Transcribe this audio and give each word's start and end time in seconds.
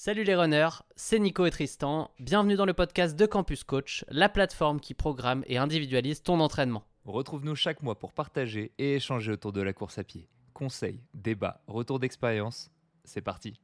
Salut 0.00 0.22
les 0.22 0.36
runners, 0.36 0.84
c'est 0.94 1.18
Nico 1.18 1.44
et 1.44 1.50
Tristan. 1.50 2.12
Bienvenue 2.20 2.54
dans 2.54 2.66
le 2.66 2.72
podcast 2.72 3.16
de 3.16 3.26
Campus 3.26 3.64
Coach, 3.64 4.04
la 4.08 4.28
plateforme 4.28 4.78
qui 4.78 4.94
programme 4.94 5.42
et 5.48 5.58
individualise 5.58 6.22
ton 6.22 6.38
entraînement. 6.38 6.84
Retrouve-nous 7.04 7.56
chaque 7.56 7.82
mois 7.82 7.98
pour 7.98 8.12
partager 8.12 8.70
et 8.78 8.94
échanger 8.94 9.32
autour 9.32 9.52
de 9.52 9.60
la 9.60 9.72
course 9.72 9.98
à 9.98 10.04
pied. 10.04 10.28
Conseils, 10.54 11.00
débats, 11.14 11.62
retours 11.66 11.98
d'expérience, 11.98 12.70
c'est 13.02 13.22
parti. 13.22 13.58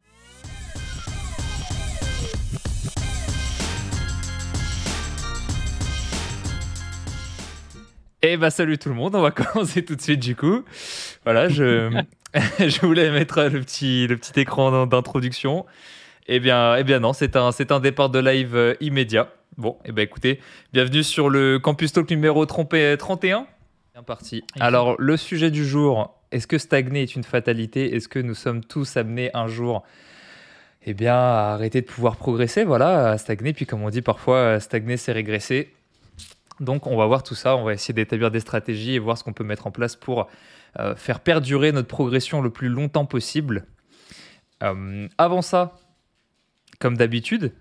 Eh 8.22 8.36
bah 8.36 8.50
salut 8.50 8.78
tout 8.78 8.88
le 8.88 8.96
monde, 8.96 9.14
on 9.14 9.22
va 9.22 9.30
commencer 9.30 9.84
tout 9.84 9.94
de 9.94 10.02
suite 10.02 10.18
du 10.18 10.34
coup. 10.34 10.64
Voilà, 11.22 11.48
je, 11.48 12.02
voulais 12.82 13.12
mettre 13.12 13.40
le 13.44 13.60
petit 13.60 14.08
écran 14.34 14.84
d'introduction. 14.86 15.64
Eh 16.26 16.40
bien, 16.40 16.76
eh 16.76 16.84
bien 16.84 17.00
non, 17.00 17.12
c'est 17.12 17.36
un, 17.36 17.52
c'est 17.52 17.70
un 17.70 17.80
départ 17.80 18.08
de 18.08 18.18
live 18.18 18.56
euh, 18.56 18.74
immédiat. 18.80 19.28
Bon, 19.58 19.76
eh 19.84 19.92
bien 19.92 20.04
écoutez, 20.04 20.40
bienvenue 20.72 21.02
sur 21.02 21.28
le 21.28 21.58
Campus 21.58 21.92
Talk 21.92 22.08
numéro 22.10 22.46
31. 22.46 23.46
Bien 23.92 24.02
parti. 24.02 24.42
Alors, 24.58 24.96
le 24.98 25.18
sujet 25.18 25.50
du 25.50 25.66
jour, 25.66 26.18
est-ce 26.32 26.46
que 26.46 26.56
stagner 26.56 27.02
est 27.02 27.14
une 27.14 27.24
fatalité? 27.24 27.94
Est-ce 27.94 28.08
que 28.08 28.18
nous 28.18 28.34
sommes 28.34 28.64
tous 28.64 28.96
amenés 28.96 29.30
un 29.34 29.48
jour 29.48 29.84
eh 30.86 30.94
bien, 30.94 31.14
à 31.14 31.52
arrêter 31.54 31.80
de 31.80 31.86
pouvoir 31.86 32.16
progresser, 32.16 32.64
voilà, 32.64 33.10
à 33.10 33.18
stagner. 33.18 33.52
Puis 33.52 33.66
comme 33.66 33.82
on 33.82 33.90
dit 33.90 34.02
parfois, 34.02 34.60
stagner, 34.60 34.96
c'est 34.96 35.12
régresser. 35.12 35.72
Donc 36.60 36.86
on 36.86 36.96
va 36.96 37.06
voir 37.06 37.22
tout 37.22 37.34
ça, 37.34 37.56
on 37.56 37.64
va 37.64 37.74
essayer 37.74 37.94
d'établir 37.94 38.30
des 38.30 38.40
stratégies 38.40 38.94
et 38.94 38.98
voir 38.98 39.18
ce 39.18 39.24
qu'on 39.24 39.32
peut 39.32 39.44
mettre 39.44 39.66
en 39.66 39.70
place 39.70 39.96
pour 39.96 40.28
euh, 40.78 40.94
faire 40.94 41.20
perdurer 41.20 41.72
notre 41.72 41.88
progression 41.88 42.40
le 42.40 42.50
plus 42.50 42.68
longtemps 42.68 43.06
possible. 43.06 43.66
Euh, 44.62 45.08
avant 45.18 45.42
ça, 45.42 45.78
comme 46.78 46.96
d'habitude, 46.96 47.52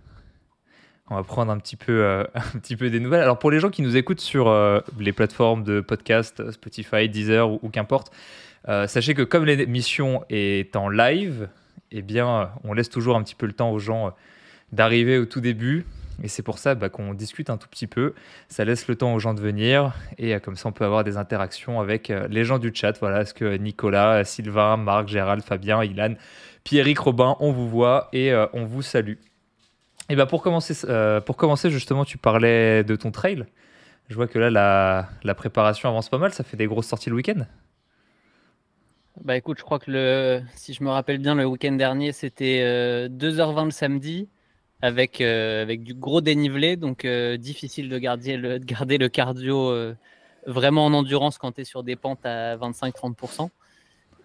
on 1.09 1.15
va 1.15 1.23
prendre 1.23 1.51
un 1.51 1.57
petit, 1.57 1.75
peu, 1.75 2.03
euh, 2.03 2.23
un 2.35 2.59
petit 2.59 2.75
peu 2.75 2.89
des 2.89 2.99
nouvelles. 2.99 3.21
Alors 3.21 3.39
pour 3.39 3.51
les 3.51 3.59
gens 3.59 3.69
qui 3.69 3.81
nous 3.81 3.97
écoutent 3.97 4.21
sur 4.21 4.47
euh, 4.47 4.79
les 4.99 5.11
plateformes 5.11 5.63
de 5.63 5.81
podcast, 5.81 6.51
Spotify, 6.51 7.09
Deezer 7.09 7.63
ou, 7.63 7.69
qu'importe, 7.69 8.11
euh, 8.69 8.87
sachez 8.87 9.13
que 9.13 9.21
comme 9.21 9.45
l'émission 9.45 10.23
est 10.29 10.75
en 10.75 10.89
live, 10.89 11.49
eh 11.91 12.01
bien, 12.01 12.51
on 12.63 12.73
laisse 12.73 12.89
toujours 12.89 13.15
un 13.15 13.23
petit 13.23 13.35
peu 13.35 13.45
le 13.45 13.53
temps 13.53 13.71
aux 13.71 13.79
gens 13.79 14.13
d'arriver 14.71 15.17
au 15.17 15.25
tout 15.25 15.41
début. 15.41 15.85
Et 16.23 16.27
c'est 16.27 16.43
pour 16.43 16.57
ça 16.57 16.73
bah, 16.73 16.89
qu'on 16.89 17.13
discute 17.13 17.49
un 17.49 17.57
tout 17.57 17.67
petit 17.67 17.85
peu. 17.85 18.13
Ça 18.47 18.65
laisse 18.65 18.87
le 18.87 18.95
temps 18.95 19.13
aux 19.13 19.19
gens 19.19 19.33
de 19.33 19.41
venir. 19.41 19.93
Et 20.17 20.39
comme 20.39 20.55
ça, 20.55 20.69
on 20.69 20.71
peut 20.71 20.85
avoir 20.85 21.03
des 21.03 21.17
interactions 21.17 21.79
avec 21.81 22.11
les 22.29 22.45
gens 22.45 22.57
du 22.57 22.71
chat. 22.73 22.97
Voilà, 22.99 23.21
est-ce 23.21 23.33
que 23.33 23.57
Nicolas, 23.57 24.23
Sylvain, 24.23 24.77
Marc, 24.77 25.07
Gérald, 25.07 25.43
Fabien, 25.43 25.83
Ilan 25.83 26.15
Pierrick 26.63 26.99
Robin, 26.99 27.35
on 27.39 27.51
vous 27.51 27.67
voit 27.67 28.09
et 28.13 28.31
euh, 28.31 28.47
on 28.53 28.65
vous 28.65 28.81
salue. 28.81 29.15
Et 30.09 30.15
ben 30.15 30.25
pour 30.25 30.41
commencer, 30.41 30.73
euh, 30.85 31.21
pour 31.21 31.37
commencer 31.37 31.69
justement, 31.69 32.05
tu 32.05 32.17
parlais 32.17 32.83
de 32.83 32.95
ton 32.95 33.11
trail. 33.11 33.45
Je 34.09 34.15
vois 34.15 34.27
que 34.27 34.39
là 34.39 35.07
la, 35.23 35.35
préparation 35.35 35.89
avance 35.89 36.09
pas 36.09 36.17
mal. 36.17 36.33
Ça 36.33 36.43
fait 36.43 36.57
des 36.57 36.67
grosses 36.67 36.87
sorties 36.87 37.09
le 37.09 37.15
week-end. 37.15 37.45
Bah 39.23 39.37
écoute, 39.37 39.59
je 39.59 39.63
crois 39.63 39.79
que 39.79 39.91
le, 39.91 40.41
si 40.55 40.73
je 40.73 40.83
me 40.83 40.89
rappelle 40.89 41.19
bien, 41.19 41.35
le 41.35 41.45
week-end 41.45 41.73
dernier, 41.73 42.11
c'était 42.11 42.59
2h20 43.09 43.59
euh, 43.59 43.65
le 43.65 43.71
samedi 43.71 44.27
avec, 44.81 45.21
avec 45.21 45.83
du 45.83 45.93
gros 45.93 46.19
dénivelé, 46.19 46.75
donc 46.75 47.05
difficile 47.05 47.87
de 47.87 47.97
garder 47.97 48.35
le, 48.35 48.59
de 48.59 48.65
garder 48.65 48.97
le 48.97 49.07
cardio 49.07 49.73
vraiment 50.45 50.85
en 50.85 50.93
endurance 50.93 51.37
quand 51.37 51.53
tu 51.53 51.61
es 51.61 51.63
sur 51.63 51.83
des 51.83 51.95
pentes 51.95 52.25
à 52.25 52.57
25-30%. 52.57 53.49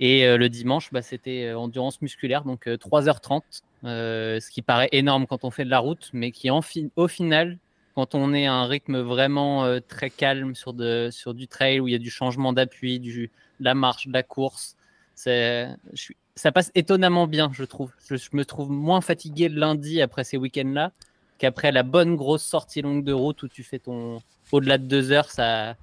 Et 0.01 0.27
euh, 0.27 0.37
le 0.37 0.49
dimanche, 0.49 0.93
bah, 0.93 1.03
c'était 1.03 1.45
euh, 1.47 1.59
endurance 1.59 2.01
musculaire, 2.01 2.45
donc 2.45 2.67
3h30, 2.67 3.43
euh, 3.85 4.41
ce 4.41 4.51
qui 4.51 4.63
paraît 4.63 4.89
énorme 4.93 5.27
quand 5.27 5.45
on 5.45 5.51
fait 5.51 5.65
de 5.65 5.71
la 5.71 5.79
route, 5.79 6.11
mais 6.13 6.31
qui 6.31 6.51
au 6.51 7.09
final, 7.09 7.59
quand 7.95 8.15
on 8.15 8.33
est 8.33 8.47
à 8.47 8.55
un 8.55 8.67
rythme 8.67 9.01
vraiment 9.01 9.81
très 9.89 10.11
calme 10.11 10.55
sur, 10.55 10.73
du 10.73 11.49
trail 11.49 11.81
où 11.81 11.89
il 11.89 11.93
y 11.93 11.95
a 11.95 11.99
du 11.99 12.11
changement 12.11 12.53
d'appui, 12.53 13.01
de 13.01 13.29
la 13.61 13.75
marche, 13.75 14.07
de 14.07 14.13
la 14.13 14.23
course, 14.23 14.77
ça 15.17 16.53
passe 16.53 16.71
étonnamment 16.77 17.27
bien, 17.27 17.51
je 17.53 17.65
trouve. 17.65 17.93
Je, 18.09 18.15
me 18.33 18.45
trouve 18.45 18.71
moins 18.71 19.01
fatigué 19.01 19.49
le 19.49 19.59
lundi 19.59 20.01
après 20.01 20.23
ces 20.23 20.37
week-ends-là 20.37 20.93
qu'après 21.39 21.73
la 21.73 21.83
bonne 21.83 22.15
grosse 22.15 22.45
sortie 22.45 22.83
longue 22.83 23.05
de 23.05 23.13
route 23.13 23.43
où 23.43 23.49
tu 23.49 23.63
fais 23.63 23.79
ton 23.79 24.21
au-delà 24.53 24.79
de 24.79 24.85
deux 24.85 25.13
heures, 25.13 25.31
ça, 25.31 25.77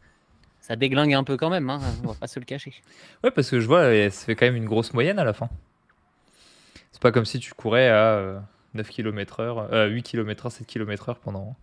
ça 0.66 0.76
déglingue 0.76 1.14
un 1.14 1.24
peu 1.24 1.38
quand 1.38 1.52
même, 1.52 1.70
hein, 1.70 1.80
on 2.04 2.08
va 2.08 2.14
pas 2.16 2.28
se 2.28 2.40
le 2.40 2.46
cacher. 2.46 2.74
Ouais, 3.24 3.30
parce 3.30 3.52
que 3.52 3.60
je 3.60 3.68
vois, 3.68 3.84
ça 4.10 4.26
fait 4.26 4.36
quand 4.36 4.48
même 4.48 4.56
une 4.56 4.66
grosse 4.66 4.94
moyenne 4.94 5.20
à 5.20 5.24
la 5.24 5.34
fin. 5.34 5.48
C'est 6.92 7.02
pas 7.02 7.12
comme 7.12 7.26
si 7.26 7.40
tu 7.40 7.54
courais 7.54 7.90
à 7.90 8.42
9 8.74 8.90
km 8.90 9.44
h 9.44 9.90
8 9.90 10.04
km 10.04 10.48
h 10.48 10.50
7 10.50 10.68
km 10.68 11.12
h 11.12 11.16
pendant, 11.24 11.56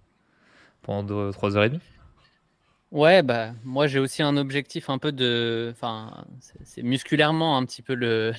pendant 0.82 1.30
3h30. 1.30 1.80
Ouais, 2.92 3.22
bah, 3.22 3.52
moi 3.64 3.86
j'ai 3.88 3.98
aussi 3.98 4.22
un 4.22 4.36
objectif 4.36 4.88
un 4.88 4.98
peu 4.98 5.10
de. 5.10 5.70
Enfin, 5.72 6.24
c'est 6.62 6.82
musculairement 6.82 7.56
un 7.56 7.64
petit 7.64 7.82
peu 7.82 7.94
le, 7.94 8.32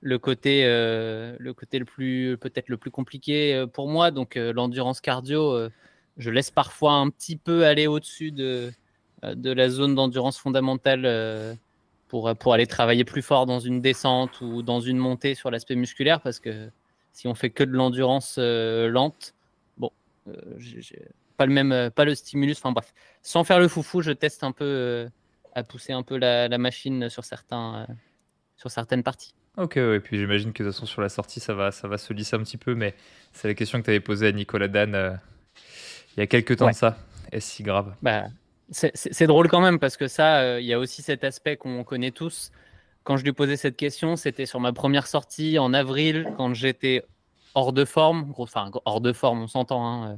le, 0.00 0.18
côté, 0.18 0.62
euh, 0.64 1.34
le 1.40 1.54
côté 1.54 1.78
le 1.78 1.86
plus, 1.86 2.36
peut-être 2.38 2.68
le 2.68 2.76
plus 2.76 2.90
compliqué 2.90 3.54
euh, 3.54 3.66
pour 3.66 3.88
moi. 3.88 4.10
Donc, 4.10 4.36
euh, 4.36 4.52
l'endurance 4.52 5.00
cardio, 5.00 5.70
je 6.18 6.30
laisse 6.30 6.50
parfois 6.50 6.94
un 6.94 7.08
petit 7.10 7.36
peu 7.36 7.64
aller 7.64 7.86
au-dessus 7.86 8.30
de, 8.30 8.44
euh, 8.44 8.70
de 9.22 9.52
la 9.52 9.68
zone 9.68 9.94
d'endurance 9.94 10.38
fondamentale 10.38 11.02
euh, 11.04 11.54
pour, 12.08 12.34
pour 12.36 12.54
aller 12.54 12.66
travailler 12.66 13.04
plus 13.04 13.22
fort 13.22 13.46
dans 13.46 13.60
une 13.60 13.80
descente 13.80 14.40
ou 14.40 14.62
dans 14.62 14.80
une 14.80 14.98
montée 14.98 15.34
sur 15.34 15.50
l'aspect 15.50 15.74
musculaire 15.74 16.20
parce 16.20 16.38
que 16.38 16.70
si 17.12 17.26
on 17.26 17.34
fait 17.34 17.50
que 17.50 17.64
de 17.64 17.72
l'endurance 17.72 18.36
euh, 18.38 18.88
lente, 18.88 19.34
bon, 19.76 19.90
j'ai 20.58 21.08
pas 21.36 21.46
le 21.46 21.52
même, 21.52 21.90
pas 21.90 22.04
le 22.04 22.14
stimulus. 22.14 22.58
Enfin 22.58 22.72
bref, 22.72 22.94
sans 23.22 23.44
faire 23.44 23.58
le 23.58 23.68
foufou, 23.68 24.02
je 24.02 24.12
teste 24.12 24.44
un 24.44 24.52
peu 24.52 25.08
à 25.54 25.62
pousser 25.64 25.92
un 25.92 26.02
peu 26.02 26.16
la, 26.16 26.58
machine 26.58 27.08
sur 27.08 27.24
certains, 27.24 27.86
sur 28.56 28.70
certaines 28.70 29.02
parties. 29.02 29.34
Ok, 29.56 29.76
et 29.76 29.98
puis 29.98 30.18
j'imagine 30.18 30.52
que 30.52 30.62
de 30.62 30.68
toute 30.68 30.76
façon 30.76 30.86
sur 30.86 31.02
la 31.02 31.08
sortie 31.08 31.40
ça 31.40 31.52
va, 31.52 31.72
ça 31.72 31.88
va 31.88 31.98
se 31.98 32.12
lisser 32.12 32.36
un 32.36 32.40
petit 32.44 32.58
peu, 32.58 32.76
mais 32.76 32.94
c'est 33.32 33.48
la 33.48 33.54
question 33.54 33.80
que 33.80 33.84
tu 33.84 33.90
avais 33.90 34.00
posée 34.00 34.28
à 34.28 34.32
Nicolas 34.32 34.68
Dan 34.68 35.18
il 36.18 36.20
y 36.20 36.22
a 36.24 36.26
quelques 36.26 36.56
temps 36.56 36.68
de 36.68 36.74
ça. 36.74 36.98
Est-ce 37.30 37.48
si 37.48 37.62
grave? 37.62 37.94
Bah, 38.02 38.24
c'est 38.70 39.26
drôle 39.26 39.48
quand 39.48 39.60
même 39.60 39.78
parce 39.78 39.96
que 39.96 40.08
ça, 40.08 40.40
euh, 40.40 40.60
il 40.60 40.66
y 40.66 40.72
a 40.72 40.78
aussi 40.78 41.02
cet 41.02 41.24
aspect 41.24 41.56
qu'on 41.56 41.84
connaît 41.84 42.10
tous. 42.10 42.52
Quand 43.04 43.16
je 43.16 43.24
lui 43.24 43.32
posais 43.32 43.56
cette 43.56 43.76
question, 43.76 44.16
c'était 44.16 44.46
sur 44.46 44.60
ma 44.60 44.72
première 44.72 45.06
sortie 45.06 45.58
en 45.58 45.72
avril, 45.72 46.32
quand 46.36 46.52
j'étais 46.52 47.02
hors 47.54 47.72
de 47.72 47.84
forme, 47.84 48.32
enfin 48.36 48.70
hors 48.84 49.00
de 49.00 49.12
forme, 49.12 49.42
on 49.42 49.46
s'entend, 49.46 49.86
hein, 49.86 50.10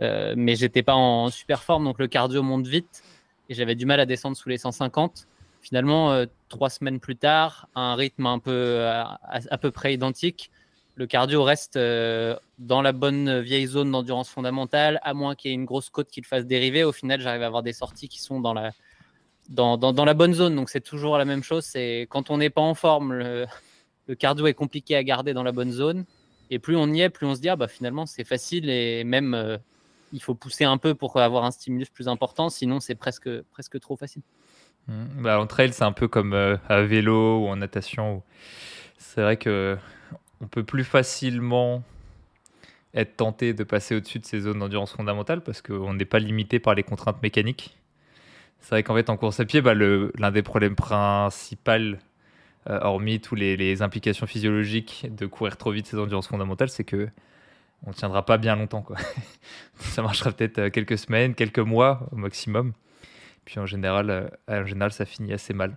euh, 0.00 0.04
euh, 0.04 0.34
mais 0.36 0.56
j'étais 0.56 0.82
pas 0.82 0.94
en 0.94 1.30
super 1.30 1.62
forme, 1.62 1.84
donc 1.84 2.00
le 2.00 2.08
cardio 2.08 2.42
monte 2.42 2.66
vite 2.66 3.04
et 3.48 3.54
j'avais 3.54 3.76
du 3.76 3.86
mal 3.86 4.00
à 4.00 4.06
descendre 4.06 4.36
sous 4.36 4.48
les 4.48 4.58
150. 4.58 5.28
Finalement, 5.60 6.24
trois 6.50 6.68
semaines 6.68 7.00
plus 7.00 7.16
tard, 7.16 7.68
un 7.74 7.94
rythme 7.94 8.26
un 8.26 8.38
peu 8.38 8.86
à 8.86 9.58
peu 9.58 9.70
près 9.70 9.94
identique, 9.94 10.50
le 10.96 11.06
cardio 11.06 11.42
reste 11.42 11.76
euh, 11.76 12.36
dans 12.58 12.80
la 12.80 12.92
bonne 12.92 13.40
vieille 13.40 13.66
zone 13.66 13.90
d'endurance 13.90 14.28
fondamentale, 14.28 15.00
à 15.02 15.12
moins 15.12 15.34
qu'il 15.34 15.50
y 15.50 15.54
ait 15.54 15.56
une 15.56 15.64
grosse 15.64 15.90
côte 15.90 16.08
qui 16.08 16.20
le 16.20 16.26
fasse 16.26 16.46
dériver. 16.46 16.84
Au 16.84 16.92
final, 16.92 17.20
j'arrive 17.20 17.42
à 17.42 17.46
avoir 17.46 17.62
des 17.62 17.72
sorties 17.72 18.08
qui 18.08 18.20
sont 18.20 18.40
dans 18.40 18.54
la, 18.54 18.70
dans, 19.48 19.76
dans, 19.76 20.04
la 20.04 20.14
bonne 20.14 20.34
zone. 20.34 20.54
Donc, 20.54 20.70
c'est 20.70 20.80
toujours 20.80 21.18
la 21.18 21.24
même 21.24 21.42
chose. 21.42 21.64
C'est 21.64 22.06
quand 22.10 22.30
on 22.30 22.38
n'est 22.38 22.50
pas 22.50 22.60
en 22.60 22.74
forme, 22.74 23.12
le, 24.06 24.14
cardio 24.16 24.46
est 24.46 24.54
compliqué 24.54 24.94
à 24.94 25.02
garder 25.02 25.34
dans 25.34 25.42
la 25.42 25.52
bonne 25.52 25.72
zone. 25.72 26.04
Et 26.50 26.58
plus 26.58 26.76
on 26.76 26.92
y 26.92 27.00
est, 27.00 27.10
plus 27.10 27.26
on 27.26 27.34
se 27.34 27.40
dit, 27.40 27.48
ah, 27.48 27.56
bah, 27.56 27.68
finalement, 27.68 28.06
c'est 28.06 28.24
facile 28.24 28.70
et 28.70 29.02
même 29.02 29.34
euh, 29.34 29.56
il 30.12 30.22
faut 30.22 30.34
pousser 30.34 30.64
un 30.64 30.76
peu 30.76 30.94
pour 30.94 31.16
avoir 31.16 31.44
un 31.44 31.50
stimulus 31.50 31.90
plus 31.90 32.06
important. 32.06 32.50
Sinon, 32.50 32.78
c'est 32.78 32.94
presque, 32.94 33.28
presque 33.50 33.80
trop 33.80 33.96
facile. 33.96 34.22
Mmh. 34.86 35.22
Bah, 35.22 35.40
en 35.40 35.46
trail, 35.48 35.72
c'est 35.72 35.84
un 35.84 35.92
peu 35.92 36.06
comme 36.06 36.34
euh, 36.34 36.56
à 36.68 36.82
vélo 36.82 37.40
ou 37.40 37.48
en 37.48 37.56
natation. 37.56 38.22
C'est 38.98 39.22
vrai 39.22 39.36
que 39.36 39.76
on 40.40 40.46
peut 40.46 40.64
plus 40.64 40.84
facilement 40.84 41.82
être 42.94 43.16
tenté 43.16 43.52
de 43.54 43.64
passer 43.64 43.96
au-dessus 43.96 44.18
de 44.20 44.24
ces 44.24 44.40
zones 44.40 44.60
d'endurance 44.60 44.92
fondamentale 44.92 45.42
parce 45.42 45.62
qu'on 45.62 45.94
n'est 45.94 46.04
pas 46.04 46.18
limité 46.18 46.58
par 46.58 46.74
les 46.74 46.82
contraintes 46.82 47.22
mécaniques. 47.22 47.76
C'est 48.60 48.70
vrai 48.70 48.82
qu'en 48.82 48.94
fait, 48.94 49.10
en 49.10 49.16
course 49.16 49.40
à 49.40 49.44
pied, 49.44 49.60
bah, 49.60 49.74
l'un 49.74 50.30
des 50.30 50.42
problèmes 50.42 50.76
principaux, 50.76 51.70
euh, 51.70 52.80
hormis 52.80 53.20
toutes 53.20 53.38
les, 53.38 53.82
implications 53.82 54.26
physiologiques 54.26 55.06
de 55.14 55.26
courir 55.26 55.56
trop 55.58 55.70
vite 55.70 55.86
ces 55.86 55.98
endurances 55.98 56.28
fondamentales, 56.28 56.70
c'est 56.70 56.84
que 56.84 57.08
on 57.86 57.90
ne 57.90 57.94
tiendra 57.94 58.24
pas 58.24 58.38
bien 58.38 58.56
longtemps. 58.56 58.86
Ça 59.74 60.00
marchera 60.00 60.32
peut-être 60.32 60.58
euh, 60.58 60.70
quelques 60.70 60.96
semaines, 60.96 61.34
quelques 61.34 61.58
mois 61.58 62.08
au 62.12 62.16
maximum. 62.16 62.72
Puis 63.44 63.60
en 63.60 63.66
général, 63.66 64.08
euh, 64.08 64.28
en 64.48 64.64
général, 64.64 64.92
ça 64.92 65.04
finit 65.04 65.34
assez 65.34 65.52
mal 65.52 65.76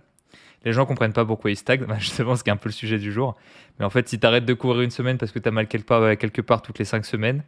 les 0.64 0.72
gens 0.72 0.86
comprennent 0.86 1.12
pas 1.12 1.24
pourquoi 1.24 1.50
ils 1.50 1.56
stagnent, 1.56 1.86
justement, 1.98 2.36
ce 2.36 2.44
qui 2.44 2.50
est 2.50 2.52
un 2.52 2.56
peu 2.56 2.68
le 2.68 2.74
sujet 2.74 2.98
du 2.98 3.12
jour. 3.12 3.36
Mais 3.78 3.84
en 3.84 3.90
fait, 3.90 4.08
si 4.08 4.18
tu 4.18 4.26
arrêtes 4.26 4.44
de 4.44 4.54
courir 4.54 4.82
une 4.82 4.90
semaine 4.90 5.18
parce 5.18 5.32
que 5.32 5.38
tu 5.38 5.48
as 5.48 5.52
mal 5.52 5.68
quelque 5.68 5.86
part, 5.86 6.02
euh, 6.02 6.14
quelque 6.14 6.42
part 6.42 6.62
toutes 6.62 6.78
les 6.78 6.84
cinq 6.84 7.04
semaines, 7.06 7.42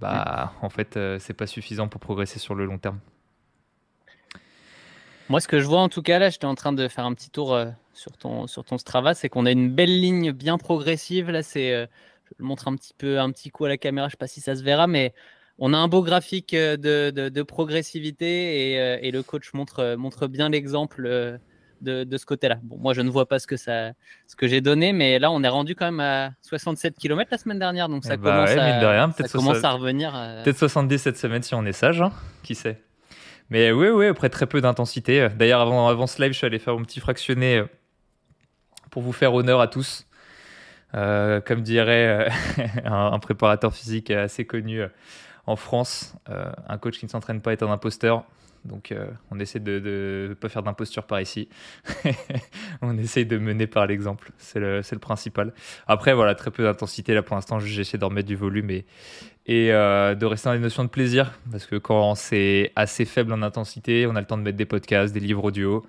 bah, 0.00 0.52
en 0.62 0.68
fait, 0.68 0.96
euh, 0.96 1.18
c'est 1.18 1.34
pas 1.34 1.46
suffisant 1.46 1.88
pour 1.88 2.00
progresser 2.00 2.38
sur 2.38 2.54
le 2.54 2.64
long 2.64 2.78
terme. 2.78 3.00
Moi, 5.28 5.40
ce 5.40 5.48
que 5.48 5.58
je 5.58 5.66
vois 5.66 5.80
en 5.80 5.88
tout 5.88 6.02
cas, 6.02 6.18
là, 6.18 6.30
j'étais 6.30 6.44
en 6.44 6.54
train 6.54 6.72
de 6.72 6.86
faire 6.86 7.04
un 7.04 7.14
petit 7.14 7.30
tour 7.30 7.54
euh, 7.54 7.66
sur, 7.92 8.12
ton, 8.16 8.46
sur 8.46 8.64
ton 8.64 8.78
Strava, 8.78 9.14
c'est 9.14 9.28
qu'on 9.28 9.46
a 9.46 9.50
une 9.50 9.70
belle 9.70 10.00
ligne 10.00 10.30
bien 10.30 10.58
progressive. 10.58 11.30
Là, 11.30 11.42
c'est 11.42 11.70
je 11.70 12.34
le 12.38 12.44
montre 12.44 12.68
un 12.68 12.76
petit 12.76 12.94
peu, 12.96 13.20
un 13.20 13.30
petit 13.30 13.50
coup 13.50 13.64
à 13.64 13.68
la 13.68 13.76
caméra, 13.76 14.08
je 14.08 14.12
sais 14.12 14.16
pas 14.16 14.26
si 14.26 14.40
ça 14.40 14.56
se 14.56 14.62
verra, 14.62 14.86
mais 14.86 15.14
on 15.58 15.72
a 15.72 15.76
un 15.76 15.86
beau 15.88 16.02
graphique 16.02 16.54
de, 16.54 17.10
de, 17.10 17.42
progressivité 17.42 18.72
et, 18.72 19.06
et, 19.06 19.10
le 19.12 19.22
coach 19.22 19.54
montre, 19.54 19.94
montre 19.94 20.26
bien 20.26 20.48
l'exemple 20.48 21.38
de, 21.80 22.16
ce 22.16 22.26
côté-là. 22.26 22.58
Bon, 22.62 22.78
moi, 22.78 22.94
je 22.94 23.00
ne 23.00 23.10
vois 23.10 23.26
pas 23.26 23.38
ce 23.38 23.46
que, 23.46 23.56
ça, 23.56 23.92
ce 24.26 24.36
que 24.36 24.46
j'ai 24.46 24.60
donné, 24.60 24.92
mais 24.92 25.18
là, 25.18 25.30
on 25.30 25.42
est 25.42 25.48
rendu 25.48 25.74
quand 25.74 25.86
même 25.86 26.00
à 26.00 26.30
67 26.42 26.96
km 26.96 27.28
la 27.30 27.38
semaine 27.38 27.58
dernière, 27.58 27.88
donc 27.88 28.04
ça, 28.04 28.14
eh 28.14 28.16
bah 28.16 28.46
commence, 28.46 28.50
à, 28.50 29.26
ça 29.26 29.28
commence 29.28 29.64
à 29.64 29.70
revenir. 29.72 30.14
Euh. 30.14 30.42
Peut-être 30.42 30.58
70 30.58 30.98
cette 30.98 31.18
semaine 31.18 31.42
si 31.42 31.54
on 31.54 31.64
est 31.64 31.72
sage, 31.72 32.00
hein 32.00 32.12
qui 32.42 32.54
sait. 32.54 32.82
Mais 33.50 33.70
oui, 33.70 33.88
oui, 33.88 34.06
après 34.06 34.28
très 34.28 34.46
peu 34.46 34.60
d'intensité. 34.60 35.28
D'ailleurs, 35.36 35.60
avant, 35.60 35.88
avant 35.88 36.06
ce 36.06 36.20
live, 36.20 36.32
je 36.32 36.38
suis 36.38 36.46
allé 36.46 36.58
faire 36.58 36.74
mon 36.74 36.82
petit 36.82 37.00
fractionné 37.00 37.58
euh, 37.58 37.66
pour 38.90 39.02
vous 39.02 39.12
faire 39.12 39.34
honneur 39.34 39.60
à 39.60 39.68
tous. 39.68 40.06
Euh, 40.94 41.40
comme 41.40 41.62
dirait 41.62 42.28
un, 42.84 43.18
préparateur 43.18 43.74
physique 43.74 44.10
assez 44.10 44.46
connu 44.46 44.82
en 45.46 45.56
France, 45.56 46.14
un 46.26 46.78
coach 46.78 46.98
qui 46.98 47.04
ne 47.04 47.10
s'entraîne 47.10 47.40
pas 47.40 47.52
est 47.52 47.62
un 47.62 47.70
imposteur. 47.70 48.24
Donc 48.66 48.92
euh, 48.92 49.06
on 49.30 49.38
essaie 49.38 49.60
de 49.60 50.28
ne 50.28 50.34
pas 50.34 50.48
faire 50.48 50.62
d'imposture 50.62 51.04
par 51.04 51.20
ici. 51.20 51.48
on 52.82 52.96
essaie 52.98 53.24
de 53.24 53.38
mener 53.38 53.66
par 53.66 53.86
l'exemple. 53.86 54.30
C'est 54.38 54.60
le, 54.60 54.82
principal. 55.00 55.52
Après, 55.86 56.14
voilà, 56.14 56.34
très 56.34 56.50
peu 56.50 56.64
d'intensité. 56.64 57.14
Là, 57.14 57.22
pour 57.22 57.36
l'instant, 57.36 57.58
j'essaie 57.58 57.98
d'en 57.98 58.10
mettre 58.10 58.28
du 58.28 58.36
volume 58.36 58.70
et, 58.70 58.84
et 59.46 59.72
euh, 59.72 60.14
de 60.14 60.26
rester 60.26 60.48
dans 60.48 60.54
les 60.54 60.58
notions 60.58 60.84
de 60.84 60.88
plaisir. 60.88 61.32
Parce 61.50 61.66
que 61.66 61.76
quand 61.76 62.14
c'est 62.14 62.72
assez 62.76 63.04
faible 63.04 63.32
en 63.32 63.42
intensité, 63.42 64.06
on 64.06 64.16
a 64.16 64.20
le 64.20 64.26
temps 64.26 64.38
de 64.38 64.42
mettre 64.42 64.58
des 64.58 64.66
podcasts, 64.66 65.14
des 65.14 65.20
livres 65.20 65.44
audio. 65.44 65.84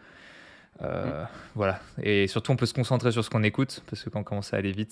Euh, 0.83 1.23
voilà. 1.55 1.79
Et 2.01 2.27
surtout, 2.27 2.51
on 2.51 2.55
peut 2.55 2.65
se 2.65 2.73
concentrer 2.73 3.11
sur 3.11 3.23
ce 3.23 3.29
qu'on 3.29 3.43
écoute, 3.43 3.83
parce 3.89 4.03
que 4.03 4.09
quand 4.09 4.19
on 4.19 4.23
commence 4.23 4.53
à 4.53 4.57
aller 4.57 4.71
vite, 4.71 4.91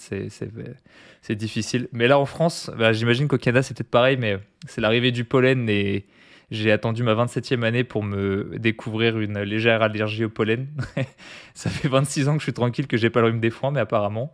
c'est 1.21 1.35
difficile. 1.35 1.87
Mais 1.91 2.07
là, 2.07 2.17
en 2.17 2.25
France, 2.25 2.71
bah, 2.77 2.93
j'imagine 2.93 3.27
qu'au 3.27 3.37
Canada, 3.37 3.61
c'est 3.61 3.75
peut-être 3.75 3.91
pareil, 3.91 4.17
mais 4.17 4.39
c'est 4.67 4.81
l'arrivée 4.81 5.11
du 5.11 5.25
pollen 5.25 5.69
et, 5.69 6.05
j'ai 6.51 6.71
attendu 6.71 7.03
ma 7.03 7.13
27e 7.13 7.63
année 7.63 7.83
pour 7.83 8.03
me 8.03 8.57
découvrir 8.57 9.19
une 9.19 9.39
légère 9.39 9.81
allergie 9.81 10.25
au 10.25 10.29
pollen. 10.29 10.67
ça 11.53 11.69
fait 11.69 11.87
26 11.87 12.29
ans 12.29 12.33
que 12.33 12.39
je 12.39 12.45
suis 12.45 12.53
tranquille, 12.53 12.87
que 12.87 12.97
j'ai 12.97 13.09
pas 13.09 13.21
le 13.21 13.27
rhume 13.27 13.39
des 13.39 13.49
foins, 13.49 13.71
mais 13.71 13.79
apparemment. 13.79 14.33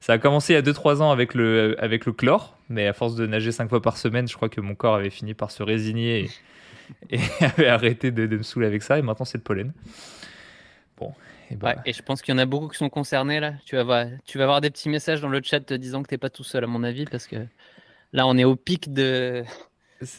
Ça 0.00 0.14
a 0.14 0.18
commencé 0.18 0.52
il 0.52 0.56
y 0.56 0.58
a 0.58 0.62
2-3 0.62 1.00
ans 1.00 1.10
avec 1.10 1.34
le, 1.34 1.76
avec 1.78 2.06
le 2.06 2.12
chlore, 2.12 2.58
mais 2.68 2.86
à 2.88 2.92
force 2.92 3.14
de 3.14 3.26
nager 3.26 3.52
5 3.52 3.68
fois 3.68 3.80
par 3.80 3.96
semaine, 3.96 4.26
je 4.28 4.34
crois 4.34 4.48
que 4.48 4.60
mon 4.60 4.74
corps 4.74 4.96
avait 4.96 5.10
fini 5.10 5.32
par 5.32 5.50
se 5.50 5.62
résigner 5.62 6.28
et, 7.10 7.20
avait 7.40 7.68
arrêté 7.68 8.10
de, 8.10 8.26
me 8.26 8.42
saouler 8.42 8.66
avec 8.66 8.82
ça, 8.82 8.98
et 8.98 9.02
maintenant 9.02 9.24
c'est 9.24 9.38
le 9.38 9.44
pollen. 9.44 9.72
Bon. 10.98 11.12
Et, 11.50 11.56
bah... 11.56 11.76
et 11.86 11.92
je 11.92 12.02
pense 12.02 12.20
qu'il 12.20 12.34
y 12.34 12.34
en 12.34 12.38
a 12.38 12.46
beaucoup 12.46 12.68
qui 12.68 12.78
sont 12.78 12.88
concernés 12.88 13.38
là. 13.38 13.54
Tu 13.64 13.76
vas, 13.76 13.84
voir, 13.84 14.06
tu 14.26 14.38
vas 14.38 14.44
avoir 14.44 14.60
des 14.60 14.70
petits 14.70 14.88
messages 14.88 15.20
dans 15.20 15.28
le 15.28 15.40
chat 15.42 15.60
te 15.60 15.74
disant 15.74 16.02
que 16.02 16.08
tu 16.08 16.14
n'es 16.14 16.18
pas 16.18 16.30
tout 16.30 16.44
seul, 16.44 16.64
à 16.64 16.66
mon 16.66 16.82
avis, 16.82 17.04
parce 17.04 17.26
que 17.26 17.36
là 18.12 18.26
on 18.26 18.36
est 18.36 18.44
au 18.44 18.56
pic 18.56 18.92
de, 18.92 19.44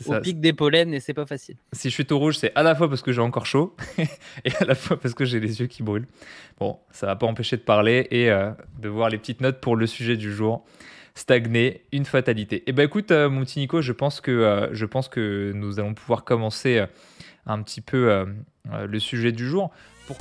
au 0.08 0.20
pic 0.20 0.40
des 0.40 0.54
pollens 0.54 0.94
et 0.94 1.00
c'est 1.00 1.14
pas 1.14 1.26
facile. 1.26 1.56
Si 1.72 1.90
je 1.90 1.94
suis 1.94 2.06
tout 2.06 2.18
rouge, 2.18 2.38
c'est 2.38 2.52
à 2.56 2.64
la 2.64 2.76
fois 2.76 2.90
parce 2.90 3.02
que 3.02 3.12
j'ai 3.12 3.22
encore 3.22 3.46
chaud 3.46 3.76
et 3.98 4.52
à 4.60 4.66
la 4.66 4.76
fois 4.76 5.00
parce 5.00 5.14
que 5.14 5.26
j'ai 5.26 5.40
les 5.40 5.60
yeux 5.60 5.68
qui 5.68 5.84
brûlent. 5.84 6.08
Bon, 6.60 6.80
ça 6.92 7.08
va 7.08 7.16
pas 7.16 7.26
empêcher 7.26 7.58
de 7.58 7.62
parler 7.62 8.08
et 8.12 8.30
euh, 8.30 8.52
de 8.80 8.90
voir 8.90 9.10
les 9.10 9.18
petites 9.18 9.42
notes 9.42 9.60
pour 9.60 9.76
le 9.76 9.88
sujet 9.88 10.18
du 10.18 10.34
jour. 10.34 10.66
Stagner, 11.16 11.86
une 11.92 12.06
fatalité. 12.06 12.58
Et 12.58 12.64
eh 12.68 12.72
ben 12.72 12.84
écoute, 12.84 13.12
euh, 13.12 13.30
mon 13.30 13.42
petit 13.42 13.60
Nico, 13.60 13.82
je 13.82 13.92
pense 13.92 14.20
que 14.20 14.32
euh, 14.32 14.74
je 14.74 14.86
pense 14.86 15.10
que 15.10 15.52
nous 15.54 15.80
allons 15.80 15.94
pouvoir 15.94 16.24
commencer 16.24 16.84
un 17.46 17.62
petit 17.62 17.82
peu 17.82 18.26
le 18.72 19.00
sujet 19.00 19.32
du 19.32 19.48
jour. 19.48 19.72
Pour... 20.08 20.18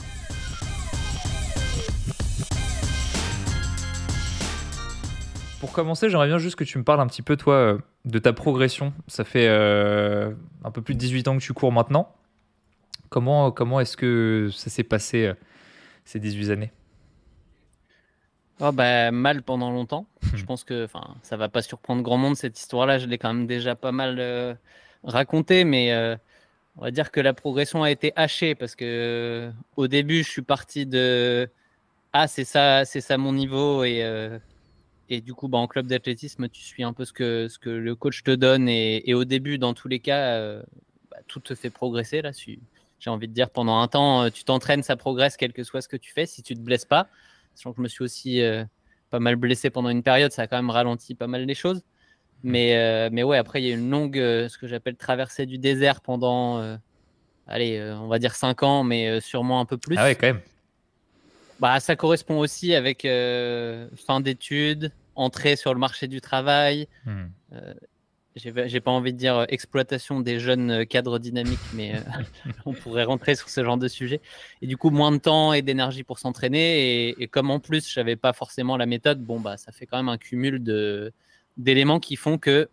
Pour 5.62 5.70
commencer, 5.70 6.10
j'aimerais 6.10 6.26
bien 6.26 6.38
juste 6.38 6.56
que 6.56 6.64
tu 6.64 6.76
me 6.76 6.82
parles 6.82 6.98
un 6.98 7.06
petit 7.06 7.22
peu, 7.22 7.36
toi, 7.36 7.54
euh, 7.54 7.78
de 8.04 8.18
ta 8.18 8.32
progression. 8.32 8.92
Ça 9.06 9.22
fait 9.22 9.46
euh, 9.46 10.32
un 10.64 10.72
peu 10.72 10.82
plus 10.82 10.94
de 10.94 10.98
18 10.98 11.28
ans 11.28 11.38
que 11.38 11.40
tu 11.40 11.52
cours 11.52 11.70
maintenant. 11.70 12.16
Comment, 13.10 13.52
comment 13.52 13.78
est-ce 13.78 13.96
que 13.96 14.50
ça 14.52 14.70
s'est 14.70 14.82
passé 14.82 15.24
euh, 15.24 15.34
ces 16.04 16.18
18 16.18 16.50
années? 16.50 16.72
Oh 18.58 18.72
bah, 18.72 19.12
Mal 19.12 19.44
pendant 19.44 19.70
longtemps. 19.70 20.08
Je 20.34 20.44
pense 20.44 20.64
que 20.64 20.88
ça 21.22 21.36
va 21.36 21.48
pas 21.48 21.62
surprendre 21.62 22.02
grand 22.02 22.18
monde 22.18 22.34
cette 22.34 22.58
histoire-là. 22.58 22.98
Je 22.98 23.06
l'ai 23.06 23.18
quand 23.18 23.32
même 23.32 23.46
déjà 23.46 23.76
pas 23.76 23.92
mal 23.92 24.58
raconté, 25.04 25.62
mais 25.62 25.94
on 26.76 26.82
va 26.82 26.90
dire 26.90 27.12
que 27.12 27.20
la 27.20 27.34
progression 27.34 27.84
a 27.84 27.92
été 27.92 28.12
hachée 28.16 28.56
parce 28.56 28.74
que 28.74 29.52
au 29.76 29.86
début, 29.86 30.24
je 30.24 30.28
suis 30.28 30.42
parti 30.42 30.86
de 30.86 31.48
ah 32.12 32.26
c'est 32.26 32.44
ça, 32.44 32.84
c'est 32.84 33.00
ça 33.00 33.16
mon 33.16 33.32
niveau 33.32 33.84
et 33.84 34.02
et 35.12 35.20
du 35.20 35.34
coup, 35.34 35.46
bah, 35.46 35.58
en 35.58 35.66
club 35.66 35.86
d'athlétisme, 35.86 36.48
tu 36.48 36.62
suis 36.62 36.82
un 36.82 36.94
peu 36.94 37.04
ce 37.04 37.12
que, 37.12 37.46
ce 37.46 37.58
que 37.58 37.68
le 37.68 37.94
coach 37.94 38.22
te 38.22 38.30
donne. 38.30 38.66
Et, 38.66 39.12
au 39.12 39.24
début, 39.26 39.58
dans 39.58 39.74
tous 39.74 39.86
les 39.86 40.00
cas, 40.00 40.36
euh, 40.36 40.62
bah, 41.10 41.18
tout 41.28 41.38
te 41.38 41.54
fait 41.54 41.68
progresser. 41.68 42.22
Là, 42.22 42.30
j'ai 42.32 43.10
envie 43.10 43.28
de 43.28 43.34
dire, 43.34 43.50
pendant 43.50 43.78
un 43.78 43.88
temps, 43.88 44.22
euh, 44.22 44.30
tu 44.30 44.42
t'entraînes, 44.44 44.82
ça 44.82 44.96
progresse, 44.96 45.36
quel 45.36 45.52
que 45.52 45.64
soit 45.64 45.82
ce 45.82 45.88
que 45.88 45.98
tu 45.98 46.12
fais, 46.12 46.24
si 46.24 46.42
tu 46.42 46.54
te 46.54 46.60
blesses 46.60 46.86
pas. 46.86 47.08
Sachant 47.54 47.72
que 47.72 47.76
je 47.76 47.82
me 47.82 47.88
suis 47.88 48.02
aussi 48.02 48.40
euh, 48.40 48.64
pas 49.10 49.20
mal 49.20 49.36
blessé 49.36 49.68
pendant 49.68 49.90
une 49.90 50.02
période, 50.02 50.32
ça 50.32 50.42
a 50.42 50.46
quand 50.46 50.56
même 50.56 50.70
ralenti 50.70 51.14
pas 51.14 51.26
mal 51.26 51.44
les 51.44 51.54
choses. 51.54 51.82
Mais, 52.42 53.10
mais 53.10 53.22
ouais, 53.22 53.36
après, 53.36 53.62
il 53.62 53.68
y 53.68 53.70
a 53.70 53.74
une 53.74 53.88
longue, 53.88 54.16
ce 54.16 54.58
que 54.58 54.66
j'appelle 54.66 54.96
traversée 54.96 55.46
du 55.46 55.58
désert 55.58 56.00
pendant, 56.00 56.76
allez, 57.46 57.80
on 58.00 58.08
va 58.08 58.18
dire 58.18 58.34
5 58.34 58.64
ans, 58.64 58.82
mais 58.82 59.20
sûrement 59.20 59.60
un 59.60 59.64
peu 59.64 59.76
plus. 59.76 59.94
Ah 59.96 60.04
ouais, 60.04 60.16
quand 60.16 60.26
même. 60.26 60.40
Bah, 61.60 61.78
ça 61.78 61.94
correspond 61.94 62.40
aussi 62.40 62.74
avec 62.74 63.02
fin 63.02 64.20
d'études, 64.20 64.90
entrer 65.14 65.56
sur 65.56 65.72
le 65.72 65.80
marché 65.80 66.08
du 66.08 66.20
travail. 66.20 66.88
Hmm. 67.04 67.26
Euh, 67.52 67.74
j'ai 68.34 68.80
pas 68.80 68.90
envie 68.90 69.12
de 69.12 69.18
dire 69.18 69.36
euh, 69.36 69.44
exploitation 69.48 70.20
des 70.20 70.40
jeunes 70.40 70.70
euh, 70.70 70.84
cadres 70.84 71.18
dynamiques, 71.18 71.58
mais 71.74 71.94
on 72.66 72.72
pourrait 72.72 73.04
rentrer 73.04 73.34
sur 73.34 73.50
ce 73.50 73.62
genre 73.62 73.76
de 73.76 73.88
sujet. 73.88 74.20
Et 74.62 74.66
du 74.66 74.76
coup, 74.76 74.90
moins 74.90 75.12
de 75.12 75.18
temps 75.18 75.52
et 75.52 75.60
d'énergie 75.60 76.02
pour 76.02 76.18
s'entraîner. 76.18 77.10
Et, 77.10 77.28
comme 77.28 77.50
en 77.50 77.60
plus, 77.60 77.90
je 77.90 78.00
n'avais 78.00 78.16
pas 78.16 78.32
forcément 78.32 78.76
la 78.76 78.86
méthode, 78.86 79.22
bon, 79.22 79.38
bah, 79.38 79.56
ça 79.56 79.70
fait 79.70 79.86
quand 79.86 79.98
même 79.98 80.08
un 80.08 80.18
cumul 80.18 80.62
d'éléments 81.56 82.00
qui 82.00 82.16
font 82.16 82.38
que 82.38 82.68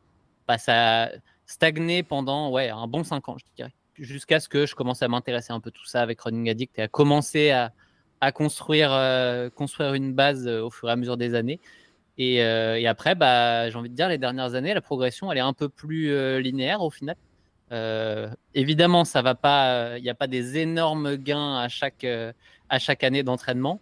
bah, 0.47 0.57
ça 0.57 1.11
stagnait 1.45 2.03
pendant 2.03 2.51
ouais, 2.51 2.69
un 2.69 2.87
bon 2.87 3.03
5 3.03 3.27
ans, 3.27 3.37
je 3.37 3.45
dirais. 3.55 3.73
Jusqu'à 3.97 4.39
ce 4.39 4.47
que 4.47 4.65
je 4.65 4.75
commence 4.75 5.03
à 5.03 5.09
m'intéresser 5.09 5.51
un 5.51 5.59
peu 5.59 5.71
tout 5.71 5.85
ça 5.85 6.01
avec 6.01 6.21
Running 6.21 6.49
Addict 6.49 6.79
et 6.79 6.83
à 6.83 6.87
commencer 6.87 7.51
à, 7.51 7.73
à 8.21 8.31
construire, 8.31 8.91
construire 9.55 9.93
une 9.93 10.13
base 10.13 10.47
au 10.47 10.69
fur 10.69 10.87
et 10.87 10.93
à 10.93 10.95
mesure 10.95 11.17
des 11.17 11.35
années. 11.35 11.59
Euh, 12.19 12.75
et, 12.75 12.87
après, 12.87 13.15
bah, 13.15 13.69
j'ai 13.69 13.77
envie 13.77 13.89
de 13.89 13.95
dire, 13.95 14.09
les 14.09 14.17
dernières 14.17 14.55
années, 14.55 14.73
la 14.73 14.81
progression, 14.81 15.31
elle 15.31 15.37
est 15.37 15.41
un 15.41 15.53
peu 15.53 15.69
plus 15.69 16.11
euh, 16.11 16.39
linéaire 16.39 16.81
au 16.81 16.89
final. 16.89 17.15
Euh, 17.71 18.29
évidemment, 18.55 19.03
il 19.03 20.01
n'y 20.01 20.09
a 20.09 20.15
pas 20.15 20.27
des 20.27 20.57
énormes 20.57 21.15
gains 21.15 21.57
à 21.57 21.67
chaque, 21.69 22.03
année 23.03 23.23
d'entraînement. 23.23 23.79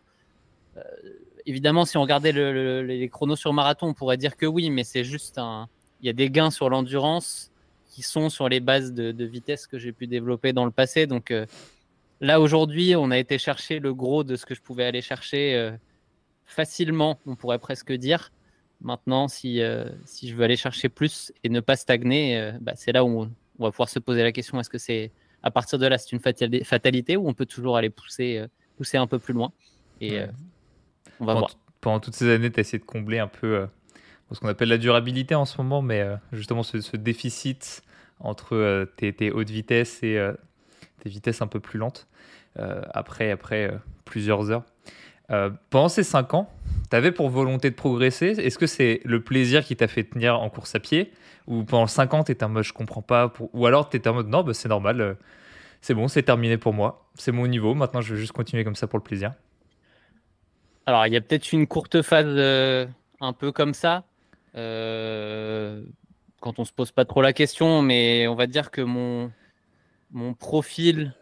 évidemment, 1.46 1.86
si 1.86 1.98
on 1.98 2.02
regardait 2.02 2.32
les 2.32 3.10
chronos 3.10 3.38
sur 3.38 3.54
marathon, 3.54 3.88
on 3.88 3.94
pourrait 3.94 4.18
dire 4.18 4.36
que 4.36 4.46
oui, 4.46 4.70
mais 4.70 4.84
c'est 4.84 5.04
juste. 5.04 5.40
Il 6.02 6.06
y 6.06 6.10
a 6.10 6.14
des 6.14 6.30
gains 6.30 6.52
sur 6.52 6.70
l'endurance 6.70 7.52
qui 7.90 8.04
sont 8.04 8.30
sur 8.30 8.50
les 8.50 8.60
bases 8.60 8.94
de 8.94 9.26
vitesse 9.26 9.66
que 9.66 9.80
j'ai 9.80 9.94
pu 9.94 10.06
développer 10.06 10.54
dans 10.54 10.66
le 10.66 10.72
passé. 10.72 11.08
Donc 11.08 11.34
là, 12.20 12.40
aujourd'hui, 12.42 12.96
on 12.96 13.10
a 13.10 13.18
été 13.18 13.40
chercher 13.40 13.80
le 13.80 13.94
gros 13.96 14.24
de 14.24 14.36
ce 14.36 14.46
que 14.46 14.54
je 14.54 14.62
pouvais 14.62 14.86
aller 14.86 15.02
chercher 15.02 15.72
facilement, 16.48 17.20
on 17.28 17.36
pourrait 17.36 17.60
presque 17.60 17.92
dire. 17.92 18.32
Maintenant, 18.82 19.28
si, 19.28 19.62
euh, 19.62 19.86
si 20.06 20.30
je 20.30 20.36
veux 20.36 20.44
aller 20.44 20.56
chercher 20.56 20.90
plus 20.90 21.32
et 21.44 21.50
ne 21.50 21.60
pas 21.60 21.76
stagner, 21.76 22.40
euh, 22.40 22.52
bah, 22.62 22.74
c'est 22.76 22.92
là 22.92 23.04
où 23.04 23.22
on, 23.22 23.32
va 23.60 23.72
pouvoir 23.72 23.90
se 23.90 24.00
poser 24.00 24.24
la 24.24 24.32
question 24.32 24.60
est-ce 24.60 24.70
que 24.70 24.78
c'est 24.78 25.12
à 25.44 25.52
partir 25.52 25.78
de 25.78 25.86
là, 25.86 25.98
c'est 25.98 26.12
une 26.12 26.20
fatalité 26.20 27.16
ou 27.16 27.28
on 27.28 27.34
peut 27.34 27.46
toujours 27.46 27.78
aller 27.78 27.90
pousser, 27.90 28.38
euh, 28.38 28.48
pousser 28.76 28.98
un 28.98 29.08
peu 29.08 29.20
plus 29.20 29.34
loin 29.34 29.52
Et 30.02 30.20
on 31.20 31.26
va 31.26 31.34
pendant 31.34 31.40
voir. 31.40 31.52
Pendant 31.80 32.00
toutes 32.00 32.16
ces 32.16 32.30
années, 32.30 32.52
tu 32.52 32.60
as 32.60 32.62
essayé 32.62 32.80
de 32.80 32.86
combler 32.86 33.20
un 33.20 33.28
peu 33.28 33.68
ce 34.32 34.40
qu'on 34.40 34.48
appelle 34.48 34.70
la 34.70 34.80
durabilité 34.80 35.36
en 35.36 35.46
ce 35.46 35.58
moment, 35.60 35.82
mais 35.82 36.06
justement 36.34 36.64
ce, 36.64 36.98
déficit 36.98 37.84
entre 38.20 38.90
tes, 38.98 39.14
tes, 39.14 39.32
hautes 39.32 39.50
vitesses 39.50 40.02
et 40.04 40.20
tes 41.00 41.10
vitesses 41.10 41.42
un 41.42 41.48
peu 41.48 41.60
plus 41.60 41.78
lentes 41.78 42.08
après, 42.56 43.32
après 43.32 43.72
plusieurs 44.06 44.50
heures. 44.50 44.66
Euh, 45.32 45.50
pendant 45.70 45.90
ces 45.90 46.04
5 46.04 46.34
ans, 46.34 46.50
tu 46.90 46.96
avais 46.96 47.12
pour 47.12 47.30
volonté 47.30 47.70
de 47.70 47.76
progresser. 47.76 48.28
Est-ce 48.28 48.58
que 48.58 48.68
c'est 48.68 49.02
le 49.04 49.22
plaisir 49.22 49.64
qui 49.64 49.76
t'a 49.76 49.88
fait 49.88 50.04
tenir 50.04 50.40
en 50.40 50.50
course 50.50 50.74
à 50.76 50.80
pied? 50.80 51.12
Ou 51.48 51.64
pendant 51.64 51.88
5 51.88 52.14
ans, 52.14 52.24
tu 52.24 52.32
étais 52.32 52.46
en 52.46 52.50
mode 52.50 52.64
je 52.64 52.74
comprends 52.74 53.02
pas 53.02 53.34
Ou 53.54 53.66
alors 53.66 53.90
tu 53.90 53.98
étais 53.98 54.10
en 54.10 54.14
mode 54.14 54.30
non, 54.30 54.44
bah, 54.44 54.54
c'est 54.54 54.70
normal, 54.70 55.02
euh, 55.02 55.14
c'est 55.82 55.94
bon, 55.94 56.08
c'est 56.08 56.24
terminé 56.24 56.58
pour 56.58 56.74
moi. 56.74 57.10
C'est 57.16 57.32
mon 57.32 57.48
niveau, 57.48 57.74
maintenant 57.74 58.02
je 58.02 58.14
vais 58.14 58.20
juste 58.20 58.32
continuer 58.32 58.64
comme 58.64 58.76
ça 58.76 58.88
pour 58.88 59.00
le 59.00 59.04
plaisir. 59.04 59.34
Alors 60.86 61.06
il 61.08 61.14
y 61.14 61.18
a 61.18 61.22
peut-être 61.22 61.52
une 61.52 61.68
courte 61.68 62.02
phase 62.02 62.26
euh, 62.28 62.86
un 63.20 63.34
peu 63.34 63.52
comme 63.52 63.74
ça. 63.74 64.04
quand 64.54 64.62
on 66.60 66.66
se 66.66 66.72
pose 66.72 66.92
pas 66.92 67.04
trop 67.04 67.22
la 67.22 67.34
question, 67.34 67.82
mais 67.82 68.28
on 68.28 68.36
va 68.36 68.48
dire 68.48 68.72
que 68.72 68.82
mon, 68.82 69.32
mon 70.12 70.34
profil 70.34 71.14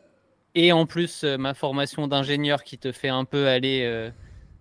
et 0.56 0.72
en 0.72 0.86
plus, 0.86 1.24
euh, 1.24 1.38
ma 1.38 1.54
formation 1.54 2.08
d'ingénieur 2.08 2.64
qui 2.64 2.78
te 2.78 2.92
fait 2.92 3.10
un 3.10 3.26
peu 3.26 3.48
aller 3.48 3.84
euh, 3.84 4.10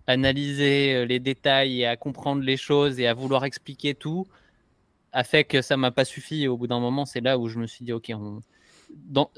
analyser 0.07 1.05
les 1.05 1.19
détails 1.19 1.81
et 1.81 1.87
à 1.87 1.97
comprendre 1.97 2.43
les 2.43 2.57
choses 2.57 2.99
et 2.99 3.07
à 3.07 3.13
vouloir 3.13 3.45
expliquer 3.45 3.95
tout 3.95 4.27
a 5.13 5.23
fait 5.23 5.45
que 5.45 5.61
ça 5.61 5.77
m'a 5.77 5.91
pas 5.91 6.05
suffi. 6.05 6.47
Au 6.47 6.57
bout 6.57 6.67
d'un 6.67 6.79
moment, 6.79 7.05
c'est 7.05 7.21
là 7.21 7.39
où 7.39 7.47
je 7.47 7.57
me 7.57 7.67
suis 7.67 7.85
dit, 7.85 7.93
ok, 7.93 8.11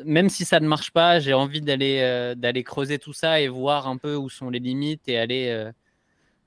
même 0.03 0.29
si 0.29 0.43
ça 0.43 0.59
ne 0.59 0.67
marche 0.67 0.91
pas, 0.91 1.19
j'ai 1.19 1.33
envie 1.33 1.61
d'aller 1.61 2.33
d'aller 2.35 2.63
creuser 2.63 2.97
tout 2.97 3.13
ça 3.13 3.39
et 3.39 3.47
voir 3.47 3.87
un 3.87 3.97
peu 3.97 4.15
où 4.15 4.27
sont 4.29 4.49
les 4.49 4.59
limites 4.59 5.07
et 5.07 5.17
aller 5.19 5.71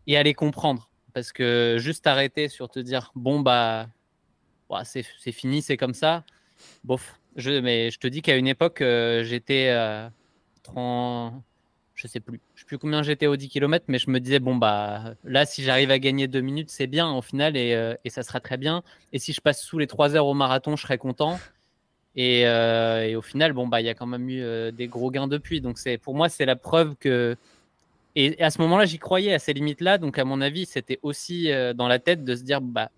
et 0.08 0.16
aller 0.16 0.34
comprendre. 0.34 0.90
Parce 1.14 1.32
que 1.32 1.76
juste 1.78 2.08
arrêter 2.08 2.48
sur 2.48 2.68
te 2.68 2.80
dire, 2.80 3.12
bon 3.14 3.40
bah, 3.40 3.88
c'est 4.84 5.32
fini, 5.32 5.62
c'est 5.62 5.76
comme 5.76 5.94
ça. 5.94 6.24
Bof. 6.84 7.19
Je, 7.36 7.60
mais 7.60 7.90
je 7.90 7.98
te 7.98 8.06
dis 8.06 8.22
qu'à 8.22 8.36
une 8.36 8.48
époque, 8.48 8.78
j'étais 8.80 9.74
30 10.62 11.42
je 12.00 12.06
sais 12.06 12.20
plus, 12.20 12.40
je 12.54 12.60
sais 12.60 12.66
plus 12.66 12.78
combien 12.78 13.02
j'étais 13.02 13.26
au 13.26 13.36
10 13.36 13.48
km, 13.50 13.84
mais 13.88 13.98
je 13.98 14.08
me 14.08 14.20
disais, 14.20 14.38
bon, 14.38 14.56
bah 14.56 15.14
là, 15.24 15.44
si 15.44 15.62
j'arrive 15.62 15.90
à 15.90 15.98
gagner 15.98 16.28
deux 16.28 16.40
minutes, 16.40 16.70
c'est 16.70 16.86
bien 16.86 17.12
au 17.12 17.20
final 17.20 17.56
et, 17.58 17.74
euh, 17.74 17.94
et, 18.04 18.10
ça 18.10 18.22
sera 18.22 18.40
très 18.40 18.56
bien. 18.56 18.82
Et 19.12 19.18
si 19.18 19.34
je 19.34 19.40
passe 19.42 19.60
sous 19.62 19.78
les 19.78 19.86
trois 19.86 20.16
heures 20.16 20.26
au 20.26 20.32
marathon, 20.32 20.76
je 20.76 20.82
serai 20.82 20.96
content. 20.96 21.38
Et, 22.16 22.46
euh, 22.46 23.06
et 23.06 23.16
au 23.16 23.22
final, 23.22 23.52
bon, 23.52 23.68
bah 23.68 23.82
il 23.82 23.86
y 23.86 23.90
a 23.90 23.94
quand 23.94 24.06
même 24.06 24.28
eu 24.30 24.42
euh, 24.42 24.70
des 24.70 24.88
gros 24.88 25.10
gains 25.10 25.28
depuis. 25.28 25.60
Donc 25.60 25.78
c'est 25.78 25.98
pour 25.98 26.14
moi, 26.14 26.28
c'est 26.30 26.46
la 26.46 26.56
preuve 26.56 26.96
que. 26.96 27.36
Et, 28.16 28.42
à 28.42 28.50
ce 28.50 28.60
moment-là, 28.62 28.86
j'y 28.86 28.98
croyais 28.98 29.34
à 29.34 29.38
ces 29.38 29.52
limites-là. 29.52 29.98
Donc 29.98 30.18
à 30.18 30.24
mon 30.24 30.40
avis, 30.40 30.64
c'était 30.64 30.98
aussi 31.02 31.50
dans 31.74 31.86
la 31.86 31.98
tête 31.98 32.24
de 32.24 32.34
se 32.34 32.42
dire, 32.42 32.62
bah 32.62 32.90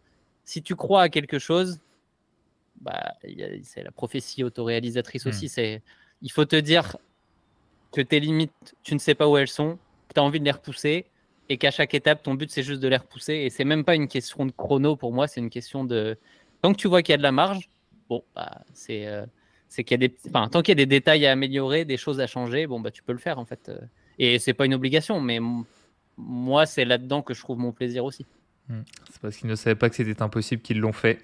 si 0.45 0.63
tu 0.63 0.77
crois 0.77 1.03
à 1.03 1.09
quelque 1.09 1.39
chose, 1.39 1.81
bah 2.83 3.15
c'est 3.63 3.83
la 3.83 3.91
prophétie 3.91 4.45
autoréalisatrice 4.45 5.27
aussi. 5.27 5.47
Hmm. 5.47 5.49
C'est 5.49 5.83
il 6.21 6.31
faut 6.31 6.45
te 6.45 6.57
dire 6.57 6.97
que 7.93 8.01
tes 8.01 8.21
limites, 8.21 8.75
tu 8.83 8.95
ne 8.95 8.99
sais 8.99 9.15
pas 9.15 9.29
où 9.29 9.37
elles 9.37 9.49
sont, 9.49 9.79
que 10.09 10.15
tu 10.15 10.21
as 10.21 10.23
envie 10.23 10.41
de 10.41 10.45
les 10.45 10.51
repousser 10.51 11.07
et 11.49 11.59
qu'à 11.59 11.71
chaque 11.71 11.95
étape, 11.95 12.23
ton 12.23 12.35
but, 12.35 12.51
c'est 12.51 12.63
juste 12.63 12.81
de 12.81 12.89
les 12.89 12.97
repousser. 12.97 13.35
Et 13.35 13.51
c'est 13.51 13.65
même 13.65 13.85
pas 13.85 13.95
une 13.95 14.09
question 14.09 14.47
de 14.47 14.53
chrono 14.53 14.97
pour 14.97 15.13
moi, 15.13 15.27
c'est 15.27 15.41
une 15.41 15.51
question 15.51 15.85
de. 15.85 16.17
Tant 16.63 16.73
que 16.73 16.79
tu 16.79 16.89
vois 16.89 17.03
qu'il 17.03 17.13
y 17.13 17.15
a 17.15 17.19
de 17.19 17.23
la 17.23 17.33
marge, 17.33 17.69
bon, 18.09 18.25
bah, 18.35 18.63
c'est. 18.73 19.07
Euh, 19.07 19.27
c'est 19.69 19.85
qu'il 19.85 20.03
y 20.03 20.05
a 20.05 20.07
des, 20.07 20.15
enfin, 20.29 20.49
tant 20.49 20.61
qu'il 20.61 20.73
y 20.73 20.73
a 20.73 20.85
des 20.85 20.87
détails 20.87 21.25
à 21.25 21.33
améliorer, 21.33 21.87
des 21.87 21.97
choses 21.97 22.21
à 22.21 22.27
changer, 22.27 22.67
bon, 22.67 22.79
bah, 22.79 22.91
tu 22.91 23.03
peux 23.03 23.13
le 23.13 23.19
faire 23.19 23.39
en 23.39 23.47
fait. 23.47 23.71
Euh. 23.71 23.79
Et 24.19 24.39
c'est 24.39 24.53
pas 24.53 24.67
une 24.67 24.75
obligation, 24.75 25.19
mais 25.19 25.41
moi, 26.19 26.67
c'est 26.67 26.85
là-dedans 26.85 27.23
que 27.23 27.33
je 27.33 27.41
trouve 27.41 27.59
mon 27.59 27.73
plaisir 27.73 28.05
aussi. 28.05 28.27
Hmm. 28.69 28.83
C'est 29.11 29.21
parce 29.23 29.37
qu'ils 29.37 29.49
ne 29.49 29.55
savaient 29.55 29.75
pas 29.75 29.89
que 29.89 29.97
c'était 29.97 30.21
impossible 30.21 30.61
qu'ils 30.61 30.79
l'ont 30.79 30.93
fait. 30.93 31.23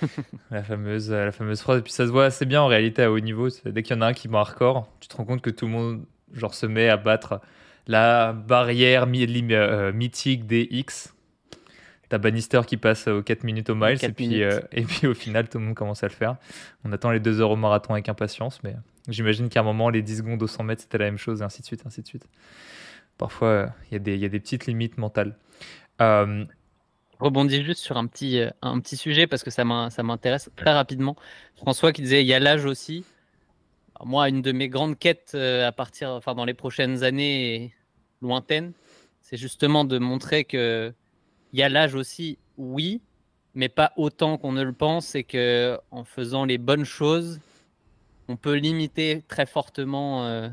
la, 0.50 0.62
fameuse, 0.62 1.10
la 1.10 1.32
fameuse 1.32 1.60
phrase. 1.60 1.78
Et 1.78 1.82
puis 1.82 1.92
ça 1.92 2.06
se 2.06 2.10
voit 2.10 2.26
assez 2.26 2.46
bien 2.46 2.62
en 2.62 2.66
réalité 2.66 3.02
à 3.02 3.10
haut 3.10 3.20
niveau. 3.20 3.48
Dès 3.64 3.82
qu'il 3.82 3.96
y 3.96 3.98
en 3.98 4.02
a 4.02 4.06
un 4.06 4.12
qui 4.12 4.28
bat 4.28 4.40
un 4.40 4.42
record, 4.42 4.88
tu 5.00 5.08
te 5.08 5.16
rends 5.16 5.24
compte 5.24 5.42
que 5.42 5.50
tout 5.50 5.66
le 5.66 5.72
monde 5.72 6.04
genre, 6.32 6.54
se 6.54 6.66
met 6.66 6.88
à 6.88 6.96
battre 6.96 7.40
la 7.86 8.32
barrière 8.32 9.06
euh, 9.06 9.92
mythique 9.92 10.46
des 10.46 10.66
X. 10.70 11.14
T'as 12.08 12.18
Bannister 12.18 12.60
qui 12.66 12.76
passe 12.76 13.08
aux 13.08 13.22
4 13.22 13.42
minutes 13.42 13.68
au 13.68 13.74
miles 13.74 13.98
et 14.04 14.12
puis, 14.12 14.42
euh, 14.42 14.60
et 14.72 14.82
puis 14.82 15.08
au 15.08 15.14
final 15.14 15.48
tout 15.48 15.58
le 15.58 15.64
monde 15.64 15.74
commence 15.74 16.04
à 16.04 16.08
le 16.08 16.12
faire. 16.12 16.36
On 16.84 16.92
attend 16.92 17.10
les 17.10 17.20
2 17.20 17.40
heures 17.40 17.50
au 17.50 17.56
marathon 17.56 17.94
avec 17.94 18.08
impatience, 18.08 18.62
mais 18.62 18.76
j'imagine 19.08 19.48
qu'à 19.48 19.60
un 19.60 19.64
moment 19.64 19.90
les 19.90 20.02
10 20.02 20.18
secondes 20.18 20.42
au 20.42 20.46
100 20.46 20.64
mètres 20.64 20.82
c'était 20.82 20.98
la 20.98 21.06
même 21.06 21.18
chose 21.18 21.42
et 21.42 21.44
ainsi 21.44 21.62
de 21.62 21.66
suite, 21.66 21.82
ainsi 21.84 22.02
de 22.02 22.06
suite. 22.06 22.28
Parfois 23.18 23.70
il 23.90 24.06
y, 24.06 24.18
y, 24.18 24.24
a 24.24 24.28
des 24.28 24.40
petites 24.40 24.66
limites 24.66 24.98
mentales. 24.98 25.36
Rebondis 27.18 27.64
juste 27.64 27.80
sur 27.80 27.96
un 27.96 28.06
petit, 28.06 28.40
euh, 28.40 28.50
un 28.62 28.78
petit 28.80 28.96
sujet 28.96 29.26
parce 29.26 29.42
que 29.42 29.50
ça 29.50 29.64
m'intéresse 29.64 30.50
très 30.56 30.72
rapidement. 30.72 31.16
François 31.56 31.92
qui 31.92 32.02
disait 32.02 32.22
il 32.22 32.26
y 32.26 32.34
a 32.34 32.40
l'âge 32.40 32.64
aussi. 32.64 33.04
moi, 34.04 34.28
une 34.28 34.42
de 34.42 34.52
mes 34.52 34.68
grandes 34.68 34.98
quêtes 34.98 35.32
euh, 35.34 35.66
à 35.66 35.72
partir, 35.72 36.10
enfin 36.10 36.34
dans 36.34 36.44
les 36.44 36.54
prochaines 36.54 37.04
années 37.04 37.74
lointaines, 38.20 38.72
c'est 39.22 39.36
justement 39.36 39.84
de 39.84 39.98
montrer 39.98 40.44
que 40.44 40.92
il 41.52 41.58
y 41.58 41.62
a 41.62 41.68
l'âge 41.68 41.94
aussi, 41.94 42.38
oui, 42.58 43.00
mais 43.54 43.68
pas 43.70 43.92
autant 43.96 44.36
qu'on 44.36 44.52
ne 44.52 44.62
le 44.62 44.72
pense 44.72 45.14
et 45.14 45.24
que 45.24 45.78
en 45.90 46.04
faisant 46.04 46.44
les 46.44 46.58
bonnes 46.58 46.84
choses, 46.84 47.40
on 48.28 48.36
peut 48.36 48.54
limiter 48.54 49.24
très 49.28 49.46
fortement 49.46 50.26
euh, 50.26 50.48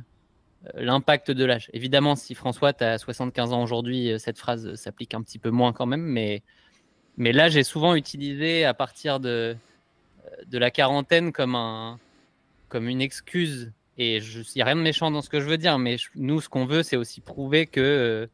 l'impact 0.75 1.31
de 1.31 1.45
l'âge. 1.45 1.69
Évidemment, 1.73 2.15
si 2.15 2.35
François, 2.35 2.73
tu 2.73 2.83
as 2.83 2.97
75 2.97 3.53
ans 3.53 3.63
aujourd'hui, 3.63 4.11
euh, 4.11 4.17
cette 4.17 4.37
phrase 4.37 4.75
s'applique 4.75 5.13
un 5.13 5.21
petit 5.21 5.39
peu 5.39 5.49
moins 5.49 5.73
quand 5.73 5.85
même, 5.85 6.01
mais, 6.01 6.41
l'âge 7.17 7.57
est 7.57 7.63
souvent 7.63 7.95
utilisé 7.95 8.65
à 8.65 8.73
partir 8.73 9.19
de, 9.19 9.55
euh, 10.25 10.59
la 10.59 10.71
quarantaine 10.71 11.31
comme, 11.31 11.55
un, 11.55 11.99
comme 12.69 12.87
une 12.87 13.01
excuse. 13.01 13.71
Et 13.97 14.17
il 14.17 14.45
n'y 14.55 14.61
a 14.61 14.65
rien 14.65 14.75
de 14.75 14.81
méchant 14.81 15.11
dans 15.11 15.21
ce 15.21 15.29
que 15.29 15.39
je 15.39 15.45
veux 15.45 15.57
dire, 15.57 15.77
mais 15.77 15.97
nous, 16.15 16.41
ce 16.41 16.49
qu'on 16.49 16.65
veut, 16.65 16.81
c'est 16.81 16.97
aussi 16.97 17.21
prouver 17.21 17.67
que 17.67 17.79
euh, 17.79 18.27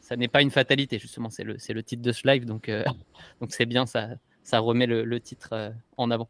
ça 0.00 0.16
n'est 0.16 0.28
pas 0.28 0.42
une 0.42 0.50
fatalité. 0.50 0.98
Justement, 0.98 1.30
c'est 1.30 1.44
le, 1.44 1.82
titre 1.82 2.02
de 2.02 2.12
ce 2.12 2.26
live, 2.26 2.44
donc 2.44 2.70
c'est 3.50 3.66
bien, 3.66 3.86
ça, 3.86 4.08
remet 4.52 4.86
le 4.86 5.20
titre 5.20 5.72
en 5.96 6.10
avant. 6.10 6.28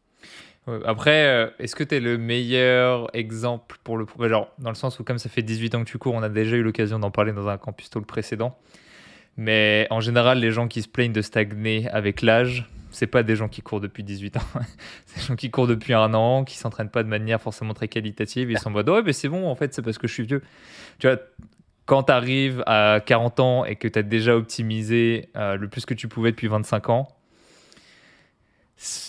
Après, 0.85 1.25
euh, 1.27 1.49
est-ce 1.59 1.75
que 1.75 1.83
tu 1.83 1.95
es 1.95 1.99
le 1.99 2.17
meilleur 2.17 3.09
exemple 3.15 3.77
pour 3.83 3.97
le. 3.97 4.05
Genre, 4.27 4.51
dans 4.59 4.69
le 4.69 4.75
sens 4.75 4.99
où, 4.99 5.03
comme 5.03 5.17
ça 5.17 5.29
fait 5.29 5.41
18 5.41 5.75
ans 5.75 5.83
que 5.83 5.89
tu 5.89 5.97
cours, 5.97 6.13
on 6.13 6.23
a 6.23 6.29
déjà 6.29 6.57
eu 6.57 6.63
l'occasion 6.63 6.99
d'en 6.99 7.11
parler 7.11 7.31
dans 7.31 7.47
un 7.47 7.57
campus 7.57 7.89
le 7.95 8.01
précédent. 8.01 8.57
Mais 9.37 9.87
en 9.91 10.01
général, 10.01 10.39
les 10.39 10.51
gens 10.51 10.67
qui 10.67 10.81
se 10.81 10.87
plaignent 10.87 11.13
de 11.13 11.21
stagner 11.21 11.87
avec 11.89 12.21
l'âge, 12.21 12.67
c'est 12.91 13.07
pas 13.07 13.23
des 13.23 13.35
gens 13.35 13.47
qui 13.47 13.61
courent 13.61 13.79
depuis 13.79 14.03
18 14.03 14.37
ans. 14.37 14.41
c'est 15.05 15.19
des 15.19 15.25
gens 15.27 15.35
qui 15.35 15.51
courent 15.51 15.67
depuis 15.67 15.93
un 15.93 16.13
an, 16.13 16.43
qui 16.43 16.57
s'entraînent 16.57 16.89
pas 16.89 17.03
de 17.03 17.09
manière 17.09 17.39
forcément 17.39 17.73
très 17.73 17.87
qualitative. 17.87 18.51
Ils 18.51 18.57
sont 18.57 18.69
en 18.69 18.71
mode 18.71 18.89
Ouais, 18.89 19.03
mais 19.03 19.13
c'est 19.13 19.29
bon, 19.29 19.47
en 19.47 19.55
fait, 19.55 19.73
c'est 19.73 19.81
parce 19.81 19.97
que 19.97 20.07
je 20.07 20.13
suis 20.13 20.25
vieux. 20.25 20.41
Tu 20.99 21.07
vois, 21.07 21.17
quand 21.85 22.03
tu 22.03 22.11
arrives 22.11 22.63
à 22.65 22.99
40 23.05 23.39
ans 23.39 23.65
et 23.65 23.75
que 23.75 23.87
tu 23.87 23.97
as 23.99 24.03
déjà 24.03 24.35
optimisé 24.35 25.29
euh, 25.37 25.55
le 25.55 25.69
plus 25.69 25.85
que 25.85 25.93
tu 25.93 26.07
pouvais 26.07 26.31
depuis 26.31 26.47
25 26.47 26.89
ans, 26.89 27.07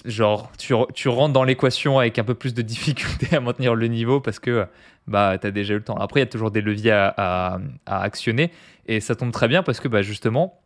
genre 0.05 0.51
tu, 0.59 0.75
tu 0.95 1.09
rentres 1.09 1.33
dans 1.33 1.45
l'équation 1.45 1.99
avec 1.99 2.19
un 2.19 2.25
peu 2.25 2.35
plus 2.35 2.55
de 2.55 2.63
difficulté 2.75 3.37
à 3.37 3.41
maintenir 3.41 3.75
le 3.75 3.87
niveau 3.87 4.21
parce 4.21 4.39
que 4.39 4.67
bah, 5.07 5.39
tu 5.41 5.51
déjà 5.53 5.75
eu 5.75 5.79
le 5.79 5.85
temps. 5.85 5.97
Après, 5.97 6.21
il 6.21 6.23
y 6.23 6.27
a 6.27 6.31
toujours 6.31 6.51
des 6.51 6.61
leviers 6.61 6.93
à, 6.93 7.15
à, 7.17 7.59
à, 7.87 8.03
actionner 8.03 8.51
et 8.87 9.01
ça 9.01 9.15
tombe 9.15 9.33
très 9.33 9.49
bien 9.49 9.63
parce 9.63 9.81
que 9.81 9.89
bah, 9.89 10.03
justement, 10.03 10.61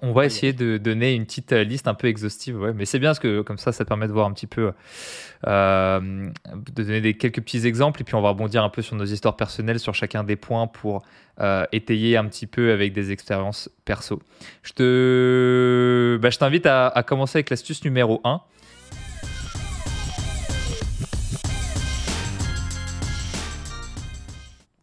on 0.00 0.12
va 0.12 0.24
essayer 0.24 0.52
de 0.52 0.78
donner 0.78 1.14
une 1.14 1.26
petite 1.26 1.52
euh, 1.52 1.64
liste 1.64 1.86
un 1.86 1.94
peu 1.94 2.08
exhaustive, 2.08 2.58
ouais. 2.58 2.72
mais 2.72 2.86
c'est 2.86 2.98
bien 2.98 3.10
parce 3.10 3.18
que 3.18 3.42
comme 3.42 3.58
ça, 3.58 3.72
ça 3.72 3.84
permet 3.84 4.06
de 4.06 4.12
voir 4.12 4.26
un 4.26 4.32
petit 4.32 4.46
peu, 4.46 4.72
euh, 5.46 6.00
de 6.00 6.72
donner 6.72 7.00
des, 7.00 7.14
quelques 7.14 7.42
petits 7.42 7.66
exemples 7.66 8.00
et 8.00 8.04
puis 8.04 8.14
on 8.14 8.22
va 8.22 8.30
rebondir 8.30 8.64
un 8.64 8.70
peu 8.70 8.80
sur 8.80 8.96
nos 8.96 9.04
histoires 9.04 9.36
personnelles 9.36 9.78
sur 9.78 9.94
chacun 9.94 10.24
des 10.24 10.36
points 10.36 10.66
pour 10.66 11.02
euh, 11.40 11.66
étayer 11.72 12.16
un 12.16 12.24
petit 12.24 12.46
peu 12.46 12.72
avec 12.72 12.92
des 12.94 13.12
expériences 13.12 13.68
perso. 13.84 14.20
Je 14.62 14.72
te, 14.72 16.18
bah, 16.22 16.30
je 16.30 16.38
t'invite 16.38 16.66
à, 16.66 16.88
à 16.88 17.02
commencer 17.02 17.38
avec 17.38 17.50
l'astuce 17.50 17.84
numéro 17.84 18.20
1. 18.24 18.40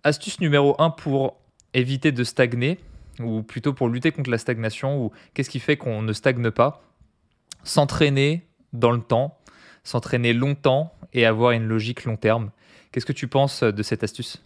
Astuce 0.03 0.39
numéro 0.39 0.75
1 0.79 0.91
pour 0.91 1.35
éviter 1.73 2.11
de 2.11 2.23
stagner 2.23 2.79
ou 3.19 3.43
plutôt 3.43 3.73
pour 3.73 3.89
lutter 3.89 4.11
contre 4.11 4.29
la 4.29 4.37
stagnation, 4.37 5.03
ou 5.03 5.11
qu'est-ce 5.33 5.49
qui 5.49 5.59
fait 5.59 5.77
qu'on 5.77 6.01
ne 6.01 6.13
stagne 6.13 6.51
pas? 6.51 6.81
S'entraîner 7.63 8.47
dans 8.73 8.91
le 8.91 9.01
temps, 9.01 9.37
s'entraîner 9.83 10.33
longtemps 10.33 10.93
et 11.13 11.25
avoir 11.25 11.51
une 11.51 11.65
logique 11.65 12.05
long 12.05 12.17
terme. 12.17 12.51
Qu'est-ce 12.91 13.05
que 13.05 13.13
tu 13.13 13.27
penses 13.27 13.63
de 13.63 13.83
cette 13.83 14.03
astuce? 14.03 14.41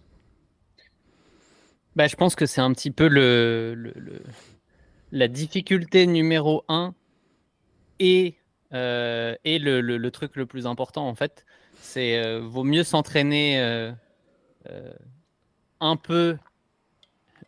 Bah, 1.95 2.07
Je 2.07 2.15
pense 2.15 2.35
que 2.35 2.45
c'est 2.45 2.61
un 2.61 2.73
petit 2.73 2.91
peu 2.91 3.07
le, 3.07 3.93
la 5.11 5.27
difficulté 5.27 6.07
numéro 6.07 6.65
un 6.67 6.93
et, 7.99 8.35
euh, 8.73 9.35
et 9.45 9.59
le, 9.59 10.09
truc 10.09 10.35
le 10.35 10.45
plus 10.45 10.65
important 10.65 11.07
en 11.07 11.15
fait. 11.15 11.45
C'est 11.79 12.17
euh, 12.17 12.39
vaut 12.39 12.63
mieux 12.63 12.83
s'entraîner 12.83 13.59
euh, 13.59 13.91
un 15.79 15.95
peu 15.95 16.37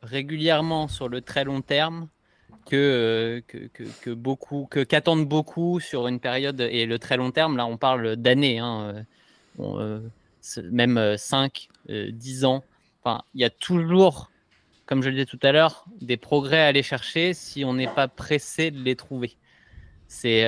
régulièrement 0.05 0.87
sur 0.87 1.09
le 1.09 1.21
très 1.21 1.43
long 1.43 1.61
terme 1.61 2.07
que, 2.65 3.43
que, 3.47 3.83
que, 4.01 4.09
beaucoup, 4.11 4.67
que 4.69 4.83
qu'attendent 4.83 5.27
beaucoup 5.27 5.79
sur 5.79 6.07
une 6.07 6.19
période 6.19 6.61
et 6.61 6.85
le 6.85 6.99
très 6.99 7.17
long 7.17 7.31
terme. 7.31 7.57
Là, 7.57 7.65
on 7.65 7.77
parle 7.77 8.15
d'années, 8.15 8.59
hein, 8.59 9.05
euh, 9.59 9.99
même 10.63 11.17
5, 11.17 11.69
euh, 11.89 12.09
10 12.11 12.43
euh, 12.43 12.47
ans. 12.47 12.63
Enfin, 13.03 13.23
il 13.33 13.41
y 13.41 13.43
a 13.43 13.49
toujours, 13.49 14.31
comme 14.85 15.03
je 15.03 15.09
le 15.09 15.15
disais 15.15 15.25
tout 15.25 15.39
à 15.43 15.51
l'heure, 15.51 15.85
des 16.01 16.17
progrès 16.17 16.61
à 16.61 16.67
aller 16.67 16.83
chercher 16.83 17.33
si 17.33 17.63
on 17.63 17.73
n'est 17.73 17.87
pas 17.87 18.07
pressé 18.07 18.71
de 18.71 18.81
les 18.81 18.95
trouver. 18.95 19.37
C'est 20.07 20.41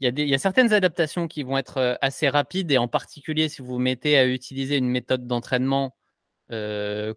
il 0.00 0.18
y, 0.18 0.22
y, 0.22 0.34
a 0.34 0.38
certaines 0.38 0.72
adaptations 0.72 1.28
qui 1.28 1.44
vont 1.44 1.56
être 1.56 1.98
assez 2.00 2.28
rapides 2.28 2.72
et 2.72 2.78
en 2.78 2.88
particulier 2.88 3.48
si 3.48 3.62
vous 3.62 3.68
vous 3.74 3.78
mettez 3.78 4.18
à 4.18 4.26
utiliser 4.26 4.76
une 4.76 4.88
méthode 4.88 5.28
d'entraînement 5.28 5.94
euh, 5.94 6.05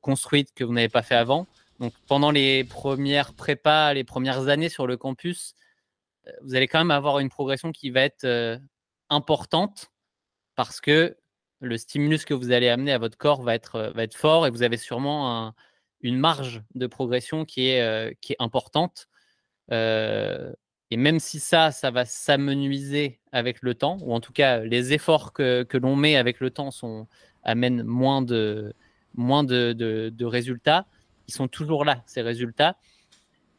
construite 0.01 0.53
que 0.53 0.63
vous 0.63 0.73
n'avez 0.73 0.89
pas 0.89 1.03
fait 1.03 1.15
avant. 1.15 1.47
Donc 1.79 1.93
pendant 2.07 2.31
les 2.31 2.63
premières 2.63 3.33
prépas, 3.33 3.93
les 3.93 4.03
premières 4.03 4.49
années 4.49 4.69
sur 4.69 4.85
le 4.85 4.97
campus, 4.97 5.55
euh, 6.27 6.31
vous 6.43 6.55
allez 6.55 6.67
quand 6.67 6.79
même 6.79 6.91
avoir 6.91 7.19
une 7.19 7.29
progression 7.29 7.71
qui 7.71 7.89
va 7.89 8.01
être 8.01 8.25
euh, 8.25 8.57
importante 9.09 9.91
parce 10.55 10.81
que 10.81 11.17
le 11.61 11.77
stimulus 11.77 12.25
que 12.25 12.33
vous 12.33 12.51
allez 12.51 12.69
amener 12.69 12.91
à 12.91 12.97
votre 12.97 13.17
corps 13.17 13.41
va 13.43 13.55
être, 13.55 13.91
va 13.95 14.03
être 14.03 14.15
fort 14.15 14.45
et 14.45 14.49
vous 14.49 14.63
avez 14.63 14.77
sûrement 14.77 15.53
une 16.01 16.17
marge 16.17 16.63
de 16.75 16.87
progression 16.87 17.43
qui 17.45 17.67
est, 17.67 18.17
qui 18.21 18.33
est 18.33 18.37
importante. 18.39 19.09
et 19.69 20.97
même 20.97 21.19
si 21.19 21.39
ça, 21.41 21.71
ça 21.71 21.91
va 21.91 22.05
s'amenuiser 22.05 23.19
avec 23.33 23.61
le 23.61 23.75
temps, 23.75 23.97
ou 24.01 24.13
en 24.13 24.21
tout 24.21 24.31
cas 24.31 24.59
les 24.59 24.93
efforts 24.93 25.33
que, 25.33 25.63
que 25.63 25.77
l'on 25.77 25.97
met 25.97 26.15
avec 26.15 26.39
le 26.39 26.49
temps 26.49 26.69
amènent 27.43 27.83
moins 27.83 28.21
de, 28.21 28.73
moins 29.15 29.43
de, 29.43 30.25
résultats, 30.25 30.85
ils 31.27 31.33
sont 31.33 31.47
toujours 31.47 31.85
là, 31.85 32.03
ces 32.05 32.21
résultats. 32.21 32.77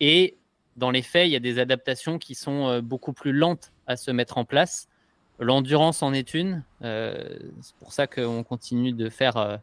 Et 0.01 0.37
dans 0.77 0.91
les 0.91 1.03
faits, 1.03 1.29
il 1.29 1.33
y 1.33 1.37
a 1.37 1.41
des 1.41 1.59
adaptations 1.59 2.19
qui 2.19 2.35
sont 2.35 2.81
beaucoup 2.81 3.13
plus 3.13 3.33
lentes 3.33 3.73
à 3.87 3.97
se 3.97 4.11
mettre 4.11 4.39
en 4.39 4.45
place. 4.45 4.89
L'endurance 5.39 6.03
en 6.03 6.13
est 6.13 6.35
une. 6.35 6.63
c'est 6.81 7.75
pour 7.79 7.93
ça 7.93 8.07
qu'on 8.07 8.43
continue 8.43 8.93
de 8.93 9.09
faire 9.09 9.61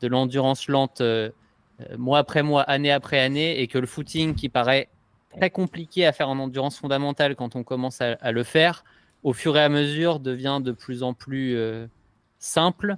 de 0.00 0.08
l'endurance 0.08 0.68
lente 0.68 1.00
euh, 1.00 1.96
mois 1.96 2.18
après 2.18 2.42
mois, 2.42 2.62
année 2.62 2.90
après 2.90 3.20
année, 3.20 3.60
et 3.60 3.66
que 3.66 3.78
le 3.78 3.86
footing 3.86 4.34
qui 4.34 4.48
paraît 4.48 4.88
très 5.36 5.50
compliqué 5.50 6.06
à 6.06 6.12
faire 6.12 6.28
en 6.28 6.38
endurance 6.38 6.78
fondamentale 6.78 7.36
quand 7.36 7.56
on 7.56 7.62
commence 7.62 8.00
à, 8.00 8.32
le 8.32 8.42
faire, 8.42 8.84
au 9.22 9.32
fur 9.32 9.56
et 9.56 9.62
à 9.62 9.68
mesure 9.68 10.20
devient 10.20 10.60
de 10.62 10.72
plus 10.72 11.02
en 11.02 11.12
plus 11.12 11.56
euh, 11.56 11.86
simple 12.38 12.96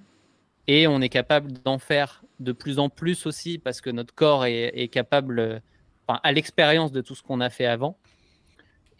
et 0.66 0.86
on 0.86 1.00
est 1.00 1.08
capable 1.08 1.52
d'en 1.52 1.78
faire 1.78 2.22
de 2.40 2.52
plus 2.52 2.78
en 2.78 2.88
plus 2.88 3.26
aussi 3.26 3.58
parce 3.58 3.80
que 3.80 3.90
notre 3.90 4.14
corps 4.14 4.44
est, 4.46 4.88
capable, 4.92 5.62
enfin, 6.06 6.20
à 6.22 6.32
l'expérience 6.32 6.92
de 6.92 7.00
tout 7.00 7.14
ce 7.14 7.22
qu'on 7.22 7.40
a 7.40 7.50
fait 7.50 7.66
avant. 7.66 7.98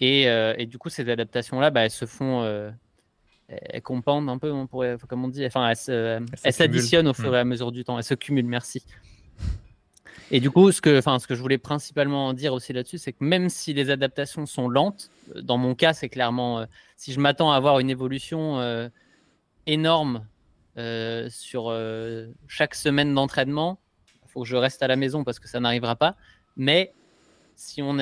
Et, 0.01 0.29
euh, 0.29 0.55
et, 0.59 0.67
du 0.67 0.79
coup, 0.79 0.91
ces 0.91 1.09
adaptations-là, 1.09 1.71
bah, 1.71 1.85
elles 1.85 1.91
se 1.91 2.07
font, 2.07 2.45
elles 3.49 3.83
compendent 3.83 4.29
un 4.29 4.39
peu, 4.39 4.53
on 4.53 4.67
pourrait, 4.67 4.97
comme 5.09 5.25
on 5.25 5.29
dit, 5.29 5.45
enfin, 5.47 5.69
elles 5.71 6.53
s'additionnent 6.53 7.09
au 7.09 7.15
fur 7.15 7.31
hmm. 7.31 7.35
et 7.35 7.39
à 7.39 7.45
mesure 7.45 7.73
du 7.73 7.85
temps, 7.85 7.99
elles 7.99 8.05
se 8.05 8.15
cumulent, 8.15 8.47
merci. 8.47 8.85
Et 10.31 10.41
du 10.41 10.51
coup, 10.51 10.71
ce 10.73 10.81
que, 10.81 10.99
enfin, 10.99 11.19
ce 11.19 11.27
que 11.27 11.35
je 11.35 11.41
voulais 11.41 11.59
principalement 11.59 12.35
dire 12.35 12.53
aussi 12.53 12.73
là-dessus, 12.73 12.99
c'est 12.99 13.13
que 13.13 13.25
même 13.25 13.49
si 13.49 13.73
les 13.73 13.89
adaptations 13.91 14.45
sont 14.45 14.69
lentes, 14.69 15.11
euh, 15.35 15.41
dans 15.41 15.57
mon 15.57 15.75
cas, 15.75 15.95
c'est 15.95 16.09
clairement, 16.09 16.61
euh, 16.61 16.67
si 16.97 17.13
je 17.13 17.21
m'attends 17.21 17.51
à 17.53 17.57
avoir 17.57 17.79
une 17.79 17.91
évolution 17.91 18.59
euh, 20.79 21.29
sur 21.31 21.75
chaque 22.47 22.75
semaine 22.75 23.15
d'entraînement, 23.15 23.79
il 24.25 24.31
faut 24.31 24.43
que 24.43 24.49
je 24.49 24.57
reste 24.57 24.83
à 24.83 24.87
la 24.87 24.97
maison 24.97 25.25
parce 25.25 25.39
que 25.39 25.49
ça 25.49 25.61
n'arrivera 25.61 25.97
pas. 25.97 26.17
Mais 26.57 26.93
si 27.57 27.83
on, 27.83 27.97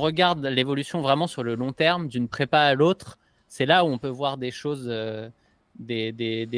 regarde 0.00 0.44
l'évolution 0.46 1.00
vraiment 1.02 1.26
sur 1.26 1.42
le 1.42 1.54
long 1.54 1.72
terme, 1.72 2.08
d'une 2.08 2.28
prépa 2.28 2.60
à 2.60 2.74
l'autre, 2.74 3.18
c'est 3.48 3.66
là 3.66 3.84
où 3.84 3.88
on 3.88 3.98
peut 3.98 4.08
voir 4.08 4.38
des 4.38 4.50
choses, 4.50 4.90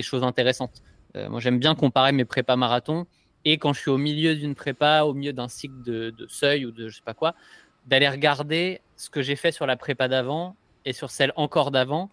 choses 0.02 0.23
intéressantes. 0.23 0.83
moi, 1.14 1.40
j'aime 1.40 1.59
bien 1.59 1.75
comparer 1.75 2.12
mes 2.12 2.25
prépas 2.25 2.57
marathons 2.57 3.07
et 3.45 3.59
quand 3.59 3.73
je 3.73 3.81
suis 3.81 3.90
au 3.90 3.99
milieu 3.99 4.35
d'une 4.35 4.54
prépa, 4.54 5.02
au 5.02 5.12
milieu 5.12 5.33
d'un 5.33 5.49
cycle 5.49 5.83
de, 5.83 6.26
seuil 6.28 6.64
ou 6.64 6.71
de 6.71 6.88
je 6.88 6.97
sais 6.97 7.02
pas 7.04 7.14
quoi, 7.14 7.35
d'aller 7.87 8.09
regarder 8.09 8.81
ce 8.97 9.11
que 9.11 9.23
j'ai 9.23 9.37
fait 9.37 9.52
sur 9.52 9.66
la 9.66 9.76
prépa 9.76 10.09
d'avant 10.09 10.57
et 10.85 10.93
sur 10.93 11.11
celle 11.11 11.33
encore 11.37 11.71
d'avant 11.71 12.11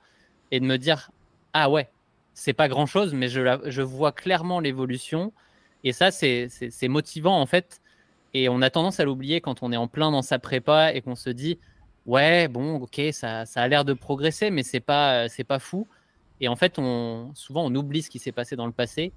et 0.52 0.60
de 0.60 0.66
me 0.66 0.78
dire 0.78 1.12
ah 1.54 1.70
ouais, 1.70 1.90
c'est 2.34 2.54
pas 2.54 2.68
grand 2.68 2.86
chose, 2.86 3.14
mais 3.14 3.28
je, 3.28 3.60
je 3.66 3.82
vois 3.82 4.12
clairement 4.12 4.60
l'évolution 4.60 5.34
et 5.84 5.94
ça 5.94 6.12
c'est 6.12 6.50
motivant 6.88 7.40
en 7.40 7.46
fait. 7.46 7.82
Et 8.34 8.48
on 8.50 8.62
a 8.62 8.70
tendance 8.70 9.00
à 9.00 9.06
l'oublier 9.06 9.42
quand 9.42 9.62
on 9.62 9.72
est 9.72 9.78
en 9.78 9.88
plein 9.88 10.12
dans 10.12 10.22
sa 10.22 10.40
prépa 10.40 10.94
et 10.94 11.02
qu'on 11.02 11.16
se 11.16 11.30
dit 11.30 11.60
ouais 12.06 12.48
bon 12.48 12.76
ok 12.76 13.02
ça, 13.12 13.46
ça 13.46 13.62
a 13.62 13.68
l'air 13.68 13.86
de 13.86 13.94
progresser 13.94 14.50
mais 14.50 14.64
c'est 14.64 14.80
pas 14.80 15.28
c'est 15.30 15.44
pas 15.44 15.60
fou. 15.60 15.88
Et 16.40 16.48
en 16.48 16.56
fait 16.56 16.80
on 16.80 17.32
souvent 17.36 17.66
on 17.66 17.76
oublie 17.76 18.02
ce 18.02 18.10
qui 18.10 18.20
s'est 18.20 18.32
passé 18.32 18.56
dans 18.56 18.68
le 18.68 18.72
passé 18.72 19.12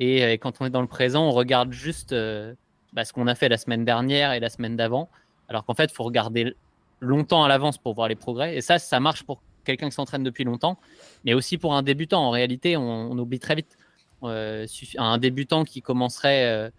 euh, 0.00 0.32
et, 0.32 0.38
quand 0.38 0.60
on 0.60 0.66
est 0.66 0.70
dans 0.70 0.80
le 0.80 0.86
présent, 0.86 1.24
on 1.24 1.30
regarde 1.30 1.72
juste 1.72 2.12
euh, 2.12 2.54
bah, 2.92 3.04
ce 3.04 3.12
qu'on 3.12 3.26
a 3.26 3.34
fait 3.34 3.48
la 3.48 3.58
semaine 3.58 3.84
dernière 3.84 4.32
et 4.32 4.40
la 4.40 4.48
semaine 4.48 4.76
d'avant. 4.76 5.08
Alors 5.48 5.64
qu'en 5.64 5.74
fait, 5.74 5.84
il 5.84 5.94
faut 5.94 6.04
regarder 6.04 6.54
longtemps 7.00 7.44
à 7.44 7.48
l'avance 7.48 7.78
pour 7.78 7.94
voir 7.94 8.08
les 8.08 8.16
progrès. 8.16 8.56
Et 8.56 8.60
ça, 8.60 8.78
ça 8.78 9.00
marche 9.00 9.22
pour 9.24 9.40
quelqu'un 9.66 9.88
qui 9.88 9.94
s'entraîne 9.94 10.22
depuis 10.22 10.44
longtemps, 10.44 10.78
mais 11.24 11.34
aussi 11.34 11.58
pour 11.58 11.74
un 11.74 11.82
débutant. 11.82 12.22
En 12.22 12.30
réalité, 12.30 12.76
on, 12.76 13.10
oublie 13.18 13.38
très 13.38 13.54
vite. 13.54 13.76
Euh, 14.22 14.66
un 14.96 15.18
débutant 15.18 15.64
qui 15.64 15.82
commencerait 15.82 16.72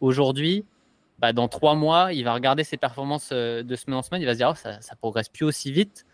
aujourd'hui, 0.00 0.64
bah, 1.18 1.32
dans 1.32 1.48
trois 1.48 1.74
mois, 1.74 2.12
il 2.12 2.24
va 2.24 2.34
regarder 2.34 2.64
ses 2.64 2.76
performances 2.76 3.32
de 3.32 3.76
semaine 3.76 3.98
en 3.98 4.02
semaine, 4.02 4.22
il 4.22 4.26
va 4.26 4.32
se 4.32 4.38
dire 4.38 4.50
oh, 4.52 4.54
ça, 4.54 4.80
ça 4.80 4.96
progresse 4.96 5.28
plus 5.28 5.44
aussi 5.44 5.72
vite. 5.72 6.04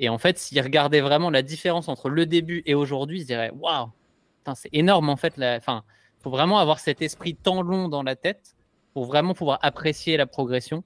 Et 0.00 0.08
en 0.08 0.18
fait, 0.18 0.38
s'il 0.38 0.60
regardait 0.60 1.02
vraiment 1.02 1.30
la 1.30 1.42
différence 1.42 1.88
entre 1.88 2.08
le 2.08 2.26
début 2.26 2.62
et 2.64 2.74
aujourd'hui, 2.74 3.18
il 3.18 3.22
se 3.22 3.26
dirait 3.26 3.50
waouh, 3.50 3.90
c'est 4.54 4.70
énorme 4.72 5.10
en 5.10 5.16
fait. 5.16 5.34
Enfin, 5.38 5.84
faut 6.20 6.30
vraiment 6.30 6.58
avoir 6.58 6.78
cet 6.80 7.02
esprit 7.02 7.34
tant 7.34 7.62
long 7.62 7.88
dans 7.88 8.02
la 8.02 8.16
tête 8.16 8.56
pour 8.94 9.04
vraiment 9.04 9.34
pouvoir 9.34 9.58
apprécier 9.62 10.16
la 10.16 10.26
progression 10.26 10.84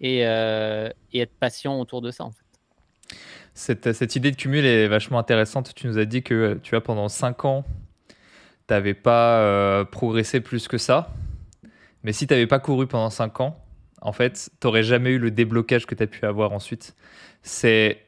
et, 0.00 0.26
euh, 0.26 0.90
être 1.12 1.34
patient 1.38 1.80
autour 1.80 2.00
de 2.02 2.10
ça 2.10 2.24
en 2.24 2.30
fait. 2.30 2.44
Cette, 3.54 4.16
idée 4.16 4.30
de 4.30 4.36
cumul 4.36 4.64
est 4.64 4.88
vachement 4.88 5.18
intéressante. 5.18 5.74
Tu 5.74 5.86
nous 5.86 5.98
as 5.98 6.04
dit 6.04 6.22
que 6.22 6.58
tu 6.62 6.76
as 6.76 6.80
pendant 6.80 7.08
5 7.08 7.44
ans, 7.44 7.64
tu 8.08 8.14
n'avais 8.70 8.94
pas 8.94 9.40
euh, 9.40 9.84
progressé 9.84 10.40
plus 10.40 10.68
que 10.68 10.78
ça. 10.78 11.12
Mais 12.02 12.12
si 12.12 12.26
tu 12.26 12.32
n'avais 12.32 12.46
pas 12.46 12.58
couru 12.58 12.86
pendant 12.86 13.10
5 13.10 13.40
ans, 13.40 13.58
en 14.00 14.12
fait, 14.12 14.50
tu 14.60 14.66
n'aurais 14.66 14.82
jamais 14.82 15.10
eu 15.10 15.18
le 15.18 15.30
déblocage 15.30 15.86
que 15.86 15.94
tu 15.94 16.02
as 16.02 16.06
pu 16.06 16.24
avoir 16.24 16.52
ensuite. 16.52 16.94
C'est 17.42 17.98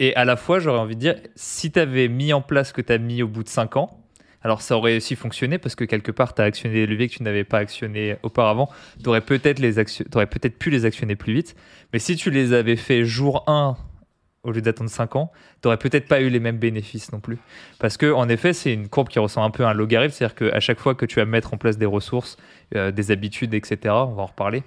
et 0.00 0.16
à 0.16 0.24
la 0.24 0.36
fois, 0.36 0.60
j'aurais 0.60 0.78
envie 0.78 0.96
de 0.96 1.00
dire, 1.00 1.16
si 1.36 1.70
tu 1.70 1.78
avais 1.78 2.08
mis 2.08 2.32
en 2.32 2.40
place 2.40 2.68
ce 2.68 2.72
que 2.72 2.80
tu 2.80 2.90
as 2.90 2.98
mis 2.98 3.22
au 3.22 3.28
bout 3.28 3.44
de 3.44 3.50
5 3.50 3.76
ans, 3.76 4.00
alors 4.42 4.62
ça 4.62 4.74
aurait 4.74 4.96
aussi 4.96 5.14
fonctionné 5.14 5.58
parce 5.58 5.74
que 5.74 5.84
quelque 5.84 6.10
part, 6.10 6.34
tu 6.34 6.40
as 6.40 6.46
actionné 6.46 6.74
des 6.74 6.86
leviers 6.86 7.08
que 7.08 7.14
tu 7.16 7.22
n'avais 7.22 7.44
pas 7.44 7.58
actionnés 7.58 8.16
auparavant. 8.22 8.70
Tu 9.02 9.08
aurais 9.10 9.20
peut-être 9.20 9.60
peut 9.60 10.50
pu 10.58 10.70
les 10.70 10.84
actionner 10.86 11.16
plus 11.16 11.34
vite. 11.34 11.54
Mais 11.92 11.98
si 11.98 12.16
tu 12.16 12.30
les 12.30 12.54
avais 12.54 12.76
fait 12.76 13.04
jour 13.04 13.44
1 13.46 13.76
au 14.42 14.52
lieu 14.52 14.62
d'attendre 14.62 14.90
5 14.90 15.16
ans, 15.16 15.30
tu 15.60 15.68
n'aurais 15.68 15.76
peut-être 15.76 16.08
pas 16.08 16.20
eu 16.20 16.30
les 16.30 16.40
mêmes 16.40 16.58
bénéfices 16.58 17.12
non 17.12 17.20
plus. 17.20 17.38
Parce 17.78 17.96
que 17.96 18.10
en 18.10 18.28
effet, 18.28 18.52
c'est 18.52 18.72
une 18.72 18.88
courbe 18.88 19.08
qui 19.08 19.18
ressemble 19.18 19.46
un 19.46 19.50
peu 19.50 19.64
à 19.64 19.70
un 19.70 19.74
logarithme, 19.74 20.12
c'est-à-dire 20.12 20.34
qu'à 20.34 20.60
chaque 20.60 20.80
fois 20.80 20.94
que 20.94 21.04
tu 21.04 21.16
vas 21.16 21.26
mettre 21.26 21.52
en 21.52 21.58
place 21.58 21.76
des 21.76 21.86
ressources, 21.86 22.36
euh, 22.74 22.90
des 22.90 23.10
habitudes, 23.10 23.54
etc., 23.54 23.78
on 23.84 24.14
va 24.14 24.22
en 24.22 24.26
reparler, 24.26 24.62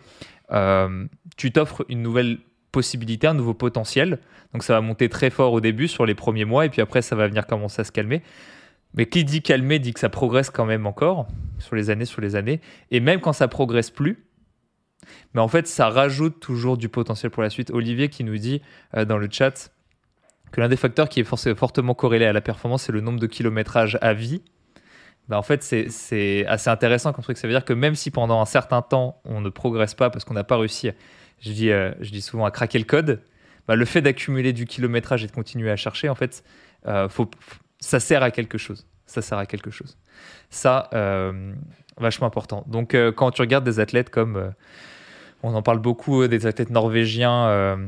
euh, 0.51 1.05
tu 1.37 1.51
t'offres 1.51 1.85
une 1.89 2.01
nouvelle 2.01 2.39
possibilité, 2.71 3.27
un 3.27 3.33
nouveau 3.33 3.53
potentiel. 3.53 4.19
Donc 4.53 4.63
ça 4.63 4.73
va 4.73 4.81
monter 4.81 5.09
très 5.09 5.29
fort 5.29 5.53
au 5.53 5.61
début 5.61 5.87
sur 5.87 6.05
les 6.05 6.15
premiers 6.15 6.45
mois, 6.45 6.65
et 6.65 6.69
puis 6.69 6.81
après 6.81 7.01
ça 7.01 7.15
va 7.15 7.27
venir 7.27 7.47
commencer 7.47 7.81
à 7.81 7.83
se 7.83 7.91
calmer. 7.91 8.21
Mais 8.95 9.07
qui 9.07 9.23
dit 9.23 9.41
calmer 9.41 9.79
dit 9.79 9.93
que 9.93 9.99
ça 9.99 10.09
progresse 10.09 10.51
quand 10.51 10.65
même 10.65 10.85
encore 10.85 11.27
sur 11.57 11.75
les 11.75 11.89
années, 11.89 12.05
sur 12.05 12.21
les 12.21 12.35
années. 12.35 12.61
Et 12.91 12.99
même 12.99 13.21
quand 13.21 13.33
ça 13.33 13.47
progresse 13.47 13.89
plus, 13.89 14.23
mais 15.33 15.41
en 15.41 15.47
fait, 15.47 15.67
ça 15.67 15.89
rajoute 15.89 16.39
toujours 16.39 16.77
du 16.77 16.89
potentiel 16.89 17.31
pour 17.31 17.43
la 17.43 17.49
suite. 17.49 17.71
Olivier 17.71 18.09
qui 18.09 18.23
nous 18.23 18.37
dit 18.37 18.61
euh, 18.95 19.05
dans 19.05 19.17
le 19.17 19.27
chat 19.29 19.71
que 20.51 20.61
l'un 20.61 20.69
des 20.69 20.77
facteurs 20.77 21.09
qui 21.09 21.19
est 21.19 21.55
fortement 21.55 21.95
corrélé 21.95 22.25
à 22.25 22.33
la 22.33 22.41
performance, 22.41 22.83
c'est 22.83 22.91
le 22.91 23.01
nombre 23.01 23.19
de 23.19 23.27
kilométrages 23.27 23.97
à 24.01 24.13
vie. 24.13 24.43
Ben, 25.27 25.37
en 25.37 25.41
fait, 25.41 25.63
c'est 25.63 26.45
assez 26.45 26.69
intéressant 26.69 27.11
comme 27.11 27.23
truc. 27.23 27.37
Ça 27.37 27.47
veut 27.47 27.53
dire 27.53 27.65
que 27.65 27.73
même 27.73 27.95
si 27.95 28.11
pendant 28.11 28.39
un 28.39 28.45
certain 28.45 28.81
temps, 28.81 29.19
on 29.25 29.41
ne 29.41 29.49
progresse 29.49 29.95
pas 29.95 30.09
parce 30.09 30.25
qu'on 30.25 30.35
n'a 30.35 30.43
pas 30.43 30.57
réussi, 30.57 30.91
je 31.39 31.51
dis, 31.51 31.71
euh, 31.71 31.91
je 32.01 32.11
dis 32.11 32.21
souvent, 32.21 32.45
à 32.45 32.51
craquer 32.51 32.77
le 32.77 32.85
code, 32.85 33.21
ben, 33.67 33.75
le 33.75 33.85
fait 33.85 34.01
d'accumuler 34.01 34.53
du 34.53 34.65
kilométrage 34.65 35.23
et 35.23 35.27
de 35.27 35.31
continuer 35.31 35.71
à 35.71 35.75
chercher, 35.75 36.09
en 36.09 36.15
fait, 36.15 36.43
euh, 36.85 37.09
faut, 37.09 37.29
ça 37.79 37.99
sert 37.99 38.21
à 38.21 38.29
quelque 38.29 38.59
chose. 38.59 38.85
Ça 39.07 39.21
sert 39.21 39.37
à 39.37 39.45
quelque 39.45 39.71
chose. 39.71 39.97
Ça, 40.49 40.89
vachement 41.97 42.27
important. 42.27 42.63
Donc, 42.67 42.95
quand 43.15 43.31
tu 43.31 43.41
regardes 43.41 43.65
des 43.65 43.79
athlètes 43.79 44.09
comme. 44.09 44.53
Euh, 45.43 45.47
on 45.47 45.55
en 45.55 45.61
parle 45.61 45.79
beaucoup 45.79 46.27
des 46.27 46.45
athlètes 46.45 46.69
norvégiens 46.69 47.79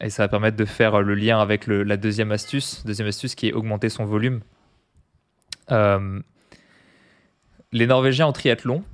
et 0.00 0.10
ça 0.10 0.24
va 0.24 0.28
permettre 0.28 0.56
de 0.56 0.64
faire 0.64 1.02
le 1.02 1.14
lien 1.14 1.40
avec 1.40 1.66
la 1.66 1.96
deuxième 1.96 2.32
astuce. 2.32 2.84
Deuxième 2.84 3.08
astuce 3.08 3.34
qui 3.34 3.48
est 3.48 3.52
augmenter 3.52 3.88
son 3.88 4.04
volume. 4.04 4.40
les 5.70 6.22
Norvégiens 7.86 8.26
en 8.26 8.32
triathlon, 8.32 8.84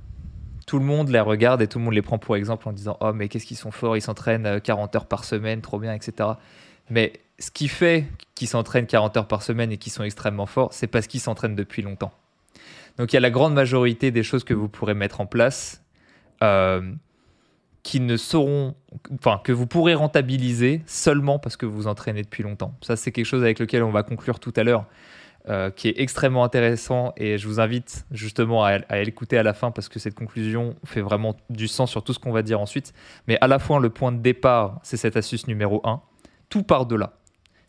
tout 0.65 0.79
le 0.79 0.85
monde 0.85 1.09
les 1.09 1.19
regarde 1.19 1.61
et 1.61 1.67
tout 1.67 1.79
le 1.79 1.85
monde 1.85 1.93
les 1.93 2.01
prend 2.01 2.17
pour 2.17 2.35
exemple 2.35 2.67
en 2.69 2.71
disant 2.71 2.97
Oh, 3.01 3.11
mais 3.13 3.27
qu'est-ce 3.27 3.45
qu'ils 3.45 3.57
sont 3.57 3.71
forts, 3.71 3.97
ils 3.97 4.01
s'entraînent 4.01 4.61
40 4.61 4.95
heures 4.95 5.05
par 5.05 5.25
semaine, 5.25 5.61
trop 5.61 5.79
bien, 5.79 5.93
etc. 5.93 6.29
Mais 6.89 7.13
ce 7.39 7.51
qui 7.51 7.67
fait 7.67 8.05
qu'ils 8.35 8.47
s'entraînent 8.47 8.85
40 8.85 9.17
heures 9.17 9.27
par 9.27 9.41
semaine 9.41 9.71
et 9.71 9.77
qu'ils 9.77 9.91
sont 9.91 10.03
extrêmement 10.03 10.45
forts, 10.45 10.73
c'est 10.73 10.87
parce 10.87 11.07
qu'ils 11.07 11.19
s'entraînent 11.19 11.55
depuis 11.55 11.81
longtemps. 11.81 12.13
Donc 12.97 13.11
il 13.11 13.15
y 13.15 13.17
a 13.17 13.21
la 13.21 13.31
grande 13.31 13.53
majorité 13.53 14.11
des 14.11 14.23
choses 14.23 14.43
que 14.43 14.53
vous 14.53 14.69
pourrez 14.69 14.93
mettre 14.93 15.21
en 15.21 15.25
place 15.25 15.83
euh, 16.43 16.81
qui 17.83 17.99
ne 17.99 18.17
seront, 18.17 18.75
enfin 19.13 19.41
que 19.43 19.51
vous 19.51 19.67
pourrez 19.67 19.93
rentabiliser 19.93 20.81
seulement 20.85 21.39
parce 21.39 21.57
que 21.57 21.65
vous 21.65 21.87
entraînez 21.87 22.21
depuis 22.21 22.43
longtemps. 22.43 22.75
Ça 22.81 22.95
c'est 22.95 23.11
quelque 23.11 23.25
chose 23.25 23.43
avec 23.43 23.59
lequel 23.59 23.83
on 23.83 23.91
va 23.91 24.03
conclure 24.03 24.39
tout 24.39 24.53
à 24.55 24.63
l'heure, 24.63 24.85
euh, 25.49 25.71
qui 25.71 25.87
est 25.87 25.95
extrêmement 25.97 26.43
intéressant 26.43 27.13
et 27.17 27.37
je 27.37 27.47
vous 27.47 27.59
invite 27.59 28.05
justement 28.11 28.63
à, 28.63 28.79
à 28.89 29.01
l'écouter 29.01 29.37
à 29.37 29.43
la 29.43 29.53
fin 29.53 29.71
parce 29.71 29.89
que 29.89 29.99
cette 29.99 30.13
conclusion 30.13 30.75
fait 30.85 31.01
vraiment 31.01 31.35
du 31.49 31.67
sens 31.67 31.89
sur 31.89 32.03
tout 32.03 32.13
ce 32.13 32.19
qu'on 32.19 32.31
va 32.31 32.43
dire 32.43 32.59
ensuite. 32.59 32.93
Mais 33.27 33.37
à 33.41 33.47
la 33.47 33.57
fois 33.57 33.79
le 33.79 33.89
point 33.89 34.11
de 34.11 34.19
départ, 34.19 34.79
c'est 34.83 34.97
cette 34.97 35.17
astuce 35.17 35.47
numéro 35.47 35.81
1 35.83 36.01
tout 36.51 36.61
part 36.61 36.85
de 36.85 36.95
là. 36.95 37.13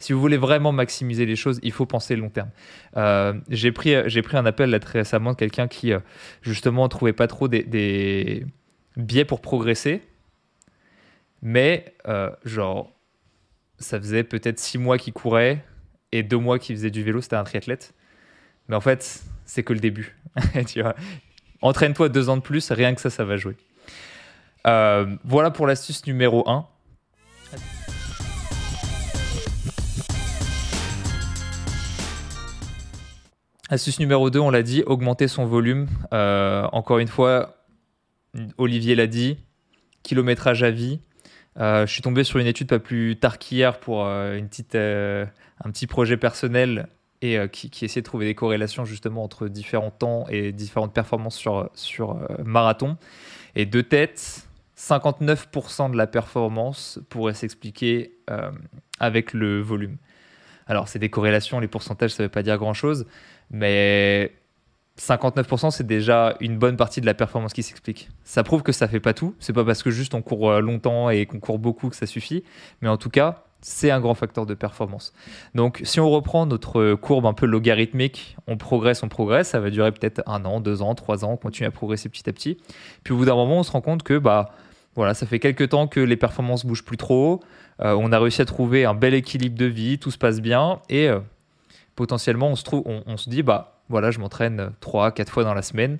Si 0.02 0.12
vous 0.12 0.20
voulez 0.20 0.36
vraiment 0.36 0.72
maximiser 0.72 1.24
les 1.24 1.36
choses, 1.36 1.60
il 1.62 1.70
faut 1.70 1.86
penser 1.86 2.16
long 2.16 2.28
terme. 2.28 2.50
Euh, 2.96 3.34
j'ai 3.48 3.70
pris, 3.70 3.94
pris 4.22 4.36
un 4.36 4.44
appel 4.44 4.68
là 4.70 4.80
très 4.80 4.98
récemment 4.98 5.30
de 5.30 5.36
quelqu'un 5.36 5.68
qui, 5.68 5.92
euh, 5.92 6.00
justement, 6.42 6.82
ne 6.82 6.88
trouvait 6.88 7.12
pas 7.12 7.28
trop 7.28 7.46
des, 7.46 8.44
biais 8.96 9.24
pour 9.24 9.40
progresser. 9.40 10.02
Mais, 11.42 11.94
genre, 12.44 12.90
ça 13.78 13.98
faisait 13.98 14.24
peut-être 14.24 14.58
six 14.58 14.78
mois 14.78 14.98
qu'il 14.98 15.12
courait 15.12 15.64
et 16.12 16.22
deux 16.22 16.38
mois 16.38 16.58
qu'il 16.58 16.76
faisait 16.76 16.90
du 16.90 17.02
vélo, 17.02 17.20
c'était 17.20 17.36
un 17.36 17.44
triathlète. 17.44 17.94
Mais 18.68 18.76
en 18.76 18.80
fait, 18.80 19.22
c'est 19.44 19.62
que 19.62 19.72
le 19.72 19.80
début. 19.80 20.16
Entraîne-toi 21.62 22.08
deux 22.08 22.28
ans 22.28 22.36
de 22.36 22.42
plus, 22.42 22.70
rien 22.70 22.94
que 22.94 23.00
ça, 23.00 23.10
ça 23.10 23.24
va 23.24 23.36
jouer. 23.36 23.56
Euh, 24.66 25.16
voilà 25.24 25.50
pour 25.50 25.66
l'astuce 25.66 26.06
numéro 26.06 26.48
1. 26.48 26.66
Astuce 33.70 34.00
numéro 34.00 34.28
2, 34.28 34.38
on 34.38 34.50
l'a 34.50 34.62
dit, 34.62 34.82
augmenter 34.84 35.28
son 35.28 35.46
volume. 35.46 35.88
Euh, 36.12 36.68
encore 36.72 36.98
une 36.98 37.08
fois, 37.08 37.61
Olivier 38.58 38.94
l'a 38.94 39.06
dit, 39.06 39.38
kilométrage 40.02 40.62
à 40.62 40.70
vie. 40.70 41.00
Euh, 41.58 41.86
je 41.86 41.92
suis 41.92 42.02
tombé 42.02 42.24
sur 42.24 42.38
une 42.38 42.46
étude 42.46 42.68
pas 42.68 42.78
plus 42.78 43.16
tard 43.16 43.38
qu'hier 43.38 43.78
pour 43.78 44.04
une 44.04 44.48
petite, 44.48 44.74
un 44.74 45.70
petit 45.70 45.86
projet 45.86 46.16
personnel 46.16 46.88
et 47.20 47.38
qui, 47.50 47.84
essayait 47.84 48.02
de 48.02 48.06
trouver 48.06 48.26
des 48.26 48.34
corrélations 48.34 48.84
justement 48.84 49.22
entre 49.22 49.46
différents 49.48 49.90
temps 49.90 50.26
et 50.28 50.50
différentes 50.50 50.92
performances 50.92 51.36
sur, 51.36 51.70
sur 51.74 52.18
marathon. 52.42 52.96
Et 53.54 53.66
de 53.66 53.80
tête, 53.80 54.48
59% 54.82 55.92
de 55.92 55.96
la 55.96 56.06
performance 56.06 56.98
pourrait 57.08 57.34
s'expliquer 57.34 58.16
euh, 58.30 58.50
avec 58.98 59.32
le 59.32 59.60
volume. 59.60 59.96
Alors, 60.66 60.88
c'est 60.88 60.98
des 60.98 61.10
corrélations, 61.10 61.60
les 61.60 61.68
pourcentages, 61.68 62.10
ça 62.10 62.22
ne 62.22 62.26
veut 62.26 62.32
pas 62.32 62.42
dire 62.42 62.58
grand-chose, 62.58 63.06
mais 63.50 64.32
59%, 64.98 65.70
c'est 65.70 65.86
déjà 65.86 66.36
une 66.40 66.58
bonne 66.58 66.76
partie 66.76 67.00
de 67.00 67.06
la 67.06 67.14
performance 67.14 67.52
qui 67.52 67.62
s'explique. 67.62 68.10
Ça 68.24 68.42
prouve 68.42 68.62
que 68.62 68.72
ça 68.72 68.88
fait 68.88 69.00
pas 69.00 69.14
tout. 69.14 69.34
C'est 69.38 69.52
pas 69.52 69.64
parce 69.64 69.82
que 69.82 69.90
juste 69.90 70.14
on 70.14 70.22
court 70.22 70.50
euh, 70.50 70.60
longtemps 70.60 71.10
et 71.10 71.26
qu'on 71.26 71.40
court 71.40 71.58
beaucoup 71.58 71.88
que 71.88 71.96
ça 71.96 72.06
suffit, 72.06 72.44
mais 72.82 72.88
en 72.88 72.96
tout 72.96 73.10
cas, 73.10 73.44
c'est 73.62 73.90
un 73.90 74.00
grand 74.00 74.14
facteur 74.14 74.44
de 74.44 74.54
performance. 74.54 75.12
Donc, 75.54 75.80
si 75.84 76.00
on 76.00 76.10
reprend 76.10 76.46
notre 76.46 76.94
courbe 76.94 77.26
un 77.26 77.32
peu 77.32 77.46
logarithmique, 77.46 78.36
on 78.48 78.56
progresse, 78.56 79.02
on 79.02 79.08
progresse, 79.08 79.50
ça 79.50 79.60
va 79.60 79.70
durer 79.70 79.92
peut-être 79.92 80.22
un 80.26 80.44
an, 80.44 80.60
deux 80.60 80.82
ans, 80.82 80.94
trois 80.94 81.24
ans, 81.24 81.32
on 81.32 81.36
continue 81.36 81.68
à 81.68 81.70
progresser 81.70 82.08
petit 82.08 82.28
à 82.28 82.32
petit. 82.32 82.58
Puis 83.04 83.14
au 83.14 83.16
bout 83.16 83.24
d'un 83.24 83.36
moment, 83.36 83.60
on 83.60 83.62
se 83.62 83.70
rend 83.70 83.80
compte 83.80 84.02
que 84.02 84.18
bah 84.18 84.50
voilà, 84.94 85.14
ça 85.14 85.26
fait 85.26 85.38
quelques 85.38 85.70
temps 85.70 85.86
que 85.86 86.00
les 86.00 86.16
performances 86.16 86.66
bougent 86.66 86.84
plus 86.84 86.96
trop. 86.96 87.40
Euh, 87.80 87.96
on 87.98 88.12
a 88.12 88.18
réussi 88.18 88.42
à 88.42 88.44
trouver 88.44 88.84
un 88.84 88.94
bel 88.94 89.14
équilibre 89.14 89.56
de 89.56 89.64
vie, 89.64 89.98
tout 89.98 90.10
se 90.10 90.18
passe 90.18 90.40
bien 90.40 90.80
et 90.88 91.08
euh, 91.08 91.20
potentiellement 91.96 92.48
on 92.48 92.56
se 92.56 92.64
trouve, 92.64 92.82
on, 92.84 93.16
se 93.16 93.30
dit 93.30 93.42
bah 93.42 93.81
voilà, 93.92 94.10
je 94.10 94.18
m'entraîne 94.18 94.72
3 94.80 95.12
4 95.12 95.30
fois 95.30 95.44
dans 95.44 95.54
la 95.54 95.62
semaine. 95.62 95.98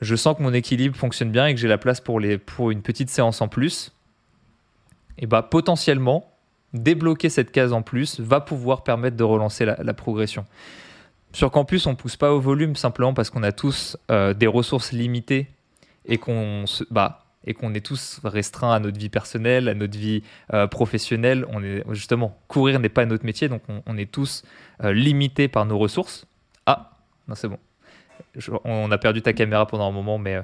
Je 0.00 0.14
sens 0.14 0.36
que 0.36 0.42
mon 0.42 0.54
équilibre 0.54 0.96
fonctionne 0.96 1.32
bien 1.32 1.46
et 1.46 1.54
que 1.54 1.60
j'ai 1.60 1.66
la 1.66 1.78
place 1.78 2.00
pour 2.00 2.20
les 2.20 2.38
pour 2.38 2.70
une 2.70 2.82
petite 2.82 3.10
séance 3.10 3.40
en 3.40 3.48
plus. 3.48 3.92
Et 5.18 5.26
bah 5.26 5.42
potentiellement 5.42 6.30
débloquer 6.74 7.30
cette 7.30 7.50
case 7.50 7.72
en 7.72 7.82
plus 7.82 8.20
va 8.20 8.40
pouvoir 8.40 8.84
permettre 8.84 9.16
de 9.16 9.24
relancer 9.24 9.64
la, 9.64 9.94
progression. 9.94 10.44
Sur 11.32 11.50
campus, 11.50 11.86
on 11.86 11.94
pousse 11.94 12.16
pas 12.16 12.32
au 12.32 12.40
volume 12.40 12.76
simplement 12.76 13.14
parce 13.14 13.30
qu'on 13.30 13.42
a 13.42 13.52
tous 13.52 13.96
euh, 14.10 14.34
des 14.34 14.46
ressources 14.46 14.92
limitées 14.92 15.48
et 16.04 16.18
qu'on 16.18 16.66
se 16.66 16.84
bah 16.90 17.24
et 17.44 17.54
qu'on 17.54 17.72
est 17.72 17.84
tous 17.84 18.20
restreints 18.24 18.72
à 18.72 18.78
notre 18.78 18.98
vie 18.98 19.08
personnelle, 19.08 19.68
à 19.68 19.74
notre 19.74 19.96
vie 19.96 20.22
euh, 20.52 20.66
professionnelle. 20.66 21.46
On 21.48 21.62
est 21.64 21.82
justement 21.92 22.38
courir 22.46 22.78
n'est 22.78 22.90
pas 22.90 23.06
notre 23.06 23.24
métier, 23.24 23.48
donc 23.48 23.62
on, 23.86 23.96
est 23.96 24.10
tous 24.10 24.42
euh, 24.84 24.92
limités 24.92 25.48
par 25.48 25.64
nos 25.64 25.78
ressources. 25.78 26.26
Non 27.28 27.34
c'est 27.34 27.48
bon. 27.48 27.58
on 28.64 28.90
a 28.90 28.98
perdu 28.98 29.22
ta 29.22 29.32
caméra 29.32 29.66
pendant 29.66 29.88
un 29.88 29.92
moment, 29.92 30.18
mais 30.18 30.36
euh, 30.36 30.42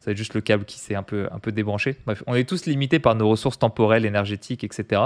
ça 0.00 0.06
va 0.06 0.12
être 0.12 0.18
juste 0.18 0.34
le 0.34 0.40
câble 0.40 0.64
qui 0.64 0.78
s'est 0.78 0.94
un 0.94 1.02
peu, 1.02 1.28
un 1.30 1.38
peu 1.38 1.52
débranché. 1.52 1.96
Bref, 2.06 2.22
on 2.26 2.34
est 2.34 2.48
tous 2.48 2.66
limités 2.66 2.98
par 2.98 3.14
nos 3.14 3.28
ressources 3.28 3.58
temporelles, 3.58 4.04
énergétiques, 4.04 4.64
etc. 4.64 5.02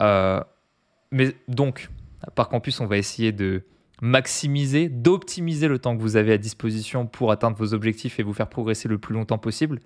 mais 0.00 1.36
donc, 1.48 1.88
par 2.34 2.48
campus, 2.48 2.80
on 2.80 2.86
va 2.86 2.96
essayer 2.96 3.32
de 3.32 3.62
maximiser, 4.02 4.88
d'optimiser 4.88 5.68
le 5.68 5.78
temps 5.78 5.96
que 5.96 6.02
vous 6.02 6.16
avez 6.16 6.32
à 6.32 6.38
disposition 6.38 7.06
pour 7.06 7.30
atteindre 7.30 7.56
vos 7.56 7.72
objectifs 7.72 8.18
et 8.18 8.24
vous 8.24 8.34
faire 8.34 8.48
progresser 8.48 8.88
le 8.88 8.98
plus 8.98 9.14
longtemps 9.14 9.38
possible. 9.38 9.78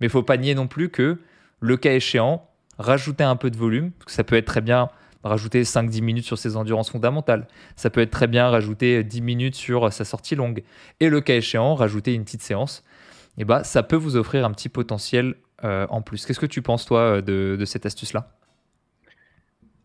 Mais 0.00 0.06
il 0.06 0.10
faut 0.10 0.22
pas 0.22 0.38
nier 0.38 0.54
non 0.54 0.66
plus 0.66 0.88
que, 0.88 1.18
le 1.60 1.76
cas 1.76 1.92
échéant, 1.92 2.48
rajouter 2.78 3.24
un 3.24 3.36
peu 3.36 3.50
de 3.50 3.56
volume, 3.56 3.92
ça 4.06 4.24
peut 4.24 4.36
être 4.36 4.46
très 4.46 4.62
bien 4.62 4.88
rajouter 5.24 5.62
5-10 5.62 6.02
minutes 6.02 6.24
sur 6.24 6.38
ses 6.38 6.56
endurances 6.56 6.90
fondamentales, 6.90 7.46
ça 7.76 7.90
peut 7.90 8.00
être 8.00 8.10
très 8.10 8.26
bien 8.26 8.48
rajouter 8.48 9.02
10 9.04 9.20
minutes 9.20 9.54
sur 9.54 9.92
sa 9.92 10.04
sortie 10.04 10.34
longue, 10.34 10.62
et 11.00 11.08
le 11.08 11.20
cas 11.20 11.36
échéant, 11.36 11.74
rajouter 11.74 12.14
une 12.14 12.24
petite 12.24 12.42
séance, 12.42 12.84
et 13.38 13.44
bah, 13.44 13.64
ça 13.64 13.82
peut 13.82 13.96
vous 13.96 14.16
offrir 14.16 14.44
un 14.44 14.50
petit 14.50 14.68
potentiel 14.68 15.36
euh, 15.64 15.86
en 15.90 16.02
plus. 16.02 16.26
Qu'est-ce 16.26 16.40
que 16.40 16.46
tu 16.46 16.62
penses, 16.62 16.84
toi, 16.84 17.22
de, 17.22 17.62
cette 17.64 17.86
astuce-là? 17.86 18.32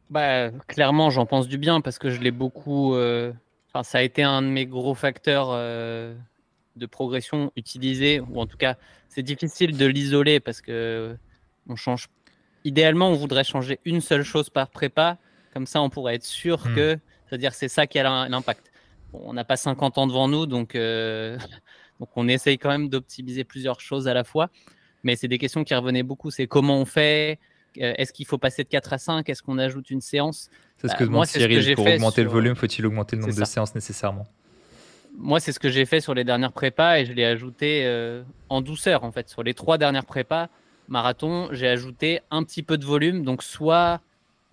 Bah, 0.09 0.51
Clairement, 0.67 1.09
j'en 1.09 1.25
pense 1.25 1.47
du 1.47 1.57
bien 1.57 1.81
parce 1.81 1.97
que 1.97 2.09
je 2.09 2.19
l'ai 2.19 2.31
beaucoup, 2.31 2.95
euh, 2.95 3.31
ça 3.83 3.99
a 3.99 4.01
été 4.01 4.23
un 4.23 4.41
de 4.41 4.47
mes 4.47 4.65
gros 4.65 4.95
facteurs 4.95 5.49
euh, 5.51 6.15
de 6.75 6.85
progression 6.85 7.51
utilisé, 7.55 8.19
ou 8.19 8.39
en 8.39 8.47
tout 8.47 8.57
cas, 8.57 8.75
c'est 9.07 9.23
difficile 9.23 9.77
de 9.77 9.85
l'isoler 9.85 10.39
parce 10.39 10.61
que 10.61 11.15
on 11.69 11.75
change. 11.75 12.09
Idéalement, 12.65 13.09
on 13.09 13.15
voudrait 13.15 13.43
changer 13.43 13.79
une 13.85 14.01
seule 14.01 14.23
chose 14.23 14.49
par 14.49 14.69
prépa, 14.69 15.17
comme 15.53 15.67
ça, 15.67 15.81
on 15.81 15.89
pourrait 15.89 16.15
être 16.15 16.25
sûr 16.25 16.65
hmm. 16.65 16.75
que, 16.75 16.97
c'est-à-dire, 17.27 17.53
c'est 17.53 17.67
ça 17.67 17.87
qui 17.87 17.99
a 17.99 18.27
l'impact. 18.27 18.71
on 19.13 19.33
n'a 19.33 19.43
pas 19.43 19.57
50 19.57 19.97
ans 19.97 20.07
devant 20.07 20.27
nous, 20.27 20.45
donc, 20.45 20.75
euh, 20.75 21.37
donc 21.99 22.09
on 22.15 22.27
essaye 22.27 22.57
quand 22.57 22.69
même 22.69 22.89
d'optimiser 22.89 23.43
plusieurs 23.43 23.79
choses 23.79 24.07
à 24.07 24.13
la 24.13 24.23
fois. 24.23 24.49
Mais 25.03 25.15
c'est 25.15 25.27
des 25.27 25.37
questions 25.37 25.63
qui 25.63 25.75
revenaient 25.75 26.03
beaucoup. 26.03 26.31
C'est 26.31 26.47
comment 26.47 26.79
on 26.79 26.85
fait? 26.85 27.39
Euh, 27.81 27.93
Est-ce 27.97 28.13
qu'il 28.13 28.25
faut 28.25 28.37
passer 28.37 28.63
de 28.63 28.69
4 28.69 28.93
à 28.93 28.97
5 28.97 29.27
Est-ce 29.27 29.43
qu'on 29.43 29.57
ajoute 29.57 29.89
une 29.89 29.99
séance? 29.99 30.49
C'est 30.77 30.87
ce 30.87 30.95
que 30.95 31.03
demande 31.03 31.25
Cyril. 31.25 31.75
Pour 31.75 31.87
augmenter 31.87 32.23
le 32.23 32.29
volume, 32.29 32.55
faut-il 32.55 32.85
augmenter 32.85 33.15
le 33.15 33.23
nombre 33.23 33.35
de 33.35 33.45
séances 33.45 33.75
nécessairement? 33.75 34.25
Moi, 35.17 35.39
c'est 35.39 35.51
ce 35.51 35.59
que 35.59 35.69
j'ai 35.69 35.85
fait 35.85 36.01
sur 36.01 36.13
les 36.13 36.23
dernières 36.23 36.53
prépas 36.53 36.99
et 36.99 37.05
je 37.05 37.13
l'ai 37.13 37.25
ajouté 37.25 37.83
euh, 37.85 38.23
en 38.49 38.61
douceur 38.61 39.03
en 39.03 39.11
fait. 39.11 39.29
Sur 39.29 39.43
les 39.43 39.53
trois 39.53 39.77
dernières 39.77 40.05
prépas 40.05 40.49
marathon, 40.87 41.49
j'ai 41.51 41.67
ajouté 41.67 42.21
un 42.31 42.43
petit 42.43 42.63
peu 42.63 42.77
de 42.77 42.85
volume, 42.85 43.23
donc 43.23 43.43
soit 43.43 44.01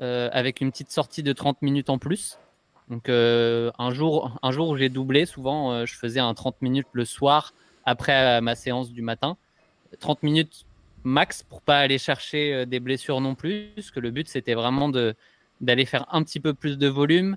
euh, 0.01 0.29
avec 0.33 0.61
une 0.61 0.71
petite 0.71 0.90
sortie 0.90 1.23
de 1.23 1.33
30 1.33 1.62
minutes 1.62 1.90
en 1.90 1.99
plus. 1.99 2.38
Donc 2.88 3.09
euh, 3.09 3.71
un, 3.79 3.93
jour, 3.93 4.37
un 4.43 4.51
jour 4.51 4.77
j'ai 4.77 4.88
doublé, 4.88 5.27
souvent 5.27 5.87
je 5.87 5.95
faisais 5.95 6.21
un 6.21 6.35
30 6.35 6.61
minutes 6.62 6.88
le 6.93 7.05
soir 7.05 7.53
après 7.85 8.40
ma 8.40 8.55
séance 8.55 8.90
du 8.90 9.03
matin. 9.03 9.37
30 10.01 10.23
minutes 10.23 10.64
max 11.05 11.43
pour 11.43 11.62
pas 11.62 11.79
aller 11.79 11.99
chercher 11.99 12.66
des 12.66 12.81
blessures 12.81 13.21
non 13.21 13.35
plus, 13.35 13.71
parce 13.77 13.90
que 13.90 14.01
le 14.01 14.11
but 14.11 14.29
c'était 14.29 14.55
vraiment 14.55 14.88
d'aller 15.61 15.85
faire 15.85 16.07
un 16.12 16.23
petit 16.23 16.40
peu 16.40 16.55
plus 16.55 16.79
de 16.79 16.88
volume, 16.88 17.37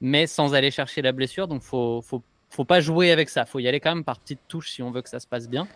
mais 0.00 0.26
sans 0.26 0.54
aller 0.54 0.70
chercher 0.70 1.02
la 1.02 1.12
blessure. 1.12 1.48
Donc, 1.48 1.62
faut, 1.62 2.02
faut, 2.02 2.22
faut 2.50 2.64
pas 2.64 2.80
jouer 2.80 3.10
avec 3.10 3.28
ça. 3.28 3.46
Faut 3.46 3.58
y 3.58 3.68
aller 3.68 3.80
quand 3.80 3.94
même 3.94 4.04
par 4.04 4.18
petites 4.20 4.40
touches 4.48 4.70
si 4.70 4.82
on 4.82 4.90
veut 4.90 5.02
que 5.02 5.08
ça 5.08 5.20
se 5.20 5.26
passe 5.26 5.48
bien. 5.48 5.66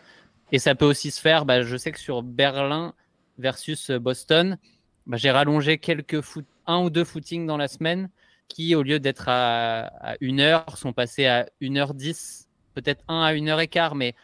Et 0.52 0.58
ça 0.58 0.74
peut 0.74 0.84
aussi 0.84 1.10
se 1.10 1.20
faire. 1.20 1.44
Bah, 1.44 1.62
je 1.62 1.76
sais 1.76 1.90
que 1.90 1.98
sur 1.98 2.22
Berlin 2.22 2.94
versus 3.38 3.90
Boston, 3.90 4.58
bah, 5.06 5.16
j'ai 5.16 5.30
rallongé 5.30 5.78
quelques 5.78 6.20
un 6.66 6.82
ou 6.82 6.90
deux 6.90 7.04
footings 7.04 7.46
dans 7.46 7.56
la 7.56 7.68
semaine 7.68 8.08
qui, 8.48 8.74
au 8.74 8.82
lieu 8.82 9.00
d'être 9.00 9.24
à, 9.28 10.14
une 10.20 10.40
heure, 10.40 10.76
sont 10.76 10.92
passés 10.92 11.26
à 11.26 11.48
1h10, 11.60 12.46
peut-être 12.74 13.02
un 13.08 13.22
à 13.22 13.32
une 13.32 13.48
heure 13.48 13.60
et 13.60 13.68
quart, 13.68 13.94
mais 13.94 14.14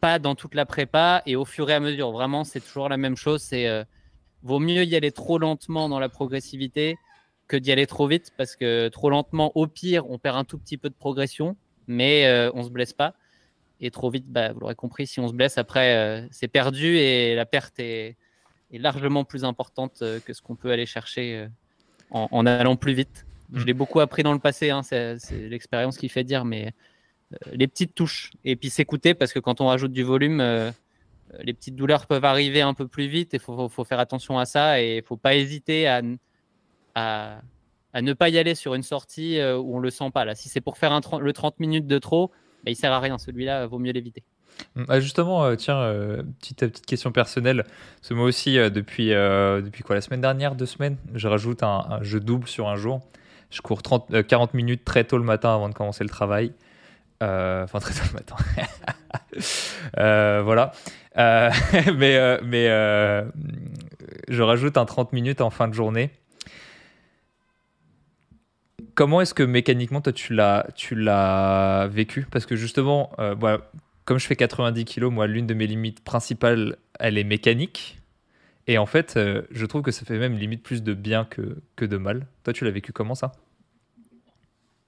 pas 0.00 0.18
dans 0.18 0.34
toute 0.34 0.54
la 0.54 0.66
prépa. 0.66 1.22
Et 1.24 1.36
au 1.36 1.44
fur 1.44 1.70
et 1.70 1.74
à 1.74 1.80
mesure, 1.80 2.10
vraiment, 2.10 2.42
c'est 2.44 2.60
toujours 2.60 2.88
la 2.88 2.96
même 2.96 3.16
chose. 3.16 3.42
C'est 3.42 3.68
euh, 3.68 3.84
vaut 4.42 4.58
mieux 4.58 4.84
y 4.84 4.96
aller 4.96 5.12
trop 5.12 5.38
lentement 5.38 5.88
dans 5.88 6.00
la 6.00 6.08
progressivité 6.08 6.96
que 7.46 7.56
d'y 7.56 7.72
aller 7.72 7.86
trop 7.86 8.06
vite 8.06 8.32
parce 8.36 8.56
que 8.56 8.88
trop 8.88 9.10
lentement, 9.10 9.52
au 9.56 9.66
pire, 9.66 10.08
on 10.10 10.18
perd 10.18 10.36
un 10.36 10.44
tout 10.44 10.58
petit 10.58 10.76
peu 10.76 10.88
de 10.88 10.94
progression, 10.94 11.56
mais 11.86 12.26
euh, 12.26 12.50
on 12.54 12.62
se 12.62 12.70
blesse 12.70 12.92
pas. 12.92 13.14
Et 13.80 13.90
trop 13.90 14.10
vite, 14.10 14.26
bah, 14.28 14.52
vous 14.52 14.60
l'aurez 14.60 14.74
compris, 14.74 15.06
si 15.06 15.20
on 15.20 15.28
se 15.28 15.32
blesse, 15.32 15.58
après, 15.58 15.96
euh, 15.96 16.26
c'est 16.30 16.48
perdu 16.48 16.96
et 16.96 17.34
la 17.34 17.46
perte 17.46 17.78
est, 17.78 18.16
largement 18.72 19.24
plus 19.24 19.44
importante 19.44 20.02
euh, 20.02 20.20
que 20.20 20.32
ce 20.32 20.42
qu'on 20.42 20.54
peut 20.54 20.70
aller 20.70 20.86
chercher 20.86 21.48
en, 22.10 22.46
allant 22.46 22.76
plus 22.76 22.92
vite. 22.92 23.26
Je 23.52 23.64
l'ai 23.64 23.72
beaucoup 23.72 24.00
appris 24.00 24.22
dans 24.22 24.32
le 24.32 24.38
passé, 24.38 24.70
hein, 24.70 24.82
c'est 24.82 25.18
l'expérience 25.32 25.96
qui 25.98 26.08
fait 26.08 26.22
dire, 26.22 26.44
mais 26.44 26.72
les 27.52 27.68
petites 27.68 27.94
touches 27.94 28.32
et 28.44 28.56
puis 28.56 28.70
s'écouter 28.70 29.14
parce 29.14 29.32
que 29.32 29.38
quand 29.38 29.60
on 29.60 29.66
rajoute 29.66 29.92
du 29.92 30.02
volume, 30.02 30.40
euh, 30.40 30.70
les 31.42 31.52
petites 31.52 31.76
douleurs 31.76 32.06
peuvent 32.06 32.24
arriver 32.24 32.60
un 32.60 32.74
peu 32.74 32.88
plus 32.88 33.06
vite 33.06 33.34
et 33.34 33.36
il 33.36 33.40
faut, 33.40 33.84
faire 33.84 34.00
attention 34.00 34.38
à 34.38 34.44
ça 34.44 34.82
et 34.82 34.94
il 34.94 35.00
ne 35.00 35.02
faut 35.02 35.16
pas 35.16 35.34
hésiter 35.34 35.86
à, 35.86 36.02
à, 36.94 37.40
ne 38.02 38.12
pas 38.12 38.28
y 38.28 38.38
aller 38.38 38.54
sur 38.54 38.74
une 38.74 38.82
sortie 38.82 39.38
euh, 39.38 39.56
où 39.56 39.76
on 39.76 39.78
ne 39.78 39.84
le 39.84 39.90
sent 39.90 40.10
pas. 40.12 40.24
Là. 40.24 40.34
Si 40.34 40.48
c'est 40.48 40.60
pour 40.60 40.76
faire 40.76 40.92
un, 40.92 41.00
le 41.20 41.32
30 41.32 41.60
minutes 41.60 41.86
de 41.86 41.98
trop, 41.98 42.30
bah, 42.64 42.70
il 42.70 42.76
sert 42.76 42.92
à 42.92 43.00
rien. 43.00 43.18
Celui-là, 43.18 43.66
vaut 43.66 43.78
mieux 43.78 43.92
l'éviter. 43.92 44.22
Hum, 44.76 44.86
ah, 44.88 45.00
justement, 45.00 45.44
euh, 45.44 45.56
tiens, 45.56 45.80
petite, 46.40 46.60
petite 46.60 46.86
question 46.86 47.12
personnelle. 47.12 47.64
Ce 48.02 48.14
moi 48.14 48.24
aussi, 48.24 48.56
depuis, 48.56 49.08
depuis 49.08 49.82
quoi 49.82 49.94
La 49.94 50.00
semaine 50.00 50.20
dernière, 50.20 50.54
deux 50.54 50.66
semaines, 50.66 50.96
je 51.14 51.28
rajoute 51.28 51.62
un, 51.62 51.98
jeu 52.02 52.20
double 52.20 52.46
sur 52.46 52.68
un 52.68 52.76
jour. 52.76 53.00
Je 53.50 53.60
cours 53.62 53.82
30, 53.82 54.22
40 54.26 54.54
minutes 54.54 54.84
très 54.84 55.04
tôt 55.04 55.18
le 55.18 55.24
matin 55.24 55.54
avant 55.54 55.68
de 55.68 55.74
commencer 55.74 56.04
le 56.04 56.10
travail. 56.10 56.52
enfin, 57.20 57.80
très 57.80 57.94
tôt 57.94 58.06
le 58.06 58.14
matin. 58.14 58.36
voilà. 60.44 60.72
mais 61.96 62.40
mais 62.42 62.66
je 64.28 64.42
rajoute 64.42 64.76
un 64.76 64.84
30 64.84 65.12
minutes 65.12 65.40
en 65.40 65.50
fin 65.50 65.68
de 65.68 65.74
journée. 65.74 66.10
Comment 69.00 69.22
est-ce 69.22 69.32
que 69.32 69.42
mécaniquement, 69.42 70.02
toi, 70.02 70.12
tu 70.12 70.34
l'as, 70.34 71.88
vécu? 71.90 72.26
Parce 72.30 72.44
que 72.44 72.54
justement, 72.54 73.10
comme 74.04 74.18
je 74.18 74.26
fais 74.26 74.36
90 74.36 74.84
kg, 74.84 75.04
moi, 75.04 75.26
l'une 75.26 75.46
de 75.46 75.54
mes 75.54 75.66
limites 75.66 76.04
principales, 76.04 76.76
elle 76.98 77.16
est 77.16 77.24
mécanique. 77.24 77.98
Et 78.66 78.76
en 78.76 78.84
fait, 78.84 79.14
euh, 79.16 79.40
je 79.52 79.64
trouve 79.64 79.80
que 79.80 79.90
ça 79.90 80.04
fait 80.04 80.18
même 80.18 80.36
limite 80.36 80.62
plus 80.62 80.82
de 80.82 80.92
bien 80.92 81.24
que, 81.24 81.86
de 81.86 81.96
mal. 81.96 82.26
Toi, 82.44 82.52
tu 82.52 82.66
l'as 82.66 82.70
vécu 82.70 82.92
comment 82.92 83.14
ça? 83.14 83.32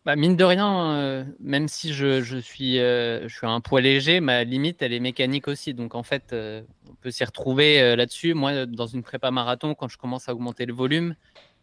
Bah, 0.04 0.14
Mine 0.14 0.36
de 0.36 0.44
rien, 0.44 0.92
euh, 0.92 1.24
même 1.40 1.66
si 1.66 1.94
je, 1.94 2.20
je 2.20 2.36
suis, 2.36 2.80
euh, 2.80 3.26
je 3.28 3.34
suis 3.34 3.46
un 3.46 3.62
poids 3.62 3.80
léger, 3.80 4.20
ma 4.20 4.44
limite, 4.44 4.82
elle 4.82 4.92
est 4.92 5.00
mécanique 5.00 5.48
aussi. 5.48 5.72
Donc 5.72 5.94
en 5.94 6.02
fait, 6.02 6.34
on 6.34 6.94
peut 7.00 7.10
s'y 7.10 7.24
retrouver 7.24 7.96
là-dessus. 7.96 8.34
Moi, 8.34 8.66
dans 8.66 8.86
une 8.86 9.02
prépa 9.02 9.30
marathon, 9.30 9.74
quand 9.74 9.88
je 9.88 9.96
commence 9.96 10.28
à 10.28 10.34
augmenter 10.34 10.66
le 10.66 10.74
volume, 10.74 11.14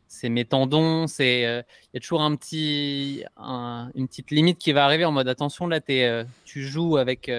c'est 0.09 0.27
mes 0.27 0.43
tendons, 0.43 1.07
c'est 1.07 1.41
il 1.43 1.93
y 1.93 1.97
a 1.97 1.99
toujours 2.01 2.21
un 2.21 2.35
petit, 2.35 3.23
une 3.37 4.07
petite 4.07 4.31
limite 4.31 4.57
qui 4.57 4.73
va 4.73 4.83
arriver 4.83 5.05
en 5.05 5.13
mode 5.13 5.29
attention, 5.29 5.67
là, 5.67 5.79
es, 5.87 6.25
tu 6.43 6.63
joues 6.63 6.97
avec, 6.97 7.31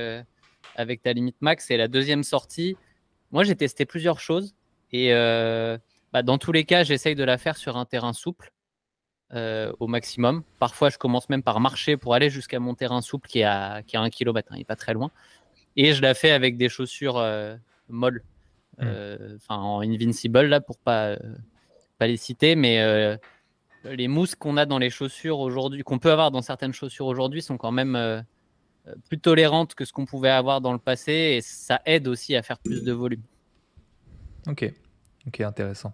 avec 0.76 1.02
ta 1.02 1.12
limite 1.12 1.36
max. 1.40 1.66
C'est 1.66 1.76
la 1.76 1.88
deuxième 1.88 2.22
sortie. 2.22 2.76
Moi, 3.32 3.44
j'ai 3.44 3.56
testé 3.56 3.84
plusieurs 3.84 4.20
choses. 4.20 4.54
Et 4.92 5.12
euh, 5.12 5.78
bah, 6.12 6.22
dans 6.22 6.38
tous 6.38 6.52
les 6.52 6.64
cas, 6.64 6.82
j'essaye 6.82 7.14
de 7.14 7.24
la 7.24 7.38
faire 7.38 7.56
sur 7.56 7.76
un 7.76 7.84
terrain 7.84 8.12
souple 8.12 8.52
euh, 9.34 9.72
au 9.78 9.86
maximum. 9.86 10.42
Parfois, 10.58 10.90
je 10.90 10.98
commence 10.98 11.28
même 11.28 11.42
par 11.42 11.60
marcher 11.60 11.96
pour 11.96 12.14
aller 12.14 12.30
jusqu'à 12.30 12.58
mon 12.58 12.74
terrain 12.74 13.00
souple 13.00 13.28
qui 13.28 13.40
est 13.40 13.44
à, 13.44 13.82
qui 13.86 13.96
1 13.96 14.10
km, 14.10 14.48
hein, 14.50 14.56
il 14.56 14.58
n'est 14.60 14.64
pas 14.64 14.76
très 14.76 14.94
loin. 14.94 15.10
Et 15.76 15.92
je 15.92 16.02
la 16.02 16.14
fais 16.14 16.32
avec 16.32 16.56
des 16.56 16.68
chaussures 16.68 17.18
euh, 17.18 17.56
molles, 17.88 18.24
mmh. 18.78 18.86
enfin 19.36 19.56
en 19.56 19.80
Invincible, 19.82 20.46
là, 20.46 20.60
pour 20.60 20.78
pas, 20.78 21.16
pas 22.00 22.08
les 22.08 22.16
citer, 22.16 22.56
mais 22.56 23.18
les 23.84 24.08
mousses 24.08 24.34
qu'on 24.34 24.56
a 24.56 24.66
dans 24.66 24.78
les 24.78 24.90
chaussures 24.90 25.38
aujourd'hui, 25.38 25.82
qu'on 25.82 25.98
peut 25.98 26.10
avoir 26.10 26.32
dans 26.32 26.42
certaines 26.42 26.72
chaussures 26.72 27.06
aujourd'hui, 27.06 27.42
sont 27.42 27.56
quand 27.56 27.70
même 27.70 28.24
plus 29.08 29.20
tolérantes 29.20 29.74
que 29.74 29.84
ce 29.84 29.92
qu'on 29.92 30.06
pouvait 30.06 30.30
avoir 30.30 30.60
dans 30.60 30.72
le 30.72 30.78
passé 30.78 31.12
et 31.12 31.40
ça 31.42 31.80
aide 31.86 32.08
aussi 32.08 32.34
à 32.34 32.42
faire 32.42 32.58
plus 32.58 32.82
de 32.82 32.92
volume. 32.92 33.22
Ok, 34.48 34.72
ok, 35.26 35.40
intéressant. 35.42 35.92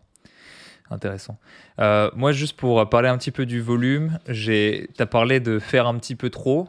Intéressant. 0.91 1.39
Euh, 1.81 2.11
moi, 2.15 2.33
juste 2.33 2.57
pour 2.57 2.89
parler 2.89 3.09
un 3.09 3.19
petit 3.19 3.33
peu 3.33 3.45
du 3.45 3.61
volume, 3.61 4.19
tu 4.33 4.87
as 4.99 5.07
parlé 5.07 5.41
de 5.41 5.59
faire 5.59 5.87
un 5.87 5.99
petit 5.99 6.15
peu 6.15 6.31
trop. 6.31 6.69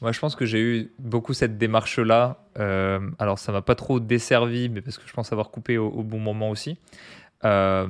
Moi, 0.00 0.12
je 0.12 0.20
pense 0.20 0.36
que 0.36 0.44
j'ai 0.44 0.60
eu 0.60 0.92
beaucoup 0.98 1.32
cette 1.32 1.58
démarche-là. 1.58 2.44
Euh, 2.58 3.00
alors, 3.18 3.38
ça 3.38 3.50
m'a 3.50 3.62
pas 3.62 3.74
trop 3.74 3.98
desservi, 3.98 4.68
mais 4.68 4.80
parce 4.80 4.98
que 4.98 5.08
je 5.08 5.12
pense 5.12 5.32
avoir 5.32 5.50
coupé 5.50 5.78
au, 5.78 6.02
bon 6.02 6.20
moment 6.20 6.50
aussi. 6.50 6.78
Euh, 7.44 7.88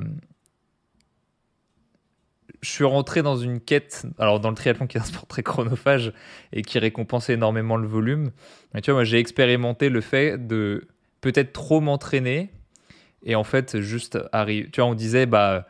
je 2.67 2.73
suis 2.73 2.83
rentré 2.83 3.21
dans 3.21 3.37
une 3.37 3.61
quête, 3.61 4.05
alors 4.19 4.41
dans 4.41 4.49
le 4.49 4.55
triathlon 4.55 4.87
qui 4.87 4.97
est 4.97 5.01
un 5.01 5.05
sport 5.05 5.25
très 5.25 5.41
chronophage 5.43 6.11
et 6.51 6.61
qui 6.63 6.79
récompense 6.79 7.29
énormément 7.29 7.77
le 7.77 7.87
volume. 7.87 8.31
Mais 8.73 8.81
tu 8.81 8.91
vois, 8.91 8.99
moi 8.99 9.03
j'ai 9.05 9.19
expérimenté 9.19 9.89
le 9.89 10.01
fait 10.01 10.47
de 10.47 10.87
peut-être 11.21 11.53
trop 11.53 11.79
m'entraîner 11.79 12.51
et 13.23 13.35
en 13.35 13.43
fait, 13.43 13.79
juste 13.79 14.19
arrive. 14.31 14.69
Tu 14.71 14.81
vois, 14.81 14.89
on 14.89 14.95
disait, 14.95 15.25
bah, 15.25 15.65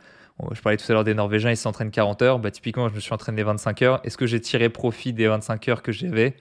je 0.52 0.60
parlais 0.60 0.76
tout 0.76 0.90
à 0.90 0.92
l'heure 0.92 1.04
des 1.04 1.14
Norvégiens, 1.14 1.50
ils 1.50 1.56
s'entraînent 1.56 1.90
40 1.90 2.22
heures. 2.22 2.38
Bah, 2.38 2.50
typiquement, 2.50 2.88
je 2.88 2.94
me 2.94 3.00
suis 3.00 3.12
entraîné 3.12 3.42
25 3.42 3.82
heures. 3.82 4.00
Est-ce 4.04 4.16
que 4.16 4.26
j'ai 4.26 4.40
tiré 4.40 4.68
profit 4.68 5.12
des 5.12 5.28
25 5.28 5.68
heures 5.68 5.82
que 5.82 5.92
j'avais? 5.92 6.36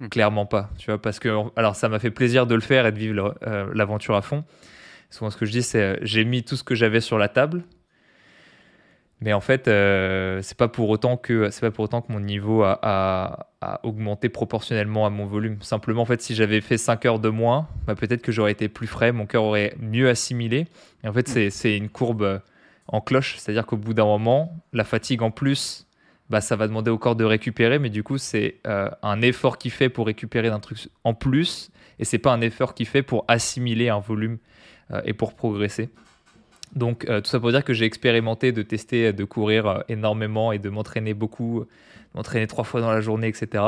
Hmm. 0.00 0.08
Clairement 0.08 0.46
pas. 0.46 0.70
Tu 0.78 0.86
vois, 0.86 1.00
parce 1.00 1.18
que, 1.18 1.28
alors, 1.56 1.76
ça 1.76 1.88
m'a 1.88 1.98
fait 1.98 2.10
plaisir 2.10 2.46
de 2.46 2.54
le 2.54 2.60
faire 2.60 2.86
et 2.86 2.92
de 2.92 2.98
vivre 2.98 3.36
euh, 3.46 3.66
l'aventure 3.74 4.14
à 4.14 4.22
fond. 4.22 4.44
Souvent, 5.10 5.30
ce 5.30 5.36
que 5.36 5.46
je 5.46 5.52
dis, 5.52 5.62
c'est 5.62 5.82
euh, 5.82 5.96
j'ai 6.02 6.24
mis 6.24 6.42
tout 6.42 6.56
ce 6.56 6.64
que 6.64 6.74
j'avais 6.74 7.00
sur 7.00 7.18
la 7.18 7.28
table. 7.28 7.64
Mais 9.20 9.32
en 9.32 9.40
fait, 9.40 9.66
euh, 9.66 10.40
c'est 10.42 10.58
pas 10.58 10.68
pour 10.68 10.90
autant 10.90 11.16
que 11.16 11.50
c'est 11.50 11.62
pas 11.62 11.70
pour 11.70 11.84
autant 11.84 12.02
que 12.02 12.12
mon 12.12 12.20
niveau 12.20 12.62
a, 12.64 13.48
augmenté 13.82 14.28
proportionnellement 14.28 15.06
à 15.06 15.10
mon 15.10 15.26
volume. 15.26 15.60
Simplement, 15.62 16.02
en 16.02 16.04
fait, 16.04 16.20
si 16.20 16.34
j'avais 16.34 16.60
fait 16.60 16.76
5 16.76 17.04
heures 17.06 17.18
de 17.18 17.30
moins, 17.30 17.66
bah, 17.86 17.94
peut-être 17.94 18.22
que 18.22 18.30
j'aurais 18.30 18.52
été 18.52 18.68
plus 18.68 18.86
frais, 18.86 19.12
mon 19.12 19.26
cœur 19.26 19.42
aurait 19.44 19.74
mieux 19.80 20.08
assimilé. 20.08 20.66
Et 21.02 21.08
en 21.08 21.12
fait, 21.12 21.28
c'est 21.50 21.76
une 21.76 21.88
courbe 21.88 22.22
euh, 22.22 22.38
en 22.88 23.00
cloche, 23.00 23.36
c'est-à-dire 23.38 23.66
qu'au 23.66 23.78
bout 23.78 23.94
d'un 23.94 24.04
moment, 24.04 24.54
la 24.72 24.84
fatigue 24.84 25.22
en 25.22 25.30
plus, 25.30 25.86
bah, 26.28 26.40
ça 26.42 26.54
va 26.54 26.68
demander 26.68 26.90
au 26.90 26.98
corps 26.98 27.16
de 27.16 27.24
récupérer, 27.24 27.78
mais 27.78 27.90
du 27.90 28.02
coup, 28.02 28.18
c'est 28.18 28.56
euh, 28.66 28.90
un 29.02 29.22
effort 29.22 29.56
qu'il 29.58 29.70
fait 29.70 29.88
pour 29.88 30.06
récupérer 30.06 30.50
d'un 30.50 30.60
truc 30.60 30.88
en 31.04 31.14
plus, 31.14 31.70
et 31.98 32.04
c'est 32.04 32.18
pas 32.18 32.32
un 32.32 32.42
effort 32.42 32.74
qu'il 32.74 32.86
fait 32.86 33.02
pour 33.02 33.24
assimiler 33.28 33.88
un 33.88 34.00
volume 34.00 34.38
et 35.04 35.14
pour 35.14 35.34
progresser. 35.34 35.88
Donc, 36.74 37.08
euh, 37.08 37.20
tout 37.20 37.30
ça 37.30 37.40
pour 37.40 37.50
dire 37.50 37.64
que 37.64 37.72
j'ai 37.72 37.84
expérimenté 37.84 38.52
de 38.52 38.62
tester, 38.62 39.12
de 39.12 39.24
courir 39.24 39.66
euh, 39.66 39.80
énormément 39.88 40.52
et 40.52 40.58
de 40.58 40.68
m'entraîner 40.68 41.14
beaucoup, 41.14 41.64
m'entraîner 42.14 42.46
trois 42.46 42.64
fois 42.64 42.80
dans 42.80 42.90
la 42.90 43.00
journée, 43.00 43.28
etc. 43.28 43.64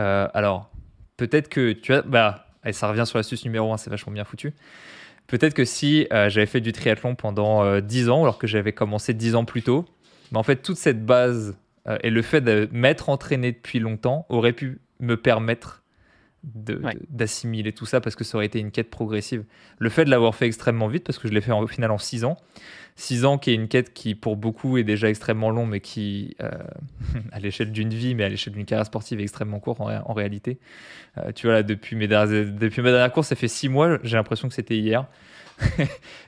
Euh, 0.00 0.28
alors, 0.34 0.70
peut-être 1.16 1.48
que 1.48 1.72
tu 1.72 1.94
as. 1.94 2.02
Bah, 2.02 2.46
ça 2.72 2.88
revient 2.88 3.06
sur 3.06 3.18
l'astuce 3.18 3.44
numéro 3.44 3.72
1, 3.72 3.78
c'est 3.78 3.90
vachement 3.90 4.12
bien 4.12 4.24
foutu. 4.24 4.52
Peut-être 5.26 5.54
que 5.54 5.64
si 5.64 6.06
j'avais 6.10 6.46
fait 6.46 6.60
du 6.60 6.72
triathlon 6.72 7.14
pendant 7.14 7.80
10 7.80 8.08
ans, 8.10 8.22
alors 8.22 8.38
que 8.38 8.46
j'avais 8.46 8.72
commencé 8.72 9.14
10 9.14 9.36
ans 9.36 9.44
plus 9.44 9.62
tôt, 9.62 9.86
mais 10.32 10.38
en 10.38 10.42
fait, 10.42 10.56
toute 10.56 10.76
cette 10.76 11.04
base 11.04 11.56
et 12.02 12.10
le 12.10 12.20
fait 12.20 12.40
de 12.42 12.68
m'être 12.72 13.08
entraîné 13.08 13.52
depuis 13.52 13.78
longtemps 13.78 14.26
aurait 14.28 14.52
pu 14.52 14.80
me 15.00 15.16
permettre 15.16 15.82
d'assimiler 16.44 17.72
tout 17.72 17.86
ça 17.86 18.00
parce 18.00 18.14
que 18.16 18.24
ça 18.24 18.36
aurait 18.36 18.46
été 18.46 18.58
une 18.60 18.70
quête 18.70 18.90
progressive. 18.90 19.44
Le 19.78 19.88
fait 19.90 20.04
de 20.04 20.10
l'avoir 20.10 20.34
fait 20.34 20.46
extrêmement 20.46 20.88
vite, 20.88 21.04
parce 21.04 21.18
que 21.18 21.28
je 21.28 21.32
l'ai 21.32 21.40
fait 21.40 21.52
au 21.52 21.66
final 21.66 21.90
en 21.90 21.98
6 21.98 22.24
ans, 22.24 22.36
6 22.98 23.24
ans 23.24 23.38
qui 23.38 23.50
est 23.50 23.54
une 23.54 23.68
quête 23.68 23.94
qui 23.94 24.16
pour 24.16 24.36
beaucoup 24.36 24.76
est 24.76 24.82
déjà 24.82 25.08
extrêmement 25.08 25.50
long, 25.50 25.66
mais 25.66 25.78
qui, 25.78 26.36
euh, 26.42 26.50
à 27.32 27.38
l'échelle 27.38 27.70
d'une 27.70 27.90
vie, 27.90 28.16
mais 28.16 28.24
à 28.24 28.28
l'échelle 28.28 28.54
d'une 28.54 28.64
carrière 28.64 28.86
sportive, 28.86 29.20
est 29.20 29.22
extrêmement 29.22 29.60
court 29.60 29.80
en, 29.80 30.12
réalité. 30.12 30.58
Euh, 31.16 31.30
tu 31.32 31.46
vois, 31.46 31.54
là, 31.54 31.62
depuis, 31.62 31.94
mes 31.94 32.08
depuis 32.08 32.82
ma 32.82 32.90
dernière 32.90 33.12
course, 33.12 33.28
ça 33.28 33.36
fait 33.36 33.46
6 33.46 33.68
mois, 33.68 33.98
j'ai 34.02 34.16
l'impression 34.16 34.48
que 34.48 34.54
c'était 34.54 34.76
hier. 34.76 35.06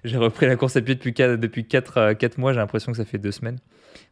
j'ai 0.05 0.17
repris 0.17 0.47
la 0.47 0.55
course 0.55 0.75
depuis 0.75 1.13
4, 1.13 1.41
depuis 1.41 1.67
4, 1.67 2.13
4 2.13 2.39
euh, 2.39 2.41
mois, 2.41 2.53
j'ai 2.53 2.61
l'impression 2.61 2.93
que 2.93 2.99
ça 2.99 3.05
fait 3.05 3.19
2 3.19 3.33
semaines. 3.33 3.59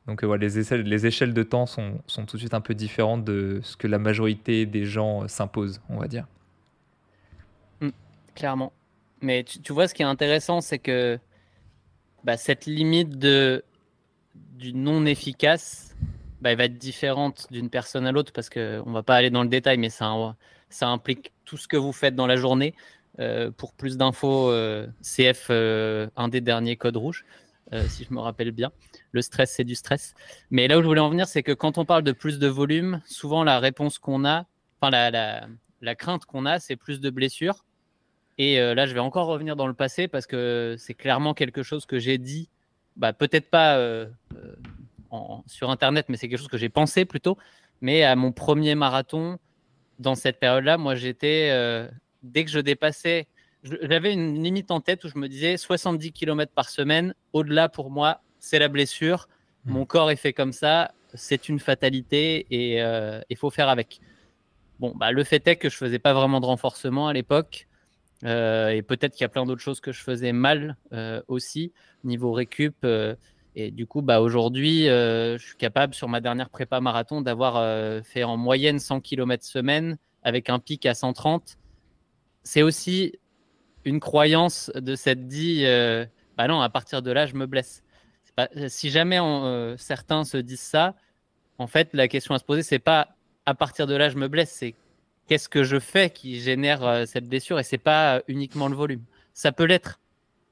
Donc 0.09 0.25
euh, 0.25 0.37
les, 0.37 0.59
échelles, 0.59 0.83
les, 0.83 1.07
échelles, 1.07 1.35
de 1.35 1.42
temps 1.44 1.66
sont, 1.66 2.01
sont, 2.09 2.27
tout 2.27 2.38
de 2.38 2.40
suite 2.40 2.55
un 2.55 2.61
peu 2.61 2.75
différentes 2.75 3.25
de 3.25 3.61
ce 3.62 3.77
que 3.77 3.87
la 3.87 4.01
majorité 4.01 4.66
des 4.66 4.85
gens 4.85 5.29
s'imposent, 5.29 5.81
on 5.88 5.99
va 5.99 6.09
dire. 6.09 6.27
Mmh, 7.81 7.90
clairement. 8.35 8.73
Mais 9.23 9.44
tu, 9.44 9.73
vois, 9.73 9.87
ce 9.87 9.94
qui 9.94 10.03
est 10.03 10.07
intéressant, 10.07 10.61
c'est 10.61 10.81
que 10.81 11.21
bah, 12.24 12.37
cette 12.37 12.66
limite 12.66 13.18
de, 13.18 13.64
du 14.35 14.72
non 14.72 15.07
efficace, 15.07 15.94
bah, 16.40 16.52
elle 16.52 16.59
va 16.59 16.64
être 16.64 16.78
différente 16.78 17.46
d'une 17.50 17.70
personne 17.70 18.07
à 18.07 18.12
l'autre 18.12 18.33
parce 18.33 18.50
qu'on 18.50 18.61
ne 18.87 18.92
va 18.92 19.02
pas 19.02 19.16
aller 19.16 19.31
dans 19.31 19.42
le 19.42 19.48
détail, 19.48 19.78
mais 19.78 19.90
ça, 19.90 20.12
ça 20.68 20.88
implique 20.88 21.33
tout 21.44 21.57
ce 21.57 21.68
que 21.68 21.76
vous 21.76 21.92
faites 21.92 22.14
dans 22.14 22.26
la 22.26 22.37
journée. 22.37 22.74
Euh, 23.20 23.50
pour 23.50 23.72
plus 23.72 23.96
d'infos, 23.96 24.52
CF, 25.02 25.50
un 25.50 26.28
des 26.28 26.40
derniers 26.40 26.76
codes 26.76 26.96
rouges, 26.96 27.24
si 27.88 28.04
je 28.04 28.14
me 28.14 28.20
rappelle 28.20 28.52
bien 28.52 28.70
le 29.12 29.22
stress, 29.22 29.52
c'est 29.52 29.64
du 29.64 29.74
stress. 29.74 30.14
Mais 30.50 30.68
là 30.68 30.78
où 30.78 30.83
je 30.83 30.87
voulais 30.87 31.00
en 31.00 31.11
venir, 31.11 31.26
c'est 31.26 31.42
que 31.42 31.52
quand 31.52 31.78
on 31.78 31.85
parle 31.85 32.02
de 32.02 32.12
plus 32.12 32.38
de 32.38 32.48
volume, 32.48 33.00
souvent 33.07 33.44
la 33.44 33.59
réponse 33.59 33.98
qu'on 33.98 34.24
a, 34.24 34.46
enfin 34.81 34.90
la, 34.90 35.94
crainte 35.94 36.24
qu'on 36.24 36.46
a, 36.46 36.59
c'est 36.59 36.76
plus 36.76 37.00
de 37.00 37.11
blessures. 37.11 37.64
Et 38.38 38.61
euh, 38.61 38.74
là, 38.74 38.87
je 38.87 38.94
vais 38.94 39.01
encore 39.01 39.27
revenir 39.27 39.57
dans 39.57 39.66
le 39.66 39.74
passé 39.74 40.07
parce 40.07 40.27
que 40.27 40.77
c'est 40.79 40.94
clairement 40.94 41.35
quelque 41.35 41.64
chose 41.64 41.87
que 41.87 41.98
j'ai 41.98 42.18
dit, 42.18 42.48
bah, 42.96 43.12
peut-être 43.12 43.51
pas 43.51 43.77
euh, 43.77 44.07
euh, 44.37 45.37
sur 45.46 45.70
Internet, 45.70 46.07
mais 46.09 46.16
c'est 46.16 46.29
quelque 46.29 46.38
chose 46.38 46.48
que 46.48 46.57
j'ai 46.57 46.68
pensé 46.68 47.05
plutôt. 47.05 47.37
Mais 47.81 48.05
à 48.05 48.14
mon 48.14 48.31
premier 48.31 48.77
marathon, 48.77 49.38
dans 49.98 50.14
cette 50.14 50.38
période-là, 50.38 50.79
moi, 50.79 50.94
j'étais, 50.94 51.51
dès 52.22 52.44
que 52.44 52.51
je 52.51 52.61
dépassais, 52.61 53.27
j'avais 53.62 54.12
une 54.12 54.42
limite 54.42 54.70
en 54.70 54.81
tête 54.81 55.05
où 55.05 55.09
je 55.09 55.18
me 55.18 55.29
disais 55.29 55.57
70 55.57 56.12
km 56.12 56.53
par 56.53 56.68
semaine. 56.68 57.14
Au-delà, 57.33 57.68
pour 57.68 57.90
moi, 57.90 58.20
c'est 58.38 58.59
la 58.59 58.68
blessure. 58.68 59.29
Hmm. 59.64 59.72
Mon 59.72 59.85
corps 59.87 60.11
est 60.11 60.16
fait 60.16 60.33
comme 60.33 60.53
ça, 60.53 60.92
c'est 61.14 61.48
une 61.48 61.61
fatalité 61.61 62.46
et 62.51 62.81
il 63.31 63.37
faut 63.37 63.51
faire 63.51 63.68
avec. 63.68 64.01
Bon, 64.81 64.92
bah, 64.94 65.11
le 65.11 65.24
fait 65.24 65.46
est 65.48 65.57
que 65.57 65.68
je 65.68 65.77
faisais 65.77 65.98
pas 66.01 66.14
vraiment 66.14 66.40
de 66.40 66.46
renforcement 66.46 67.09
à 67.09 67.12
l'époque. 67.12 67.67
Euh, 68.24 68.70
et 68.70 68.83
peut-être 68.83 69.12
qu'il 69.12 69.22
y 69.22 69.24
a 69.24 69.28
plein 69.28 69.46
d'autres 69.46 69.62
choses 69.62 69.81
que 69.81 69.92
je 69.92 70.02
faisais 70.02 70.33
mal 70.33 70.76
euh, 70.92 71.22
aussi, 71.28 71.72
niveau 72.04 72.33
récup. 72.33 72.87
et 73.54 73.70
du 73.70 73.87
coup, 73.87 74.02
bah, 74.02 74.20
aujourd'hui, 74.20 74.87
je 74.87 75.38
suis 75.38 75.57
capable, 75.57 75.94
sur 75.94 76.09
ma 76.09 76.20
dernière 76.20 76.50
prépa 76.50 76.81
marathon, 76.81 77.20
d'avoir 77.20 78.04
fait 78.04 78.24
en 78.24 78.37
moyenne 78.37 78.78
100 78.78 79.00
km 79.00 79.44
semaine 79.44 79.98
avec 80.22 80.50
un 80.50 80.59
pic 80.59 80.87
à 80.87 80.94
130. 80.94 81.59
C'est 82.42 82.62
aussi 82.62 83.14
une 83.85 84.00
croyance 84.00 84.70
de 84.74 84.94
cette 84.94 85.26
dit, 85.26 85.64
bah 86.37 86.46
non, 86.46 86.61
à 86.61 86.68
partir 86.68 87.02
de 87.02 87.11
là, 87.11 87.26
je 87.26 87.35
me 87.35 87.46
blesse. 87.46 87.83
Euh, 88.38 88.68
si 88.68 88.90
jamais 88.90 89.18
euh, 89.20 89.76
certains 89.76 90.24
se 90.24 90.37
disent 90.37 90.61
ça, 90.61 90.94
en 91.59 91.66
fait, 91.66 91.90
la 91.92 92.09
question 92.09 92.35
à 92.35 92.38
se 92.38 92.44
poser, 92.44 92.62
c'est 92.62 92.78
pas 92.78 93.09
à 93.46 93.54
partir 93.54 93.87
de 93.87 93.94
là 93.94 94.11
je 94.11 94.16
me 94.16 94.28
blesse, 94.28 94.52
c'est 94.52 94.74
qu'est-ce 95.29 95.49
que 95.49 95.62
je 95.62 95.79
fais 95.79 96.11
qui 96.11 96.41
génère 96.41 96.85
euh, 96.85 97.05
cette 97.07 97.29
blessure 97.29 97.61
et 97.61 97.62
c'est 97.62 97.79
pas 97.79 98.23
uniquement 98.27 98.69
le 98.69 98.75
volume. 98.75 99.05
Ça 99.35 99.53
peut 99.53 99.64
l'être. 99.64 100.01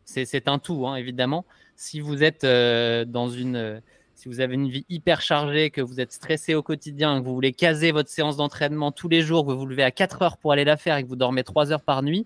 C'est 0.04 0.46
un 0.46 0.60
tout, 0.60 0.86
hein, 0.86 0.94
évidemment. 0.94 1.44
Si 1.74 1.98
vous 1.98 2.22
êtes 2.22 2.44
euh, 2.44 3.04
dans 3.04 3.28
une, 3.28 3.82
si 4.14 4.28
vous 4.28 4.38
avez 4.38 4.54
une 4.54 4.68
vie 4.68 4.86
hyper 4.88 5.20
chargée, 5.20 5.70
que 5.70 5.80
vous 5.80 5.98
êtes 5.98 6.12
stressé 6.12 6.54
au 6.54 6.62
quotidien, 6.62 7.18
que 7.18 7.24
vous 7.24 7.34
voulez 7.34 7.52
caser 7.52 7.90
votre 7.90 8.08
séance 8.08 8.36
d'entraînement 8.36 8.92
tous 8.92 9.08
les 9.08 9.22
jours, 9.22 9.44
que 9.44 9.50
vous 9.50 9.58
vous 9.58 9.66
levez 9.66 9.82
à 9.82 9.90
4 9.90 10.22
heures 10.22 10.38
pour 10.38 10.52
aller 10.52 10.64
la 10.64 10.76
faire 10.76 10.96
et 10.96 11.02
que 11.02 11.08
vous 11.08 11.16
dormez 11.16 11.42
3 11.42 11.72
heures 11.72 11.82
par 11.82 12.04
nuit, 12.04 12.24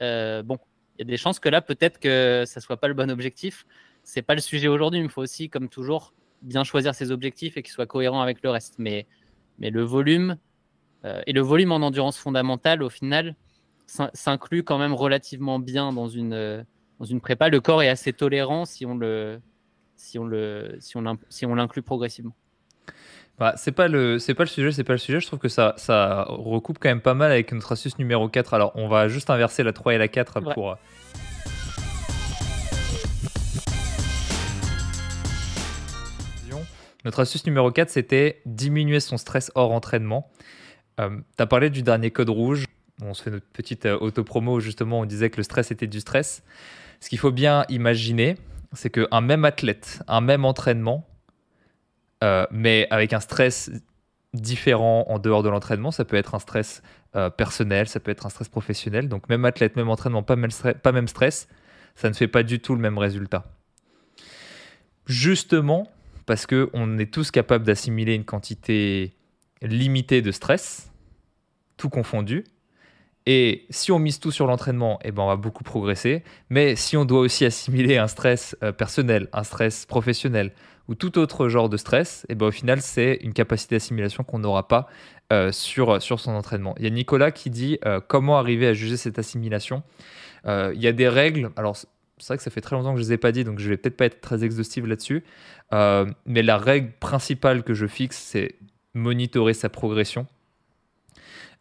bon, 0.00 0.58
il 0.96 1.00
y 1.00 1.02
a 1.02 1.04
des 1.04 1.16
chances 1.16 1.38
que 1.38 1.48
là, 1.48 1.60
peut-être 1.60 1.98
que 1.98 2.44
ça 2.46 2.60
soit 2.60 2.78
pas 2.78 2.88
le 2.88 2.94
bon 2.94 3.10
objectif. 3.10 3.66
C'est 4.04 4.22
pas 4.22 4.34
le 4.34 4.40
sujet 4.40 4.68
aujourd'hui. 4.68 5.00
Il 5.00 5.08
faut 5.08 5.22
aussi, 5.22 5.48
comme 5.48 5.68
toujours, 5.68 6.14
bien 6.42 6.64
choisir 6.64 6.94
ses 6.94 7.10
objectifs 7.10 7.56
et 7.56 7.62
qu'ils 7.62 7.72
soient 7.72 7.86
cohérents 7.86 8.20
avec 8.20 8.42
le 8.42 8.50
reste. 8.50 8.76
Mais, 8.78 9.06
le 9.58 9.82
volume 9.82 10.32
euh, 10.32 10.36
et 11.04 11.32
le 11.32 11.40
volume 11.40 11.72
en 11.72 11.76
endurance 11.76 12.18
fondamentale, 12.18 12.82
au 12.82 12.90
final, 12.90 13.34
s'inclut 13.86 14.62
quand 14.62 14.78
même 14.78 14.94
relativement 14.94 15.58
bien 15.58 15.92
dans 15.92 16.08
une, 16.08 16.64
dans 16.98 17.04
une 17.04 17.20
prépa. 17.20 17.48
Le 17.48 17.60
corps 17.60 17.82
est 17.82 17.88
assez 17.88 18.12
tolérant 18.12 18.64
si 18.64 18.86
on 18.86 18.96
le, 18.96 19.40
si 19.96 20.18
on 20.18 20.24
le, 20.24 20.76
si 20.80 20.96
on, 20.96 21.18
si 21.28 21.46
on 21.46 21.54
l'inclut 21.54 21.82
progressivement. 21.82 22.34
Bah, 23.38 23.54
c'est 23.56 23.72
pas 23.72 23.88
le 23.88 24.18
c'est 24.18 24.34
pas 24.34 24.44
le 24.44 24.48
sujet, 24.48 24.72
c'est 24.72 24.84
pas 24.84 24.92
le 24.92 24.98
sujet. 24.98 25.18
Je 25.18 25.26
trouve 25.26 25.38
que 25.38 25.48
ça 25.48 25.74
ça 25.76 26.26
recoupe 26.28 26.78
quand 26.78 26.90
même 26.90 27.00
pas 27.00 27.14
mal 27.14 27.32
avec 27.32 27.50
notre 27.52 27.72
astuce 27.72 27.98
numéro 27.98 28.28
4. 28.28 28.54
Alors, 28.54 28.72
on 28.74 28.88
va 28.88 29.08
juste 29.08 29.30
inverser 29.30 29.62
la 29.62 29.72
3 29.72 29.94
et 29.94 29.98
la 29.98 30.08
4 30.08 30.40
pour 30.54 30.76
Notre 37.04 37.20
astuce 37.20 37.44
numéro 37.46 37.70
4, 37.72 37.90
c'était 37.90 38.40
diminuer 38.46 39.00
son 39.00 39.16
stress 39.16 39.50
hors 39.56 39.72
entraînement. 39.72 40.30
Euh, 41.00 41.10
tu 41.36 41.42
as 41.42 41.46
parlé 41.46 41.70
du 41.70 41.82
dernier 41.82 42.10
code 42.10 42.28
rouge. 42.28 42.66
On 43.02 43.14
se 43.14 43.22
fait 43.22 43.30
notre 43.30 43.46
petite 43.46 43.86
euh, 43.86 43.98
auto-promo, 43.98 44.60
justement, 44.60 45.00
on 45.00 45.04
disait 45.04 45.30
que 45.30 45.38
le 45.38 45.42
stress 45.42 45.70
était 45.70 45.86
du 45.86 46.00
stress. 46.00 46.42
Ce 47.00 47.08
qu'il 47.08 47.18
faut 47.18 47.32
bien 47.32 47.64
imaginer, 47.68 48.36
c'est 48.72 48.90
qu'un 48.90 49.20
même 49.20 49.44
athlète, 49.44 50.02
un 50.06 50.20
même 50.20 50.44
entraînement, 50.44 51.06
euh, 52.22 52.46
mais 52.50 52.86
avec 52.90 53.12
un 53.12 53.20
stress 53.20 53.70
différent 54.34 55.04
en 55.08 55.18
dehors 55.18 55.42
de 55.42 55.48
l'entraînement, 55.48 55.90
ça 55.90 56.04
peut 56.04 56.16
être 56.16 56.34
un 56.34 56.38
stress 56.38 56.82
personnel, 57.36 57.88
ça 57.88 58.00
peut 58.00 58.10
être 58.10 58.24
un 58.24 58.30
stress 58.30 58.48
professionnel. 58.48 59.06
Donc 59.06 59.28
même 59.28 59.44
athlète, 59.44 59.76
même 59.76 59.90
entraînement, 59.90 60.22
pas 60.22 60.34
même, 60.34 60.50
pas 60.82 60.92
même 60.92 61.06
stress, 61.06 61.46
ça 61.94 62.08
ne 62.08 62.14
fait 62.14 62.28
pas 62.28 62.42
du 62.42 62.58
tout 62.58 62.74
le 62.74 62.80
même 62.80 62.96
résultat. 62.96 63.44
Justement, 65.04 65.92
parce 66.24 66.46
qu'on 66.46 66.98
est 66.98 67.12
tous 67.12 67.30
capables 67.30 67.66
d'assimiler 67.66 68.14
une 68.14 68.24
quantité 68.24 69.12
limitée 69.62 70.22
de 70.22 70.30
stress, 70.30 70.92
tout 71.76 71.88
confondu. 71.88 72.44
Et 73.26 73.66
si 73.70 73.92
on 73.92 73.98
mise 73.98 74.18
tout 74.18 74.32
sur 74.32 74.46
l'entraînement, 74.46 74.98
eh 75.04 75.12
ben 75.12 75.22
on 75.22 75.28
va 75.28 75.36
beaucoup 75.36 75.62
progresser. 75.62 76.24
Mais 76.50 76.74
si 76.76 76.96
on 76.96 77.04
doit 77.04 77.20
aussi 77.20 77.44
assimiler 77.52 77.96
un 77.96 78.08
stress 78.08 78.56
euh, 78.62 78.72
personnel, 78.72 79.28
un 79.32 79.44
stress 79.44 79.86
professionnel 79.86 80.52
ou 80.88 80.96
tout 80.96 81.18
autre 81.18 81.48
genre 81.48 81.68
de 81.68 81.76
stress, 81.76 82.26
eh 82.28 82.34
ben 82.34 82.46
au 82.46 82.50
final, 82.50 82.80
c'est 82.80 83.18
une 83.22 83.32
capacité 83.32 83.76
d'assimilation 83.76 84.24
qu'on 84.24 84.40
n'aura 84.40 84.66
pas 84.66 84.88
euh, 85.32 85.52
sur, 85.52 86.02
sur 86.02 86.18
son 86.18 86.32
entraînement. 86.32 86.74
Il 86.78 86.84
y 86.84 86.86
a 86.88 86.90
Nicolas 86.90 87.30
qui 87.30 87.50
dit 87.50 87.78
euh, 87.86 88.00
comment 88.06 88.38
arriver 88.38 88.66
à 88.66 88.74
juger 88.74 88.96
cette 88.96 89.18
assimilation? 89.18 89.82
il 90.44 90.82
y 90.82 90.88
a 90.88 90.92
des 90.92 91.08
règles. 91.08 91.52
Alors, 91.54 91.76
c'est 91.76 92.26
vrai 92.26 92.36
que 92.36 92.42
ça 92.42 92.50
fait 92.50 92.60
très 92.60 92.74
longtemps 92.74 92.94
que 92.94 92.98
je 92.98 93.04
ne 93.04 93.08
les 93.10 93.14
ai 93.14 93.16
pas 93.16 93.30
dit, 93.30 93.44
donc 93.44 93.60
je 93.60 93.68
vais 93.68 93.76
peut-être 93.76 93.96
pas 93.96 94.06
être 94.06 94.20
très 94.20 94.42
exhaustif 94.42 94.84
là-dessus. 94.84 95.22
Mais 95.70 96.42
la 96.42 96.58
règle 96.58 96.90
principale 96.98 97.62
que 97.62 97.74
je 97.74 97.86
fixe, 97.86 98.18
c'est 98.18 98.56
monitorer 98.94 99.54
sa 99.54 99.68
progression. 99.68 100.26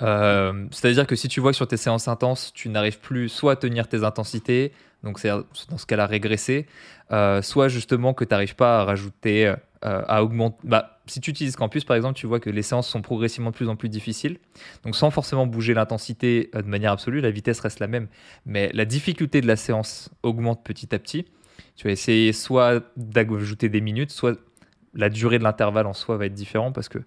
Euh, 0.02 0.65
c'est-à-dire 0.72 1.06
que 1.06 1.15
si 1.15 1.28
tu 1.28 1.39
vois 1.39 1.52
que 1.52 1.58
sur 1.58 1.67
tes 1.67 1.78
séances 1.78 2.08
intenses, 2.08 2.52
tu 2.54 2.70
n'arrives 2.70 3.00
plus 3.00 3.30
soit 3.30 3.54
à 3.54 3.56
tenir 3.56 3.88
tes 3.88 4.04
intensités, 4.04 4.72
donc 5.04 5.20
c'est 5.20 5.30
dans 5.30 5.78
ce 5.78 5.86
cas-là 5.86 6.08
régresser, 6.08 6.65
euh, 7.12 7.41
soit 7.41 7.67
justement 7.67 8.13
que 8.13 8.24
tu 8.24 8.34
n'arrives 8.34 8.56
pas 8.56 8.82
à 8.82 8.84
rajouter, 8.84 9.54
à 9.84 10.24
augmenter. 10.24 10.58
Bah, 10.63 11.00
si 11.08 11.20
tu 11.22 11.32
utilises 11.32 11.56
Campus 11.56 11.86
par 11.86 11.96
exemple, 11.96 12.15
tu 12.15 12.28
vois 12.28 12.39
que 12.39 12.50
les 12.50 12.62
séances 12.62 12.88
sont 12.88 13.02
progressivement 13.02 13.50
de 13.50 13.56
plus 13.56 13.67
en 13.67 13.76
plus 13.76 13.89
difficiles. 13.89 14.38
Donc 14.84 14.96
sans 14.96 15.12
forcément 15.12 15.48
bouger 15.48 15.74
l'intensité 15.74 16.50
de 16.54 16.62
manière 16.62 16.91
absolue, 16.91 17.20
la 17.20 17.32
vitesse 17.32 17.60
reste 17.60 17.80
la 17.80 17.88
même, 17.88 18.08
mais 18.46 18.70
la 18.74 18.86
difficulté 18.86 19.41
de 19.41 19.48
la 19.48 19.56
séance 19.56 20.10
augmente 20.24 20.63
petit 20.63 20.94
à 20.94 21.00
petit 21.00 21.26
tu 21.76 21.88
vas 21.88 21.94
essayer 21.94 22.34
soit 22.34 22.84
d'ajouter 22.98 23.70
des 23.70 23.82
minutes, 23.82 24.12
soit 24.12 24.38
la 24.94 25.10
durée 25.10 25.40
de 25.40 25.44
l'intervalle 25.44 25.88
en 25.88 25.94
soi 25.94 26.18
va 26.18 26.26
être 26.26 26.34
différente 26.34 26.76
parce 26.76 26.90
que 26.90 27.00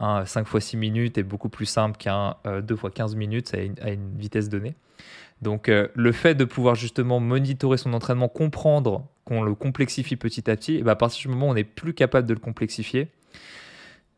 un 0.00 0.24
5 0.24 0.46
x 0.54 0.64
6 0.66 0.76
minutes 0.76 1.18
est 1.18 1.22
beaucoup 1.22 1.48
plus 1.48 1.66
simple 1.66 1.96
qu'un 1.96 2.36
2 2.44 2.74
x 2.74 2.82
15 2.94 3.16
minutes 3.16 3.54
à 3.54 3.90
une, 3.90 4.16
vitesse 4.16 4.48
donnée. 4.48 4.74
Donc 5.42 5.68
euh, 5.68 5.88
le 5.94 6.12
fait 6.12 6.34
de 6.34 6.44
pouvoir 6.44 6.74
justement 6.74 7.20
monitorer 7.20 7.78
son 7.78 7.92
entraînement, 7.92 8.28
comprendre 8.28 9.06
qu'on 9.24 9.42
le 9.42 9.54
complexifie 9.54 10.16
petit 10.16 10.50
à 10.50 10.56
petit, 10.56 10.76
et 10.76 10.82
ben, 10.82 10.92
à 10.92 10.96
partir 10.96 11.22
du 11.22 11.34
moment 11.34 11.48
où 11.48 11.50
on 11.50 11.54
n'est 11.54 11.64
plus 11.64 11.94
capable 11.94 12.26
de 12.26 12.34
le 12.34 12.40
complexifier, 12.40 13.08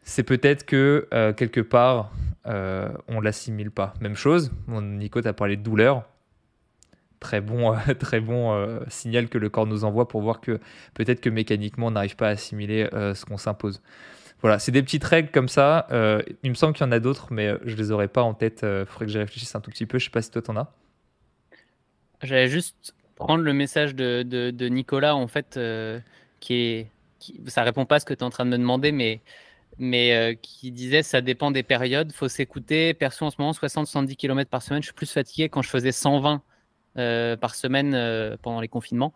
c'est 0.03 0.23
peut-être 0.23 0.65
que 0.65 1.09
euh, 1.13 1.33
quelque 1.33 1.61
part 1.61 2.13
euh, 2.47 2.89
on 3.09 3.21
l'assimile 3.21 3.71
pas. 3.71 3.95
Même 4.01 4.17
chose, 4.17 4.51
Nico 4.69 5.21
t'a 5.21 5.33
parlé 5.33 5.57
de 5.57 5.63
douleur 5.63 6.05
très 7.21 7.41
bon, 7.41 7.75
euh, 7.75 7.95
très 7.99 8.21
bon 8.21 8.53
euh, 8.53 8.81
signal 8.89 9.29
que 9.29 9.39
le 9.39 9.49
corps 9.49 9.67
nous 9.67 9.85
envoie 9.85 10.09
pour 10.09 10.23
voir 10.23 10.41
que 10.41 10.59
peut-être 10.95 11.21
que 11.21 11.31
mécaniquement 11.31 11.89
on 11.89 11.91
n'arrive 11.93 12.17
pas 12.17 12.29
à 12.29 12.31
assimiler 12.31 12.89
euh, 12.93 13.15
ce 13.15 13.25
qu'on 13.25 13.37
s'impose. 13.37 13.81
Voilà, 14.41 14.59
c'est 14.59 14.73
des 14.73 14.83
petites 14.83 15.05
règles 15.05 15.31
comme 15.31 15.49
ça. 15.49 15.87
il 16.43 16.49
me 16.49 16.55
semble 16.55 16.73
qu'il 16.73 16.87
y 16.87 16.89
en 16.89 16.93
a 16.93 16.99
d'autres, 16.99 17.31
mais 17.31 17.53
je 17.67 17.77
les 17.77 17.91
aurais 17.91 18.09
pas 18.09 18.23
en 18.23 18.33
tête. 18.33 18.61
Il 18.63 18.87
faudrait 18.87 19.05
que 19.05 19.13
j'y 19.13 19.19
réfléchisse 19.19 19.55
un 19.55 19.61
tout 19.61 19.71
petit 19.71 19.85
peu. 19.85 19.99
Je 19.99 20.05
sais 20.05 20.11
pas 20.11 20.23
si 20.23 20.31
toi 20.31 20.41
t'en 20.41 20.57
as. 20.57 20.73
J'allais 22.23 22.49
juste 22.49 22.95
prendre 23.17 23.45
le 23.45 23.53
message 23.53 23.95
de, 23.95 24.23
de, 24.23 24.69
Nicolas 24.69 25.15
en 25.15 25.27
fait, 25.27 25.61
qui 26.41 26.55
est, 26.55 26.87
qui, 27.19 27.39
ça 27.49 27.65
répond 27.65 27.85
pas 27.85 27.97
à 27.97 28.01
ce 28.01 28.07
que 28.07 28.15
tu 28.15 28.21
es 28.21 28.23
en 28.23 28.31
train 28.31 28.47
de 28.47 28.51
me 28.51 28.57
demander, 28.57 28.93
mais 28.93 29.21
mais 29.77 30.39
qui 30.41 30.73
disait 30.73 31.03
ça 31.03 31.21
dépend 31.21 31.51
des 31.51 31.63
périodes, 31.63 32.11
faut 32.11 32.29
s'écouter. 32.29 32.95
Perso 32.95 33.27
en 33.27 33.31
ce 33.31 33.37
moment 33.39 33.53
60-70 33.53 34.17
km 34.17 34.49
par 34.49 34.63
semaine, 34.63 34.81
je 34.81 34.87
suis 34.87 34.95
plus 34.95 35.13
fatigué 35.13 35.51
quand 35.51 35.61
je 35.61 35.69
faisais 35.69 35.93
120 35.93 36.37
euh, 36.37 36.39
par 36.97 37.55
semaine 37.55 37.95
euh, 37.95 38.37
pendant 38.41 38.61
les 38.61 38.69
confinements. 38.69 39.13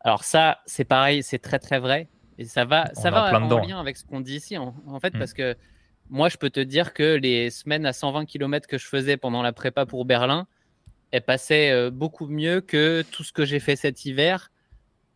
Alors 0.00 0.24
ça, 0.24 0.60
c'est 0.66 0.84
pareil, 0.84 1.22
c'est 1.22 1.38
très 1.38 1.58
très 1.58 1.78
vrai. 1.78 2.08
Et 2.38 2.44
ça 2.44 2.64
va, 2.64 2.92
ça 2.94 3.10
va 3.10 3.32
en 3.38 3.60
lien 3.60 3.78
avec 3.78 3.96
ce 3.96 4.04
qu'on 4.04 4.20
dit 4.20 4.36
ici, 4.36 4.56
en, 4.56 4.72
fait, 5.00 5.14
mm. 5.14 5.18
parce 5.18 5.32
que 5.32 5.54
moi, 6.10 6.28
je 6.28 6.36
peux 6.36 6.50
te 6.50 6.60
dire 6.60 6.94
que 6.94 7.14
les 7.14 7.50
semaines 7.50 7.86
à 7.86 7.92
120 7.92 8.24
km 8.24 8.66
que 8.66 8.78
je 8.78 8.86
faisais 8.86 9.16
pendant 9.16 9.42
la 9.42 9.52
prépa 9.52 9.86
pour 9.86 10.04
Berlin, 10.04 10.46
elles 11.10 11.22
passaient 11.22 11.70
euh, 11.70 11.90
beaucoup 11.90 12.26
mieux 12.26 12.60
que 12.60 13.04
tout 13.12 13.22
ce 13.22 13.32
que 13.32 13.44
j'ai 13.44 13.60
fait 13.60 13.76
cet 13.76 14.04
hiver, 14.04 14.50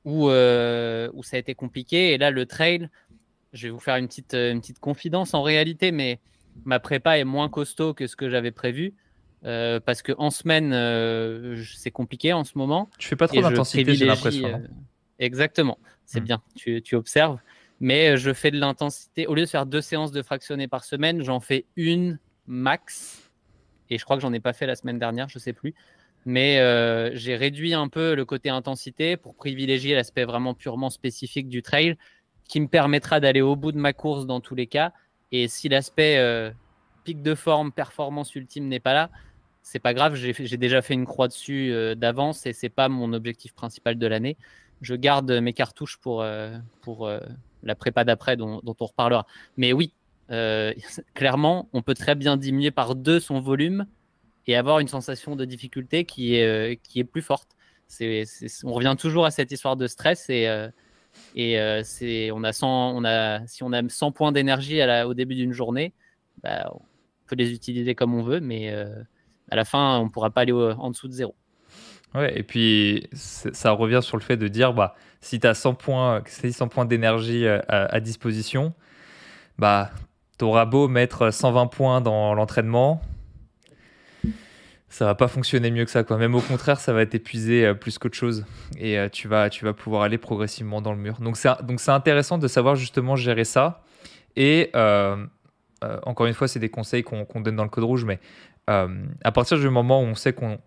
où, 0.04 0.26
où 0.26 1.22
ça 1.24 1.36
a 1.36 1.38
été 1.38 1.56
compliqué. 1.56 2.12
Et 2.12 2.18
là, 2.18 2.30
le 2.30 2.46
trail, 2.46 2.88
je 3.52 3.66
vais 3.66 3.72
vous 3.72 3.80
faire 3.80 3.96
une 3.96 4.06
petite, 4.06 4.34
une 4.34 4.60
petite 4.60 4.78
confidence 4.78 5.34
en 5.34 5.42
réalité, 5.42 5.90
mais 5.90 6.20
ma 6.64 6.78
prépa 6.78 7.18
est 7.18 7.24
moins 7.24 7.48
costaud 7.48 7.94
que 7.94 8.06
ce 8.06 8.14
que 8.14 8.30
j'avais 8.30 8.52
prévu. 8.52 8.94
Euh, 9.46 9.78
parce 9.78 10.02
que 10.02 10.12
en 10.18 10.30
semaine, 10.30 10.72
euh, 10.72 11.62
c'est 11.76 11.92
compliqué 11.92 12.32
en 12.32 12.42
ce 12.42 12.58
moment. 12.58 12.90
Tu 12.98 13.06
fais 13.06 13.16
pas 13.16 13.28
trop 13.28 13.40
d'intensité, 13.40 13.94
j'ai 13.94 14.04
l'impression. 14.04 14.48
Euh, 14.48 14.58
exactement, 15.20 15.78
c'est 16.04 16.20
hmm. 16.20 16.24
bien, 16.24 16.42
tu, 16.56 16.82
tu, 16.82 16.96
observes. 16.96 17.38
Mais 17.78 18.16
je 18.16 18.32
fais 18.32 18.50
de 18.50 18.58
l'intensité. 18.58 19.26
Au 19.26 19.34
lieu 19.34 19.42
de 19.42 19.48
faire 19.48 19.66
deux 19.66 19.80
séances 19.80 20.10
de 20.10 20.22
fractionné 20.22 20.66
par 20.66 20.82
semaine, 20.82 21.22
j'en 21.22 21.38
fais 21.38 21.66
une 21.76 22.18
max. 22.46 23.30
Et 23.88 23.98
je 23.98 24.04
crois 24.04 24.16
que 24.16 24.22
j'en 24.22 24.32
ai 24.32 24.40
pas 24.40 24.52
fait 24.52 24.66
la 24.66 24.74
semaine 24.74 24.98
dernière, 24.98 25.28
je 25.28 25.38
sais 25.38 25.52
plus. 25.52 25.74
Mais 26.24 26.56
j'ai 27.14 27.36
réduit 27.36 27.74
un 27.74 27.86
peu 27.86 28.14
le 28.14 28.24
côté 28.24 28.48
intensité 28.48 29.16
pour 29.16 29.36
privilégier 29.36 29.94
l'aspect 29.94 30.24
vraiment 30.24 30.54
purement 30.54 30.90
spécifique 30.90 31.48
du 31.48 31.62
trail, 31.62 31.96
qui 32.48 32.60
me 32.60 32.66
permettra 32.66 33.20
d'aller 33.20 33.42
au 33.42 33.54
bout 33.54 33.70
de 33.70 33.78
ma 33.78 33.92
course 33.92 34.26
dans 34.26 34.40
tous 34.40 34.56
les 34.56 34.66
cas. 34.66 34.92
Et 35.30 35.46
si 35.46 35.68
l'aspect 35.68 36.18
pic 37.04 37.22
de 37.22 37.34
forme, 37.36 37.70
performance 37.70 38.34
ultime 38.34 38.66
n'est 38.66 38.80
pas 38.80 38.94
là, 38.94 39.10
c'est 39.66 39.80
pas 39.80 39.94
grave, 39.94 40.14
j'ai 40.14 40.56
déjà 40.56 40.80
fait 40.80 40.94
une 40.94 41.06
croix 41.06 41.26
dessus 41.26 41.72
euh, 41.72 41.96
d'avance 41.96 42.46
et 42.46 42.52
c'est 42.52 42.68
pas 42.68 42.88
mon 42.88 43.12
objectif 43.12 43.52
principal 43.52 43.98
de 43.98 44.06
l'année. 44.06 44.36
Je 44.80 44.94
garde 44.94 45.28
mes 45.28 45.52
cartouches 45.52 45.96
pour, 45.96 46.22
euh, 46.22 46.56
pour 46.82 47.08
euh, 47.08 47.18
la 47.64 47.74
prépa 47.74 48.04
d'après 48.04 48.36
dont, 48.36 48.62
on 48.64 48.86
reparlera. 48.86 49.26
Mais 49.56 49.72
oui, 49.72 49.92
clairement, 51.14 51.68
on 51.72 51.82
peut 51.82 51.94
très 51.94 52.14
bien 52.14 52.36
diminuer 52.36 52.70
par 52.70 52.94
deux 52.94 53.18
son 53.18 53.40
volume 53.40 53.86
et 54.46 54.54
avoir 54.54 54.78
une 54.78 54.86
sensation 54.86 55.34
de 55.34 55.44
difficulté 55.44 56.04
qui 56.04 56.36
est, 56.36 56.80
qui 56.84 57.00
est 57.00 57.04
plus 57.04 57.22
forte. 57.22 57.56
on 58.62 58.72
revient 58.72 58.94
toujours 58.96 59.26
à 59.26 59.32
cette 59.32 59.50
histoire 59.50 59.74
de 59.74 59.88
stress 59.88 60.30
et, 60.30 60.44
et 61.34 61.80
c'est, 61.82 62.30
on 62.30 62.44
a 62.44 62.52
100, 62.52 62.96
on 62.96 63.04
a, 63.04 63.44
si 63.48 63.64
on 63.64 63.72
a 63.72 63.88
100 63.88 64.12
points 64.12 64.30
d'énergie 64.30 64.80
au 65.04 65.14
début 65.14 65.34
d'une 65.34 65.52
journée, 65.52 65.92
bah, 66.44 66.70
on 66.72 66.80
peut 67.26 67.34
les 67.34 67.52
utiliser 67.52 67.96
comme 67.96 68.14
on 68.14 68.22
veut, 68.22 68.40
mais 68.40 68.72
à 69.50 69.56
la 69.56 69.64
fin, 69.64 69.98
on 69.98 70.04
ne 70.04 70.10
pourra 70.10 70.30
pas 70.30 70.42
aller 70.42 70.52
en 70.52 70.90
dessous 70.90 71.08
de 71.08 71.12
zéro. 71.12 71.34
Ouais, 72.14 72.38
et 72.38 72.42
puis 72.42 73.08
ça 73.12 73.72
revient 73.72 74.00
sur 74.02 74.16
le 74.16 74.22
fait 74.22 74.36
de 74.36 74.48
dire 74.48 74.72
bah, 74.72 74.94
si 75.20 75.38
tu 75.38 75.46
as 75.46 75.54
100 75.54 75.74
points, 75.74 76.22
100 76.26 76.68
points 76.68 76.84
d'énergie 76.86 77.46
euh, 77.46 77.60
à, 77.68 78.00
disposition, 78.00 78.72
bah, 79.58 79.90
T'auras 80.38 80.66
beau 80.66 80.86
mettre 80.86 81.30
120 81.30 81.66
points 81.68 82.02
dans 82.02 82.34
l'entraînement, 82.34 83.00
ça 84.90 85.06
va 85.06 85.14
pas 85.14 85.28
fonctionner 85.28 85.70
mieux 85.70 85.86
que 85.86 85.90
ça. 85.90 86.04
Quoi. 86.04 86.18
Même 86.18 86.34
au 86.34 86.42
contraire, 86.42 86.78
ça 86.78 86.92
va 86.92 87.06
t'épuiser 87.06 87.72
plus 87.74 87.96
qu'autre 87.96 88.16
chose. 88.16 88.44
Et 88.78 88.98
tu, 89.10 89.28
vas, 89.28 89.48
tu 89.48 89.64
vas 89.64 89.72
pouvoir 89.72 90.02
aller 90.02 90.18
progressivement 90.18 90.82
dans 90.82 90.92
le 90.92 90.98
mur. 90.98 91.20
Donc 91.20 91.38
c'est 91.38 91.90
intéressant 91.90 92.36
de 92.36 92.48
savoir 92.48 92.76
justement 92.76 93.16
gérer 93.16 93.44
ça. 93.44 93.82
Et 94.36 94.70
encore 96.04 96.26
une 96.26 96.34
fois, 96.34 96.48
c'est 96.48 96.60
des 96.60 96.68
conseils 96.68 97.02
qu'on 97.02 97.40
donne 97.40 97.56
dans 97.56 97.64
le 97.64 97.70
code 97.70 97.84
rouge, 97.84 98.04
mais 98.04 98.20
à 98.68 99.32
partir 99.32 99.58
du 99.58 99.68
moment 99.68 100.00
où 100.00 100.06
on 100.06 100.14
sait 100.14 100.32
qu'on 100.32 100.58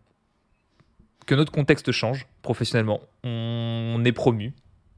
que 1.29 1.35
notre 1.35 1.51
contexte 1.51 1.91
change 1.91 2.25
professionnellement, 2.41 3.01
on 3.23 4.01
est 4.03 4.11
promu, 4.11 4.55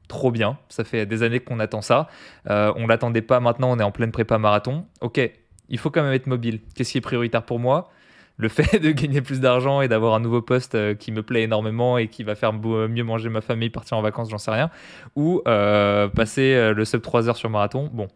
trop 0.08 0.30
bien. 0.30 0.58
Ça 0.70 0.82
fait 0.82 1.04
des 1.04 1.22
années 1.22 1.40
qu'on 1.40 1.60
attend 1.60 1.82
ça. 1.82 2.08
Euh, 2.48 2.72
on 2.76 2.86
l'attendait 2.86 3.22
pas 3.22 3.38
maintenant, 3.38 3.70
on 3.70 3.78
est 3.78 3.82
en 3.82 3.90
pleine 3.90 4.12
prépa 4.12 4.38
marathon. 4.38 4.86
Ok, 5.02 5.20
il 5.68 5.78
faut 5.78 5.90
quand 5.90 6.02
même 6.02 6.14
être 6.14 6.26
mobile. 6.26 6.60
Qu'est-ce 6.74 6.92
qui 6.92 6.98
est 6.98 7.02
prioritaire 7.02 7.42
pour 7.42 7.58
moi? 7.58 7.90
Le 8.38 8.48
fait 8.56 8.78
de 8.78 8.92
gagner 8.92 9.20
plus 9.20 9.40
d'argent 9.40 9.82
et 9.82 9.88
d'avoir 9.88 10.14
un 10.14 10.20
nouveau 10.20 10.40
poste 10.40 10.74
euh, 10.74 10.94
qui 10.94 11.12
me 11.12 11.22
plaît 11.22 11.42
énormément 11.42 11.98
et 11.98 12.08
qui 12.08 12.24
va 12.24 12.34
faire 12.34 12.54
mieux 12.54 13.04
manger 13.04 13.28
ma 13.28 13.42
famille, 13.42 13.68
partir 13.68 13.98
en 13.98 14.02
vacances, 14.02 14.30
j'en 14.30 14.38
sais 14.38 14.50
rien. 14.50 14.70
Ou 15.16 15.42
euh, 15.46 16.08
passer 16.08 16.72
le 16.72 16.84
sub 16.86 17.02
3 17.02 17.28
heures 17.28 17.36
sur 17.36 17.50
marathon. 17.50 17.90
Bon, 17.92 18.08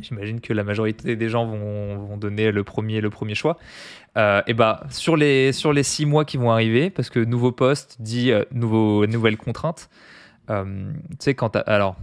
J'imagine 0.00 0.40
que 0.40 0.52
la 0.52 0.64
majorité 0.64 1.16
des 1.16 1.28
gens 1.28 1.46
vont, 1.46 2.16
donner 2.16 2.50
le 2.52 2.64
premier, 2.64 3.00
le 3.00 3.10
premier 3.10 3.34
choix. 3.34 3.58
et 4.16 4.54
bah 4.54 4.84
sur 4.90 5.16
les 5.16 5.52
sur 5.52 5.72
les 5.72 5.82
six 5.82 6.06
mois 6.06 6.24
qui 6.24 6.36
vont 6.36 6.50
arriver, 6.50 6.90
parce 6.90 7.10
que 7.10 7.18
nouveau 7.20 7.52
poste 7.52 7.96
dit 8.00 8.32
nouveau, 8.52 9.06
nouvelles 9.06 9.36
contraintes. 9.36 9.88
Euh, 10.50 10.92
tu 11.10 11.16
sais, 11.20 11.34
quand 11.34 11.56
alors, 11.66 11.96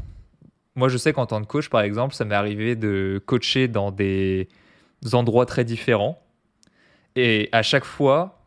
moi 0.76 0.90
je 0.90 0.98
sais 0.98 1.14
qu'en 1.14 1.26
tant 1.26 1.42
que 1.42 1.48
coach, 1.48 1.70
par 1.70 1.82
exemple, 1.82 2.14
ça 2.14 2.26
m'est 2.26 2.36
arrivé 2.36 2.76
de 2.76 3.22
coacher 3.26 3.68
dans 3.68 3.92
des 3.92 4.48
endroits 5.14 5.46
très 5.46 5.64
différents. 5.64 6.22
Et 7.16 7.50
à 7.52 7.62
chaque 7.62 7.86
fois, 7.86 8.42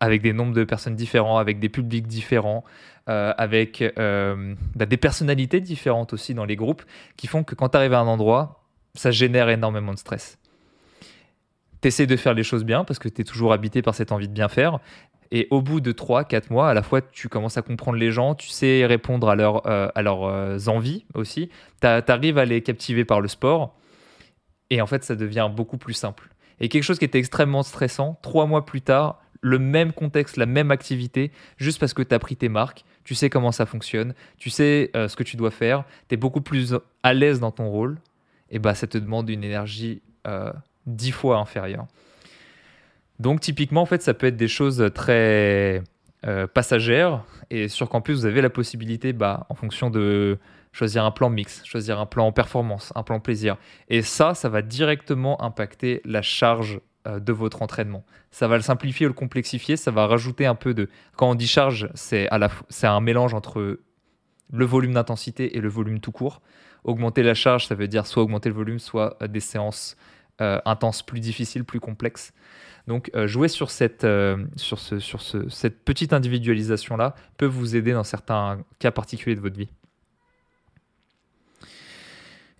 avec 0.00 0.22
des 0.22 0.32
nombres 0.32 0.54
de 0.54 0.64
personnes 0.64 0.96
différents, 0.96 1.38
avec 1.38 1.58
des 1.58 1.68
publics 1.68 2.06
différents, 2.06 2.64
euh, 3.08 3.32
avec 3.38 3.82
euh, 3.82 4.54
bah, 4.74 4.86
des 4.86 4.96
personnalités 4.96 5.60
différentes 5.60 6.12
aussi 6.12 6.34
dans 6.34 6.44
les 6.44 6.56
groupes, 6.56 6.82
qui 7.16 7.26
font 7.26 7.44
que 7.44 7.54
quand 7.54 7.70
tu 7.70 7.76
arrives 7.76 7.94
à 7.94 8.00
un 8.00 8.06
endroit, 8.06 8.64
ça 8.94 9.10
génère 9.10 9.48
énormément 9.48 9.92
de 9.92 9.98
stress. 9.98 10.38
Tu 11.82 11.88
essaies 11.88 12.06
de 12.06 12.16
faire 12.16 12.34
les 12.34 12.42
choses 12.42 12.64
bien 12.64 12.84
parce 12.84 12.98
que 12.98 13.08
tu 13.08 13.20
es 13.20 13.24
toujours 13.24 13.52
habité 13.52 13.82
par 13.82 13.94
cette 13.94 14.12
envie 14.12 14.28
de 14.28 14.32
bien 14.32 14.48
faire, 14.48 14.80
et 15.30 15.48
au 15.50 15.60
bout 15.60 15.80
de 15.80 15.92
3-4 15.92 16.52
mois, 16.52 16.68
à 16.70 16.74
la 16.74 16.82
fois, 16.82 17.00
tu 17.00 17.28
commences 17.28 17.56
à 17.56 17.62
comprendre 17.62 17.98
les 17.98 18.12
gens, 18.12 18.34
tu 18.34 18.48
sais 18.48 18.86
répondre 18.86 19.28
à, 19.28 19.34
leur, 19.34 19.66
euh, 19.66 19.88
à 19.94 20.02
leurs 20.02 20.68
envies 20.68 21.04
aussi. 21.14 21.50
Tu 21.80 21.86
arrives 21.86 22.38
à 22.38 22.44
les 22.44 22.62
captiver 22.62 23.04
par 23.04 23.20
le 23.20 23.28
sport. 23.28 23.76
Et 24.70 24.80
en 24.80 24.86
fait, 24.86 25.04
ça 25.04 25.14
devient 25.14 25.50
beaucoup 25.54 25.78
plus 25.78 25.94
simple. 25.94 26.28
Et 26.60 26.68
quelque 26.68 26.82
chose 26.82 26.98
qui 26.98 27.04
était 27.04 27.18
extrêmement 27.18 27.62
stressant, 27.62 28.18
trois 28.22 28.46
mois 28.46 28.64
plus 28.64 28.80
tard, 28.80 29.20
le 29.40 29.58
même 29.58 29.92
contexte, 29.92 30.36
la 30.36 30.46
même 30.46 30.70
activité, 30.70 31.30
juste 31.56 31.78
parce 31.78 31.94
que 31.94 32.02
tu 32.02 32.14
as 32.14 32.18
pris 32.18 32.36
tes 32.36 32.48
marques, 32.48 32.84
tu 33.06 33.14
sais 33.14 33.30
comment 33.30 33.52
ça 33.52 33.64
fonctionne, 33.64 34.14
tu 34.36 34.50
sais 34.50 34.90
euh, 34.94 35.08
ce 35.08 35.16
que 35.16 35.22
tu 35.22 35.38
dois 35.38 35.50
faire, 35.50 35.84
tu 36.08 36.14
es 36.14 36.18
beaucoup 36.18 36.42
plus 36.42 36.74
à 37.02 37.14
l'aise 37.14 37.40
dans 37.40 37.52
ton 37.52 37.70
rôle, 37.70 37.98
et 38.50 38.58
bah 38.58 38.74
ça 38.74 38.86
te 38.86 38.98
demande 38.98 39.30
une 39.30 39.44
énergie 39.44 40.02
dix 40.86 41.12
fois 41.12 41.38
inférieure. 41.38 41.86
Donc 43.18 43.40
typiquement, 43.40 43.82
en 43.82 43.86
fait, 43.86 44.02
ça 44.02 44.14
peut 44.14 44.26
être 44.26 44.36
des 44.36 44.48
choses 44.48 44.90
très 44.94 45.82
euh, 46.26 46.46
passagères. 46.46 47.24
Et 47.50 47.68
sur 47.68 47.88
campus, 47.88 48.18
vous 48.18 48.26
avez 48.26 48.40
la 48.40 48.50
possibilité, 48.50 49.12
bah, 49.12 49.46
en 49.48 49.54
fonction 49.54 49.90
de 49.90 50.38
choisir 50.72 51.04
un 51.04 51.10
plan 51.10 51.30
mix, 51.30 51.64
choisir 51.64 51.98
un 52.00 52.06
plan 52.06 52.32
performance, 52.32 52.92
un 52.94 53.02
plan 53.02 53.20
plaisir. 53.20 53.56
Et 53.88 54.02
ça, 54.02 54.34
ça 54.34 54.48
va 54.48 54.62
directement 54.62 55.40
impacter 55.42 56.02
la 56.04 56.22
charge 56.22 56.76
euh, 56.76 56.80
de 57.06 57.32
votre 57.32 57.62
entraînement. 57.62 58.04
Ça 58.30 58.48
va 58.48 58.56
le 58.56 58.62
simplifier 58.62 59.06
ou 59.06 59.08
le 59.10 59.14
complexifier. 59.14 59.76
Ça 59.76 59.90
va 59.90 60.06
rajouter 60.06 60.46
un 60.46 60.54
peu 60.54 60.74
de... 60.74 60.88
Quand 61.16 61.30
on 61.30 61.34
dit 61.34 61.46
charge, 61.46 61.88
c'est 61.94 62.28
un 62.30 63.00
mélange 63.00 63.34
entre 63.34 63.80
le 64.52 64.64
volume 64.64 64.94
d'intensité 64.94 65.56
et 65.56 65.60
le 65.60 65.68
volume 65.68 66.00
tout 66.00 66.12
court. 66.12 66.42
Augmenter 66.84 67.22
la 67.22 67.34
charge, 67.34 67.66
ça 67.66 67.74
veut 67.74 67.88
dire 67.88 68.06
soit 68.06 68.22
augmenter 68.22 68.48
le 68.48 68.54
volume, 68.54 68.78
soit 68.78 69.16
des 69.28 69.40
séances 69.40 69.96
euh, 70.40 70.60
intenses 70.64 71.02
plus 71.02 71.20
difficiles, 71.20 71.64
plus 71.64 71.80
complexes. 71.80 72.32
Donc 72.86 73.10
euh, 73.14 73.26
jouer 73.26 73.48
sur 73.48 73.70
cette, 73.70 74.04
euh, 74.04 74.44
sur 74.56 74.78
ce, 74.78 74.98
sur 74.98 75.20
ce, 75.20 75.48
cette 75.48 75.84
petite 75.84 76.12
individualisation-là 76.12 77.14
peut 77.38 77.46
vous 77.46 77.74
aider 77.74 77.92
dans 77.92 78.04
certains 78.04 78.62
cas 78.78 78.90
particuliers 78.90 79.34
de 79.34 79.40
votre 79.40 79.56
vie. 79.56 79.70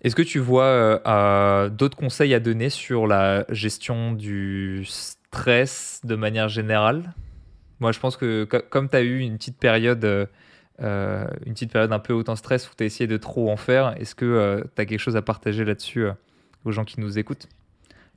Est-ce 0.03 0.15
que 0.15 0.21
tu 0.21 0.39
vois 0.39 1.01
euh, 1.05 1.69
d'autres 1.69 1.97
conseils 1.97 2.33
à 2.33 2.39
donner 2.39 2.69
sur 2.69 3.07
la 3.07 3.45
gestion 3.49 4.11
du 4.11 4.85
stress 4.85 6.01
de 6.03 6.15
manière 6.15 6.49
générale? 6.49 7.13
Moi, 7.79 7.91
je 7.91 7.99
pense 7.99 8.17
que 8.17 8.43
comme 8.43 8.89
tu 8.89 8.95
as 8.95 9.01
eu 9.01 9.19
une 9.19 9.37
petite 9.37 9.57
période, 9.57 10.03
une 10.79 11.53
petite 11.53 11.71
période 11.71 11.93
un 11.93 11.99
peu 11.99 12.13
haute 12.13 12.29
en 12.29 12.35
stress 12.35 12.69
où 12.69 12.73
tu 12.75 12.83
as 12.83 12.85
essayé 12.85 13.07
de 13.07 13.17
trop 13.17 13.51
en 13.51 13.57
faire, 13.57 13.95
est-ce 13.99 14.15
que 14.15 14.63
tu 14.75 14.81
as 14.81 14.85
quelque 14.85 14.99
chose 14.99 15.15
à 15.15 15.21
partager 15.21 15.63
là-dessus 15.63 16.07
aux 16.65 16.71
gens 16.71 16.85
qui 16.85 16.99
nous 16.99 17.19
écoutent? 17.19 17.47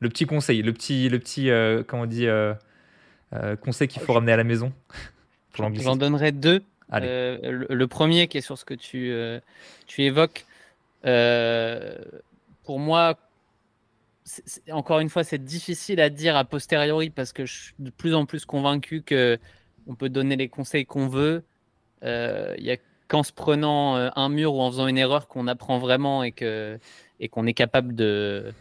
Le 0.00 0.08
petit 0.08 0.24
conseil, 0.24 0.62
le 0.62 0.72
petit, 0.72 1.08
le 1.10 1.18
petit 1.18 1.50
euh, 1.50 1.82
comment 1.86 2.02
on 2.02 2.06
dit, 2.06 2.26
euh, 2.26 2.54
euh, 3.34 3.54
conseil 3.56 3.86
qu'il 3.86 4.00
faut 4.00 4.14
ramener 4.14 4.32
à 4.32 4.36
la 4.36 4.44
maison 4.44 4.72
J'en 5.54 5.96
donnerai 5.96 6.32
deux. 6.32 6.62
Le, 6.90 7.84
premier 7.86 8.26
qui 8.28 8.38
est 8.38 8.40
sur 8.40 8.56
ce 8.56 8.64
que 8.64 8.74
tu, 8.74 9.12
tu 9.86 10.02
évoques. 10.02 10.46
Pour 11.02 12.78
moi, 12.78 13.18
encore 14.70 15.00
une 15.00 15.08
fois, 15.08 15.24
c'est 15.24 15.42
difficile 15.42 16.00
à 16.00 16.10
dire 16.10 16.36
a 16.36 16.44
posteriori 16.44 17.10
parce 17.10 17.32
que 17.32 17.46
je 17.46 17.52
suis 17.52 17.74
de 17.78 17.90
plus 17.90 18.14
en 18.14 18.26
plus 18.26 18.44
convaincu 18.44 19.02
que 19.02 19.38
on 19.86 19.94
peut 19.94 20.08
donner 20.08 20.36
les 20.36 20.48
conseils 20.48 20.86
qu'on 20.86 21.08
veut. 21.08 21.44
Il 22.02 22.64
y 22.64 22.70
a 22.70 22.76
qu'en 23.08 23.22
se 23.22 23.32
prenant 23.32 23.96
un 23.96 24.28
mur 24.28 24.54
ou 24.54 24.60
en 24.60 24.70
faisant 24.70 24.86
une 24.86 24.98
erreur 24.98 25.26
qu'on 25.26 25.48
apprend 25.48 25.78
vraiment 25.78 26.22
et 26.22 26.32
que 26.32 26.78
et 27.18 27.28
qu'on 27.28 27.46
est 27.46 27.54
capable 27.54 27.94
de 27.94 28.52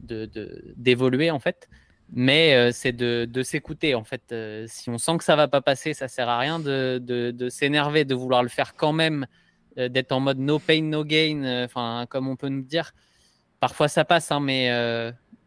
d'évoluer 0.00 1.30
en 1.30 1.38
fait. 1.38 1.68
Mais 2.12 2.54
euh, 2.54 2.70
c'est 2.72 2.92
de, 2.92 3.42
s'écouter 3.42 3.94
en 3.94 4.04
fait. 4.04 4.22
Euh, 4.32 4.64
si 4.68 4.90
on 4.90 4.98
sent 4.98 5.18
que 5.18 5.24
ça 5.24 5.36
va 5.36 5.48
pas 5.48 5.60
passer, 5.60 5.92
ça 5.92 6.08
sert 6.08 6.28
à 6.28 6.38
rien 6.38 6.60
de, 6.60 7.48
s'énerver, 7.50 8.04
de 8.04 8.14
vouloir 8.14 8.42
le 8.42 8.48
faire 8.48 8.74
quand 8.76 8.92
même, 8.92 9.24
euh, 9.24 9.26
d'être 9.76 10.12
en 10.12 10.20
mode 10.20 10.38
no 10.38 10.58
pain 10.58 10.82
no 10.82 11.04
gain, 11.04 11.64
enfin 11.64 12.06
comme 12.08 12.28
on 12.28 12.36
peut 12.36 12.48
nous 12.48 12.62
dire. 12.62 12.92
Parfois 13.60 13.88
ça 13.88 14.04
passe, 14.04 14.32
hein, 14.32 14.40
mais 14.40 14.70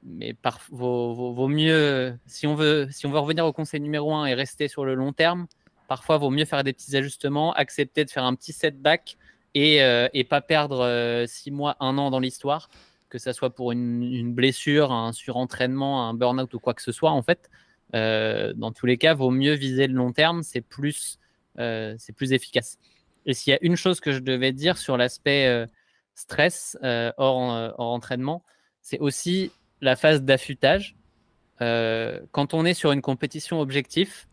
mais 0.03 0.33
par, 0.33 0.59
vaut, 0.71 1.33
vaut, 1.33 1.47
mieux 1.49 2.17
si 2.25 2.47
on 2.47 2.55
veut 2.55 2.87
si 2.91 3.05
on 3.05 3.11
veut 3.11 3.19
revenir 3.19 3.45
au 3.45 3.53
conseil 3.53 3.81
numéro 3.81 4.13
un 4.13 4.25
et 4.25 4.33
rester 4.33 4.67
sur 4.67 4.85
le 4.85 4.95
long 4.95 5.13
terme. 5.13 5.47
Parfois 5.87 6.17
vaut 6.17 6.29
mieux 6.29 6.45
faire 6.45 6.63
des 6.63 6.73
petits 6.73 6.95
ajustements, 6.95 7.53
accepter 7.53 8.05
de 8.05 8.09
faire 8.09 8.23
un 8.23 8.35
petit 8.35 8.53
setback 8.53 9.17
et, 9.55 9.79
et 10.13 10.23
pas 10.23 10.41
perdre 10.41 11.25
six 11.27 11.51
mois, 11.51 11.75
un 11.79 11.97
an 11.97 12.11
dans 12.11 12.19
l'histoire 12.19 12.69
que 13.09 13.17
ça 13.17 13.33
soit 13.33 13.49
pour 13.49 13.71
une, 13.71 14.33
blessure, 14.33 14.91
un 14.91 15.11
surentraînement, 15.11 16.07
un 16.07 16.13
burn-out 16.13 16.53
ou 16.53 16.59
quoi 16.59 16.73
que 16.73 16.81
ce 16.81 16.91
soit, 16.91 17.11
en 17.11 17.21
fait, 17.21 17.49
euh, 17.95 18.53
dans 18.55 18.71
tous 18.71 18.85
les 18.85 18.97
cas, 18.97 19.13
vaut 19.13 19.31
mieux 19.31 19.53
viser 19.53 19.87
le 19.87 19.93
long 19.93 20.13
terme, 20.13 20.43
c'est 20.43 20.61
plus, 20.61 21.19
euh, 21.57 21.95
c'est 21.97 22.13
plus 22.13 22.31
efficace. 22.33 22.77
Et 23.29 23.33
s'il 23.33 23.51
y 23.51 23.55
a 23.55 23.59
une 23.61 23.75
chose 23.75 23.99
que 23.99 24.11
je 24.11 24.19
devais 24.19 24.51
dire 24.51 24.77
sur 24.77 24.97
l'aspect 24.97 25.47
euh, 25.47 25.65
stress 26.15 26.77
hors, 26.81 27.73
hors, 27.77 27.91
entraînement, 27.93 28.43
c'est 28.81 28.99
aussi 28.99 29.51
la 29.81 29.95
phase 29.95 30.21
d'affûtage. 30.23 30.95
quand 31.59 32.53
on 32.53 32.65
est 32.65 32.73
sur 32.73 32.91
une 32.91 33.01
compétition 33.01 33.61
objectif, 33.61 34.27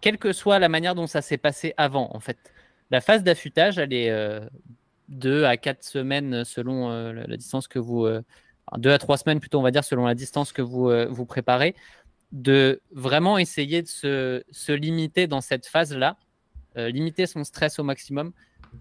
quelle 0.00 0.18
que 0.18 0.32
soit 0.32 0.58
la 0.58 0.68
manière 0.68 0.94
dont 0.94 1.06
ça 1.06 1.22
s'est 1.22 1.38
passé 1.38 1.74
avant, 1.76 2.10
en 2.14 2.20
fait, 2.20 2.38
la 2.90 3.00
phase 3.00 3.22
d'affûtage, 3.22 3.78
elle 3.78 3.92
est 3.92 4.10
deux 5.08 5.44
à 5.44 5.56
quatre 5.56 5.82
semaines 5.82 6.44
selon 6.44 6.90
euh, 6.90 7.12
la, 7.12 7.36
distance 7.36 7.66
que 7.68 7.78
vous. 7.78 8.04
Euh, 8.04 8.22
deux 8.76 8.92
à 8.92 8.98
trois 8.98 9.16
semaines 9.16 9.40
plutôt, 9.40 9.58
on 9.58 9.62
va 9.62 9.70
dire, 9.70 9.84
selon 9.84 10.04
la 10.04 10.14
distance 10.14 10.52
que 10.52 10.60
vous, 10.60 10.90
euh, 10.90 11.06
vous 11.10 11.24
préparez, 11.24 11.74
de 12.32 12.82
vraiment 12.92 13.38
essayer 13.38 13.80
de 13.80 13.88
se, 13.88 14.44
se 14.50 14.72
limiter 14.72 15.26
dans 15.26 15.40
cette 15.40 15.66
phase-là, 15.66 16.18
limiter 16.78 17.26
son 17.26 17.44
stress 17.44 17.78
au 17.78 17.82
maximum. 17.84 18.32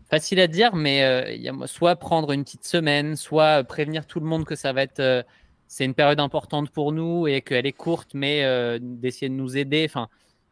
Facile 0.09 0.39
à 0.39 0.47
dire, 0.47 0.75
mais 0.75 1.35
il 1.35 1.41
y 1.41 1.49
a, 1.49 1.53
soit 1.65 1.95
prendre 1.95 2.31
une 2.31 2.43
petite 2.43 2.65
semaine, 2.65 3.15
soit 3.15 3.63
prévenir 3.63 4.05
tout 4.05 4.19
le 4.19 4.25
monde 4.25 4.45
que 4.45 4.55
ça 4.55 4.73
va 4.73 4.83
être. 4.83 5.25
c'est 5.67 5.85
une 5.85 5.93
période 5.93 6.19
importante 6.19 6.69
pour 6.69 6.91
nous 6.91 7.27
et 7.27 7.41
qu'elle 7.41 7.65
est 7.65 7.73
courte, 7.73 8.11
mais 8.13 8.43
d'essayer 8.79 9.29
de 9.29 9.33
nous 9.33 9.57
aider. 9.57 9.85
Enfin, 9.87 10.09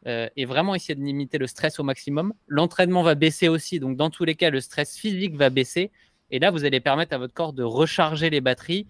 euh, 0.07 0.29
et 0.35 0.45
vraiment 0.45 0.75
essayer 0.75 0.93
de 0.93 1.03
limiter 1.03 1.39
le 1.39 1.47
stress 1.47 1.79
au 1.79 1.83
maximum. 1.83 2.33
L'entraînement 2.47 3.01
va 3.01 3.15
baisser 3.15 3.47
aussi, 3.47 3.79
donc 3.79 3.97
dans 3.97 4.11
tous 4.11 4.23
les 4.23 4.35
cas, 4.35 4.51
le 4.51 4.61
stress 4.61 4.97
physique 4.97 5.35
va 5.35 5.49
baisser. 5.49 5.91
Et 6.29 6.37
là, 6.37 6.51
vous 6.51 6.63
allez 6.63 6.79
permettre 6.79 7.15
à 7.15 7.17
votre 7.17 7.33
corps 7.33 7.53
de 7.53 7.63
recharger 7.63 8.29
les 8.29 8.41
batteries. 8.41 8.85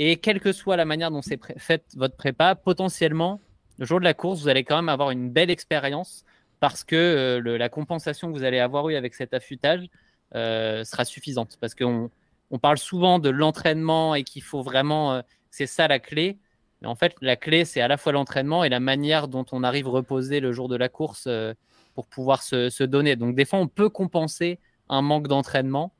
Et 0.00 0.16
quelle 0.16 0.40
que 0.40 0.52
soit 0.52 0.76
la 0.76 0.84
manière 0.84 1.10
dont 1.12 1.22
c'est 1.22 1.38
fait 1.58 1.84
votre 1.94 2.16
prépa, 2.16 2.56
potentiellement, 2.56 3.40
le 3.78 3.86
jour 3.86 4.00
de 4.00 4.04
la 4.04 4.14
course, 4.14 4.42
vous 4.42 4.48
allez 4.48 4.64
quand 4.64 4.76
même 4.76 4.88
avoir 4.88 5.12
une 5.12 5.30
belle 5.30 5.50
expérience 5.50 6.24
parce 6.60 6.84
que 6.84 6.96
euh, 6.96 7.58
la 7.58 7.68
compensation 7.68 8.32
que 8.32 8.36
vous 8.36 8.44
allez 8.44 8.58
avoir 8.58 8.88
eu 8.88 8.94
avec 8.94 9.14
cet 9.14 9.34
affûtage 9.34 9.88
euh, 10.34 10.84
sera 10.84 11.04
suffisante. 11.04 11.56
Parce 11.60 11.74
qu'on 11.74 12.10
on 12.50 12.58
parle 12.58 12.78
souvent 12.78 13.18
de 13.18 13.30
l'entraînement 13.30 14.14
et 14.14 14.24
qu'il 14.24 14.42
faut 14.42 14.62
vraiment 14.62 15.22
c'est 15.50 15.66
ça 15.66 15.88
la 15.88 15.98
clé. 15.98 16.38
Mais 16.80 16.88
en 16.88 16.94
fait, 16.94 17.14
la 17.20 17.36
clé, 17.36 17.64
c'est 17.64 17.80
à 17.80 17.88
la 17.88 17.96
fois 17.96 18.12
l'entraînement 18.12 18.64
et 18.64 18.68
la 18.68 18.80
manière 18.80 19.28
dont 19.28 19.44
on 19.52 19.64
arrive 19.64 19.88
reposer 19.88 20.40
le 20.40 20.52
jour 20.52 20.68
de 20.68 20.76
la 20.76 20.88
course 20.88 21.24
euh, 21.26 21.54
pour 21.94 22.06
pouvoir 22.06 22.42
se, 22.42 22.84
donner. 22.84 23.16
Donc, 23.16 23.34
des 23.34 23.44
fois, 23.44 23.58
on 23.58 23.66
peut 23.66 23.88
compenser 23.88 24.60
un 24.88 25.02
manque 25.02 25.26
d'entraînement 25.26 25.92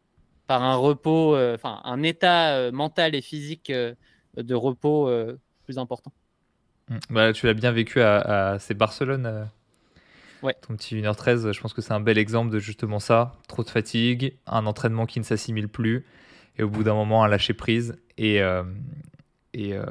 par 0.47 0.63
un 0.63 0.77
repos, 0.77 1.35
euh, 1.35 1.59
un 1.65 2.03
état 2.03 2.55
euh, 2.55 2.71
mental 2.71 3.15
et 3.15 3.21
physique 3.21 3.73
de 3.73 4.55
repos 4.55 5.11
plus 5.65 5.79
important. 5.79 6.13
Mmh. 6.89 6.97
Bah, 7.11 7.33
tu 7.33 7.47
l'as 7.47 7.55
bien 7.55 7.73
vécu 7.73 8.01
à, 8.01 8.53
à 8.53 8.59
c'est 8.61 8.75
Barcelone 8.75 9.49
Ton 10.43 10.77
petit 10.77 10.97
1h13, 10.97 11.53
je 11.53 11.61
pense 11.61 11.73
que 11.73 11.83
c'est 11.83 11.93
un 11.93 12.01
bel 12.01 12.17
exemple 12.17 12.51
de 12.53 12.59
justement 12.59 13.01
ça. 13.01 13.35
Trop 13.49 13.65
de 13.65 13.71
fatigue, 13.71 14.37
un 14.47 14.67
entraînement 14.67 15.07
qui 15.07 15.19
ne 15.19 15.25
s'assimile 15.25 15.69
plus, 15.69 16.07
et 16.57 16.63
au 16.63 16.69
bout 16.69 16.85
d'un 16.85 16.95
moment, 16.95 17.25
un 17.25 17.29
lâcher 17.29 17.55
prise 17.55 17.97
et, 18.17 18.41
euh, 18.41 18.63
euh, 19.57 19.85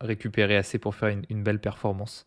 récupérer 0.00 0.56
assez 0.56 0.78
pour 0.78 0.94
faire 0.94 1.16
une, 1.28 1.42
belle 1.42 1.60
performance. 1.60 2.26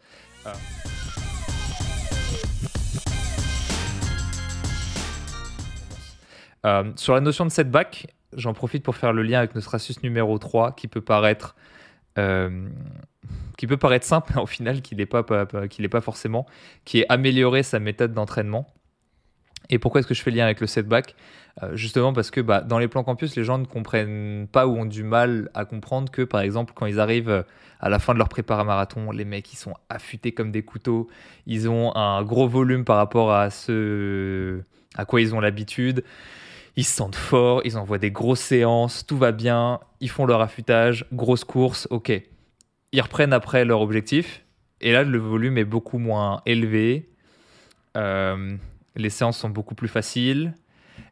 Euh, 6.65 6.91
sur 6.95 7.13
la 7.13 7.21
notion 7.21 7.45
de 7.45 7.51
setback, 7.51 8.07
j'en 8.33 8.53
profite 8.53 8.83
pour 8.83 8.95
faire 8.95 9.11
le 9.11 9.21
lien 9.21 9.39
avec 9.39 9.53
notre 9.53 9.75
astuce 9.75 10.01
numéro 10.01 10.37
3 10.37 10.71
qui 10.71 10.87
peut 10.87 11.01
paraître 11.01 11.55
qui 12.15 13.67
peut 13.67 13.77
paraître 13.77 14.05
simple, 14.05 14.31
mais 14.35 14.41
au 14.41 14.45
final, 14.45 14.81
qui 14.81 14.95
n'est 14.95 15.05
pas, 15.05 15.23
pas, 15.23 15.45
pas 15.45 16.01
forcément, 16.01 16.45
qui 16.83 16.99
est 16.99 17.05
améliorer 17.09 17.63
sa 17.63 17.79
méthode 17.79 18.13
d'entraînement. 18.13 18.67
Et 19.69 19.79
pourquoi 19.79 19.99
est-ce 19.99 20.07
que 20.07 20.13
je 20.13 20.21
fais 20.21 20.31
le 20.31 20.37
lien 20.37 20.45
avec 20.45 20.61
le 20.61 20.67
setback? 20.67 21.15
Euh, 21.63 21.75
Justement 21.75 22.13
parce 22.13 22.31
que 22.31 22.41
bah, 22.41 22.61
dans 22.61 22.77
les 22.77 22.87
plans 22.87 23.03
campus, 23.03 23.35
les 23.35 23.43
gens 23.43 23.57
ne 23.57 23.65
comprennent 23.65 24.47
pas 24.51 24.67
ou 24.67 24.77
ont 24.77 24.85
du 24.85 25.03
mal 25.03 25.49
à 25.53 25.65
comprendre 25.65 26.11
que, 26.11 26.21
par 26.21 26.41
exemple, 26.41 26.73
quand 26.75 26.85
ils 26.85 26.99
arrivent 26.99 27.29
euh, 27.29 27.43
à 27.79 27.89
la 27.89 27.99
fin 27.99 28.13
de 28.13 28.19
leur 28.19 28.29
prépa 28.29 28.61
marathon, 28.63 29.11
les 29.11 29.25
mecs, 29.25 29.51
ils 29.53 29.57
sont 29.57 29.73
affûtés 29.89 30.33
comme 30.33 30.51
des 30.51 30.63
couteaux, 30.63 31.07
ils 31.47 31.69
ont 31.69 31.95
un 31.95 32.23
gros 32.23 32.47
volume 32.47 32.85
par 32.85 32.97
rapport 32.97 33.31
à 33.33 33.49
ce 33.49 34.61
à 34.97 35.05
quoi 35.05 35.19
ils 35.19 35.35
ont 35.35 35.41
l'habitude, 35.41 36.03
ils 36.77 36.83
se 36.83 36.95
sentent 36.95 37.15
forts, 37.15 37.61
ils 37.65 37.77
envoient 37.77 37.97
des 37.97 38.11
grosses 38.11 38.41
séances, 38.41 39.05
tout 39.05 39.17
va 39.17 39.31
bien, 39.31 39.79
ils 39.99 40.09
font 40.09 40.25
leur 40.25 40.41
affûtage, 40.41 41.05
grosse 41.11 41.43
course, 41.43 41.87
ok 41.89 42.21
ils 42.95 43.01
reprennent 43.01 43.33
après 43.33 43.65
leur 43.65 43.81
objectif. 43.81 44.43
Et 44.79 44.93
là, 44.93 45.03
le 45.03 45.17
volume 45.17 45.57
est 45.57 45.65
beaucoup 45.65 45.97
moins 45.97 46.41
élevé. 46.45 47.09
Euh, 47.97 48.55
les 48.95 49.09
séances 49.09 49.37
sont 49.37 49.49
beaucoup 49.49 49.75
plus 49.75 49.89
faciles. 49.89 50.53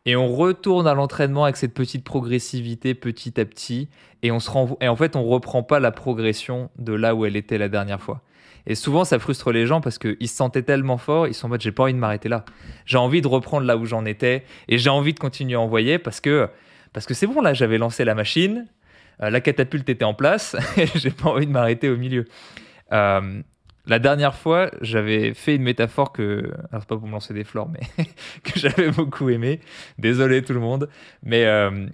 Et 0.06 0.16
on 0.16 0.34
retourne 0.34 0.88
à 0.88 0.94
l'entraînement 0.94 1.44
avec 1.44 1.58
cette 1.58 1.74
petite 1.74 2.06
progressivité 2.06 2.94
petit 2.94 3.40
à 3.40 3.44
petit. 3.44 3.90
Et, 4.22 4.32
on 4.32 4.40
se 4.40 4.50
et 4.80 4.88
en 4.88 4.96
fait, 4.96 5.18
on 5.18 5.24
reprend 5.24 5.62
pas 5.62 5.82
la 5.82 5.92
progression 5.92 6.70
de 6.78 6.94
là 6.94 7.16
où 7.16 7.26
elle 7.26 7.36
était 7.36 7.58
la 7.58 7.68
dernière 7.68 8.02
fois. 8.02 8.22
Et 8.66 8.76
souvent, 8.76 9.04
ça 9.04 9.20
frustre 9.20 9.52
les 9.52 9.68
gens 9.68 9.82
parce 9.82 9.98
qu'ils 9.98 10.28
se 10.28 10.36
sentaient 10.36 10.64
tellement 10.64 10.98
forts, 10.98 11.28
ils 11.28 11.34
sont 11.34 11.48
en 11.48 11.50
mode 11.50 11.62
j'ai 11.62 11.72
pas 11.72 11.84
envie 11.84 11.94
de 11.94 12.00
m'arrêter 12.00 12.30
là. 12.30 12.46
J'ai 12.86 12.98
envie 12.98 13.22
de 13.22 13.28
reprendre 13.28 13.66
là 13.66 13.76
où 13.78 13.86
j'en 13.86 14.06
étais 14.06 14.46
et 14.70 14.78
j'ai 14.78 14.90
envie 14.90 15.14
de 15.14 15.20
continuer 15.20 15.56
à 15.56 15.60
envoyer 15.60 16.00
parce 16.00 16.22
que 16.22 16.50
parce 16.94 17.06
que 17.06 17.14
c'est 17.14 17.28
bon 17.28 17.42
là, 17.42 17.54
j'avais 17.54 17.78
lancé 17.78 18.06
la 18.06 18.16
machine, 18.16 18.68
euh, 19.22 19.30
la 19.30 19.42
catapulte 19.42 19.90
était 19.90 20.06
en 20.06 20.14
place 20.14 20.56
et 20.78 20.88
j'ai 20.96 21.12
pas 21.12 21.30
envie 21.30 21.48
de 21.48 21.52
m'arrêter 21.52 21.90
au 21.90 21.98
milieu. 21.98 22.26
Euh, 22.92 23.42
la 23.86 24.00
dernière 24.00 24.36
fois, 24.36 24.72
j'avais 24.80 25.34
fait 25.34 25.56
une 25.56 25.64
métaphore 25.64 26.14
que, 26.14 26.52
alors 26.72 26.82
c'est 26.82 26.88
pas 26.88 26.98
pour 26.98 27.08
me 27.08 27.12
lancer 27.12 27.34
des 27.34 27.44
fleurs, 27.44 27.68
mais 27.68 27.82
que 28.44 28.58
j'avais 28.58 28.92
beaucoup 28.92 29.30
aimé. 29.30 29.60
Désolé 29.98 30.42
tout 30.42 30.54
le 30.54 30.62
monde, 30.62 30.88
mais 31.22 31.46
euh, 31.46 31.88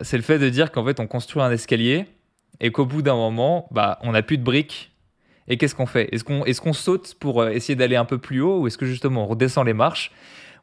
c'est 0.00 0.16
le 0.16 0.22
fait 0.22 0.38
de 0.38 0.48
dire 0.48 0.72
qu'en 0.72 0.84
fait 0.84 0.98
on 0.98 1.06
construit 1.06 1.42
un 1.42 1.50
escalier 1.50 2.06
et 2.60 2.72
qu'au 2.72 2.86
bout 2.86 3.02
d'un 3.02 3.16
moment, 3.16 3.68
bah, 3.70 3.98
on 4.02 4.12
n'a 4.12 4.22
plus 4.22 4.38
de 4.38 4.44
briques. 4.44 4.92
Et 5.48 5.56
qu'est-ce 5.56 5.74
qu'on 5.74 5.86
fait? 5.86 6.08
Est-ce 6.12 6.24
qu'on 6.24 6.44
est 6.44 6.72
saute 6.72 7.14
pour 7.18 7.46
essayer 7.46 7.76
d'aller 7.76 7.96
un 7.96 8.04
peu 8.04 8.18
plus 8.18 8.40
haut 8.40 8.60
ou 8.60 8.66
est-ce 8.66 8.78
que 8.78 8.86
justement 8.86 9.24
on 9.24 9.26
redescend 9.26 9.66
les 9.66 9.74
marches? 9.74 10.12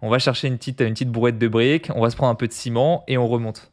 On 0.01 0.09
va 0.09 0.19
chercher 0.19 0.47
une 0.49 0.57
petite, 0.57 0.81
une 0.81 0.93
petite 0.93 1.11
brouette 1.11 1.37
de 1.37 1.47
briques, 1.47 1.89
on 1.95 2.01
va 2.01 2.09
se 2.09 2.15
prendre 2.15 2.31
un 2.31 2.35
peu 2.35 2.47
de 2.47 2.53
ciment 2.53 3.03
et 3.07 3.17
on 3.17 3.27
remonte. 3.27 3.71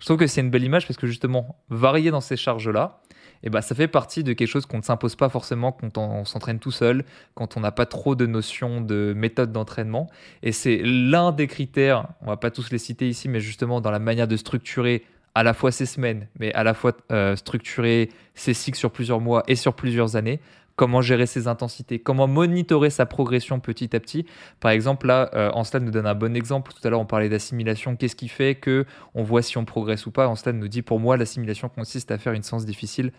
Je 0.00 0.04
trouve 0.04 0.16
que 0.16 0.26
c'est 0.26 0.40
une 0.40 0.50
belle 0.50 0.64
image 0.64 0.86
parce 0.86 0.96
que 0.96 1.06
justement, 1.06 1.56
varier 1.68 2.10
dans 2.10 2.20
ces 2.20 2.36
charges-là, 2.36 3.00
eh 3.42 3.50
ben, 3.50 3.60
ça 3.60 3.74
fait 3.74 3.88
partie 3.88 4.24
de 4.24 4.32
quelque 4.32 4.48
chose 4.48 4.66
qu'on 4.66 4.78
ne 4.78 4.82
s'impose 4.82 5.14
pas 5.14 5.28
forcément 5.28 5.72
quand 5.72 5.98
on 5.98 6.24
s'entraîne 6.24 6.58
tout 6.58 6.70
seul, 6.70 7.04
quand 7.34 7.56
on 7.56 7.60
n'a 7.60 7.70
pas 7.70 7.86
trop 7.86 8.14
de 8.14 8.26
notions 8.26 8.80
de 8.80 9.12
méthode 9.16 9.52
d'entraînement. 9.52 10.08
Et 10.42 10.52
c'est 10.52 10.80
l'un 10.82 11.32
des 11.32 11.46
critères, 11.46 12.08
on 12.22 12.26
va 12.26 12.36
pas 12.36 12.50
tous 12.50 12.70
les 12.70 12.78
citer 12.78 13.08
ici, 13.08 13.28
mais 13.28 13.40
justement 13.40 13.80
dans 13.80 13.90
la 13.90 14.00
manière 14.00 14.28
de 14.28 14.36
structurer 14.36 15.04
à 15.34 15.42
la 15.42 15.54
fois 15.54 15.70
ces 15.70 15.86
semaines, 15.86 16.28
mais 16.38 16.52
à 16.54 16.64
la 16.64 16.74
fois 16.74 16.92
euh, 17.12 17.36
structurer 17.36 18.10
ces 18.34 18.54
cycles 18.54 18.78
sur 18.78 18.90
plusieurs 18.90 19.20
mois 19.20 19.42
et 19.46 19.56
sur 19.56 19.74
plusieurs 19.74 20.16
années, 20.16 20.40
comment 20.78 21.02
gérer 21.02 21.26
ses 21.26 21.48
intensités, 21.48 21.98
comment 21.98 22.28
monitorer 22.28 22.88
sa 22.88 23.04
progression 23.04 23.58
petit 23.58 23.94
à 23.96 24.00
petit? 24.00 24.24
Par 24.60 24.70
exemple, 24.70 25.08
là, 25.08 25.28
euh, 25.34 25.80
nous 25.80 25.90
donne 25.90 26.06
un 26.06 26.14
bon 26.14 26.36
exemple. 26.36 26.72
Tout 26.72 26.86
à 26.86 26.90
l'heure, 26.90 27.00
on 27.00 27.04
parlait 27.04 27.28
d'assimilation. 27.28 27.96
Qu'est-ce 27.96 28.14
qui 28.14 28.28
fait 28.28 28.54
que 28.54 28.86
on 29.12 29.24
voit 29.24 29.42
si 29.42 29.58
on 29.58 29.64
progresse 29.64 30.06
ou 30.06 30.12
pas? 30.12 30.28
Anstan 30.28 30.52
nous 30.52 30.68
dit, 30.68 30.82
pour 30.82 31.00
moi, 31.00 31.16
l'assimilation 31.16 31.68
consiste 31.68 32.12
à 32.12 32.16
faire 32.16 32.32
une 32.32 32.44
séance 32.44 32.64
difficile 32.64 33.10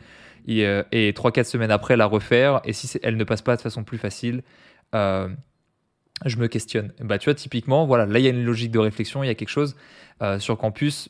et, 0.47 0.65
euh, 0.65 0.83
et 0.93 1.11
3-4 1.11 1.43
semaines 1.43 1.69
après, 1.69 1.97
la 1.97 2.05
refaire. 2.05 2.61
Et 2.63 2.71
si 2.71 2.97
elle 3.03 3.17
ne 3.17 3.25
passe 3.25 3.41
pas 3.41 3.57
de 3.57 3.61
façon 3.61 3.83
plus 3.83 3.97
facile, 3.97 4.41
euh, 4.95 5.27
je 6.25 6.37
me 6.37 6.47
questionne. 6.47 6.93
Bah, 7.01 7.17
tu 7.17 7.25
vois, 7.25 7.35
typiquement, 7.35 7.85
voilà, 7.85 8.05
là, 8.05 8.19
il 8.19 8.23
y 8.23 8.27
a 8.27 8.31
une 8.31 8.45
logique 8.45 8.71
de 8.71 8.79
réflexion, 8.79 9.21
il 9.21 9.27
y 9.27 9.31
a 9.31 9.35
quelque 9.35 9.49
chose 9.49 9.75
sur 10.39 10.57
campus. 10.57 11.09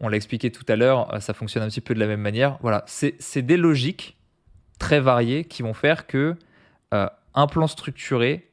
On 0.00 0.08
l'a 0.08 0.16
expliqué 0.16 0.50
tout 0.50 0.64
à 0.68 0.76
l'heure, 0.76 1.08
ça 1.20 1.34
fonctionne 1.34 1.62
un 1.62 1.68
petit 1.68 1.80
peu 1.80 1.94
de 1.94 2.00
la 2.00 2.06
même 2.06 2.20
manière. 2.20 2.58
Voilà, 2.62 2.84
c'est 2.86 3.42
des 3.42 3.56
logiques 3.56 4.16
très 4.78 5.00
variés 5.00 5.44
qui 5.44 5.62
vont 5.62 5.74
faire 5.74 6.06
que 6.06 6.36
euh, 6.94 7.08
un 7.34 7.46
plan 7.46 7.66
structuré 7.66 8.48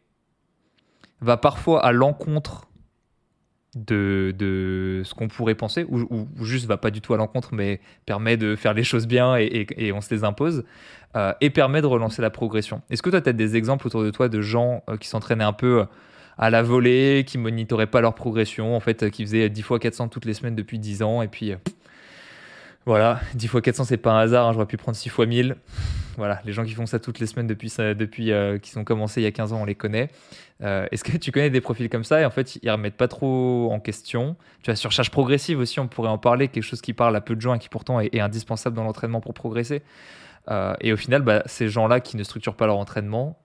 va 1.22 1.38
parfois 1.38 1.86
à 1.86 1.92
l'encontre 1.92 2.68
de, 3.76 5.02
ce 5.04 5.14
qu'on 5.14 5.28
pourrait 5.28 5.56
penser, 5.56 5.86
ou, 5.90 6.28
juste 6.42 6.66
va 6.66 6.78
pas 6.78 6.92
du 6.92 7.02
tout 7.02 7.14
à 7.14 7.18
l'encontre, 7.18 7.54
mais 7.54 7.82
permet 8.06 8.38
de 8.38 8.56
faire 8.56 8.74
les 8.74 8.84
choses 8.84 9.06
bien 9.06 9.36
et, 9.36 9.92
on 9.94 10.02
se 10.02 10.14
les 10.14 10.24
impose, 10.24 10.64
euh, 11.16 11.34
et 11.42 11.50
permet 11.50 11.82
de 11.82 11.88
relancer 11.88 12.22
la 12.22 12.30
progression. 12.30 12.82
Est-ce 12.90 13.02
que 13.02 13.10
toi, 13.10 13.22
tu 13.22 13.30
as 13.30 13.34
des 13.34 13.56
exemples 13.56 13.88
autour 13.88 14.04
de 14.04 14.12
toi 14.12 14.30
de 14.30 14.42
gens 14.42 14.84
euh, 14.90 14.98
qui 14.98 15.08
s'entraînaient 15.08 15.44
un 15.44 15.54
peu 15.54 15.86
à 16.38 16.50
la 16.50 16.62
volée, 16.64 17.24
qui 17.26 17.38
monitoraient 17.38 17.88
pas 17.88 18.02
leur 18.02 18.16
progression, 18.16 18.76
en 18.76 18.80
fait, 18.80 19.10
qui 19.10 19.24
faisaient 19.24 19.50
10 19.50 19.62
fois 19.62 19.80
400 19.80 20.10
toutes 20.10 20.26
les 20.26 20.34
semaines 20.34 20.56
depuis 20.56 20.80
10 20.80 21.04
ans, 21.04 21.22
et 21.22 21.28
puis 21.28 21.54
voilà, 22.86 23.20
10 23.34 23.48
fois 23.48 23.62
400, 23.62 23.86
c'est 23.86 23.98
pas 23.98 24.12
un 24.12 24.20
hasard, 24.20 24.48
hein, 24.48 24.54
j'aurais 24.54 24.68
pu 24.68 24.78
prendre 24.78 24.96
6 24.96 25.10
fois 25.10 25.26
1000. 25.26 25.56
Voilà, 26.18 26.40
les 26.46 26.54
gens 26.54 26.64
qui 26.64 26.74
font 26.74 26.86
ça 26.86 27.00
toutes 27.00 27.20
les 27.20 27.26
semaines 27.26 27.48
depuis, 27.48 27.74
depuis 27.78 28.32
euh, 28.32 28.60
qu'ils 28.60 28.78
ont 28.78 28.84
commencé 28.84 29.22
il 29.22 29.24
y 29.24 29.28
a 29.28 29.32
15 29.32 29.54
ans, 29.54 29.62
on 29.62 29.66
les 29.66 29.74
connaît. 29.74 30.10
Euh, 30.62 30.86
est-ce 30.92 31.04
que 31.04 31.18
tu 31.18 31.32
connais 31.32 31.50
des 31.50 31.62
profils 31.62 31.90
comme 31.90 32.04
ça? 32.04 32.22
Et 32.22 32.26
en 32.26 32.30
fait, 32.30 32.58
ils 32.62 32.70
remettent 32.70 32.96
pas 32.96 33.08
trop 33.08 33.72
en 33.74 33.80
question 33.80 34.36
Tu 34.62 34.68
vois, 34.68 34.76
surcharge 34.76 35.10
progressive 35.10 35.58
aussi, 35.60 35.80
on 35.80 35.88
pourrait 35.88 36.10
en 36.10 36.20
parler, 36.20 36.48
quelque 36.48 36.64
chose 36.64 36.82
qui 36.82 36.94
parle 36.94 37.16
à 37.16 37.22
peu 37.22 37.36
de 37.36 37.42
gens 37.42 37.56
et 37.56 37.60
qui 37.60 37.70
pourtant 37.70 38.00
est, 38.00 38.20
indispensable 38.20 38.76
dans 38.76 38.84
l'entraînement 38.84 39.20
pour 39.20 39.34
progresser. 39.34 39.82
Euh, 40.52 40.76
et 40.80 40.94
au 40.94 40.98
final, 40.98 41.24
bah, 41.24 41.42
ces 41.48 41.68
gens-là 41.70 42.02
qui 42.02 42.18
ne 42.18 42.24
structurent 42.24 42.56
pas 42.56 42.68
leur 42.68 42.78
entraînement 42.78 43.40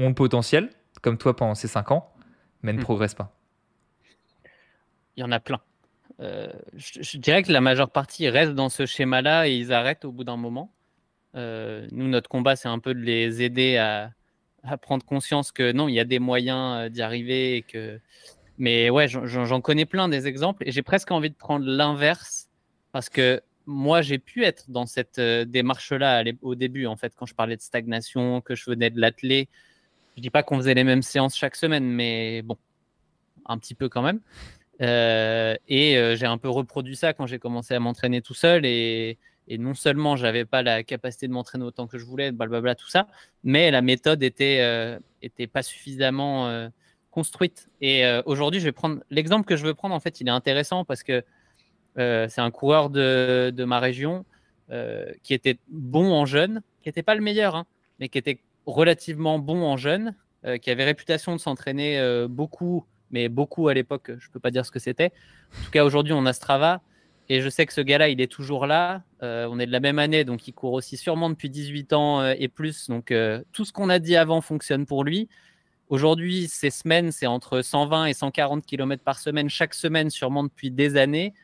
ont 0.00 0.08
le 0.08 0.14
potentiel, 0.14 0.70
comme 1.04 1.18
toi 1.18 1.36
pendant 1.36 1.54
ces 1.54 1.68
5 1.68 1.90
ans, 1.90 2.10
mais 2.62 2.72
ne 2.72 2.78
hmm. 2.78 2.82
progressent 2.82 3.14
pas. 3.14 3.36
Il 5.16 5.20
y 5.20 5.22
en 5.22 5.30
a 5.30 5.38
plein. 5.38 5.60
Euh, 6.20 6.50
je, 6.74 7.18
dirais 7.18 7.42
que 7.42 7.52
la 7.52 7.60
majeure 7.60 7.90
partie 7.90 8.26
reste 8.30 8.54
dans 8.54 8.70
ce 8.70 8.86
schéma-là 8.86 9.46
et 9.46 9.54
ils 9.54 9.72
arrêtent 9.72 10.06
au 10.06 10.12
bout 10.12 10.24
d'un 10.24 10.38
moment. 10.38 10.72
Euh, 11.34 11.86
nous, 11.92 12.08
notre 12.08 12.30
combat, 12.30 12.56
c'est 12.56 12.68
un 12.68 12.78
peu 12.78 12.94
de 12.94 13.00
les 13.00 13.42
aider 13.42 13.76
à, 13.76 14.12
prendre 14.80 15.04
conscience 15.04 15.52
que 15.52 15.72
non, 15.72 15.88
il 15.88 15.94
y 15.94 16.00
a 16.00 16.04
des 16.04 16.18
moyens 16.18 16.86
euh, 16.86 16.88
d'y 16.88 17.02
arriver. 17.02 17.56
Et 17.56 17.62
que... 17.62 18.00
Mais 18.56 18.88
ouais, 18.88 19.08
j'en 19.08 19.60
connais 19.60 19.84
plein 19.84 20.08
des 20.08 20.26
exemples 20.26 20.66
et 20.66 20.72
j'ai 20.72 20.82
presque 20.82 21.10
envie 21.10 21.30
de 21.30 21.34
prendre 21.34 21.66
l'inverse 21.66 22.48
parce 22.92 23.10
que 23.10 23.42
moi, 23.66 24.00
j'ai 24.00 24.18
pu 24.18 24.44
être 24.44 24.70
dans 24.70 24.86
cette 24.86 25.20
démarche-là 25.20 26.24
au 26.40 26.54
début, 26.54 26.86
en 26.86 26.96
fait, 26.96 27.12
quand 27.14 27.26
je 27.26 27.34
parlais 27.34 27.56
de 27.56 27.62
stagnation, 27.62 28.40
que 28.40 28.54
je 28.54 28.70
venais 28.70 28.90
de 28.90 29.00
l'athlé. 29.00 29.48
Je 30.16 30.22
dis 30.22 30.30
pas 30.30 30.42
qu'on 30.42 30.56
faisait 30.58 30.74
les 30.74 30.84
mêmes 30.84 31.02
séances 31.02 31.36
chaque 31.36 31.56
semaine, 31.56 31.84
mais 31.84 32.42
bon, 32.42 32.56
un 33.46 33.58
petit 33.58 33.74
peu 33.74 33.88
quand 33.88 34.02
même. 34.02 34.20
Euh, 34.80 35.56
et 35.68 35.96
euh, 35.96 36.16
j'ai 36.16 36.26
un 36.26 36.38
peu 36.38 36.48
reproduit 36.48 36.96
ça 36.96 37.12
quand 37.12 37.26
j'ai 37.26 37.38
commencé 37.38 37.74
à 37.74 37.80
m'entraîner 37.80 38.22
tout 38.22 38.34
seul. 38.34 38.64
Et, 38.64 39.18
non 39.58 39.74
seulement 39.74 40.16
j'avais 40.16 40.46
pas 40.46 40.62
la 40.62 40.82
capacité 40.82 41.28
de 41.28 41.32
m'entraîner 41.32 41.64
autant 41.64 41.86
que 41.86 41.98
je 41.98 42.04
voulais, 42.06 42.32
blablabla, 42.32 42.74
tout 42.74 42.88
ça, 42.88 43.08
mais 43.42 43.70
la 43.70 43.82
méthode 43.82 44.22
était, 44.22 44.60
euh, 44.62 44.98
était 45.20 45.46
pas 45.46 45.62
suffisamment 45.62 46.70
construite. 47.10 47.68
Et 47.82 48.04
aujourd'hui, 48.24 48.58
je 48.58 48.64
vais 48.64 48.72
prendre 48.72 49.02
l'exemple 49.10 49.44
que 49.46 49.56
je 49.56 49.64
veux 49.64 49.74
prendre. 49.74 49.94
En 49.94 50.00
fait, 50.00 50.20
il 50.20 50.28
est 50.28 50.30
intéressant 50.30 50.86
parce 50.86 51.02
que 51.02 51.22
c'est 51.96 52.40
un 52.40 52.50
coureur 52.50 52.88
de, 52.88 53.52
de 53.54 53.64
ma 53.64 53.80
région 53.80 54.24
qui 55.22 55.34
était 55.34 55.58
bon 55.68 56.10
en 56.12 56.24
jeune, 56.24 56.62
qui 56.82 56.88
n'était 56.88 57.02
pas 57.02 57.14
le 57.14 57.20
meilleur, 57.20 57.54
hein, 57.54 57.66
mais 58.00 58.08
qui 58.08 58.16
était 58.16 58.40
relativement 58.66 59.38
bon 59.38 59.62
en 59.62 59.76
jeune, 59.76 60.14
qui 60.60 60.70
avait 60.70 60.84
réputation 60.84 61.34
de 61.34 61.40
s'entraîner 61.40 62.26
beaucoup 62.28 62.86
mais 63.10 63.28
beaucoup 63.28 63.68
à 63.68 63.74
l'époque, 63.74 64.10
je 64.18 64.28
ne 64.28 64.32
peux 64.32 64.40
pas 64.40 64.50
dire 64.50 64.66
ce 64.66 64.72
que 64.72 64.80
c'était. 64.80 65.12
En 65.60 65.64
tout 65.64 65.70
cas, 65.70 65.84
aujourd'hui, 65.84 66.12
on 66.12 66.26
a 66.26 66.32
Strava. 66.32 66.82
Et 67.30 67.40
je 67.40 67.48
sais 67.48 67.64
que 67.64 67.72
ce 67.72 67.80
gars-là, 67.80 68.08
il 68.08 68.20
est 68.20 68.30
toujours 68.30 68.66
là. 68.66 69.02
on 69.22 69.58
est 69.58 69.66
de 69.66 69.72
la 69.72 69.80
même 69.80 69.98
année, 69.98 70.24
donc 70.24 70.46
il 70.46 70.52
court 70.52 70.72
aussi 70.72 70.96
sûrement 70.96 71.30
depuis 71.30 71.48
18 71.48 71.92
ans 71.94 72.28
et 72.28 72.48
plus. 72.48 72.88
Donc 72.88 73.14
tout 73.52 73.64
ce 73.64 73.72
qu'on 73.72 73.88
a 73.88 73.98
dit 73.98 74.16
avant 74.16 74.40
fonctionne 74.40 74.84
pour 74.84 75.04
lui. 75.04 75.28
Aujourd'hui, 75.88 76.48
ces 76.48 76.70
semaines, 76.70 77.12
c'est 77.12 77.26
entre 77.26 77.62
120 77.62 78.06
et 78.06 78.14
140 78.14 78.66
km 78.66 79.02
par 79.02 79.18
semaine, 79.18 79.48
chaque 79.48 79.74
semaine, 79.74 80.10
sûrement 80.10 80.42
depuis 80.42 80.70
des 80.70 80.96
années. 80.96 81.34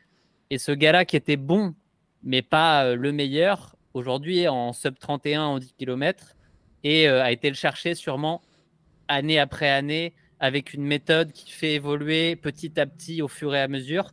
Et 0.49 0.57
ce 0.57 0.71
gars-là 0.71 1.05
qui 1.05 1.15
était 1.15 1.37
bon, 1.37 1.73
mais 2.21 2.41
pas 2.41 2.93
le 2.93 3.11
meilleur, 3.11 3.75
aujourd'hui 3.93 4.47
en 4.47 4.73
sub 4.73 4.99
31 4.99 5.41
en 5.43 5.59
10 5.59 5.73
km 5.77 6.35
et 6.83 7.07
a 7.07 7.31
été 7.31 7.49
le 7.49 7.55
chercher 7.55 7.95
sûrement 7.95 8.41
année 9.07 9.39
après 9.39 9.69
année 9.69 10.13
avec 10.41 10.73
une 10.73 10.83
méthode 10.83 11.31
qui 11.31 11.51
fait 11.51 11.75
évoluer 11.75 12.35
petit 12.35 12.79
à 12.79 12.87
petit 12.87 13.21
au 13.21 13.27
fur 13.27 13.53
et 13.53 13.61
à 13.61 13.67
mesure. 13.67 14.11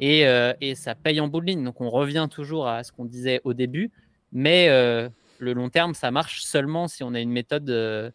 Et, 0.00 0.26
euh, 0.26 0.52
et 0.60 0.74
ça 0.74 0.94
paye 0.94 1.20
en 1.20 1.28
bout 1.28 1.40
de 1.40 1.46
ligne. 1.46 1.64
Donc 1.64 1.80
on 1.80 1.88
revient 1.88 2.28
toujours 2.30 2.68
à 2.68 2.82
ce 2.82 2.92
qu'on 2.92 3.04
disait 3.04 3.40
au 3.44 3.54
début. 3.54 3.90
Mais 4.32 4.68
euh, 4.68 5.08
le 5.38 5.52
long 5.52 5.70
terme, 5.70 5.94
ça 5.94 6.10
marche 6.10 6.42
seulement 6.42 6.88
si 6.88 7.04
on 7.04 7.14
a 7.14 7.20
une 7.20 7.30
méthode, 7.30 7.70
euh, 7.70 8.10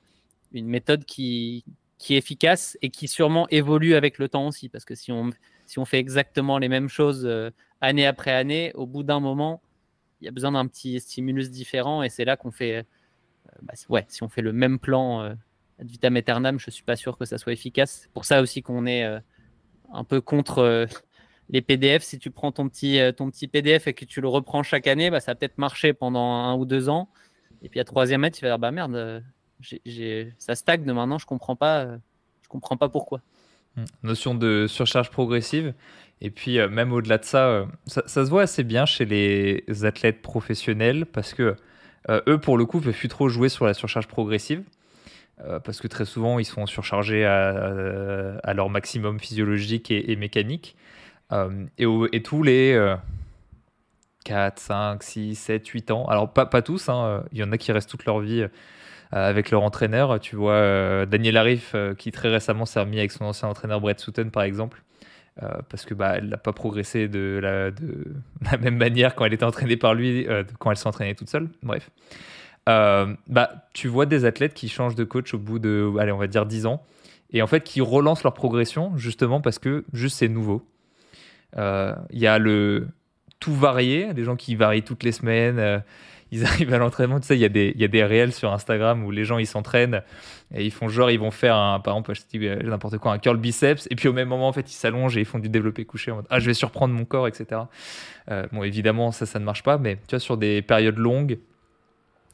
une 0.52 0.68
méthode 0.68 1.06
qui, 1.06 1.64
qui 1.98 2.16
est 2.16 2.18
efficace 2.18 2.78
et 2.82 2.90
qui 2.90 3.08
sûrement 3.08 3.48
évolue 3.50 3.96
avec 3.96 4.18
le 4.18 4.28
temps 4.28 4.48
aussi. 4.48 4.68
Parce 4.68 4.84
que 4.84 4.94
si 4.96 5.14
on, 5.14 5.32
si 5.66 5.80
on 5.80 5.86
fait 5.86 6.00
exactement 6.00 6.58
les 6.58 6.68
mêmes 6.68 6.90
choses 6.90 7.30
année 7.80 8.06
après 8.06 8.32
année, 8.32 8.74
au 8.76 8.86
bout 8.86 9.04
d'un 9.04 9.22
moment, 9.22 9.62
il 10.20 10.26
y 10.26 10.28
a 10.28 10.32
besoin 10.32 10.52
d'un 10.52 10.68
petit 10.68 11.00
stimulus 11.00 11.50
différent. 11.50 12.04
Et 12.04 12.10
c'est 12.10 12.26
là 12.26 12.36
qu'on 12.36 12.52
fait, 12.52 12.86
bah, 13.62 13.74
ouais, 13.90 14.06
si 14.08 14.24
on 14.24 14.30
fait 14.30 14.42
le 14.42 14.54
même 14.54 14.80
plan 14.80 15.36
ad 15.80 15.88
vitam 15.88 16.16
aeternam, 16.16 16.60
je 16.60 16.70
suis 16.70 16.84
pas 16.84 16.96
sûr 16.96 17.18
que 17.18 17.26
ça 17.26 17.38
soit 17.38 17.54
efficace. 17.54 18.10
Pour 18.14 18.26
ça 18.26 18.42
aussi 18.42 18.62
qu'on 18.62 18.86
est 18.86 19.04
euh, 19.04 19.20
un 19.92 20.04
peu 20.04 20.22
contre 20.22 20.60
euh, 20.60 20.86
les 21.50 21.62
PDF. 21.62 22.04
Si 22.04 22.20
tu 22.20 22.32
prends 22.32 22.52
ton 22.52 22.70
petit, 22.70 23.00
euh, 23.00 23.12
ton 23.12 23.30
petit 23.30 23.48
PDF 23.48 23.88
et 23.88 23.94
que 23.94 24.06
tu 24.06 24.22
le 24.22 24.28
reprends 24.28 24.64
chaque 24.64 24.88
année, 24.88 25.10
bah, 25.10 25.20
ça 25.20 25.32
va 25.32 25.36
peut-être 25.36 25.58
marcher 25.58 25.94
pendant 25.94 26.34
un 26.34 26.56
ou 26.56 26.66
deux 26.66 26.90
ans. 26.90 27.10
Et 27.62 27.70
puis 27.70 27.80
à 27.80 27.84
troisième 27.84 28.22
mètre, 28.22 28.38
tu 28.38 28.44
vas 28.44 28.50
dire 28.50 28.60
bah 28.60 28.72
merde, 28.72 29.24
ça 30.38 30.56
stagne 30.56 30.84
maintenant, 30.84 31.18
je 31.18 31.26
comprends 31.26 31.56
pas, 31.56 31.88
comprends 32.50 32.76
pas 32.76 32.90
pourquoi. 32.90 33.22
Hmm. 33.78 33.86
Notion 34.04 34.36
de 34.36 34.68
surcharge 34.68 35.10
progressive. 35.10 35.74
Et 36.20 36.30
puis 36.30 36.58
même 36.68 36.92
au-delà 36.92 37.18
de 37.18 37.24
ça, 37.24 37.66
ça, 37.86 38.04
ça, 38.06 38.26
se 38.26 38.30
voit 38.30 38.42
assez 38.42 38.66
bien 38.66 38.86
chez 38.86 39.06
les 39.06 39.86
athlètes 39.86 40.22
professionnels 40.22 41.06
parce 41.06 41.34
que 41.34 41.56
eux, 42.10 42.38
pour 42.38 42.58
le 42.58 42.66
coup, 42.66 42.80
ne 42.80 42.84
peuvent 42.84 42.98
plus 42.98 43.08
trop 43.08 43.30
jouer 43.30 43.50
sur 43.50 43.66
la 43.66 43.74
surcharge 43.74 44.08
progressive. 44.08 44.64
Euh, 45.42 45.60
parce 45.60 45.82
que 45.82 45.88
très 45.88 46.06
souvent, 46.06 46.40
ils 46.40 46.46
sont 46.46 46.66
surchargés 46.66 47.26
à, 47.26 48.54
leur 48.54 48.70
maximum 48.70 49.20
physiologique 49.20 49.92
et, 49.92 50.16
mécanique. 50.16 50.76
Euh, 51.32 51.66
et, 51.78 52.24
tous 52.24 52.44
les 52.44 52.96
4, 54.26 54.60
5, 54.60 55.04
6, 55.04 55.36
7, 55.36 55.68
8 55.68 55.92
ans, 55.92 56.06
alors 56.06 56.32
pas, 56.32 56.62
tous, 56.62 56.90
hein, 56.90 57.24
il 57.32 57.40
y 57.40 57.44
en 57.44 57.52
a 57.52 57.58
qui 57.58 57.72
restent 57.72 57.90
toute 57.90 58.06
leur 58.06 58.20
vie 58.20 58.42
euh, 58.42 58.50
avec 59.12 59.52
leur 59.52 59.64
entraîneur. 59.64 60.20
Tu 60.20 60.36
vois, 60.36 61.06
Daniel 61.06 61.38
Arif, 61.38 61.76
qui 61.98 62.12
très 62.12 62.30
récemment 62.30 62.66
s'est 62.66 62.80
remis 62.80 63.00
avec 63.00 63.12
son 63.12 63.26
ancien 63.26 63.50
entraîneur 63.50 63.82
Brett 63.82 64.00
Sutton, 64.00 64.30
par 64.30 64.44
exemple. 64.44 64.84
Parce 65.70 65.86
que 65.86 65.94
bah, 65.94 66.14
elle 66.18 66.30
n'a 66.30 66.38
pas 66.38 66.54
progressé 66.54 67.08
de 67.08 67.40
la, 67.42 67.72
de 67.72 68.14
la, 68.52 68.58
même 68.58 68.78
manière 68.78 69.16
quand 69.16 69.26
elle 69.26 69.34
était 69.34 69.44
entraînée 69.44 69.78
par 69.78 69.94
lui, 69.94 70.28
quand 70.60 70.72
elle 70.72 70.78
s'entraînait 70.78 71.16
toute 71.16 71.30
seule. 71.30 71.50
Bref. 71.64 71.90
Euh, 72.70 73.14
bah, 73.28 73.68
tu 73.74 73.88
vois 73.88 74.06
des 74.06 74.26
athlètes 74.26 74.54
qui 74.54 74.70
changent 74.70 74.96
de 74.96 75.04
coach 75.04 75.34
au 75.34 75.38
bout 75.38 75.60
de, 75.60 75.92
allez, 76.00 76.12
on 76.12 76.18
va 76.18 76.28
dire 76.28 76.46
10 76.46 76.66
ans, 76.66 76.82
et 77.32 77.42
en 77.42 77.48
fait 77.48 77.62
qui 77.62 77.82
relancent 77.82 78.24
leur 78.24 78.34
progression 78.34 78.96
justement 78.98 79.42
parce 79.42 79.60
que 79.60 79.84
juste 79.92 80.18
c'est 80.18 80.30
nouveau. 80.30 80.66
Euh, 81.58 81.94
il 82.10 82.20
y 82.20 82.28
a 82.28 82.40
le 82.40 82.88
tout 83.40 83.54
varié, 83.54 84.14
des 84.14 84.24
gens 84.24 84.38
qui 84.38 84.56
varient 84.56 84.84
toutes 84.84 85.04
les 85.04 85.12
semaines, 85.12 85.60
euh, 85.60 85.80
ils 86.34 86.46
arrivent 86.46 86.74
à 86.74 86.78
l'entraînement, 86.78 87.20
tu 87.20 87.28
sais, 87.28 87.38
il 87.38 87.42
y, 87.42 87.46
a 87.46 87.50
des, 87.50 87.74
y 87.78 87.84
a 87.84 87.88
des 87.88 88.04
réels 88.04 88.34
sur 88.34 88.52
Instagram 88.52 89.04
où 89.04 89.12
les 89.12 89.24
gens 89.26 89.38
ils 89.38 89.48
s'entraînent 89.48 90.02
et 90.54 90.66
ils 90.66 90.72
font 90.72 90.90
genre, 90.90 91.10
ils 91.12 91.20
vont 91.20 91.32
faire 91.32 91.56
un, 91.56 91.80
par 91.80 91.96
exemple, 91.96 92.14
n'importe 92.64 92.98
quoi, 92.98 93.14
un 93.14 93.18
curl 93.20 93.38
biceps, 93.38 93.88
et 93.90 93.96
puis 93.96 94.08
au 94.08 94.14
même 94.14 94.28
moment, 94.28 94.48
en 94.48 94.54
fait, 94.54 94.70
ils 94.72 94.76
s'allongent 94.76 95.18
et 95.18 95.22
ils 95.22 95.26
font 95.26 95.40
du 95.40 95.50
développé 95.50 95.86
couché 95.86 96.12
en 96.12 96.18
mode, 96.18 96.28
ah, 96.30 96.40
je 96.40 96.46
vais 96.46 96.54
surprendre 96.54 96.94
mon 96.94 97.06
corps, 97.06 97.28
etc. 97.28 97.62
bon, 98.52 98.64
évidemment, 98.64 99.12
ça, 99.12 99.26
ça 99.26 99.40
ne 99.40 99.46
marche 99.46 99.64
pas, 99.64 99.78
mais 99.78 99.96
tu 99.96 100.12
vois, 100.12 100.20
sur 100.20 100.38
des 100.38 100.62
périodes 100.62 100.98
longues, 100.98 101.40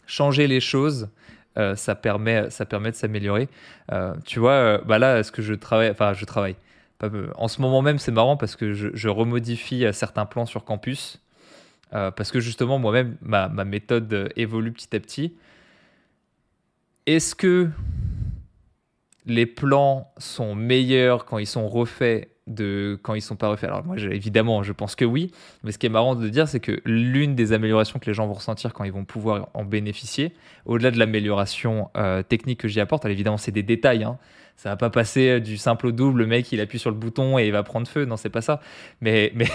changer 0.06 0.48
les 0.48 0.60
choses, 0.60 1.10
euh, 1.58 1.76
ça, 1.76 1.96
permet, 1.96 2.50
ça 2.50 2.66
permet 2.66 2.92
de 2.92 2.96
s'améliorer. 2.96 3.50
Euh, 3.92 4.14
tu 4.26 4.40
vois, 4.40 4.52
euh, 4.52 4.82
bah 4.86 5.00
là, 5.00 5.24
ce 5.24 5.32
que 5.32 5.42
je 5.42 5.54
travaille, 5.54 5.90
enfin, 5.90 6.14
je 6.14 6.26
travaille. 6.26 6.56
En 7.36 7.48
ce 7.48 7.62
moment 7.62 7.82
même, 7.82 7.98
c'est 7.98 8.12
marrant 8.12 8.36
parce 8.36 8.58
que 8.58 8.74
je, 8.74 9.08
remodifie 9.08 9.86
certains 9.94 10.26
plans 10.26 10.46
sur 10.46 10.66
campus. 10.66 11.22
Parce 11.92 12.32
que 12.32 12.40
justement, 12.40 12.80
moi-même, 12.80 13.18
ma, 13.22 13.48
méthode 13.66 14.32
évolue 14.36 14.72
petit 14.72 14.96
à 14.96 15.00
petit. 15.00 15.36
Est-ce 17.06 17.34
que 17.34 17.70
les 19.26 19.46
plans 19.46 20.12
sont 20.18 20.56
meilleurs 20.56 21.26
quand 21.26 21.38
ils 21.38 21.48
sont 21.48 21.68
refaits 21.68 22.30
de 22.48 23.00
quand 23.02 23.16
ils 23.16 23.22
sont 23.22 23.36
pas 23.36 23.50
refaits? 23.50 23.70
Alors 23.70 23.84
moi, 23.86 23.98
évidemment, 23.98 24.64
je 24.64 24.74
pense 24.74 24.96
que 24.96 25.06
oui. 25.06 25.32
Mais 25.64 25.72
ce 25.72 25.78
qui 25.78 25.88
est 25.88 25.90
marrant 25.90 26.16
de 26.16 26.30
dire, 26.30 26.48
c'est 26.48 26.60
que 26.60 26.82
l'une 26.86 27.36
des 27.36 27.54
améliorations 27.54 28.00
que 28.00 28.06
les 28.06 28.14
gens 28.14 28.28
vont 28.28 28.34
ressentir 28.34 28.74
quand 28.74 28.84
ils 28.84 28.92
vont 28.92 29.06
pouvoir 29.06 29.50
en 29.54 29.66
bénéficier, 29.66 30.34
au-delà 30.66 30.92
de 30.92 31.00
l'amélioration 31.00 31.90
euh, 31.98 32.22
technique 32.22 32.60
que 32.60 32.68
j'y 32.68 32.80
apporte, 32.80 33.06
alors 33.06 33.14
évidemment, 33.14 33.38
c'est 33.38 33.52
des 33.52 33.64
détails. 33.64 34.04
Hein. 34.04 34.18
Ça 34.60 34.72
va 34.72 34.76
pas 34.76 34.90
passer 34.90 35.40
du 35.40 35.56
simple 35.56 35.88
au 35.88 35.92
double, 35.94 36.20
le 36.20 36.28
mec 36.28 36.52
il 36.52 36.60
appuie 36.60 36.80
sur 36.80 36.90
le 36.90 36.98
bouton 36.98 37.40
et 37.40 37.46
il 37.46 37.52
va 37.54 37.64
prendre 37.64 37.88
feu. 37.88 38.04
Non, 38.04 38.18
c'est 38.18 38.30
pas 38.30 38.42
ça. 38.42 38.60
Mais, 39.00 39.32
mais, 39.36 39.48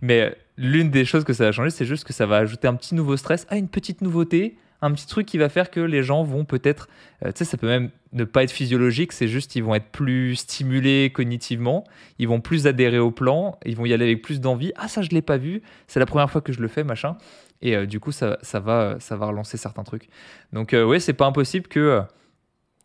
mais 0.00 0.36
l'une 0.58 0.90
des 0.90 1.04
choses 1.04 1.22
que 1.22 1.32
ça 1.32 1.44
va 1.44 1.52
changer, 1.52 1.70
c'est 1.70 1.84
juste 1.84 2.02
que 2.02 2.12
ça 2.12 2.26
va 2.26 2.38
ajouter 2.38 2.66
un 2.66 2.74
petit 2.74 2.96
nouveau 2.96 3.16
stress 3.16 3.46
à 3.50 3.56
une 3.56 3.68
petite 3.68 4.00
nouveauté 4.00 4.56
un 4.84 4.90
petit 4.90 5.06
truc 5.06 5.26
qui 5.26 5.38
va 5.38 5.48
faire 5.48 5.70
que 5.70 5.78
les 5.78 6.02
gens 6.02 6.24
vont 6.24 6.44
peut-être, 6.44 6.88
euh, 7.24 7.30
tu 7.30 7.38
sais, 7.38 7.44
ça 7.44 7.56
peut 7.56 7.68
même 7.68 7.90
ne 8.12 8.24
pas 8.24 8.42
être 8.42 8.50
physiologique, 8.50 9.12
c'est 9.12 9.28
juste 9.28 9.54
ils 9.54 9.62
vont 9.62 9.76
être 9.76 9.86
plus 9.86 10.34
stimulés 10.34 11.10
cognitivement, 11.14 11.84
ils 12.18 12.26
vont 12.26 12.40
plus 12.40 12.66
adhérer 12.66 12.98
au 12.98 13.12
plan, 13.12 13.58
ils 13.64 13.76
vont 13.76 13.86
y 13.86 13.92
aller 13.92 14.06
avec 14.06 14.22
plus 14.22 14.40
d'envie. 14.40 14.72
Ah 14.74 14.88
ça 14.88 15.02
je 15.02 15.10
l'ai 15.10 15.22
pas 15.22 15.36
vu, 15.36 15.62
c'est 15.86 16.00
la 16.00 16.06
première 16.06 16.28
fois 16.30 16.40
que 16.40 16.52
je 16.52 16.60
le 16.60 16.66
fais, 16.66 16.82
machin. 16.82 17.16
Et 17.62 17.76
euh, 17.76 17.86
du 17.86 18.00
coup 18.00 18.10
ça, 18.10 18.38
ça, 18.42 18.58
va, 18.58 18.96
ça 18.98 19.14
va 19.14 19.26
relancer 19.26 19.56
certains 19.56 19.84
trucs. 19.84 20.08
Donc 20.52 20.74
euh, 20.74 20.84
ouais, 20.84 20.98
c'est 20.98 21.12
pas 21.12 21.26
impossible 21.26 21.68
que 21.68 22.02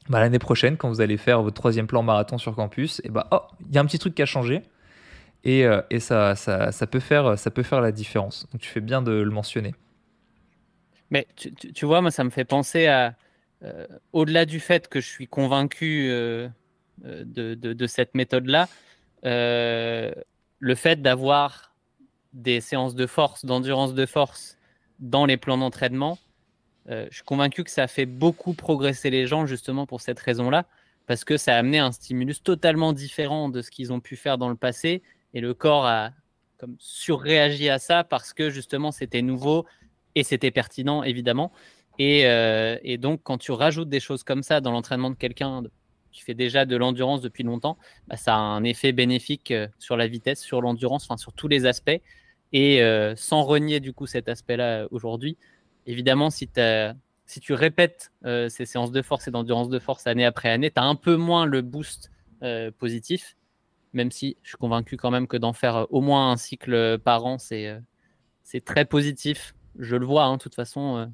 bah, 0.09 0.19
l'année 0.19 0.39
prochaine, 0.39 0.77
quand 0.77 0.89
vous 0.89 1.01
allez 1.01 1.17
faire 1.17 1.41
votre 1.41 1.55
troisième 1.55 1.87
plan 1.87 2.03
marathon 2.03 2.37
sur 2.37 2.55
campus, 2.55 3.01
et 3.03 3.09
bah 3.09 3.27
oh, 3.31 3.41
il 3.67 3.75
y 3.75 3.77
a 3.77 3.81
un 3.81 3.85
petit 3.85 3.99
truc 3.99 4.15
qui 4.15 4.21
a 4.21 4.25
changé. 4.25 4.61
Et, 5.43 5.65
et 5.91 5.99
ça, 5.99 6.35
ça, 6.35 6.73
ça, 6.73 6.87
peut 6.87 6.99
faire, 6.99 7.37
ça 7.37 7.51
peut 7.51 7.63
faire 7.63 7.79
la 7.79 7.93
différence. 7.93 8.47
Donc 8.51 8.59
tu 8.59 8.69
fais 8.69 8.81
bien 8.81 9.01
de 9.01 9.11
le 9.11 9.31
mentionner. 9.31 9.75
Mais 11.09 11.27
tu, 11.73 11.85
vois, 11.85 12.01
moi, 12.01 12.11
ça 12.11 12.23
me 12.23 12.29
fait 12.29 12.45
penser 12.45 12.87
à, 12.87 13.15
euh, 13.63 13.87
au-delà 14.13 14.45
du 14.45 14.59
fait 14.59 14.87
que 14.87 14.99
je 14.99 15.07
suis 15.07 15.27
convaincu 15.27 16.09
euh, 16.09 16.47
euh, 17.05 17.23
de, 17.25 17.87
cette 17.87 18.13
méthode-là, 18.13 18.67
le 19.23 20.75
fait 20.75 21.01
d'avoir 21.01 21.75
des 22.33 22.61
séances 22.61 22.95
de 22.95 23.07
force, 23.07 23.45
d'endurance 23.45 23.93
de 23.93 24.05
force 24.05 24.57
dans 24.99 25.25
les 25.25 25.37
plans 25.37 25.57
d'entraînement, 25.57 26.17
je 26.87 27.07
suis 27.11 27.23
convaincu 27.23 27.63
que 27.63 27.71
ça 27.71 27.87
fait 27.87 28.05
beaucoup 28.05 28.53
progresser 28.53 29.09
les 29.09 29.27
gens 29.27 29.45
justement 29.45 29.85
pour 29.85 30.01
cette 30.01 30.19
raison-là, 30.19 30.65
parce 31.05 31.23
que 31.23 31.37
ça 31.37 31.55
a 31.55 31.57
amené 31.57 31.79
un 31.79 31.91
stimulus 31.91 32.41
totalement 32.43 32.93
différent 32.93 33.49
de 33.49 33.61
ce 33.61 33.71
qu'ils 33.71 33.91
ont 33.91 33.99
pu 33.99 34.15
faire 34.15 34.37
dans 34.37 34.49
le 34.49 34.55
passé, 34.55 35.01
et 35.33 35.41
le 35.41 35.53
corps 35.53 35.85
a 35.85 36.11
comme 36.57 36.75
surréagi 36.79 37.69
à 37.69 37.77
ça 37.77 38.03
parce 38.03 38.33
que 38.33 38.49
justement 38.49 38.91
c'était 38.91 39.21
nouveau, 39.21 39.65
et 40.17 40.23
c'était 40.23 40.51
pertinent, 40.51 41.03
évidemment. 41.03 41.51
Euh, 41.99 42.77
et, 42.83 42.97
donc, 42.97 43.21
quand 43.23 43.37
tu 43.37 43.51
rajoutes 43.51 43.89
des 43.89 43.99
choses 43.99 44.23
comme 44.23 44.43
ça 44.43 44.61
dans 44.61 44.71
l'entraînement 44.71 45.11
de 45.11 45.15
quelqu'un 45.15 45.63
qui 46.11 46.21
fait 46.21 46.33
déjà 46.33 46.65
de 46.65 46.75
l'endurance 46.75 47.21
depuis 47.21 47.43
longtemps, 47.43 47.77
bah, 48.07 48.17
ça 48.17 48.33
a 48.33 48.39
un 48.39 48.63
effet 48.63 48.91
bénéfique 48.91 49.51
euh, 49.51 49.67
sur 49.77 49.95
la 49.95 50.07
vitesse, 50.07 50.41
sur 50.41 50.61
l'endurance, 50.61 51.03
enfin 51.05 51.17
sur 51.17 51.33
tous 51.33 51.47
les 51.47 51.65
aspects. 51.65 52.01
Et 52.53 52.81
euh, 52.81 53.15
sans 53.15 53.43
renier 53.43 53.79
du 53.79 53.93
coup 53.93 54.07
cet 54.07 54.27
aspect-là 54.27 54.87
aujourd'hui, 54.89 55.37
évidemment, 55.87 56.29
si, 56.29 56.49
si 57.25 57.39
tu 57.39 57.53
répètes 57.53 58.11
ces 58.23 58.65
séances 58.65 58.91
de 58.91 59.01
force 59.01 59.27
et 59.27 59.31
d'endurance 59.31 59.69
de 59.69 59.79
force 59.79 60.05
année 60.05 60.25
après 60.25 60.49
année, 60.49 60.69
tu 60.69 60.79
as 60.79 60.85
un 60.85 60.95
peu 60.95 61.15
moins 61.15 61.45
le 61.45 61.61
boost 61.61 62.11
positif, 62.77 63.35
même 63.93 64.11
si 64.11 64.37
je 64.43 64.49
suis 64.49 64.57
convaincu 64.57 64.97
quand 64.97 65.09
même 65.09 65.27
que 65.27 65.37
d'en 65.37 65.53
faire 65.53 65.87
au 65.89 66.01
moins 66.01 66.31
un 66.31 66.37
cycle 66.37 66.99
par 66.99 67.25
an, 67.25 67.37
c'est 67.39 67.81
très 68.63 68.85
positif 68.85 69.55
je 69.79 69.95
le 69.95 70.05
vois, 70.05 70.25
hein, 70.25 70.37
de 70.37 70.41
toute 70.41 70.55
façon. 70.55 70.97
Euh, 70.97 71.05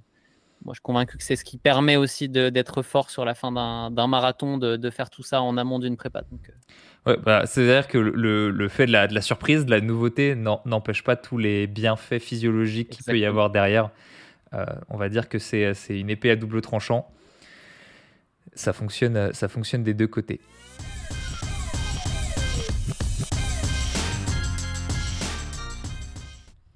moi, 0.66 0.72
je 0.72 0.78
suis 0.78 0.84
convaincu 0.84 1.18
que 1.18 1.24
c'est 1.24 1.36
ce 1.36 1.44
qui 1.44 1.58
permet 1.58 1.98
aussi 1.98 2.30
d'être 2.30 2.84
fort 2.84 3.10
sur 3.10 3.26
la 3.26 3.36
fin 3.36 3.52
d'un 3.52 4.08
marathon, 4.08 4.58
de, 4.58 4.90
faire 4.90 5.10
tout 5.10 5.24
ça 5.24 5.42
en 5.42 5.58
amont 5.58 5.78
d'une 5.78 5.98
prépa. 5.98 6.22
Donc, 6.32 6.50
euh. 6.50 7.12
ouais, 7.12 7.18
bah, 7.22 7.46
C'est-à-dire 7.46 7.90
que 7.90 7.98
le, 7.98 8.50
le 8.50 8.70
fait 8.70 8.86
de 8.86 8.94
la, 8.94 9.08
de 9.08 9.14
la, 9.14 9.22
surprise, 9.22 9.66
de 9.66 9.72
la 9.72 9.82
nouveauté, 9.82 10.36
n'empêche 10.36 11.04
pas 11.04 11.18
tous 11.18 11.38
les 11.38 11.68
bienfaits 11.68 12.20
physiologiques 12.20 12.92
qu'il 12.92 13.04
peut 13.04 13.20
y 13.20 13.26
avoir 13.26 13.50
derrière. 13.50 13.90
Euh, 14.54 14.66
on 14.90 14.98
va 14.98 15.10
dire 15.10 15.30
que 15.30 15.40
c'est 15.40 15.74
une 15.90 16.10
épée 16.10 16.32
à 16.32 16.36
double 16.36 16.62
tranchant. 16.62 17.10
Ça 18.56 18.74
fonctionne, 18.74 19.34
ça 19.34 19.48
fonctionne 19.48 19.84
des 19.84 19.94
deux 19.94 20.08
côtés. 20.08 20.40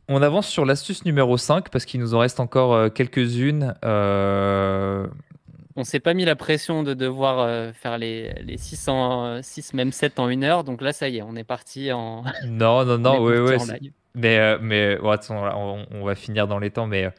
on 0.10 0.22
avance 0.22 0.48
sur 0.48 0.66
l'astuce 0.66 1.04
numéro 1.04 1.36
5 1.36 1.70
parce 1.70 1.84
qu'il 1.84 2.00
nous 2.00 2.16
en 2.16 2.20
reste 2.20 2.40
encore 2.40 2.92
quelques-unes. 2.94 3.76
On 3.84 5.84
s'est 5.84 6.00
pas 6.00 6.16
mis 6.16 6.26
la 6.26 6.36
pression 6.36 6.82
de 6.82 6.96
devoir 6.96 7.72
faire 7.76 8.00
les, 8.00 8.34
les 8.42 8.58
606, 8.58 9.74
même 9.74 9.92
7 9.92 10.20
en 10.20 10.30
une 10.30 10.44
heure. 10.44 10.64
Donc 10.64 10.82
là, 10.82 10.92
ça 10.92 11.10
y 11.10 11.18
est, 11.18 11.22
on 11.22 11.36
est 11.36 11.44
parti 11.44 11.92
en. 11.92 12.24
Non, 12.48 12.84
non, 12.86 12.98
non, 12.98 13.18
oui, 13.24 13.38
oui. 13.38 13.92
Mais, 14.16 14.58
mais 14.60 14.98
on, 15.02 15.86
on, 15.92 16.04
va 16.04 16.16
finir 16.16 16.48
dans 16.48 16.58
les 16.58 16.72
temps. 16.72 16.88
Mais 16.88 17.06
euh, 17.06 17.12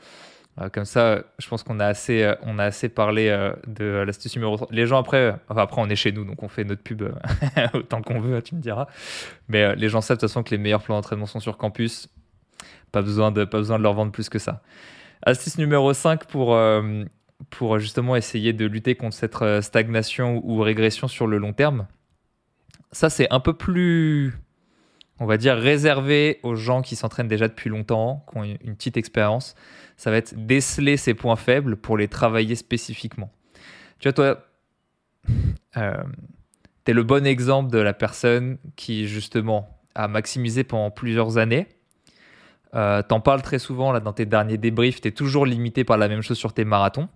comme 0.72 0.84
ça, 0.84 1.22
je 1.38 1.48
pense 1.48 1.62
qu'on 1.62 1.78
a 1.78 1.86
assez, 1.86 2.22
euh, 2.22 2.34
on 2.42 2.58
a 2.58 2.64
assez 2.64 2.88
parlé 2.88 3.28
euh, 3.28 3.52
de 3.66 3.84
l'astuce 3.84 4.34
numéro 4.34 4.56
3. 4.56 4.68
Les 4.70 4.86
gens 4.86 4.98
après, 4.98 5.36
enfin 5.48 5.62
après 5.62 5.80
on 5.80 5.88
est 5.88 5.96
chez 5.96 6.12
nous, 6.12 6.24
donc 6.24 6.42
on 6.42 6.48
fait 6.48 6.64
notre 6.64 6.82
pub 6.82 7.02
autant 7.74 8.02
qu'on 8.02 8.20
veut, 8.20 8.42
tu 8.42 8.54
me 8.54 8.60
diras. 8.60 8.86
Mais 9.48 9.76
les 9.76 9.88
gens 9.88 10.00
savent 10.00 10.16
de 10.16 10.20
toute 10.20 10.28
façon 10.28 10.42
que 10.42 10.50
les 10.50 10.58
meilleurs 10.58 10.82
plans 10.82 10.96
d'entraînement 10.96 11.26
sont 11.26 11.40
sur 11.40 11.58
campus. 11.58 12.08
Pas 12.92 13.02
besoin 13.02 13.30
de, 13.30 13.44
pas 13.44 13.58
besoin 13.58 13.78
de 13.78 13.82
leur 13.82 13.94
vendre 13.94 14.12
plus 14.12 14.28
que 14.28 14.38
ça. 14.38 14.62
Astuce 15.22 15.58
numéro 15.58 15.92
5 15.92 16.24
pour, 16.24 16.58
pour 17.50 17.78
justement 17.78 18.16
essayer 18.16 18.52
de 18.52 18.64
lutter 18.64 18.94
contre 18.94 19.14
cette 19.14 19.36
stagnation 19.60 20.40
ou 20.44 20.60
régression 20.60 21.06
sur 21.06 21.26
le 21.26 21.38
long 21.38 21.52
terme. 21.52 21.86
Ça, 22.92 23.10
c'est 23.10 23.30
un 23.30 23.40
peu 23.40 23.52
plus, 23.52 24.38
on 25.20 25.26
va 25.26 25.36
dire, 25.36 25.56
réservé 25.56 26.40
aux 26.42 26.54
gens 26.54 26.82
qui 26.82 26.96
s'entraînent 26.96 27.28
déjà 27.28 27.48
depuis 27.48 27.70
longtemps, 27.70 28.24
qui 28.30 28.38
ont 28.38 28.44
une 28.44 28.76
petite 28.76 28.96
expérience 28.96 29.54
ça 29.98 30.12
va 30.12 30.16
être 30.16 30.34
déceler 30.46 30.96
ses 30.96 31.12
points 31.12 31.36
faibles 31.36 31.76
pour 31.76 31.98
les 31.98 32.08
travailler 32.08 32.54
spécifiquement. 32.54 33.30
Tu 33.98 34.08
vois, 34.08 34.12
toi, 34.12 34.44
euh, 35.76 36.02
tu 36.84 36.90
es 36.92 36.94
le 36.94 37.02
bon 37.02 37.26
exemple 37.26 37.70
de 37.70 37.78
la 37.78 37.92
personne 37.92 38.58
qui, 38.76 39.08
justement, 39.08 39.68
a 39.96 40.06
maximisé 40.06 40.62
pendant 40.62 40.92
plusieurs 40.92 41.36
années. 41.36 41.66
Euh, 42.74 43.02
T'en 43.02 43.20
parles 43.20 43.42
très 43.42 43.58
souvent 43.58 43.90
là, 43.90 43.98
dans 43.98 44.12
tes 44.12 44.24
derniers 44.24 44.56
débriefs, 44.56 45.00
tu 45.00 45.08
es 45.08 45.12
toujours 45.12 45.44
limité 45.44 45.82
par 45.82 45.98
la 45.98 46.06
même 46.06 46.22
chose 46.22 46.38
sur 46.38 46.52
tes 46.52 46.64
marathons. 46.64 47.08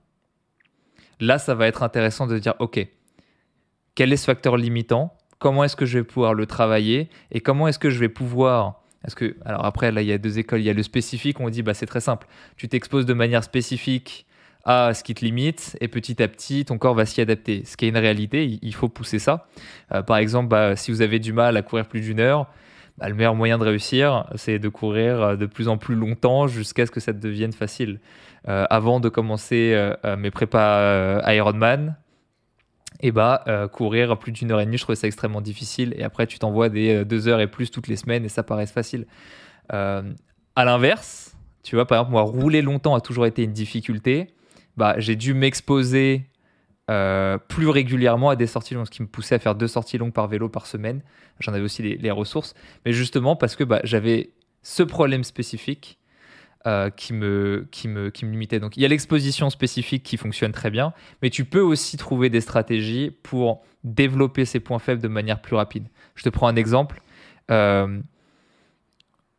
Là, 1.21 1.39
ça 1.39 1.55
va 1.55 1.69
être 1.69 1.85
intéressant 1.85 2.27
de 2.27 2.37
dire, 2.37 2.55
OK, 2.59 2.85
quel 3.95 4.13
est 4.13 4.17
ce 4.17 4.25
facteur 4.25 4.57
limitant? 4.57 5.17
Comment 5.43 5.65
est-ce 5.65 5.75
que 5.75 5.87
je 5.87 5.99
vais 5.99 6.05
pouvoir 6.05 6.35
le 6.35 6.47
travailler 6.47 7.11
Et 7.33 7.41
comment 7.41 7.67
est-ce 7.67 7.81
que 7.81 7.91
je 7.91 7.99
vais 7.99 8.09
pouvoir 8.09 8.79
est-ce 9.05 9.17
que, 9.17 9.35
alors 9.45 9.65
après, 9.65 9.91
là, 9.91 10.01
il 10.01 10.07
y 10.07 10.13
a 10.13 10.19
deux 10.19 10.39
écoles. 10.39 10.61
Il 10.61 10.65
y 10.67 10.71
a 10.71 10.73
le 10.73 10.85
spécifique, 10.85 11.41
on 11.41 11.51
dit, 11.51 11.63
bah, 11.63 11.75
c'est 11.75 11.87
très 11.87 12.01
simple. 12.01 12.29
Tu 12.57 12.69
t'exposes 12.69 13.07
de 13.07 13.13
manière 13.13 13.43
spécifique 13.43 14.25
à 14.65 14.95
ce 14.95 15.03
qui 15.03 15.15
te 15.15 15.25
limite 15.25 15.77
et 15.81 15.89
petit 15.89 16.23
à 16.23 16.29
petit, 16.29 16.65
ton 16.65 16.79
corps 16.79 16.95
va 16.95 17.05
s'y 17.05 17.21
adapter. 17.21 17.65
Ce 17.65 17.77
qui 17.77 17.87
est 17.87 17.89
une 17.89 17.97
réalité, 17.97 18.61
il 18.63 18.73
faut 18.73 18.89
pousser 18.89 19.19
ça. 19.19 19.49
Euh, 19.93 20.03
par 20.03 20.19
exemple, 20.19 20.49
bah, 20.49 20.77
si 20.77 20.93
vous 20.93 21.03
avez 21.03 21.19
du 21.19 21.33
mal 21.33 21.57
à 21.57 21.63
courir 21.63 21.87
plus 21.87 22.03
d'une 22.03 22.21
heure, 22.21 22.47
bah, 22.99 23.09
le 23.09 23.17
meilleur 23.17 23.35
moyen 23.35 23.59
de 23.59 23.65
réussir, 23.65 24.27
c'est 24.37 24.61
de 24.61 24.69
courir 24.69 25.21
euh, 25.21 25.37
de 25.37 25.47
plus 25.47 25.67
en 25.67 25.79
plus 25.79 25.97
longtemps 25.97 26.47
jusqu'à 26.47 26.87
ce 26.87 26.93
que 26.93 27.01
ça 27.01 27.13
devienne 27.13 27.53
facile. 27.53 27.99
Euh, 28.47 28.67
avant 28.71 29.01
de 29.01 29.09
commencer 29.09 29.77
mes 30.17 30.31
prépas 30.31 31.21
Ironman, 31.33 31.97
et 33.03 33.11
bah 33.11 33.43
euh, 33.49 33.67
courir 33.69 34.17
plus 34.17 34.33
d'une 34.33 34.53
heure 34.53 34.61
et 34.61 34.65
demie, 34.65 34.79
je 34.79 34.85
trouvais 34.85 34.97
ça 34.97 35.09
extrêmement 35.09 35.41
difficile. 35.41 35.93
Et 35.99 36.05
après, 36.05 36.27
tu 36.27 36.39
t'envoies 36.39 36.69
des 36.69 36.95
euh, 36.95 37.05
deux 37.05 37.29
heures 37.29 37.41
et 37.41 37.49
plus 37.49 37.71
toutes 37.71 37.89
les 37.89 37.97
semaines 37.97 38.25
et 38.25 38.29
ça 38.29 38.45
paraît 38.45 38.67
facile. 38.67 39.07
Euh, 39.73 40.03
à 40.55 40.65
l'inverse, 40.65 41.37
tu 41.65 41.75
vois, 41.75 41.87
par 41.87 41.99
exemple, 41.99 42.13
moi, 42.13 42.23
rouler 42.23 42.63
longtemps 42.63 42.95
a 42.95 43.01
toujours 43.01 43.27
été 43.27 43.43
une 43.43 43.53
difficulté. 43.53 44.29
Bah, 44.77 44.95
j'ai 44.99 45.17
dû 45.17 45.35
m'exposer 45.35 46.27
plus 47.49 47.71
régulièrement 47.71 48.29
à 48.29 48.37
des 48.37 48.47
sorties 48.47 48.75
longues, 48.75 48.85
ce 48.85 48.91
qui 48.91 49.01
me 49.01 49.09
poussait 49.09 49.37
à 49.37 49.39
faire 49.39 49.55
deux 49.55 49.67
sorties 49.67 49.97
longues 49.97 50.13
par 50.13 50.29
vélo 50.29 50.51
par 50.51 50.67
semaine. 50.67 51.01
J'en 51.41 51.55
avais 51.55 51.65
aussi 51.65 51.81
les, 51.83 52.11
ressources, 52.11 52.53
mais 52.85 52.93
justement 52.93 53.35
parce 53.35 53.57
que 53.57 53.65
bah, 53.65 53.81
j'avais 53.83 54.35
ce 54.63 54.83
problème 54.83 55.25
spécifique 55.25 55.99
euh, 56.67 56.91
qui, 56.91 57.13
me, 57.13 57.67
qui, 57.73 57.89
me, 57.89 58.11
qui 58.11 58.25
me 58.25 58.31
limitait. 58.31 58.61
Donc 58.61 58.77
il 58.77 58.83
y 58.83 58.85
a 58.85 58.89
l'exposition 58.89 59.51
spécifique 59.51 60.03
qui 60.03 60.17
fonctionne 60.17 60.53
très 60.53 60.71
bien, 60.71 60.93
mais 61.21 61.29
tu 61.29 61.45
peux 61.45 61.61
aussi 61.61 61.97
trouver 61.97 62.31
des 62.31 62.41
stratégies 62.41 63.11
pour 63.23 63.63
développer 63.83 64.45
ces 64.45 64.61
points 64.61 64.79
faibles 64.79 65.03
de 65.03 65.09
manière 65.09 65.43
plus 65.43 65.57
rapide. 65.57 65.89
Je 66.15 66.23
te 66.23 66.29
prends 66.29 66.47
un 66.47 66.55
exemple. 66.55 67.03
Euh, 67.51 68.01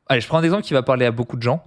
allez, 0.07 0.19
je 0.19 0.27
prends 0.27 0.39
un 0.39 0.43
exemple 0.43 0.63
qui 0.63 0.73
va 0.73 0.83
parler 0.83 1.05
à 1.05 1.11
beaucoup 1.11 1.37
de 1.37 1.41
gens. 1.41 1.63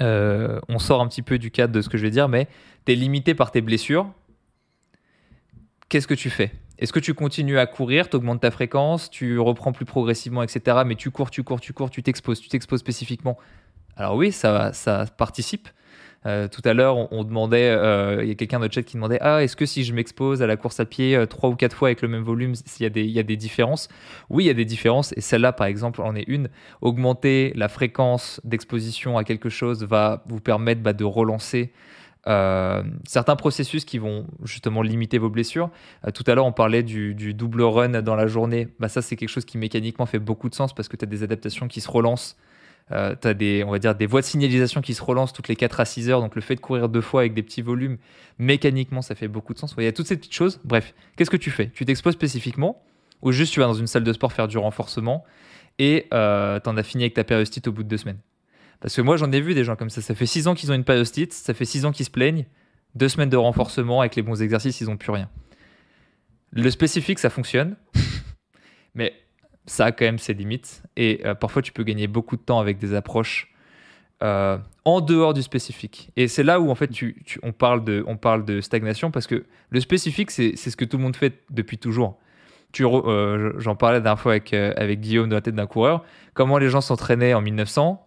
Euh, 0.00 0.60
on 0.68 0.78
sort 0.78 1.00
un 1.00 1.08
petit 1.08 1.22
peu 1.22 1.38
du 1.38 1.50
cadre 1.50 1.72
de 1.72 1.80
ce 1.80 1.88
que 1.88 1.96
je 1.96 2.02
vais 2.02 2.10
dire, 2.10 2.28
mais 2.28 2.48
tu 2.84 2.92
es 2.92 2.94
limité 2.94 3.34
par 3.34 3.50
tes 3.50 3.62
blessures. 3.62 4.12
Qu'est-ce 5.88 6.06
que 6.06 6.14
tu 6.14 6.28
fais? 6.28 6.52
Est-ce 6.78 6.92
que 6.92 7.00
tu 7.00 7.14
continues 7.14 7.58
à 7.58 7.64
courir, 7.64 8.10
tu 8.10 8.16
augmentes 8.16 8.42
ta 8.42 8.50
fréquence, 8.50 9.08
tu 9.08 9.38
reprends 9.38 9.72
plus 9.72 9.86
progressivement, 9.86 10.42
etc. 10.42 10.82
Mais 10.84 10.94
tu 10.94 11.10
cours, 11.10 11.30
tu 11.30 11.42
cours, 11.42 11.60
tu 11.60 11.72
cours, 11.72 11.88
tu 11.88 12.02
t'exposes, 12.02 12.40
tu 12.40 12.48
t'exposes 12.48 12.80
spécifiquement 12.80 13.38
alors 13.96 14.16
oui, 14.16 14.32
ça, 14.32 14.72
ça 14.72 15.06
participe. 15.16 15.68
Euh, 16.26 16.48
tout 16.48 16.62
à 16.64 16.74
l'heure, 16.74 17.12
on, 17.12 17.22
demandait, 17.22 17.70
euh, 17.70 18.22
il 18.22 18.28
y 18.28 18.32
a 18.32 18.34
quelqu'un 18.34 18.58
de 18.58 18.68
chat 18.72 18.82
qui 18.82 18.96
demandait 18.96 19.18
Ah, 19.20 19.44
est-ce 19.44 19.54
que 19.54 19.64
si 19.64 19.84
je 19.84 19.94
m'expose 19.94 20.42
à 20.42 20.46
la 20.46 20.56
course 20.56 20.80
à 20.80 20.84
pied 20.84 21.14
euh, 21.14 21.26
trois 21.26 21.50
ou 21.50 21.54
quatre 21.54 21.76
fois 21.76 21.88
avec 21.88 22.02
le 22.02 22.08
même 22.08 22.24
volume, 22.24 22.54
il 22.80 22.82
y 22.82 23.18
a 23.18 23.22
des 23.22 23.36
différences? 23.36 23.88
Oui, 24.28 24.44
il 24.44 24.46
y 24.48 24.50
a 24.50 24.54
des 24.54 24.64
différences, 24.64 25.12
et 25.16 25.20
celle-là, 25.20 25.52
par 25.52 25.68
exemple, 25.68 26.02
en 26.02 26.16
est 26.16 26.26
une. 26.26 26.48
Augmenter 26.80 27.52
la 27.54 27.68
fréquence 27.68 28.40
d'exposition 28.42 29.18
à 29.18 29.24
quelque 29.24 29.48
chose 29.48 29.84
va 29.84 30.24
vous 30.26 30.40
permettre 30.40 30.80
bah, 30.82 30.92
de 30.92 31.04
relancer 31.04 31.72
certains 33.06 33.36
processus 33.36 33.84
qui 33.84 33.98
vont 33.98 34.26
justement 34.42 34.82
limiter 34.82 35.16
vos 35.16 35.30
blessures. 35.30 35.70
tout 36.12 36.24
à 36.26 36.34
l'heure, 36.34 36.46
on 36.46 36.50
parlait 36.50 36.82
du, 36.82 37.14
double 37.34 37.62
run 37.62 38.02
dans 38.02 38.16
la 38.16 38.26
journée. 38.26 38.66
Bah, 38.80 38.88
ça, 38.88 39.00
c'est 39.00 39.14
quelque 39.14 39.28
chose 39.28 39.44
qui 39.44 39.58
mécaniquement 39.58 40.06
fait 40.06 40.18
beaucoup 40.18 40.48
de 40.48 40.56
sens 40.56 40.74
parce 40.74 40.88
que 40.88 40.96
tu 40.96 41.04
as 41.04 41.06
des 41.06 41.22
adaptations 41.22 41.68
qui 41.68 41.80
se 41.80 41.88
relancent 41.88 42.36
euh, 42.92 43.16
tu 43.20 43.26
as 43.26 43.34
des, 43.34 43.64
on 43.64 43.70
va 43.70 43.78
dire, 43.78 43.94
des 43.94 44.06
voies 44.06 44.20
de 44.20 44.26
signalisation 44.26 44.80
qui 44.80 44.94
se 44.94 45.02
relancent 45.02 45.32
toutes 45.32 45.48
les 45.48 45.56
4 45.56 45.80
à 45.80 45.84
6 45.84 46.10
heures. 46.10 46.20
Donc 46.20 46.34
le 46.34 46.40
fait 46.40 46.54
de 46.54 46.60
courir 46.60 46.88
deux 46.88 47.00
fois 47.00 47.22
avec 47.22 47.34
des 47.34 47.42
petits 47.42 47.62
volumes, 47.62 47.98
mécaniquement, 48.38 49.02
ça 49.02 49.14
fait 49.14 49.28
beaucoup 49.28 49.54
de 49.54 49.58
sens. 49.58 49.74
Il 49.78 49.84
y 49.84 49.88
a 49.88 49.92
toutes 49.92 50.06
ces 50.06 50.16
petites 50.16 50.34
choses. 50.34 50.60
Bref, 50.64 50.94
qu'est-ce 51.16 51.30
que 51.30 51.36
tu 51.36 51.50
fais? 51.50 51.70
Tu 51.70 51.84
t'exposes 51.84 52.14
spécifiquement 52.14 52.82
ou 53.22 53.32
juste 53.32 53.52
tu 53.52 53.60
vas 53.60 53.66
dans 53.66 53.74
une 53.74 53.86
salle 53.86 54.04
de 54.04 54.12
sport 54.12 54.32
faire 54.32 54.46
du 54.46 54.58
renforcement 54.58 55.24
et 55.78 56.06
euh, 56.14 56.60
tu 56.60 56.68
en 56.68 56.76
as 56.76 56.82
fini 56.82 57.04
avec 57.04 57.14
ta 57.14 57.24
périostite 57.24 57.66
au 57.66 57.72
bout 57.72 57.82
de 57.82 57.88
deux 57.88 57.96
semaines? 57.96 58.20
Parce 58.80 58.94
que 58.94 59.02
moi, 59.02 59.16
j'en 59.16 59.32
ai 59.32 59.40
vu 59.40 59.54
des 59.54 59.64
gens 59.64 59.74
comme 59.74 59.90
ça. 59.90 60.00
Ça 60.00 60.14
fait 60.14 60.26
6 60.26 60.46
ans 60.46 60.54
qu'ils 60.54 60.70
ont 60.70 60.74
une 60.74 60.84
périostite, 60.84 61.32
ça 61.32 61.54
fait 61.54 61.64
6 61.64 61.86
ans 61.86 61.92
qu'ils 61.92 62.06
se 62.06 62.10
plaignent. 62.10 62.46
Deux 62.94 63.08
semaines 63.08 63.30
de 63.30 63.36
renforcement 63.36 64.00
avec 64.00 64.16
les 64.16 64.22
bons 64.22 64.40
exercices, 64.40 64.80
ils 64.80 64.86
n'ont 64.86 64.96
plus 64.96 65.10
rien. 65.10 65.28
Le 66.52 66.70
spécifique, 66.70 67.18
ça 67.18 67.30
fonctionne. 67.30 67.76
Mais 68.94 69.12
ça 69.66 69.86
a 69.86 69.92
quand 69.92 70.04
même 70.04 70.18
ses 70.18 70.34
limites. 70.34 70.82
Et 70.96 71.20
euh, 71.24 71.34
parfois, 71.34 71.62
tu 71.62 71.72
peux 71.72 71.82
gagner 71.82 72.06
beaucoup 72.06 72.36
de 72.36 72.42
temps 72.42 72.60
avec 72.60 72.78
des 72.78 72.94
approches 72.94 73.52
euh, 74.22 74.56
en 74.84 75.00
dehors 75.00 75.34
du 75.34 75.42
spécifique. 75.42 76.10
Et 76.16 76.28
c'est 76.28 76.44
là 76.44 76.60
où, 76.60 76.70
en 76.70 76.74
fait, 76.74 76.90
on, 77.42 77.52
parle 77.52 77.84
de, 77.84 78.60
stagnation 78.60 79.10
parce 79.10 79.26
que 79.26 79.44
le 79.70 79.80
spécifique, 79.80 80.30
c'est 80.30 80.56
ce 80.56 80.76
que 80.76 80.84
tout 80.84 80.96
le 80.96 81.02
monde 81.02 81.16
fait 81.16 81.42
depuis 81.50 81.78
toujours. 81.78 82.18
Euh, 82.80 83.52
J'en 83.58 83.74
parlais 83.74 83.98
la 83.98 84.00
dernière 84.00 84.20
fois 84.20 84.32
avec, 84.32 84.54
Guillaume 85.00 85.28
de 85.28 85.34
la 85.34 85.40
tête 85.40 85.54
d'un 85.54 85.66
coureur. 85.66 86.04
Comment 86.34 86.58
les 86.58 86.68
gens 86.68 86.80
s'entraînaient 86.80 87.34
en 87.34 87.40
1900 87.40 88.02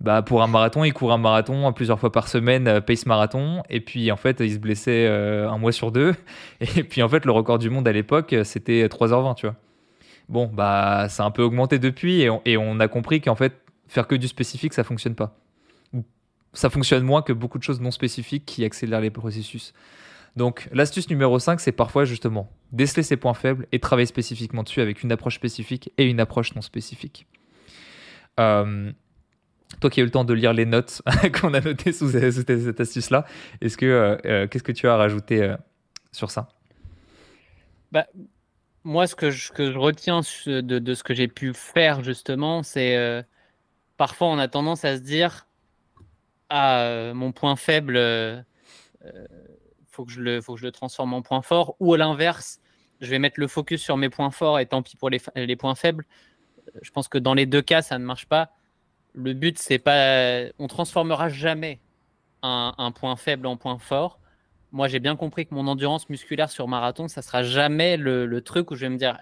bah, 0.00 0.22
pour 0.22 0.44
un 0.44 0.46
marathon, 0.46 0.84
ils 0.84 0.92
courent 0.92 1.12
un 1.12 1.18
marathon 1.18 1.72
plusieurs 1.72 1.98
fois 1.98 2.12
par 2.12 2.28
semaine, 2.28 2.80
pace 2.82 3.04
marathon, 3.04 3.64
et 3.68 3.80
puis 3.80 4.12
en 4.12 4.16
fait, 4.16 4.38
ils 4.38 4.52
se 4.52 4.58
blessaient 4.58 5.08
un 5.08 5.58
mois 5.58 5.72
sur 5.72 5.90
deux. 5.90 6.14
Et 6.60 6.84
puis 6.84 7.02
en 7.02 7.08
fait, 7.08 7.24
le 7.24 7.32
record 7.32 7.58
du 7.58 7.68
monde 7.68 7.88
à 7.88 7.90
l'époque, 7.90 8.32
c'était 8.44 8.86
3h20, 8.86 9.34
tu 9.34 9.46
vois. 9.46 9.56
Bon, 10.28 10.46
bah, 10.46 11.06
ça 11.08 11.24
a 11.24 11.26
un 11.26 11.30
peu 11.30 11.42
augmenté 11.42 11.78
depuis 11.78 12.20
et 12.22 12.56
on, 12.58 12.80
a 12.80 12.88
compris 12.88 13.20
qu'en 13.20 13.34
fait, 13.34 13.54
faire 13.86 14.06
que 14.06 14.14
du 14.14 14.28
spécifique, 14.28 14.74
ça 14.74 14.84
fonctionne 14.84 15.14
pas. 15.14 15.38
Ça 16.52 16.70
fonctionne 16.70 17.02
moins 17.02 17.22
que 17.22 17.32
beaucoup 17.32 17.58
de 17.58 17.62
choses 17.62 17.80
non 17.80 17.90
spécifiques 17.90 18.44
qui 18.44 18.64
accélèrent 18.64 19.00
les 19.00 19.10
processus. 19.10 19.72
Donc, 20.36 20.68
l'astuce 20.72 21.08
numéro 21.08 21.38
5, 21.38 21.60
c'est 21.60 21.72
parfois 21.72 22.04
justement 22.04 22.50
déceler 22.72 23.02
ses 23.02 23.16
points 23.16 23.34
faibles 23.34 23.66
et 23.72 23.80
travailler 23.80 24.06
spécifiquement 24.06 24.62
dessus 24.62 24.80
avec 24.80 25.02
une 25.02 25.12
approche 25.12 25.34
spécifique 25.34 25.90
et 25.96 26.04
une 26.04 26.20
approche 26.20 26.54
non 26.54 26.60
spécifique. 26.60 27.26
Euh, 28.38 28.92
toi 29.80 29.90
qui 29.90 30.00
as 30.00 30.02
eu 30.02 30.06
le 30.06 30.10
temps 30.10 30.24
de 30.24 30.34
lire 30.34 30.52
les 30.52 30.66
notes 30.66 31.02
qu'on 31.40 31.54
a 31.54 31.60
notées 31.60 31.92
sous, 31.92 32.10
cette 32.10 32.80
astuce-là, 32.80 33.24
est-ce 33.60 33.76
que 33.76 33.86
euh, 33.86 34.16
euh, 34.26 34.46
qu'est-ce 34.46 34.62
que 34.62 34.72
tu 34.72 34.86
as 34.86 34.94
à 34.94 34.96
rajouter 34.96 35.54
sur 36.12 36.30
ça? 36.30 36.48
Bah, 37.90 38.06
moi, 38.88 39.06
ce 39.06 39.14
que 39.14 39.30
je, 39.30 39.52
retiens 39.76 40.20
de, 40.46 40.94
ce 40.94 41.02
que 41.02 41.12
j'ai 41.12 41.28
pu 41.28 41.52
faire, 41.52 42.02
justement, 42.02 42.62
c'est 42.62 42.96
euh, 42.96 43.22
parfois 43.98 44.28
on 44.28 44.38
a 44.38 44.48
tendance 44.48 44.82
à 44.86 44.96
se 44.96 45.02
dire 45.02 45.46
Ah, 46.48 46.80
euh, 46.80 47.12
mon 47.12 47.32
point 47.32 47.54
faible, 47.56 47.98
euh, 47.98 48.40
faut, 49.88 50.06
que 50.06 50.10
je 50.10 50.22
le, 50.22 50.40
faut 50.40 50.54
que 50.54 50.60
je 50.60 50.64
le 50.64 50.72
transforme 50.72 51.12
en 51.12 51.20
point 51.20 51.42
fort. 51.42 51.76
Ou 51.80 51.92
à 51.92 51.98
l'inverse, 51.98 52.60
je 53.02 53.10
vais 53.10 53.18
mettre 53.18 53.38
le 53.38 53.46
focus 53.46 53.82
sur 53.82 53.98
mes 53.98 54.08
points 54.08 54.30
forts 54.30 54.58
et 54.58 54.64
tant 54.64 54.82
pis 54.82 54.96
pour 54.96 55.10
les, 55.10 55.56
points 55.56 55.74
faibles. 55.74 56.06
Je 56.80 56.90
pense 56.90 57.08
que 57.08 57.18
dans 57.18 57.34
les 57.34 57.44
deux 57.44 57.62
cas, 57.62 57.82
ça 57.82 57.98
ne 57.98 58.04
marche 58.06 58.24
pas. 58.24 58.52
Le 59.12 59.34
but, 59.34 59.58
c'est 59.58 59.78
pas. 59.78 60.46
On 60.58 60.66
transformera 60.66 61.28
jamais 61.28 61.78
un 62.42 62.92
point 62.92 63.16
faible 63.16 63.48
en 63.48 63.58
point 63.58 63.78
fort 63.78 64.18
moi, 64.72 64.88
j'ai 64.88 65.00
bien 65.00 65.16
compris 65.16 65.46
que 65.46 65.54
mon 65.54 65.66
endurance 65.66 66.08
musculaire 66.08 66.50
sur 66.50 66.68
marathon, 66.68 67.08
ça 67.08 67.22
sera 67.22 67.42
jamais 67.42 67.96
le, 67.96 68.40
truc 68.40 68.70
où 68.70 68.74
je 68.74 68.82
vais 68.82 68.90
me 68.90 68.98
dire, 68.98 69.18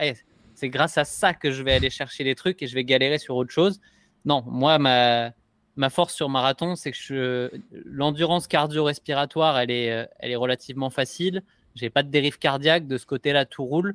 c'est 0.55 0.69
grâce 0.69 0.99
à 0.99 1.05
ça 1.05 1.35
que 1.35 1.51
je 1.51 1.63
vais 1.63 1.75
aller 1.75 1.91
chercher 1.91 2.25
les 2.25 2.35
trucs 2.35 2.63
et 2.63 2.67
je 2.67 2.75
vais 2.75 2.85
galérer 2.85 3.19
sur 3.19 3.37
autre 3.37 3.53
chose. 3.53 3.81
Non, 4.25 4.43
moi, 4.47 4.79
ma, 4.79 5.31
ma 5.77 5.91
force 5.91 6.15
sur 6.15 6.29
marathon, 6.29 6.75
c'est 6.75 6.93
que 6.93 7.53
l'endurance 7.85 8.49
cardio-respiratoire, 8.49 9.59
elle 9.59 9.71
est, 9.71 9.93
euh, 9.93 10.07
elle 10.19 10.33
est 10.33 10.37
relativement 10.37 10.91
facile. 10.91 11.43
J'ai 11.75 11.91
pas 11.91 12.03
de 12.03 12.11
dérive 12.11 12.39
cardiaque. 12.39 12.87
De 12.87 12.99
ce 12.99 13.07
côté-là, 13.07 13.45
tout 13.45 13.65
roule. 13.65 13.95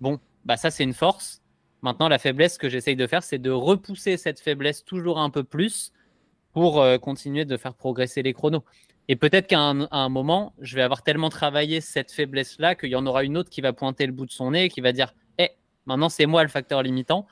Bon, 0.00 0.18
bah 0.44 0.56
ça, 0.56 0.70
c'est 0.70 0.84
une 0.84 0.94
force. 0.94 1.42
Maintenant, 1.82 2.08
la 2.08 2.18
faiblesse 2.18 2.56
que 2.56 2.68
j'essaye 2.68 2.96
de 2.96 3.06
faire, 3.06 3.22
c'est 3.22 3.38
de 3.38 3.50
repousser 3.50 4.16
cette 4.16 4.40
faiblesse 4.40 4.84
toujours 4.84 5.18
un 5.18 5.30
peu 5.30 5.44
plus 5.44 5.92
pour 6.52 6.80
euh, 6.80 6.98
continuer 6.98 7.44
de 7.44 7.56
faire 7.56 7.74
progresser 7.74 8.22
les 8.22 8.32
chronos. 8.32 8.64
Et 9.08 9.16
peut-être 9.16 9.48
qu'à 9.48 9.58
un, 9.58 10.08
moment, 10.08 10.54
je 10.60 10.76
vais 10.76 10.82
avoir 10.82 11.02
tellement 11.02 11.30
travaillé 11.30 11.80
cette 11.80 12.12
faiblesse-là 12.12 12.76
qu'il 12.76 12.90
y 12.90 12.96
en 12.96 13.06
aura 13.06 13.24
une 13.24 13.36
autre 13.36 13.50
qui 13.50 13.60
va 13.60 13.72
pointer 13.72 14.06
le 14.06 14.12
bout 14.12 14.24
de 14.24 14.30
son 14.30 14.52
nez 14.52 14.66
et 14.66 14.68
qui 14.68 14.80
va 14.80 14.92
dire 14.92 15.14
Eh, 15.38 15.50
maintenant, 15.86 16.08
c'est 16.08 16.26
moi 16.26 16.44
le 16.44 16.48
facteur 16.48 16.82
limitant. 16.82 17.26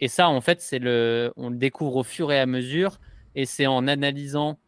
Et 0.00 0.08
ça, 0.08 0.28
en 0.28 0.40
fait, 0.40 0.60
c'est 0.60 0.80
le, 0.80 1.32
on 1.36 1.50
le 1.50 1.56
découvre 1.56 1.96
au 1.96 2.02
fur 2.02 2.32
et 2.32 2.40
à 2.40 2.46
mesure. 2.46 2.98
Et 3.36 3.46
c'est 3.46 3.68
en 3.68 3.86
analysant 3.86 4.58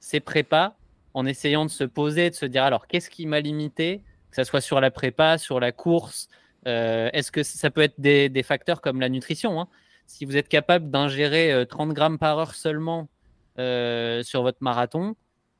ses 0.00 0.20
prépas, 0.20 0.76
en 1.14 1.24
essayant 1.24 1.64
de 1.64 1.70
se 1.70 1.84
poser, 1.84 2.28
de 2.28 2.34
se 2.34 2.44
dire 2.44 2.64
alors, 2.64 2.86
qu'est-ce 2.86 3.08
qui 3.08 3.24
m'a 3.26 3.40
limité? 3.40 4.02
Que 4.30 4.36
ce 4.36 4.44
soit 4.44 4.60
sur 4.60 4.80
la 4.80 4.90
prépa, 4.90 5.38
sur 5.38 5.60
la 5.60 5.72
course. 5.72 6.28
Euh, 6.66 7.08
est-ce 7.14 7.32
que 7.32 7.42
ça 7.42 7.70
peut 7.70 7.80
être 7.80 7.98
des, 7.98 8.42
facteurs 8.42 8.82
comme 8.82 9.00
la 9.00 9.08
nutrition 9.08 9.60
hein? 9.60 9.68
Si 10.10 10.24
vous 10.24 10.36
êtes 10.36 10.48
capable 10.48 10.90
d'ingérer 10.90 11.64
30 11.68 11.90
euh, 11.90 11.92
grammes 11.92 12.18
par 12.18 12.36
heure 12.38 12.54
seulement 12.56 13.08
euh, 13.60 14.24
sur 14.24 14.42
votre 14.42 14.58
marathon, 14.60 15.14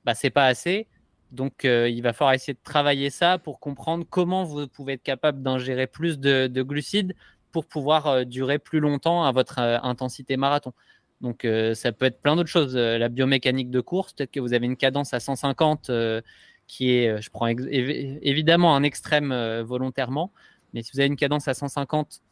bah, 0.05 0.15
c'est 0.15 0.31
pas 0.31 0.47
assez. 0.47 0.89
Donc, 1.31 1.63
il 1.63 2.01
va 2.03 2.13
falloir 2.13 2.35
essayer 2.35 2.55
de 2.55 2.59
travailler 2.65 3.09
ça 3.09 3.39
pour 3.39 3.61
comprendre 3.61 4.05
comment 4.11 4.43
vous 4.43 4.67
pouvez 4.67 4.95
être 4.95 5.05
capable 5.05 5.43
d'ingérer 5.43 5.87
plus 5.87 6.19
de, 6.19 6.49
de, 6.49 6.63
glucides 6.63 7.15
pour 7.53 7.65
pouvoir 7.67 8.09
euh, 8.09 8.25
durer 8.25 8.59
plus 8.59 8.81
longtemps 8.81 9.23
à 9.23 9.31
votre 9.31 9.61
euh, 9.61 9.79
intensité 9.83 10.37
marathon. 10.37 10.73
Donc 11.21 11.45
euh, 11.45 11.75
ça 11.75 11.93
peut 11.93 12.07
être 12.07 12.21
plein 12.21 12.35
d'autres 12.35 12.49
choses. 12.49 12.77
la 12.77 13.09
biomécanique 13.09 13.71
de 13.71 13.81
course, 13.81 14.15
peut-être 14.15 14.33
que 14.33 14.41
vous 14.41 14.55
avez 14.55 14.67
une 14.67 14.77
cadence 14.77 15.15
à 15.15 15.21
150 15.21 15.91
qui 16.67 16.91
est, 16.91 17.23
je 17.23 17.31
prends 17.31 17.47
évidemment 17.49 18.75
un 18.75 18.83
extrême 18.83 19.35
volontairement, 19.61 20.33
mais 20.73 20.83
si 20.83 20.93
vous 20.95 21.01
avez 21.01 21.09
une 21.09 21.17
cadence 21.17 21.47
à 21.47 21.53
150, 21.55 22.21
il 22.23 22.30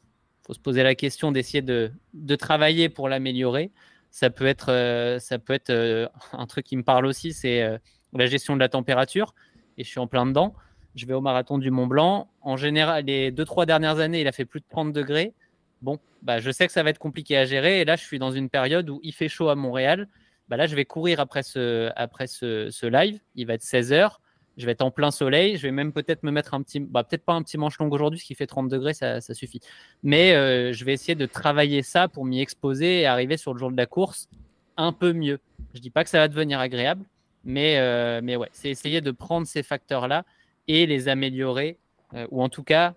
faut 0.49 0.55
se 0.55 0.61
poser 0.61 0.83
la 0.83 0.97
question 0.97 1.31
d'essayer 1.31 1.63
de, 1.63 1.93
de, 2.15 2.35
travailler 2.35 2.89
pour 2.89 3.09
l'améliorer. 3.09 3.71
Ça 4.11 4.31
peut 4.31 4.47
être, 4.47 5.19
ça 5.21 5.39
peut 5.39 5.53
être 5.53 6.11
un 6.33 6.47
truc 6.47 6.67
qui 6.67 6.77
me 6.77 6.83
parle 6.83 7.07
aussi, 7.07 7.33
c'est 7.33 7.79
la 8.13 8.27
gestion 8.27 8.55
de 8.55 8.61
la 8.61 8.69
température, 8.69 9.35
et 9.77 9.85
je 9.85 9.89
suis 9.89 10.01
en 10.01 10.07
plein 10.07 10.27
dedans 10.27 10.55
je 10.99 11.07
vais 11.07 11.15
au 11.15 11.21
marathon 11.21 11.59
du 11.59 11.71
Mont 11.71 11.87
Blanc. 11.87 12.29
En 12.43 12.57
général, 12.57 13.05
les 13.07 13.31
deux, 13.31 13.45
trois 13.45 13.65
dernières 13.65 13.99
années, 14.01 14.21
il 14.21 14.29
a 14.29 14.33
fait 14.33 14.45
plus 14.45 14.61
de 14.61 14.67
30 14.69 14.93
degrés. 14.93 15.35
Bon, 15.81 15.99
bah, 16.23 16.41
je 16.41 16.51
sais 16.51 16.67
que 16.67 16.73
ça 16.73 16.83
va 16.83 16.91
être 16.91 16.99
compliqué 16.99 17.37
à 17.37 17.45
gérer. 17.45 17.81
Et 17.81 17.85
là, 17.85 17.97
je 17.97 18.05
suis 18.05 18.19
dans 18.19 18.33
une 18.33 18.51
période 18.51 18.91
où 18.91 19.01
il 19.03 19.13
fait 19.13 19.29
chaud 19.29 19.49
à 19.49 19.55
Montréal. 19.55 20.09
Bah, 20.49 20.57
là, 20.57 20.67
je 20.67 20.75
vais 20.75 20.85
courir 20.85 21.21
après 21.21 21.43
ce, 21.43 21.91
après 21.97 22.27
ce, 22.27 22.87
live. 22.87 23.21
Il 23.35 23.47
va 23.47 23.55
être 23.55 23.63
16 23.63 23.93
heures. 23.93 24.21
Je 24.59 24.67
vais 24.67 24.73
être 24.73 24.83
en 24.83 24.91
plein 24.91 25.13
soleil. 25.13 25.57
Je 25.57 25.63
vais 25.63 25.71
même 25.71 25.93
peut-être 25.93 26.25
me 26.25 26.33
mettre 26.33 26.53
un 26.53 26.63
petit, 26.63 26.81
bah, 26.81 27.05
peut-être 27.05 27.25
pas 27.25 27.33
un 27.33 27.43
petit 27.43 27.57
manche 27.57 27.79
long 27.79 27.89
aujourd'hui, 27.91 28.19
ce 28.19 28.25
qui 28.25 28.35
fait 28.35 28.49
30 28.49 28.69
degrés, 28.69 28.93
ça, 28.93 29.21
suffit. 29.21 29.61
Mais 30.03 30.35
euh, 30.35 30.73
je 30.73 30.85
vais 30.85 30.93
essayer 30.93 31.15
de 31.15 31.27
travailler 31.27 31.83
ça 31.83 32.09
pour 32.09 32.25
m'y 32.25 32.41
exposer 32.41 33.01
et 33.01 33.07
arriver 33.07 33.37
sur 33.37 33.55
le 33.55 33.59
jour 33.61 33.71
de 33.71 33.77
la 33.77 33.87
course 33.87 34.29
un 34.77 34.93
peu 34.93 35.13
mieux. 35.13 35.39
Je 35.75 35.81
dis 35.81 35.91
pas 35.91 36.03
que 36.03 36.11
ça 36.11 36.19
va 36.19 36.27
devenir 36.27 36.59
agréable, 36.59 37.05
mais, 37.45 37.79
euh, 37.79 38.21
mais 38.23 38.35
ouais, 38.35 38.49
c'est 38.53 38.69
essayer 38.69 39.01
de 39.01 39.13
prendre 39.13 39.47
ces 39.47 39.63
facteurs-là 39.63 40.25
et 40.67 40.87
les 40.87 41.09
améliorer, 41.09 41.79
euh, 42.15 42.27
ou 42.33 42.43
en 42.43 42.49
tout 42.49 42.65
cas 42.65 42.95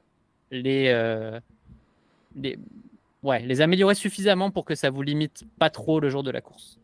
les, 0.49 0.91
ouais, 3.23 3.39
les 3.39 3.61
améliorer 3.61 3.95
suffisamment 3.95 4.49
pour 4.49 4.65
que 4.65 4.73
ça 4.73 4.89
vous 4.89 5.03
limite 5.03 5.43
pas 5.59 5.69
trop 5.69 5.99
le 5.99 6.09
jour 6.09 6.23
de 6.23 6.31
la 6.31 6.41
course. 6.41 6.80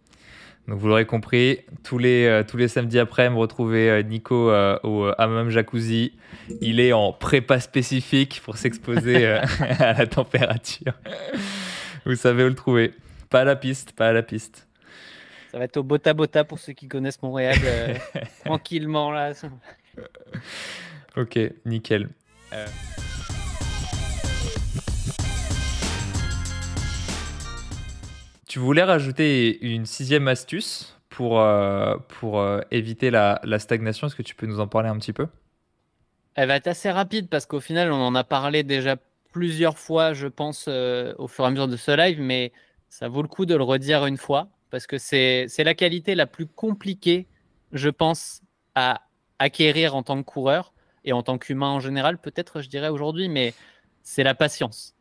Donc 0.67 0.79
vous 0.79 0.87
l'aurez 0.87 1.05
compris, 1.05 1.59
tous 1.83 1.97
les, 1.97 2.25
euh, 2.25 2.43
tous 2.43 2.57
les 2.57 2.67
samedis 2.67 2.99
après, 2.99 3.29
me 3.29 3.37
retrouver 3.37 4.03
Nico 4.03 4.51
au 4.83 5.11
hammam 5.17 5.49
jacuzzi. 5.49 6.13
Il 6.61 6.79
est 6.79 6.93
en 6.93 7.13
prépa 7.13 7.59
spécifique 7.59 8.41
pour 8.43 8.57
s'exposer 8.57 9.25
à 9.79 9.93
la 9.93 10.07
température. 10.07 10.93
vous 12.05 12.15
savez 12.15 12.43
où 12.43 12.47
le 12.47 12.55
trouver. 12.55 12.93
Pas 13.29 13.41
à 13.41 13.43
la 13.45 13.55
piste, 13.55 13.93
pas 13.93 14.09
à 14.09 14.13
la 14.13 14.23
piste. 14.23 14.67
Ça 15.51 15.57
va 15.57 15.65
être 15.65 15.77
au 15.77 15.83
Bota 15.83 16.13
Bota 16.13 16.43
pour 16.43 16.59
ceux 16.59 16.73
qui 16.73 16.87
connaissent 16.87 17.21
Montréal, 17.21 17.57
tranquillement 18.45 19.11
là. 19.11 19.31
ok, 21.15 21.39
nickel. 21.65 22.09
Tu 28.47 28.59
voulais 28.59 28.83
rajouter 28.83 29.59
une 29.65 29.85
sixième 29.85 30.27
astuce 30.27 30.97
pour, 31.09 31.39
euh, 31.39 31.97
pour 32.19 32.39
euh, 32.39 32.61
éviter 32.71 33.11
la, 33.11 33.39
stagnation. 33.59 34.07
Est-ce 34.07 34.15
que 34.15 34.23
tu 34.23 34.35
peux 34.35 34.45
nous 34.45 34.59
en 34.59 34.67
parler 34.67 34.89
un 34.89 34.97
petit 34.97 35.13
peu? 35.13 35.27
Elle 36.35 36.47
va 36.47 36.55
être 36.55 36.67
assez 36.67 36.89
rapide 36.89 37.27
parce 37.29 37.45
qu'au 37.45 37.59
final, 37.59 37.91
on 37.91 37.95
en 38.01 38.15
a 38.15 38.23
parlé 38.23 38.63
déjà 38.63 38.95
plusieurs 39.33 39.77
fois, 39.77 40.13
je 40.13 40.27
pense, 40.27 40.67
au 40.67 41.27
fur 41.27 41.43
et 41.43 41.47
à 41.47 41.49
mesure 41.49 41.67
de 41.67 41.77
ce 41.77 41.91
live, 41.91 42.21
mais 42.21 42.51
ça 42.89 43.09
vaut 43.09 43.21
le 43.21 43.27
coup 43.27 43.45
de 43.45 43.55
le 43.55 43.63
redire 43.63 44.05
une 44.05 44.17
fois 44.17 44.47
parce 44.69 44.87
que 44.87 44.97
c'est 44.97 45.47
la 45.59 45.73
qualité 45.73 46.15
la 46.15 46.25
plus 46.25 46.45
compliquée, 46.45 47.27
je 47.71 47.89
pense, 47.89 48.41
à 48.75 49.01
acquérir 49.39 49.95
en 49.95 50.03
tant 50.03 50.17
que 50.17 50.25
coureur 50.25 50.73
et 51.05 51.13
en 51.13 51.23
tant 51.23 51.37
qu'humain 51.37 51.69
en 51.69 51.79
général, 51.79 52.17
peut-être, 52.17 52.61
je 52.61 52.69
dirais 52.69 52.89
aujourd'hui, 52.89 53.29
mais 53.29 53.53
c'est 54.03 54.23
la 54.23 54.35
patience. 54.35 54.96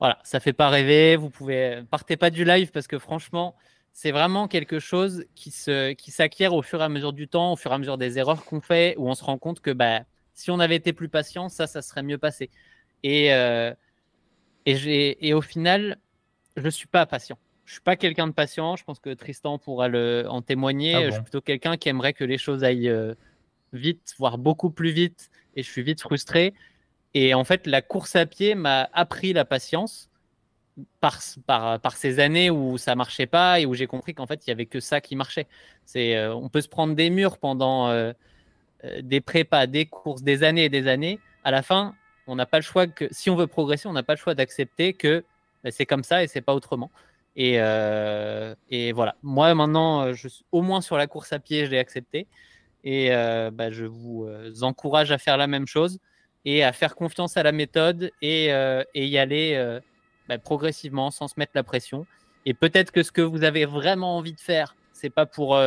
Voilà, 0.00 0.18
ça 0.24 0.40
fait 0.40 0.54
pas 0.54 0.70
rêver. 0.70 1.16
Vous 1.16 1.30
pouvez 1.30 1.82
partez 1.90 2.16
pas 2.16 2.30
du 2.30 2.44
live 2.44 2.70
parce 2.72 2.86
que 2.86 2.98
franchement, 2.98 3.54
c'est 3.92 4.12
vraiment 4.12 4.48
quelque 4.48 4.78
chose 4.78 5.24
qui 5.34 5.50
se 5.50 5.92
qui 5.92 6.10
s'acquiert 6.10 6.54
au 6.54 6.62
fur 6.62 6.80
et 6.80 6.84
à 6.84 6.88
mesure 6.88 7.12
du 7.12 7.28
temps, 7.28 7.52
au 7.52 7.56
fur 7.56 7.70
et 7.70 7.74
à 7.74 7.78
mesure 7.78 7.98
des 7.98 8.18
erreurs 8.18 8.44
qu'on 8.44 8.60
fait, 8.60 8.94
où 8.96 9.08
on 9.08 9.14
se 9.14 9.22
rend 9.22 9.38
compte 9.38 9.60
que 9.60 9.70
bah 9.70 10.00
si 10.32 10.50
on 10.50 10.58
avait 10.58 10.76
été 10.76 10.94
plus 10.94 11.10
patient, 11.10 11.50
ça, 11.50 11.66
ça 11.66 11.82
serait 11.82 12.02
mieux 12.02 12.18
passé. 12.18 12.50
Et 13.02 13.32
euh, 13.34 13.74
et 14.64 14.76
j'ai 14.76 15.26
et 15.26 15.34
au 15.34 15.42
final, 15.42 15.98
je 16.56 16.68
suis 16.68 16.86
pas 16.86 17.04
patient. 17.04 17.38
Je 17.66 17.72
suis 17.72 17.82
pas 17.82 17.96
quelqu'un 17.96 18.26
de 18.26 18.32
patient. 18.32 18.76
Je 18.76 18.84
pense 18.84 19.00
que 19.00 19.10
Tristan 19.10 19.58
pourra 19.58 19.88
le 19.88 20.24
en 20.28 20.40
témoigner. 20.40 20.94
Ah 20.94 21.04
je 21.06 21.10
suis 21.10 21.22
plutôt 21.22 21.42
quelqu'un 21.42 21.76
qui 21.76 21.88
aimerait 21.90 22.14
que 22.14 22.24
les 22.24 22.38
choses 22.38 22.64
aillent 22.64 22.88
euh, 22.88 23.14
vite, 23.74 24.14
voire 24.18 24.38
beaucoup 24.38 24.70
plus 24.70 24.92
vite, 24.92 25.30
et 25.56 25.62
je 25.62 25.70
suis 25.70 25.82
vite 25.82 26.00
frustré. 26.00 26.54
Et 27.14 27.34
en 27.34 27.44
fait, 27.44 27.66
la 27.66 27.82
course 27.82 28.16
à 28.16 28.26
pied 28.26 28.54
m'a 28.54 28.88
appris 28.92 29.32
la 29.32 29.44
patience 29.44 30.10
par, 31.00 31.20
par, 31.46 31.80
par, 31.80 31.96
ces 31.96 32.20
années 32.20 32.50
où 32.50 32.78
ça 32.78 32.94
marchait 32.94 33.26
pas 33.26 33.60
et 33.60 33.66
où 33.66 33.74
j'ai 33.74 33.86
compris 33.86 34.14
qu'en 34.14 34.26
fait, 34.26 34.46
il 34.46 34.50
y 34.50 34.52
avait 34.52 34.66
que 34.66 34.80
ça 34.80 35.00
qui 35.00 35.16
marchait. 35.16 35.46
C'est, 35.84 36.16
euh, 36.16 36.34
on 36.34 36.48
peut 36.48 36.60
se 36.60 36.68
prendre 36.68 36.94
des 36.94 37.10
murs 37.10 37.38
pendant 37.38 37.88
euh, 37.88 38.12
euh, 38.84 39.02
des 39.02 39.20
prépas, 39.20 39.66
des 39.66 39.86
courses, 39.86 40.22
des 40.22 40.44
années 40.44 40.64
et 40.64 40.68
des 40.68 40.86
années. 40.86 41.18
À 41.44 41.50
la 41.50 41.62
fin, 41.62 41.94
on 42.26 42.36
n'a 42.36 42.46
pas 42.46 42.58
le 42.58 42.62
choix 42.62 42.86
que, 42.86 43.08
si 43.10 43.28
on 43.28 43.36
veut 43.36 43.48
progresser, 43.48 43.88
on 43.88 43.92
n'a 43.92 44.02
pas 44.04 44.14
le 44.14 44.18
choix 44.18 44.34
d'accepter 44.34 44.94
que 44.94 45.24
ben, 45.64 45.72
c'est 45.72 45.86
comme 45.86 46.04
ça 46.04 46.22
et 46.22 46.28
c'est 46.28 46.40
pas 46.40 46.54
autrement. 46.54 46.90
Et, 47.36 47.54
et, 48.70 48.92
voilà. 48.92 49.14
Moi, 49.22 49.54
maintenant, 49.54 50.12
au 50.52 50.62
moins 50.62 50.80
sur 50.80 50.96
la 50.98 51.06
course 51.06 51.32
à 51.32 51.38
pied, 51.38 51.64
je 51.64 51.70
l'ai 51.70 51.78
accepté. 51.78 52.26
Et 52.84 53.10
bah, 53.10 53.70
je 53.70 53.84
vous 53.84 54.28
encourage 54.62 55.10
à 55.12 55.16
faire 55.16 55.36
la 55.36 55.46
même 55.46 55.66
chose 55.66 56.00
et 56.44 56.64
à 56.64 56.72
faire 56.72 56.94
confiance 56.94 57.36
à 57.36 57.42
la 57.42 57.52
méthode 57.52 58.10
et, 58.22 58.52
euh, 58.52 58.82
y 58.94 59.18
aller 59.18 59.78
bah, 60.28 60.38
progressivement 60.38 61.10
sans 61.10 61.28
se 61.28 61.34
mettre 61.36 61.52
la 61.54 61.62
pression. 61.62 62.06
Et 62.46 62.54
peut-être 62.54 62.92
que 62.92 63.02
ce 63.02 63.12
que 63.12 63.20
vous 63.20 63.44
avez 63.44 63.66
vraiment 63.66 64.16
envie 64.16 64.32
de 64.32 64.40
faire, 64.40 64.74
c'est 64.92 65.10
pas 65.10 65.26
pour 65.26 65.60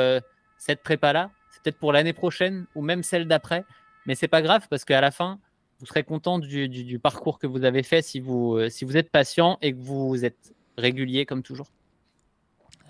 cette 0.57 0.81
prépa-là, 0.81 1.29
c'est 1.51 1.61
peut-être 1.61 1.77
pour 1.77 1.93
l'année 1.93 2.13
prochaine 2.13 2.65
ou 2.75 2.81
même 2.81 3.03
celle 3.03 3.27
d'après. 3.27 3.65
Mais 4.05 4.15
c'est 4.15 4.27
pas 4.27 4.41
grave 4.41 4.67
parce 4.69 4.83
qu'à 4.85 5.01
la 5.01 5.11
fin, 5.11 5.39
vous 5.79 5.85
serez 5.85 6.03
content 6.03 6.39
du, 6.39 6.99
parcours 7.01 7.39
que 7.39 7.47
vous 7.47 7.63
avez 7.63 7.83
fait 7.83 8.01
si 8.01 8.19
vous, 8.19 8.69
si 8.69 8.85
vous 8.85 8.97
êtes 8.97 9.11
patient 9.11 9.59
et 9.61 9.73
que 9.73 9.79
vous 9.79 10.25
êtes 10.25 10.53
régulier 10.77 11.25
comme 11.25 11.43
toujours. 11.43 11.67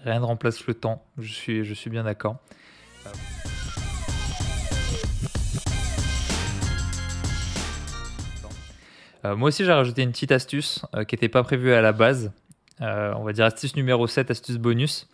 Rien 0.03 0.19
ne 0.19 0.25
remplace 0.25 0.65
le 0.67 0.73
temps, 0.73 1.03
je 1.17 1.31
suis, 1.31 1.63
je 1.63 1.73
suis 1.73 1.89
bien 1.89 2.03
d'accord. 2.03 2.37
Moi 9.23 9.47
aussi, 9.49 9.63
j'ai 9.63 9.71
rajouté 9.71 10.03
une 10.03 10.11
petite 10.11 10.31
astuce 10.31 10.81
euh, 10.95 11.03
qui 11.03 11.15
n'était 11.15 11.29
pas 11.29 11.43
prévue 11.43 11.73
à 11.73 11.81
la 11.81 11.93
base. 11.93 12.31
Euh, 12.81 13.13
on 13.15 13.23
va 13.23 13.33
dire 13.33 13.45
astuce 13.45 13.75
numéro 13.75 14.07
7, 14.07 14.31
astuce 14.31 14.57
bonus. 14.57 15.07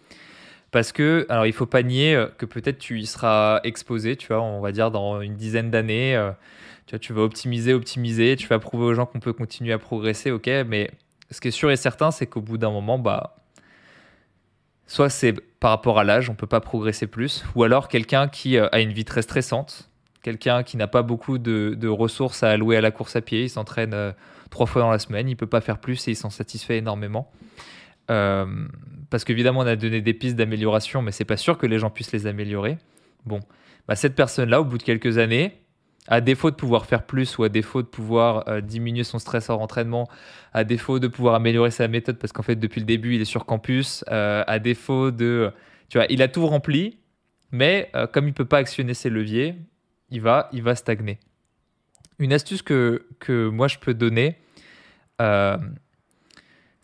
Parce 0.71 0.91
que, 0.91 1.25
alors 1.29 1.45
il 1.45 1.53
faut 1.53 1.65
pas 1.65 1.81
nier 1.81 2.25
que 2.37 2.45
peut-être 2.45 2.77
tu 2.77 2.99
y 2.99 3.05
seras 3.07 3.59
exposé, 3.63 4.15
tu 4.15 4.27
vois, 4.27 4.41
on 4.41 4.61
va 4.61 4.71
dire 4.71 4.91
dans 4.91 5.19
une 5.21 5.35
dizaine 5.35 5.71
d'années. 5.71 6.31
tu, 6.85 6.99
tu 6.99 7.11
vas 7.11 7.23
optimiser, 7.23 7.73
optimiser, 7.73 8.35
tu 8.35 8.47
vas 8.47 8.59
prouver 8.59 8.85
aux 8.85 8.93
gens 8.93 9.07
qu'on 9.07 9.19
peut 9.19 9.33
continuer 9.33 9.73
à 9.73 9.79
progresser, 9.79 10.29
ok, 10.29 10.47
mais 10.67 10.91
ce 11.31 11.41
qui 11.41 11.47
est 11.47 11.51
sûr 11.51 11.71
et 11.71 11.75
certain, 11.75 12.11
c'est 12.11 12.27
qu'au 12.27 12.41
bout 12.41 12.59
d'un 12.59 12.69
moment, 12.69 12.99
bah, 12.99 13.35
soit 14.85 15.09
c'est 15.09 15.33
par 15.59 15.71
rapport 15.71 15.97
à 15.97 16.03
l'âge, 16.03 16.29
on 16.29 16.35
peut 16.35 16.45
pas 16.45 16.61
progresser 16.61 17.07
plus, 17.07 17.43
ou 17.55 17.63
alors 17.63 17.87
quelqu'un 17.87 18.27
qui 18.27 18.59
a 18.59 18.79
une 18.79 18.93
vie 18.93 19.05
très 19.05 19.23
stressante, 19.23 19.88
Quelqu'un 20.21 20.63
qui 20.63 20.77
n'a 20.77 20.87
pas 20.87 21.01
beaucoup 21.01 21.37
de, 21.37 21.87
ressources 21.87 22.43
à 22.43 22.49
allouer 22.49 22.77
à 22.77 22.81
la 22.81 22.91
course 22.91 23.15
à 23.15 23.21
pied, 23.21 23.43
il 23.43 23.49
s'entraîne 23.49 23.93
euh, 23.93 24.11
trois 24.49 24.65
fois 24.65 24.81
dans 24.81 24.91
la 24.91 24.99
semaine, 24.99 25.29
il 25.29 25.35
peut 25.35 25.47
pas 25.47 25.61
faire 25.61 25.79
plus 25.79 26.07
et 26.07 26.11
il 26.11 26.15
s'en 26.15 26.29
satisfait 26.29 26.77
énormément. 26.77 27.31
parce 28.07 29.23
qu'évidemment, 29.23 29.61
on 29.61 29.67
a 29.67 29.75
donné 29.75 30.01
des 30.01 30.13
pistes 30.13 30.35
d'amélioration, 30.35 31.01
mais 31.01 31.11
c'est 31.11 31.25
pas 31.25 31.37
sûr 31.37 31.57
que 31.57 31.67
les 31.67 31.79
gens 31.79 31.89
puissent 31.89 32.11
les 32.11 32.27
améliorer. 32.27 32.77
Bon, 33.25 33.39
bah, 33.87 33.95
cette 33.95 34.15
personne-là, 34.15 34.61
au 34.61 34.65
bout 34.65 34.77
de 34.77 34.83
quelques 34.83 35.17
années, 35.17 35.59
à 36.09 36.21
défaut 36.21 36.49
de 36.49 36.55
pouvoir 36.55 36.85
faire 36.85 37.03
plus 37.03 37.37
ou 37.37 37.43
à 37.43 37.49
défaut 37.49 37.81
de 37.81 37.87
pouvoir 37.87 38.47
euh, 38.49 38.61
diminuer 38.61 39.03
son 39.03 39.19
stress 39.19 39.49
hors 39.49 39.61
entraînement, 39.61 40.09
à 40.53 40.63
défaut 40.63 40.99
de 40.99 41.07
pouvoir 41.07 41.35
améliorer 41.35 41.71
sa 41.71 41.87
méthode 41.87 42.17
parce 42.17 42.33
qu'en 42.33 42.41
fait 42.41 42.55
depuis 42.55 42.81
le 42.81 42.85
début 42.85 43.15
il 43.15 43.21
est 43.21 43.25
sur 43.25 43.45
campus, 43.45 44.03
euh, 44.09 44.43
à 44.47 44.59
défaut 44.59 45.11
de, 45.11 45.51
tu 45.87 45.99
vois, 45.99 46.07
il 46.09 46.21
a 46.21 46.27
tout 46.27 46.45
rempli, 46.47 46.97
mais 47.51 47.89
euh, 47.95 48.07
comme 48.07 48.27
il 48.27 48.33
peut 48.33 48.45
pas 48.45 48.57
actionner 48.57 48.95
ses 48.95 49.09
leviers, 49.09 49.55
il 50.11 50.21
va, 50.21 50.49
il 50.53 50.63
va 50.63 50.75
stagner. 50.75 51.19
Une 52.19 52.33
astuce 52.33 52.61
que, 52.61 53.05
que 53.19 53.47
moi 53.47 53.67
je 53.67 53.77
peux 53.77 53.93
donner, 53.93 54.37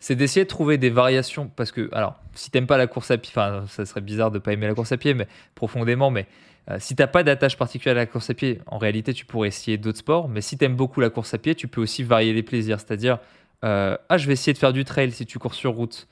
c'est 0.06 0.14
d'essayer 0.14 0.44
de 0.44 0.48
trouver 0.48 0.78
des 0.78 0.90
variations 0.90 1.48
parce 1.48 1.72
que, 1.72 1.88
alors, 1.92 2.20
si 2.34 2.50
t'aimes 2.50 2.66
pas 2.66 2.76
la 2.76 2.86
course 2.86 3.10
à 3.10 3.18
pied, 3.18 3.32
enfin, 3.34 3.64
ça 3.66 3.84
serait 3.86 4.00
bizarre 4.00 4.30
de 4.30 4.38
pas 4.38 4.52
aimer 4.52 4.66
la 4.66 4.74
course 4.74 4.92
à 4.92 4.96
pied, 4.96 5.14
mais 5.14 5.26
profondément, 5.54 6.10
mais 6.10 6.26
euh, 6.70 6.76
si 6.78 6.94
tu 6.94 7.02
n'as 7.02 7.06
pas 7.06 7.22
d'attache 7.22 7.56
particulière 7.56 7.96
à 7.96 8.00
la 8.00 8.06
course 8.06 8.30
à 8.30 8.34
pied, 8.34 8.60
en 8.66 8.78
réalité, 8.78 9.12
tu 9.14 9.24
pourrais 9.24 9.48
essayer 9.48 9.78
d'autres 9.78 9.98
sports. 9.98 10.28
Mais 10.28 10.40
si 10.40 10.58
tu 10.58 10.64
aimes 10.64 10.76
beaucoup 10.76 11.00
la 11.00 11.10
course 11.10 11.32
à 11.34 11.38
pied, 11.38 11.54
tu 11.54 11.68
peux 11.68 11.80
aussi 11.80 12.02
varier 12.02 12.32
les 12.32 12.42
plaisirs. 12.42 12.80
C'est-à-dire, 12.80 13.18
euh, 13.64 13.96
ah, 14.08 14.18
je 14.18 14.26
vais 14.26 14.34
essayer 14.34 14.52
de 14.52 14.58
faire 14.58 14.72
du 14.72 14.84
trail 14.84 15.12
si 15.12 15.26
tu 15.26 15.38
cours 15.38 15.54
sur 15.54 15.72
route. 15.72 16.08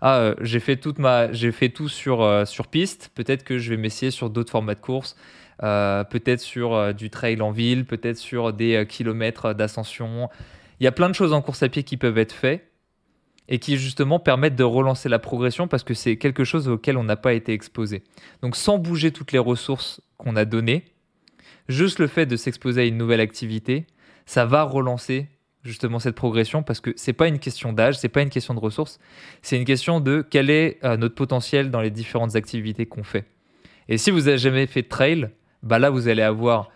Ah, 0.00 0.18
euh, 0.18 0.34
j'ai 0.40 0.60
fait, 0.60 0.84
ma... 0.98 1.28
fait 1.32 1.68
tout 1.68 1.88
sur, 1.88 2.46
sur 2.46 2.68
piste. 2.68 3.10
Peut-être 3.14 3.44
que 3.44 3.58
je 3.58 3.70
vais 3.70 3.76
m'essayer 3.76 4.10
sur 4.10 4.30
d'autres 4.30 4.50
formats 4.50 4.74
de 4.74 4.80
course. 4.80 5.16
Peut-être 5.58 6.40
sur 6.40 6.94
du 6.94 7.10
trail 7.10 7.40
en 7.40 7.50
ville, 7.50 7.84
peut-être 7.84 8.16
sur 8.16 8.52
des 8.52 8.86
kilomètres 8.88 9.54
d'ascension. 9.54 10.28
Il 10.80 10.84
y 10.84 10.86
a 10.86 10.92
plein 10.92 11.08
de 11.08 11.14
choses 11.14 11.32
en 11.32 11.42
course 11.42 11.62
à 11.62 11.68
pied 11.68 11.82
qui 11.82 11.96
peuvent 11.96 12.18
être 12.18 12.32
faites 12.32 12.68
et 13.48 13.58
qui 13.58 13.76
justement 13.78 14.18
permettent 14.18 14.56
de 14.56 14.64
relancer 14.64 15.08
la 15.08 15.18
progression 15.18 15.68
parce 15.68 15.82
que 15.82 15.94
c'est 15.94 16.16
quelque 16.16 16.44
chose 16.44 16.68
auquel 16.68 16.96
on 16.96 17.04
n'a 17.04 17.16
pas 17.16 17.32
été 17.32 17.52
exposé. 17.52 18.02
Donc 18.42 18.56
sans 18.56 18.78
bouger 18.78 19.10
toutes 19.10 19.32
les 19.32 19.38
ressources 19.38 20.00
qu'on 20.18 20.36
a 20.36 20.44
données, 20.44 20.84
juste 21.68 21.98
le 21.98 22.06
fait 22.06 22.26
de 22.26 22.36
s'exposer 22.36 22.82
à 22.82 22.84
une 22.84 22.98
nouvelle 22.98 23.20
activité, 23.20 23.86
ça 24.26 24.44
va 24.44 24.62
relancer 24.62 25.28
justement 25.64 25.98
cette 25.98 26.14
progression 26.14 26.62
parce 26.62 26.80
que 26.80 26.92
c'est 26.96 27.14
pas 27.14 27.26
une 27.26 27.38
question 27.38 27.72
d'âge, 27.72 27.98
c'est 27.98 28.08
pas 28.08 28.22
une 28.22 28.30
question 28.30 28.54
de 28.54 28.60
ressources, 28.60 28.98
c'est 29.42 29.56
une 29.56 29.64
question 29.64 30.00
de 30.00 30.24
quel 30.28 30.50
est 30.50 30.78
euh, 30.84 30.96
notre 30.96 31.14
potentiel 31.14 31.70
dans 31.70 31.80
les 31.80 31.90
différentes 31.90 32.36
activités 32.36 32.86
qu'on 32.86 33.02
fait. 33.02 33.24
Et 33.88 33.96
si 33.96 34.10
vous 34.10 34.22
n'avez 34.22 34.38
jamais 34.38 34.66
fait 34.66 34.82
de 34.82 34.88
trail, 34.88 35.30
bah 35.62 35.78
là 35.78 35.90
vous 35.90 36.08
allez 36.08 36.22
avoir 36.22 36.70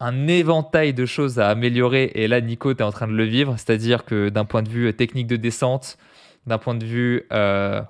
un 0.00 0.28
éventail 0.28 0.92
de 0.94 1.06
choses 1.06 1.38
à 1.38 1.48
améliorer. 1.48 2.12
Et 2.14 2.28
là, 2.28 2.40
Nico, 2.40 2.74
tu 2.74 2.80
es 2.80 2.82
en 2.82 2.92
train 2.92 3.08
de 3.08 3.14
le 3.14 3.24
vivre. 3.24 3.54
C'est-à-dire 3.56 4.04
que 4.04 4.28
d'un 4.28 4.44
point 4.44 4.62
de 4.62 4.68
vue 4.68 4.88
euh, 4.88 4.92
technique 4.92 5.26
de 5.26 5.36
descente, 5.36 5.96
d'un 6.46 6.58
point 6.58 6.74
de 6.74 6.84
vue 6.84 7.24
euh, 7.32 7.82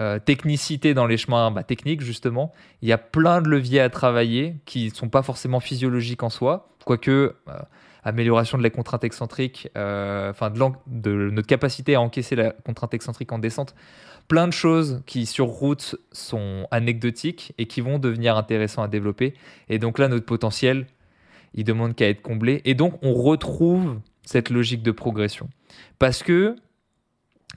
euh, 0.00 0.18
technicité 0.18 0.94
dans 0.94 1.06
les 1.06 1.16
chemins 1.16 1.50
bah, 1.50 1.64
techniques, 1.64 2.00
justement, 2.00 2.52
il 2.82 2.88
y 2.88 2.92
a 2.92 2.98
plein 2.98 3.42
de 3.42 3.48
leviers 3.48 3.80
à 3.80 3.90
travailler 3.90 4.56
qui 4.66 4.88
ne 4.90 4.94
sont 4.94 5.08
pas 5.08 5.22
forcément 5.22 5.60
physiologiques 5.60 6.22
en 6.22 6.30
soi. 6.30 6.70
Quoique, 6.84 7.34
amélioration 8.04 8.56
de 8.56 8.62
la 8.62 8.70
contrainte 8.70 9.04
excentrique, 9.04 9.68
enfin 9.74 10.48
de, 10.48 10.58
de, 10.86 11.30
notre 11.30 11.46
capacité 11.46 11.96
à 11.96 12.00
encaisser 12.00 12.34
la 12.34 12.52
contrainte 12.52 12.94
excentrique 12.94 13.30
en 13.30 13.38
descente. 13.38 13.74
Plein 14.28 14.46
de 14.46 14.52
choses 14.52 15.02
qui, 15.06 15.24
sur 15.26 15.46
route, 15.46 15.96
sont 16.12 16.66
anecdotiques 16.70 17.54
et 17.56 17.66
qui 17.66 17.80
vont 17.80 17.98
devenir 17.98 18.36
intéressants 18.36 18.82
à 18.82 18.88
développer. 18.88 19.34
Et 19.68 19.78
donc 19.78 19.98
là, 19.98 20.08
notre 20.08 20.26
potentiel, 20.26 20.86
il 21.54 21.64
demande 21.64 21.96
qu'à 21.96 22.08
être 22.08 22.22
comblé. 22.22 22.60
Et 22.64 22.74
donc, 22.74 22.98
on 23.02 23.14
retrouve 23.14 24.00
cette 24.22 24.50
logique 24.50 24.82
de 24.82 24.90
progression. 24.90 25.48
Parce 25.98 26.22
que 26.22 26.56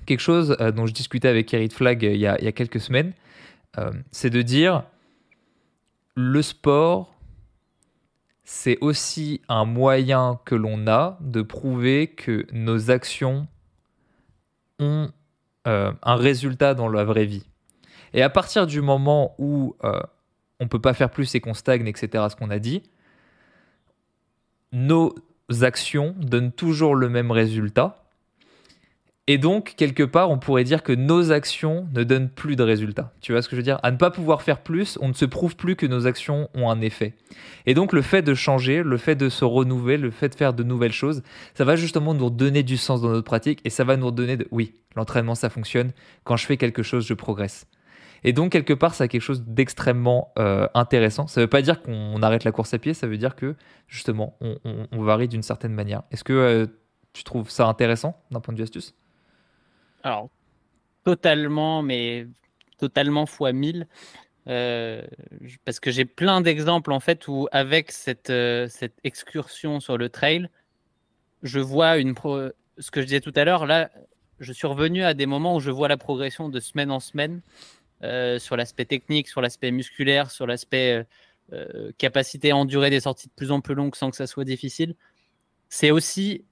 quelque 0.06 0.22
chose 0.22 0.56
euh, 0.60 0.72
dont 0.72 0.86
je 0.86 0.94
discutais 0.94 1.28
avec 1.28 1.54
Eric 1.54 1.74
Flag 1.74 2.06
euh, 2.06 2.14
il, 2.14 2.20
y 2.20 2.28
a, 2.28 2.52
quelques 2.52 2.80
semaines, 2.80 3.14
euh, 3.78 3.92
c'est 4.12 4.30
de 4.30 4.42
dire 4.42 4.84
le 6.16 6.42
sport, 6.42 7.14
c'est 8.44 8.78
aussi 8.82 9.42
un 9.48 9.66
moyen 9.66 10.40
que 10.46 10.56
l'on 10.56 10.88
a 10.88 11.18
de 11.22 11.42
prouver 11.42 12.08
que 12.08 12.46
nos 12.52 12.92
actions 12.92 13.48
ont 14.80 15.12
un 15.66 16.16
résultat 16.16 16.74
dans 16.74 16.90
la 16.90 17.04
vraie 17.04 17.26
vie. 17.26 17.46
Et 18.14 18.24
à 18.24 18.30
partir 18.30 18.68
du 18.68 18.82
moment 18.82 19.36
où 19.38 19.76
on 19.84 20.64
ne 20.64 20.70
peut 20.70 20.82
pas 20.82 20.94
faire 20.94 21.10
plus 21.10 21.34
et 21.36 21.40
qu'on 21.40 21.54
stagne, 21.54 21.88
etc., 21.88 22.26
ce 22.30 22.36
qu'on 22.36 22.50
a 22.50 22.60
dit, 22.60 22.84
nos 24.72 25.16
actions 25.62 26.16
donnent 26.18 26.52
toujours 26.52 26.96
le 26.96 27.10
même 27.10 27.32
résultat. 27.32 28.04
Et 29.28 29.38
donc, 29.38 29.76
quelque 29.78 30.02
part, 30.02 30.32
on 30.32 30.40
pourrait 30.40 30.64
dire 30.64 30.82
que 30.82 30.92
nos 30.92 31.32
actions 31.32 31.88
ne 31.94 32.04
donnent 32.04 32.30
plus 32.30 32.56
de 32.56 32.64
résultats. 32.64 33.14
Tu 33.22 33.32
vois 33.32 33.44
ce 33.44 33.48
que 33.48 33.56
je 33.56 33.62
veux 33.62 33.64
dire? 33.64 33.80
À 33.84 33.92
ne 33.92 33.98
pas 33.98 34.10
pouvoir 34.10 34.42
faire 34.42 34.62
plus, 34.62 34.98
on 35.00 35.10
ne 35.10 35.14
se 35.14 35.26
prouve 35.26 35.56
plus 35.56 35.76
que 35.76 35.86
nos 35.86 36.08
actions 36.08 36.50
ont 36.56 36.72
un 36.72 36.82
effet. 36.82 37.14
Et 37.68 37.76
donc, 37.76 37.94
le 37.94 38.02
fait 38.02 38.24
de 38.24 38.34
changer, 38.34 38.82
le 38.82 38.98
fait 38.98 39.16
de 39.16 39.30
se 39.30 39.46
renouveler, 39.46 39.98
le 39.98 40.10
fait 40.10 40.30
de 40.30 40.36
faire 40.36 40.54
de 40.54 40.64
nouvelles 40.64 40.92
choses, 40.92 41.22
ça 41.54 41.66
va 41.66 41.76
justement 41.76 42.16
nous 42.16 42.32
donner 42.32 42.64
du 42.64 42.78
sens 42.78 43.02
dans 43.02 43.10
notre 43.10 43.26
pratique 43.26 43.62
et 43.64 43.70
ça 43.70 43.84
va 43.84 43.96
nous 43.96 44.10
donner 44.10 44.38
de 44.38 44.48
oui, 44.50 44.74
l'entraînement, 44.96 45.36
ça 45.36 45.52
fonctionne. 45.52 45.92
Quand 46.24 46.36
je 46.36 46.48
fais 46.48 46.58
quelque 46.58 46.82
chose, 46.82 47.06
je 47.06 47.14
progresse. 47.14 47.68
Et 48.24 48.34
donc, 48.34 48.52
quelque 48.52 48.74
part, 48.74 48.96
ça 48.96 49.04
a 49.04 49.08
quelque 49.08 49.22
chose 49.22 49.44
d'extrêmement 49.46 50.34
euh, 50.40 50.68
intéressant. 50.74 51.28
Ça 51.28 51.42
ne 51.42 51.46
veut 51.46 51.50
pas 51.50 51.62
dire 51.62 51.84
qu'on 51.84 52.22
arrête 52.24 52.44
la 52.44 52.52
course 52.52 52.74
à 52.74 52.80
pied, 52.80 52.94
ça 52.96 53.08
veut 53.08 53.18
dire 53.18 53.36
que, 53.36 53.56
justement, 53.88 54.38
on, 54.42 55.04
varie 55.04 55.28
d'une 55.28 55.44
certaine 55.44 55.74
manière. 55.74 56.04
Est-ce 56.12 56.24
que 56.24 56.34
euh, 56.34 56.66
tu 57.14 57.24
trouves 57.24 57.50
ça 57.50 57.68
intéressant 57.68 58.20
d'un 58.32 58.40
point 58.40 58.54
de 58.54 58.58
vue 58.58 58.64
astuce? 58.64 58.96
Alors, 60.04 60.30
totalement, 61.04 61.82
mais 61.84 62.28
totalement 62.78 63.26
fois 63.26 63.54
1000. 63.54 63.88
Euh, 64.48 65.06
parce 65.66 65.80
que 65.80 65.92
j'ai 65.92 66.06
plein 66.06 66.42
d'exemples, 66.42 66.92
en 66.92 67.00
fait, 67.00 67.28
où 67.28 67.48
avec 67.52 67.92
cette, 67.92 68.34
cette 68.70 68.96
excursion 69.04 69.80
sur 69.80 69.98
le 69.98 70.10
trail, 70.10 70.50
je 71.44 71.60
vois 71.60 71.98
une 71.98 72.16
ce 72.78 72.92
que 72.92 73.02
je 73.02 73.06
disais 73.06 73.22
tout 73.22 73.34
à 73.36 73.46
l'heure, 73.46 73.66
là, 73.66 73.90
je 74.40 74.52
suis 74.52 74.68
revenu 74.68 75.04
à 75.04 75.14
des 75.14 75.26
moments 75.26 75.56
où 75.56 75.60
je 75.60 75.72
vois 75.72 75.88
la 75.88 75.98
progression 75.98 76.50
de 76.50 76.60
semaine 76.60 76.92
en 76.92 77.00
semaine 77.00 77.42
euh, 78.04 78.40
sur 78.40 78.58
l'aspect 78.58 78.86
technique, 78.86 79.28
sur 79.28 79.42
l'aspect 79.42 79.72
musculaire, 79.72 80.32
sur 80.32 80.48
l'aspect 80.48 80.94
euh, 80.94 81.04
euh, 81.54 81.92
capacité 81.98 82.52
à 82.52 82.58
endurer 82.58 82.90
des 82.90 83.02
sorties 83.02 83.28
de 83.28 83.34
plus 83.34 83.52
en 83.52 83.62
plus 83.62 83.76
longues 83.76 83.96
sans 83.96 84.10
que 84.10 84.18
ça 84.18 84.28
soit 84.28 84.46
difficile. 84.46 84.96
C'est 85.70 85.92
aussi 85.92 86.44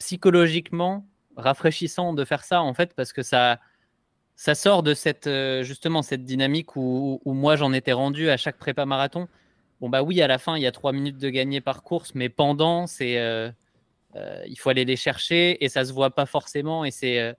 psychologiquement 0.00 1.06
rafraîchissant 1.36 2.12
de 2.12 2.24
faire 2.24 2.44
ça 2.44 2.62
en 2.62 2.74
fait 2.74 2.94
parce 2.94 3.12
que 3.12 3.22
ça 3.22 3.58
ça 4.36 4.54
sort 4.54 4.82
de 4.82 4.94
cette 4.94 5.28
justement 5.62 6.02
cette 6.02 6.24
dynamique 6.24 6.76
où, 6.76 7.20
moi 7.26 7.56
j'en 7.56 7.72
étais 7.72 7.92
rendu 7.92 8.30
à 8.30 8.36
chaque 8.36 8.58
prépa 8.58 8.86
marathon. 8.86 9.28
Bon 9.80 9.88
bah 9.88 10.02
oui 10.02 10.22
à 10.22 10.26
la 10.26 10.38
fin 10.38 10.56
il 10.56 10.62
y 10.62 10.66
a 10.66 10.72
trois 10.72 10.92
minutes 10.92 11.18
de 11.18 11.28
gagner 11.28 11.60
par 11.60 11.82
course 11.82 12.14
mais 12.14 12.28
pendant 12.28 12.86
c'est 12.86 13.14
il 14.14 14.56
faut 14.58 14.70
aller 14.70 14.84
les 14.84 14.96
chercher 14.96 15.62
et 15.64 15.68
ça 15.68 15.84
se 15.84 15.92
voit 15.92 16.10
pas 16.10 16.26
forcément 16.26 16.84
et 16.84 16.90
c'est 16.90 17.34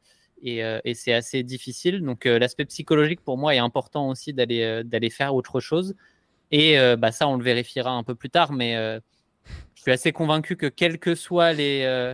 euh, 0.45 0.79
et, 0.83 0.93
c'est 0.93 1.13
assez 1.13 1.43
difficile. 1.43 2.01
Donc 2.01 2.25
euh, 2.25 2.39
l'aspect 2.39 2.65
psychologique 2.65 3.21
pour 3.21 3.37
moi 3.37 3.55
est 3.55 3.59
important 3.59 4.09
aussi 4.09 4.33
d'aller 4.33 4.61
euh, 4.61 4.83
d'aller 4.83 5.09
faire 5.09 5.35
autre 5.35 5.59
chose. 5.59 5.95
Et 6.51 6.77
bah, 6.99 7.11
ça, 7.11 7.27
on 7.27 7.37
le 7.37 7.43
vérifiera 7.43 7.89
un 7.89 8.03
peu 8.03 8.13
plus 8.13 8.29
tard, 8.29 8.53
mais 8.53 8.75
je 9.73 9.81
suis 9.81 9.91
assez 9.91 10.11
convaincu 10.11 10.55
que 10.55 10.67
quelles 10.67 10.99
que 10.99 11.15
soient 11.15 11.51
les, 11.51 12.13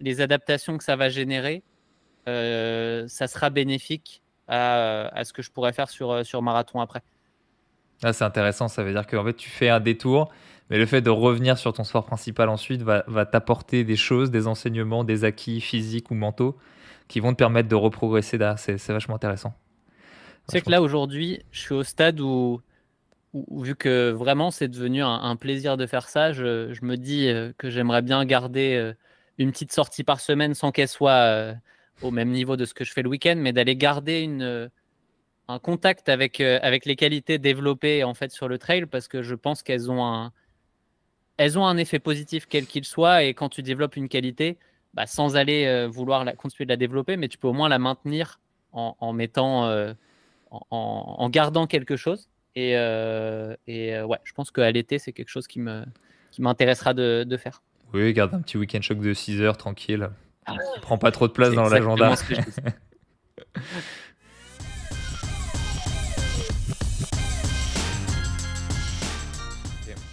les 0.00 0.20
adaptations 0.20 0.78
que 0.78 0.84
ça 0.84 0.96
va 0.96 1.08
générer, 1.08 1.62
ça 2.26 3.26
sera 3.26 3.50
bénéfique 3.50 4.22
à, 4.48 5.08
à, 5.08 5.24
ce 5.24 5.32
que 5.32 5.42
je 5.42 5.50
pourrais 5.50 5.72
faire 5.72 5.88
sur, 5.88 6.24
sur 6.24 6.42
marathon 6.42 6.80
après. 6.80 7.02
Ah, 8.02 8.12
c'est 8.12 8.24
intéressant, 8.24 8.68
ça 8.68 8.82
veut 8.82 8.92
dire 8.92 9.06
que 9.06 9.16
en 9.16 9.24
fait, 9.24 9.34
tu 9.34 9.50
fais 9.50 9.68
un 9.68 9.80
détour, 9.80 10.30
mais 10.70 10.78
le 10.78 10.86
fait 10.86 11.02
de 11.02 11.10
revenir 11.10 11.58
sur 11.58 11.72
ton 11.72 11.84
sport 11.84 12.06
principal 12.06 12.48
ensuite 12.48 12.82
va, 12.82 13.04
va 13.06 13.26
t'apporter 13.26 13.84
des 13.84 13.96
choses, 13.96 14.30
des 14.30 14.46
enseignements, 14.46 15.04
des 15.04 15.24
acquis 15.24 15.60
physiques 15.60 16.10
ou 16.10 16.14
mentaux 16.14 16.56
qui 17.10 17.18
vont 17.18 17.32
te 17.32 17.36
permettre 17.36 17.68
de 17.68 17.74
reprogresser 17.74 18.38
C'est 18.56 18.88
vachement 18.88 19.16
intéressant. 19.16 19.52
C'est 20.48 20.62
que 20.62 20.70
là, 20.70 20.80
aujourd'hui, 20.80 21.42
je 21.50 21.60
suis 21.60 21.74
au 21.74 21.82
stade 21.82 22.20
où, 22.20 22.60
vu 23.34 23.74
que 23.74 24.10
vraiment 24.10 24.50
c'est 24.50 24.68
devenu 24.68 25.02
un, 25.02 25.36
plaisir 25.36 25.76
de 25.76 25.86
faire 25.86 26.08
ça, 26.08 26.32
je, 26.32 26.72
me 26.84 26.96
dis 26.96 27.28
euh, 27.28 27.52
que 27.58 27.68
j'aimerais 27.68 28.02
bien 28.02 28.24
garder 28.24 28.74
euh, 28.74 28.94
une 29.44 29.52
petite 29.52 29.72
sortie 29.72 30.04
par 30.04 30.20
semaine 30.20 30.54
sans 30.54 30.72
qu'elle 30.72 30.88
soit 30.88 31.12
euh, 31.12 31.54
au 32.02 32.10
même 32.10 32.30
niveau 32.30 32.56
de 32.56 32.64
ce 32.64 32.74
que 32.74 32.84
je 32.84 32.92
fais 32.92 33.02
le 33.02 33.08
week-end, 33.08 33.36
mais 33.36 33.52
d'aller 33.52 33.76
garder 33.76 34.20
une, 34.20 34.70
un 35.48 35.58
contact 35.58 36.08
avec, 36.08 36.40
avec 36.40 36.86
les 36.86 36.96
qualités 36.96 37.38
développées 37.38 38.04
en 38.04 38.14
fait 38.14 38.30
sur 38.30 38.48
le 38.48 38.58
trail 38.58 38.86
parce 38.86 39.08
que 39.08 39.22
je 39.22 39.34
pense 39.34 39.62
qu'elles 39.62 39.90
ont 39.90 40.04
un, 40.04 40.32
ont 41.56 41.66
un 41.66 41.76
effet 41.76 41.98
positif 41.98 42.46
quel 42.48 42.66
qu'il 42.66 42.84
soit 42.84 43.24
et 43.24 43.34
quand 43.34 43.48
tu 43.48 43.62
développes 43.62 43.96
une 43.96 44.08
qualité, 44.08 44.58
bah, 44.94 45.06
sans 45.06 45.36
aller 45.36 45.66
euh, 45.66 45.88
vouloir 45.88 46.24
la, 46.24 46.34
continuer 46.34 46.66
de 46.66 46.72
la 46.72 46.76
développer, 46.76 47.16
mais 47.16 47.28
tu 47.28 47.38
peux 47.38 47.48
au 47.48 47.52
moins 47.52 47.68
la 47.68 47.78
maintenir 47.78 48.40
en, 48.72 49.12
mettant, 49.12 49.66
euh, 49.66 49.92
en, 50.50 51.28
gardant 51.28 51.66
quelque 51.66 51.96
chose. 51.96 52.28
Et, 52.54 52.76
euh, 52.76 53.56
et 53.66 54.00
ouais, 54.00 54.18
je 54.22 54.32
pense 54.32 54.52
qu'à 54.52 54.70
l'été, 54.70 55.00
c'est 55.00 55.12
quelque 55.12 55.28
chose 55.28 55.48
qui 55.48 55.58
me 55.58 55.84
qui 56.30 56.42
m'intéressera 56.42 56.94
de, 56.94 57.24
de, 57.26 57.36
faire. 57.36 57.62
Oui, 57.92 58.12
garde 58.12 58.34
un 58.34 58.40
petit 58.40 58.56
week-end 58.56 58.80
choc 58.82 59.00
de 59.00 59.12
6 59.12 59.40
heures 59.42 59.56
tranquille. 59.56 60.10
Ah. 60.46 60.54
Prends 60.82 60.98
pas 60.98 61.10
trop 61.10 61.26
de 61.26 61.32
place 61.32 61.52
dans 61.54 61.68
l'agenda. 61.68 62.14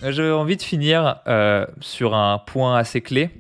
J'ai 0.04 0.32
envie 0.32 0.58
de 0.58 0.62
finir 0.62 1.22
euh, 1.28 1.66
sur 1.82 2.14
un 2.14 2.38
point 2.40 2.78
assez 2.78 3.02
clé. 3.02 3.32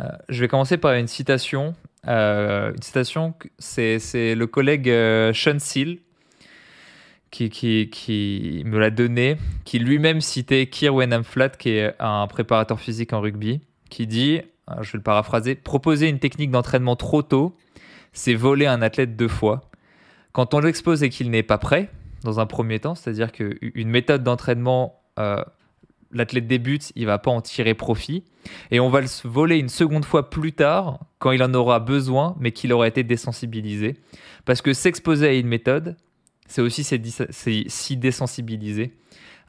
Euh, 0.00 0.08
je 0.28 0.40
vais 0.40 0.48
commencer 0.48 0.78
par 0.78 0.94
une 0.94 1.06
citation. 1.06 1.74
Euh, 2.06 2.72
une 2.72 2.82
citation, 2.82 3.34
c'est 3.58 4.34
le 4.34 4.46
collègue 4.46 4.88
Sean 5.32 5.58
Seal 5.58 5.98
qui, 7.30 8.62
me 8.64 8.78
l'a 8.78 8.90
donné, 8.90 9.36
qui 9.64 9.78
lui-même 9.78 10.20
citait 10.20 10.66
Kier 10.66 10.90
Wenham 10.90 11.24
Flat, 11.24 11.50
qui 11.50 11.70
est 11.70 11.94
un 11.98 12.26
préparateur 12.26 12.80
physique 12.80 13.12
en 13.12 13.20
rugby, 13.20 13.60
qui 13.90 14.06
dit, 14.06 14.40
je 14.80 14.92
vais 14.92 14.98
le 14.98 15.02
paraphraser, 15.02 15.54
proposer 15.54 16.08
une 16.08 16.18
technique 16.18 16.50
d'entraînement 16.50 16.96
trop 16.96 17.22
tôt, 17.22 17.56
c'est 18.12 18.34
voler 18.34 18.66
un 18.66 18.82
athlète 18.82 19.16
deux 19.16 19.28
fois. 19.28 19.70
Quand 20.32 20.54
on 20.54 20.60
l'expose 20.60 21.02
et 21.02 21.10
qu'il 21.10 21.30
n'est 21.30 21.42
pas 21.42 21.58
prêt, 21.58 21.90
dans 22.24 22.40
un 22.40 22.46
premier 22.46 22.80
temps, 22.80 22.94
c'est-à-dire 22.94 23.32
qu'une 23.32 23.88
méthode 23.88 24.24
d'entraînement 24.24 25.00
euh, 25.18 25.42
l'athlète 26.12 26.46
débute, 26.46 26.92
il 26.96 27.06
va 27.06 27.18
pas 27.18 27.30
en 27.30 27.40
tirer 27.40 27.74
profit. 27.74 28.24
Et 28.70 28.80
on 28.80 28.88
va 28.88 29.00
le 29.00 29.08
voler 29.24 29.56
une 29.56 29.68
seconde 29.68 30.04
fois 30.04 30.30
plus 30.30 30.52
tard, 30.52 31.00
quand 31.18 31.32
il 31.32 31.42
en 31.42 31.52
aura 31.54 31.80
besoin, 31.80 32.36
mais 32.40 32.52
qu'il 32.52 32.72
aura 32.72 32.88
été 32.88 33.02
désensibilisé. 33.02 33.96
Parce 34.44 34.62
que 34.62 34.72
s'exposer 34.72 35.28
à 35.28 35.32
une 35.32 35.48
méthode, 35.48 35.96
c'est 36.48 36.62
aussi 36.62 36.84
s'y 36.84 37.96
désensibiliser. 37.96 38.92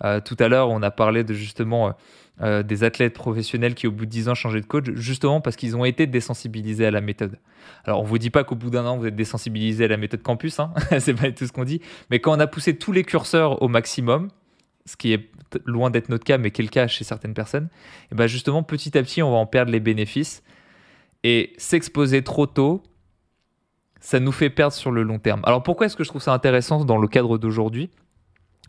Euh, 0.03 0.21
tout 0.21 0.35
à 0.39 0.47
l'heure, 0.47 0.69
on 0.69 0.81
a 0.81 0.91
parlé 0.91 1.23
de 1.23 1.33
justement 1.33 1.93
euh, 2.41 2.63
des 2.63 2.83
athlètes 2.83 3.13
professionnels 3.13 3.75
qui, 3.75 3.87
au 3.87 3.91
bout 3.91 4.05
de 4.05 4.11
10 4.11 4.29
ans, 4.29 4.35
changé 4.35 4.61
de 4.61 4.65
coach, 4.65 4.85
justement 4.93 5.41
parce 5.41 5.55
qu'ils 5.55 5.75
ont 5.75 5.83
été 5.83 6.07
désensibilisés 6.07 6.85
à 6.85 6.91
la 6.91 7.01
méthode. 7.01 7.37
Alors, 7.83 8.01
on 8.01 8.03
vous 8.03 8.17
dit 8.17 8.29
pas 8.29 8.43
qu'au 8.43 8.55
bout 8.55 8.69
d'un 8.69 8.85
an, 8.85 8.97
vous 8.97 9.05
êtes 9.05 9.15
désensibilisé 9.15 9.85
à 9.85 9.87
la 9.89 9.97
méthode 9.97 10.21
campus, 10.21 10.59
hein 10.59 10.73
c'est 10.99 11.13
pas 11.13 11.31
tout 11.31 11.45
ce 11.45 11.51
qu'on 11.51 11.65
dit, 11.65 11.81
mais 12.09 12.19
quand 12.19 12.35
on 12.35 12.39
a 12.39 12.47
poussé 12.47 12.77
tous 12.77 12.91
les 12.91 13.03
curseurs 13.03 13.61
au 13.61 13.67
maximum, 13.67 14.29
ce 14.85 14.95
qui 14.95 15.13
est 15.13 15.29
loin 15.65 15.89
d'être 15.89 16.09
notre 16.09 16.23
cas, 16.23 16.37
mais 16.37 16.51
qui 16.51 16.61
est 16.61 16.63
le 16.63 16.69
cas 16.69 16.87
chez 16.87 17.03
certaines 17.03 17.33
personnes, 17.33 17.69
et 18.11 18.15
ben 18.15 18.27
justement, 18.27 18.63
petit 18.63 18.97
à 18.97 19.03
petit, 19.03 19.21
on 19.21 19.31
va 19.31 19.37
en 19.37 19.45
perdre 19.45 19.71
les 19.71 19.79
bénéfices. 19.79 20.43
Et 21.25 21.51
s'exposer 21.57 22.23
trop 22.23 22.45
tôt, 22.45 22.81
ça 23.99 24.19
nous 24.19 24.31
fait 24.31 24.49
perdre 24.49 24.73
sur 24.73 24.91
le 24.91 25.03
long 25.03 25.19
terme. 25.19 25.41
Alors 25.43 25.63
pourquoi 25.63 25.85
est-ce 25.85 25.95
que 25.95 26.03
je 26.03 26.09
trouve 26.09 26.21
ça 26.21 26.33
intéressant 26.33 26.85
dans 26.85 26.97
le 26.97 27.07
cadre 27.07 27.37
d'aujourd'hui? 27.37 27.89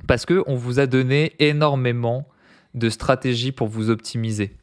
Parce 0.07 0.27
que 0.27 0.43
on 0.47 0.57
vous 0.57 0.81
a 0.81 0.87
donné 0.87 1.35
énormément 1.39 2.27
de 2.75 2.89
stratégies 2.89 3.53
pour 3.53 3.69
vous 3.69 3.91
optimiser. 3.91 4.57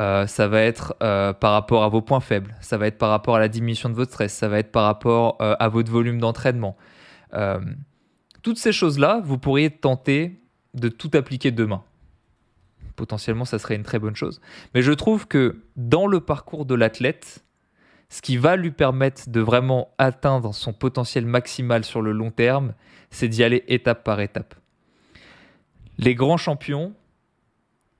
Euh, 0.00 0.26
ça 0.26 0.48
va 0.48 0.62
être 0.62 0.94
euh, 1.02 1.32
par 1.32 1.52
rapport 1.52 1.84
à 1.84 1.88
vos 1.88 2.00
points 2.00 2.20
faibles, 2.20 2.56
ça 2.60 2.78
va 2.78 2.86
être 2.86 2.98
par 2.98 3.10
rapport 3.10 3.36
à 3.36 3.40
la 3.40 3.48
diminution 3.48 3.90
de 3.90 3.94
votre 3.94 4.10
stress, 4.10 4.32
ça 4.32 4.48
va 4.48 4.58
être 4.58 4.72
par 4.72 4.84
rapport 4.84 5.36
euh, 5.42 5.54
à 5.58 5.68
votre 5.68 5.92
volume 5.92 6.18
d'entraînement. 6.18 6.76
toutes 8.42 8.58
ces 8.58 8.72
choses-là, 8.72 9.20
vous 9.24 9.38
pourriez 9.38 9.70
tenter 9.70 10.40
de 10.74 10.88
tout 10.88 11.10
appliquer 11.14 11.50
demain. 11.50 11.82
Potentiellement, 12.96 13.44
ça 13.44 13.58
serait 13.58 13.76
une 13.76 13.84
très 13.84 13.98
bonne 13.98 14.16
chose. 14.16 14.40
Mais 14.74 14.82
je 14.82 14.92
trouve 14.92 15.26
que 15.26 15.62
dans 15.76 16.06
le 16.06 16.20
parcours 16.20 16.66
de 16.66 16.74
l'athlète, 16.74 17.44
ce 18.12 18.20
qui 18.20 18.36
va 18.36 18.56
lui 18.56 18.70
permettre 18.70 19.30
de 19.30 19.40
vraiment 19.40 19.88
atteindre 19.96 20.54
son 20.54 20.74
potentiel 20.74 21.24
maximal 21.24 21.82
sur 21.82 22.02
le 22.02 22.12
long 22.12 22.30
terme, 22.30 22.74
c'est 23.10 23.26
d'y 23.26 23.42
aller 23.42 23.64
étape 23.68 24.04
par 24.04 24.20
étape. 24.20 24.54
Les 25.96 26.14
grands 26.14 26.36
champions, 26.36 26.92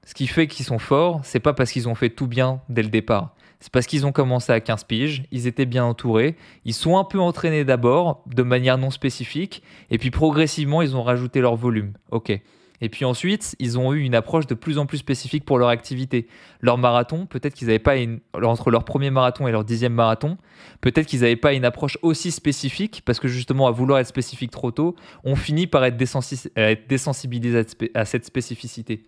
ce 0.04 0.12
qui 0.12 0.26
fait 0.26 0.46
qu'ils 0.48 0.66
sont 0.66 0.78
forts, 0.78 1.22
c'est 1.24 1.40
pas 1.40 1.54
parce 1.54 1.72
qu'ils 1.72 1.88
ont 1.88 1.94
fait 1.94 2.10
tout 2.10 2.26
bien 2.26 2.60
dès 2.68 2.82
le 2.82 2.90
départ. 2.90 3.34
C'est 3.58 3.72
parce 3.72 3.86
qu'ils 3.86 4.04
ont 4.04 4.12
commencé 4.12 4.52
à 4.52 4.60
15 4.60 4.84
piges, 4.84 5.22
ils 5.30 5.46
étaient 5.46 5.64
bien 5.64 5.86
entourés, 5.86 6.36
ils 6.66 6.74
sont 6.74 6.98
un 6.98 7.04
peu 7.04 7.18
entraînés 7.18 7.64
d'abord, 7.64 8.22
de 8.26 8.42
manière 8.42 8.76
non 8.76 8.90
spécifique, 8.90 9.62
et 9.90 9.96
puis 9.96 10.10
progressivement, 10.10 10.82
ils 10.82 10.94
ont 10.94 11.02
rajouté 11.02 11.40
leur 11.40 11.56
volume. 11.56 11.94
Ok. 12.10 12.38
Et 12.84 12.88
puis 12.88 13.04
ensuite, 13.04 13.54
ils 13.60 13.78
ont 13.78 13.94
eu 13.94 14.00
une 14.00 14.16
approche 14.16 14.48
de 14.48 14.54
plus 14.54 14.76
en 14.76 14.86
plus 14.86 14.98
spécifique 14.98 15.44
pour 15.44 15.56
leur 15.56 15.68
activité. 15.68 16.26
Leur 16.60 16.78
marathon, 16.78 17.26
peut-être 17.26 17.54
qu'ils 17.54 17.68
n'avaient 17.68 17.78
pas 17.78 17.96
une... 17.96 18.18
entre 18.34 18.72
leur 18.72 18.84
premier 18.84 19.10
marathon 19.10 19.46
et 19.46 19.52
leur 19.52 19.64
dixième 19.64 19.94
marathon, 19.94 20.36
peut-être 20.80 21.06
qu'ils 21.06 21.20
n'avaient 21.20 21.36
pas 21.36 21.52
une 21.52 21.64
approche 21.64 21.96
aussi 22.02 22.32
spécifique 22.32 23.02
parce 23.04 23.20
que 23.20 23.28
justement, 23.28 23.68
à 23.68 23.70
vouloir 23.70 24.00
être 24.00 24.08
spécifique 24.08 24.50
trop 24.50 24.72
tôt, 24.72 24.96
on 25.22 25.36
finit 25.36 25.68
par 25.68 25.84
être, 25.84 25.96
désensibilisé 25.96 27.64
à 27.94 28.04
cette 28.04 28.24
spécificité. 28.24 29.04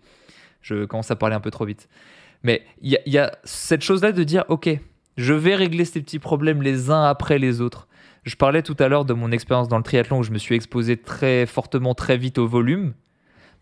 Je 0.61 0.85
commence 0.85 1.11
à 1.11 1.17
parler 1.17 1.35
un 1.35 1.41
peu 1.41 1.51
trop 1.51 1.65
vite. 1.65 1.89
Mais 2.43 2.63
il 2.81 2.97
y, 3.05 3.17
a 3.17 3.37
cette 3.43 3.81
chose-là 3.81 4.13
de 4.13 4.23
dire, 4.23 4.45
ok, 4.47 4.69
je 5.17 5.33
vais 5.33 5.55
régler 5.55 5.83
ces 5.83 5.99
petits 5.99 6.19
problèmes 6.19 6.61
les 6.61 6.91
uns 6.91 7.03
après 7.03 7.39
les 7.39 7.59
autres. 7.59 7.89
Je 8.23 8.37
parlais 8.37 8.61
tout 8.61 8.77
à 8.79 8.87
l'heure 8.87 9.03
de 9.03 9.13
mon 9.13 9.33
expérience 9.33 9.67
dans 9.67 9.77
le 9.77 9.83
triathlon 9.83 10.19
où 10.19 10.23
je 10.23 10.31
me 10.31 10.37
suis 10.37 10.55
exposé 10.55 10.95
très 10.95 11.45
fortement, 11.45 11.93
très 11.93 12.17
vite 12.17 12.37
au 12.37 12.47
volume 12.47 12.93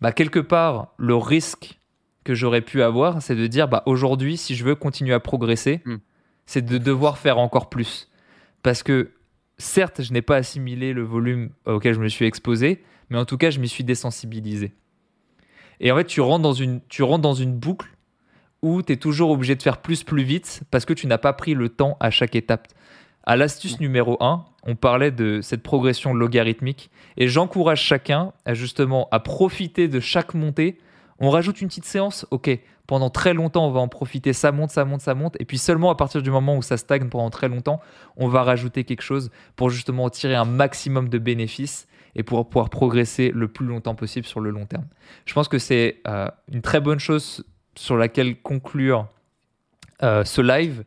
bah, 0.04 0.12
quelque 0.12 0.40
part, 0.40 0.90
le 0.98 1.16
risque 1.16 1.80
que 2.26 2.34
j'aurais 2.34 2.60
pu 2.60 2.84
avoir, 2.84 3.22
c'est 3.22 3.38
de 3.38 3.48
dire, 3.48 3.70
bah, 3.70 3.84
aujourd'hui, 3.86 4.36
si 4.36 4.54
je 4.54 4.66
veux 4.66 4.76
continuer 4.76 5.14
à 5.14 5.22
progresser, 5.22 5.80
hmm. 5.86 5.96
c'est 6.46 6.62
de 6.62 6.78
devoir 6.78 7.18
faire 7.18 7.38
encore 7.38 7.70
plus. 7.70 8.12
Parce 8.64 8.84
que, 8.84 9.12
certes, 9.58 10.02
je 10.02 10.12
n'ai 10.12 10.22
pas 10.22 10.36
assimilé 10.36 10.92
le 10.92 11.04
volume 11.04 11.52
auquel 11.66 11.94
je 11.94 12.02
me 12.02 12.10
suis 12.10 12.26
exposé, 12.26 12.84
mais 13.10 13.18
en 13.18 13.24
tout 13.24 13.38
cas, 13.38 13.50
je 13.50 13.62
m'y 13.62 13.70
suis 13.70 13.86
désensibilisé. 13.86 14.74
Et 15.80 15.90
en 15.90 15.96
fait, 15.96 16.04
tu 16.06 16.20
rentres 16.20 16.44
dans 16.44 16.52
une, 16.52 16.82
tu 16.90 17.02
rentres 17.02 17.22
dans 17.22 17.34
une 17.34 17.56
boucle 17.56 17.88
où 18.62 18.82
tu 18.82 18.92
es 18.92 18.98
toujours 18.98 19.30
obligé 19.30 19.56
de 19.56 19.64
faire 19.64 19.82
plus, 19.82 20.04
plus 20.04 20.24
vite, 20.24 20.64
parce 20.70 20.84
que 20.84 20.92
tu 20.92 21.08
n'as 21.08 21.18
pas 21.18 21.32
pris 21.32 21.54
le 21.54 21.70
temps 21.70 21.96
à 22.02 22.10
chaque 22.10 22.36
étape. 22.36 22.68
À 23.26 23.38
l'astuce 23.38 23.80
numéro 23.80 24.18
1, 24.20 24.44
on 24.64 24.76
parlait 24.76 25.12
de 25.12 25.40
cette 25.40 25.64
progression 25.64 26.14
logarithmique 26.14 26.92
et 27.16 27.30
j'encourage 27.30 27.82
chacun 27.82 28.34
à 28.44 28.54
justement 28.54 29.08
à 29.12 29.22
profiter 29.22 29.88
de 29.88 30.02
chaque 30.02 30.34
montée. 30.34 30.78
On 31.20 31.30
rajoute 31.30 31.62
une 31.62 31.70
petite 31.70 31.86
séance, 31.86 32.28
ok, 32.32 32.50
pendant 32.86 33.10
très 33.10 33.34
longtemps 33.34 33.66
on 33.66 33.72
va 33.72 33.80
en 33.80 33.88
profiter, 33.88 34.34
ça 34.34 34.52
monte, 34.52 34.72
ça 34.72 34.84
monte, 34.84 35.00
ça 35.00 35.16
monte, 35.16 35.38
et 35.40 35.46
puis 35.46 35.58
seulement 35.58 35.90
à 35.90 35.96
partir 35.96 36.22
du 36.22 36.32
moment 36.32 36.58
où 36.58 36.62
ça 36.62 36.76
stagne 36.76 37.08
pendant 37.08 37.30
très 37.30 37.48
longtemps, 37.48 37.80
on 38.18 38.28
va 38.28 38.44
rajouter 38.44 38.84
quelque 38.84 39.04
chose 39.04 39.32
pour 39.56 39.70
justement 39.70 40.10
tirer 40.10 40.36
un 40.36 40.44
maximum 40.44 41.08
de 41.08 41.18
bénéfices 41.18 41.88
et 42.16 42.24
pour 42.24 42.50
pouvoir 42.50 42.70
progresser 42.70 43.32
le 43.34 43.48
plus 43.48 43.66
longtemps 43.66 43.96
possible 43.96 44.28
sur 44.28 44.42
le 44.42 44.50
long 44.50 44.66
terme. 44.66 44.86
Je 45.26 45.34
pense 45.34 45.48
que 45.48 45.60
c'est 45.60 46.02
euh, 46.10 46.28
une 46.52 46.62
très 46.62 46.82
bonne 46.82 47.00
chose 47.00 47.46
sur 47.76 47.96
laquelle 47.96 48.42
conclure 48.42 49.08
euh, 50.04 50.26
ce 50.26 50.42
live 50.42 50.84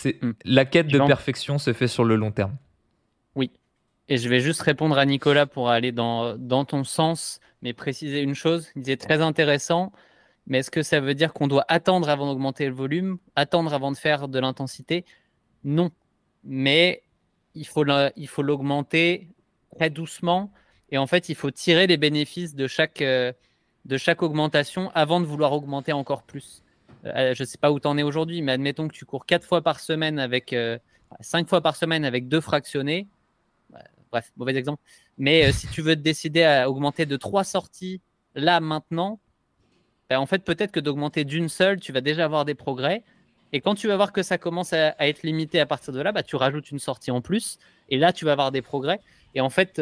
c'est 0.00 0.22
hmm. 0.22 0.32
la 0.44 0.64
quête 0.64 0.86
de 0.86 0.98
perfection 0.98 1.58
se 1.58 1.72
fait 1.72 1.88
sur 1.88 2.04
le 2.04 2.16
long 2.16 2.32
terme. 2.32 2.56
Oui. 3.34 3.50
Et 4.08 4.16
je 4.16 4.28
vais 4.28 4.40
juste 4.40 4.62
répondre 4.62 4.98
à 4.98 5.04
Nicolas 5.04 5.46
pour 5.46 5.68
aller 5.68 5.92
dans, 5.92 6.36
dans 6.36 6.64
ton 6.64 6.84
sens, 6.84 7.40
mais 7.62 7.74
préciser 7.74 8.22
une 8.22 8.34
chose. 8.34 8.70
Il 8.76 8.82
disait 8.82 8.96
très 8.96 9.20
intéressant, 9.20 9.92
mais 10.46 10.58
est-ce 10.58 10.70
que 10.70 10.82
ça 10.82 11.00
veut 11.00 11.14
dire 11.14 11.32
qu'on 11.34 11.48
doit 11.48 11.66
attendre 11.68 12.08
avant 12.08 12.26
d'augmenter 12.26 12.66
le 12.66 12.72
volume, 12.72 13.18
attendre 13.36 13.74
avant 13.74 13.92
de 13.92 13.96
faire 13.96 14.28
de 14.28 14.38
l'intensité? 14.38 15.04
Non. 15.64 15.90
Mais 16.44 17.02
il 17.54 17.66
faut 17.66 17.84
l'augmenter 17.84 19.28
très 19.76 19.90
doucement. 19.90 20.50
Et 20.90 20.98
en 20.98 21.06
fait, 21.06 21.28
il 21.28 21.34
faut 21.34 21.50
tirer 21.50 21.86
les 21.86 21.98
bénéfices 21.98 22.54
de 22.54 22.66
chaque, 22.66 23.02
euh, 23.02 23.32
de 23.84 23.98
chaque 23.98 24.22
augmentation 24.22 24.90
avant 24.94 25.20
de 25.20 25.26
vouloir 25.26 25.52
augmenter 25.52 25.92
encore 25.92 26.22
plus. 26.22 26.62
Euh, 27.06 27.34
je 27.34 27.42
ne 27.42 27.46
sais 27.46 27.58
pas 27.58 27.72
où 27.72 27.80
tu 27.80 27.88
en 27.88 27.96
es 27.96 28.02
aujourd'hui, 28.02 28.42
mais 28.42 28.52
admettons 28.52 28.88
que 28.88 28.94
tu 28.94 29.04
cours 29.04 29.26
4 29.26 29.44
fois 29.44 29.62
par 29.62 29.80
semaine 29.80 30.18
avec 30.18 30.54
5 31.20 31.46
euh, 31.46 31.48
fois 31.48 31.60
par 31.60 31.76
semaine 31.76 32.04
avec 32.04 32.28
deux 32.28 32.40
fractionnés. 32.40 33.08
Bref, 34.10 34.32
mauvais 34.36 34.56
exemple. 34.56 34.82
Mais 35.18 35.46
euh, 35.46 35.52
si 35.52 35.68
tu 35.68 35.82
veux 35.82 35.94
te 35.94 36.00
décider 36.00 36.42
à 36.42 36.68
augmenter 36.68 37.06
de 37.06 37.16
3 37.16 37.44
sorties 37.44 38.00
là 38.34 38.60
maintenant, 38.60 39.20
ben, 40.08 40.18
en 40.18 40.26
fait, 40.26 40.40
peut-être 40.40 40.72
que 40.72 40.80
d'augmenter 40.80 41.24
d'une 41.24 41.48
seule, 41.48 41.78
tu 41.78 41.92
vas 41.92 42.00
déjà 42.00 42.24
avoir 42.24 42.44
des 42.44 42.54
progrès. 42.54 43.04
Et 43.52 43.60
quand 43.60 43.74
tu 43.74 43.88
vas 43.88 43.96
voir 43.96 44.12
que 44.12 44.22
ça 44.22 44.38
commence 44.38 44.72
à, 44.72 44.94
être 44.98 45.22
limité 45.22 45.60
à 45.60 45.66
partir 45.66 45.92
de 45.92 46.00
là, 46.00 46.12
bah, 46.12 46.22
tu 46.22 46.36
rajoutes 46.36 46.70
une 46.70 46.78
sortie 46.78 47.10
en 47.10 47.20
plus. 47.20 47.58
Et 47.88 47.98
là, 47.98 48.12
tu 48.12 48.24
vas 48.24 48.32
avoir 48.32 48.52
des 48.52 48.62
progrès. 48.62 49.00
Et 49.34 49.40
en 49.40 49.50
fait, 49.50 49.80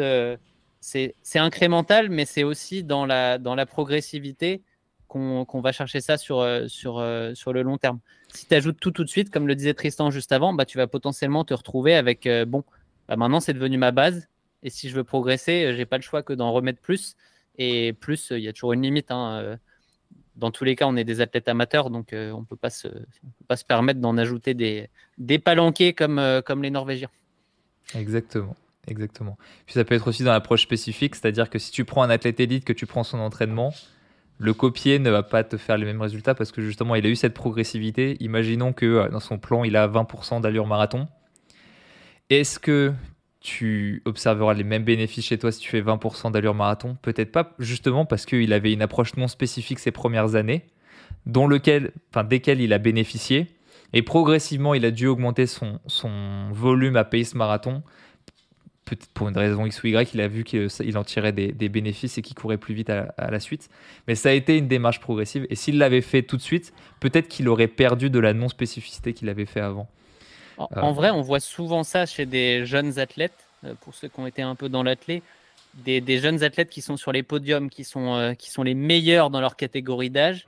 c'est 0.81 1.15
incrémental, 1.35 2.09
mais 2.09 2.25
c'est 2.25 2.43
aussi 2.43 2.83
dans 2.83 3.05
la, 3.05 3.37
dans 3.37 3.55
la 3.55 3.65
progressivité 3.65 4.61
qu'on 5.09 5.61
va 5.61 5.71
chercher 5.71 5.99
ça 5.99 6.17
sur, 6.17 6.39
euh, 6.39 6.67
sur, 6.67 6.99
euh, 6.99 7.33
sur 7.33 7.51
le 7.51 7.63
long 7.63 7.77
terme. 7.77 7.99
Si 8.31 8.47
tu 8.47 8.53
ajoutes 8.53 8.79
tout 8.79 8.91
tout 8.91 9.03
de 9.03 9.09
suite, 9.09 9.31
comme 9.31 9.47
le 9.47 9.55
disait 9.55 9.73
Tristan 9.73 10.11
juste 10.11 10.31
avant, 10.31 10.53
bah, 10.53 10.65
tu 10.65 10.77
vas 10.77 10.87
potentiellement 10.87 11.43
te 11.43 11.53
retrouver 11.53 11.95
avec 11.95 12.27
euh, 12.27 12.45
bon, 12.45 12.63
bah, 13.07 13.15
maintenant 13.17 13.39
c'est 13.39 13.53
devenu 13.53 13.77
ma 13.77 13.91
base. 13.91 14.29
Et 14.63 14.69
si 14.69 14.89
je 14.89 14.95
veux 14.95 15.03
progresser, 15.03 15.73
j'ai 15.75 15.85
pas 15.85 15.97
le 15.97 16.03
choix 16.03 16.21
que 16.21 16.33
d'en 16.33 16.51
remettre 16.51 16.79
plus. 16.81 17.15
Et 17.57 17.93
plus, 17.93 18.31
il 18.31 18.39
y 18.39 18.47
a 18.47 18.53
toujours 18.53 18.73
une 18.73 18.83
limite. 18.83 19.09
Hein, 19.09 19.57
dans 20.35 20.51
tous 20.51 20.63
les 20.63 20.75
cas, 20.75 20.85
on 20.85 20.95
est 20.95 21.03
des 21.03 21.21
athlètes 21.21 21.47
amateurs, 21.47 21.89
donc 21.89 22.09
on 22.13 22.41
ne 22.41 22.45
peut 22.45 22.57
pas 22.57 22.69
se 22.69 22.89
permettre 23.67 24.01
d'en 24.01 24.17
ajouter 24.17 24.53
des, 24.53 24.89
des 25.17 25.39
palanqués 25.39 25.93
comme, 25.93 26.41
comme 26.45 26.61
les 26.61 26.71
Norvégiens. 26.71 27.09
Exactement. 27.95 28.55
Exactement. 28.87 29.37
Puis 29.65 29.75
ça 29.75 29.83
peut 29.83 29.95
être 29.95 30.07
aussi 30.07 30.23
dans 30.23 30.31
l'approche 30.31 30.63
spécifique, 30.63 31.15
c'est-à-dire 31.15 31.49
que 31.49 31.59
si 31.59 31.71
tu 31.71 31.85
prends 31.85 32.03
un 32.03 32.09
athlète 32.09 32.39
élite, 32.39 32.65
que 32.65 32.73
tu 32.73 32.85
prends 32.85 33.03
son 33.03 33.19
entraînement, 33.19 33.73
le 34.39 34.53
copier 34.53 34.99
ne 34.99 35.09
va 35.09 35.21
pas 35.21 35.43
te 35.43 35.57
faire 35.57 35.77
les 35.77 35.85
mêmes 35.85 36.01
résultats 36.01 36.33
parce 36.33 36.51
que 36.51 36.61
justement, 36.61 36.95
il 36.95 37.05
a 37.05 37.09
eu 37.09 37.15
cette 37.15 37.33
progressivité. 37.33 38.17
Imaginons 38.21 38.73
que 38.73 38.85
euh, 38.85 39.09
dans 39.09 39.19
son 39.19 39.37
plan, 39.37 39.63
il 39.63 39.75
a 39.75 39.87
20% 39.87 40.41
d'allure 40.41 40.65
marathon 40.65 41.07
est-ce 42.29 42.59
que 42.59 42.93
tu 43.41 44.03
observeras 44.05 44.53
les 44.53 44.63
mêmes 44.63 44.83
bénéfices 44.83 45.25
chez 45.25 45.37
toi 45.37 45.51
si 45.51 45.59
tu 45.59 45.69
fais 45.69 45.81
20% 45.81 46.31
d'allure 46.31 46.53
marathon? 46.53 46.97
Peut-être 47.01 47.31
pas, 47.31 47.55
justement 47.57 48.05
parce 48.05 48.25
qu'il 48.25 48.53
avait 48.53 48.71
une 48.71 48.81
approche 48.81 49.15
non 49.17 49.27
spécifique 49.27 49.79
ces 49.79 49.91
premières 49.91 50.35
années, 50.35 50.67
dont 51.25 51.47
lequel, 51.47 51.91
desquelles 52.29 52.61
il 52.61 52.73
a 52.73 52.77
bénéficié. 52.77 53.47
Et 53.93 54.03
progressivement, 54.03 54.75
il 54.75 54.85
a 54.85 54.91
dû 54.91 55.07
augmenter 55.07 55.47
son, 55.47 55.79
son 55.87 56.51
volume 56.51 56.95
à 56.97 57.03
pace 57.03 57.33
marathon. 57.33 57.81
Peut-être 58.89 59.07
pour 59.13 59.29
une 59.29 59.37
raison 59.37 59.67
X 59.67 59.83
ou 59.83 59.87
Y, 59.87 60.15
il 60.15 60.21
a 60.21 60.27
vu 60.27 60.43
qu'il 60.43 60.97
en 60.97 61.03
tirait 61.03 61.31
des, 61.31 61.69
bénéfices 61.69 62.17
et 62.17 62.23
qu'il 62.23 62.35
courait 62.35 62.57
plus 62.57 62.73
vite 62.73 62.89
à, 62.89 63.13
la 63.29 63.39
suite. 63.39 63.69
Mais 64.07 64.15
ça 64.15 64.29
a 64.29 64.31
été 64.31 64.57
une 64.57 64.67
démarche 64.67 64.99
progressive. 64.99 65.45
Et 65.51 65.55
s'il 65.55 65.77
l'avait 65.77 66.01
fait 66.01 66.23
tout 66.23 66.37
de 66.37 66.41
suite, 66.41 66.73
peut-être 66.99 67.27
qu'il 67.27 67.47
aurait 67.49 67.67
perdu 67.67 68.09
de 68.09 68.17
la 68.17 68.33
non-spécificité 68.33 69.13
qu'il 69.13 69.29
avait 69.29 69.45
fait 69.45 69.59
avant. 69.59 69.87
En, 70.57 70.91
vrai, 70.91 71.11
on 71.11 71.21
voit 71.21 71.39
souvent 71.39 71.83
ça 71.83 72.07
chez 72.07 72.25
des 72.25 72.65
jeunes 72.65 72.97
athlètes, 72.97 73.47
euh, 73.63 73.75
pour 73.79 73.93
ceux 73.93 74.07
qui 74.07 74.19
ont 74.19 74.25
été 74.25 74.41
un 74.41 74.55
peu 74.55 74.69
dans 74.69 74.81
l'athlète, 74.81 75.21
des, 75.75 76.17
jeunes 76.17 76.43
athlètes 76.43 76.71
qui 76.71 76.81
sont 76.81 76.97
sur 76.97 77.11
les 77.11 77.21
podiums, 77.21 77.69
qui 77.69 77.83
sont, 77.83 78.15
euh, 78.15 78.33
qui 78.33 78.49
sont 78.49 78.63
les 78.63 78.73
meilleurs 78.73 79.29
dans 79.29 79.39
leur 79.39 79.55
catégorie 79.55 80.09
d'âge, 80.09 80.47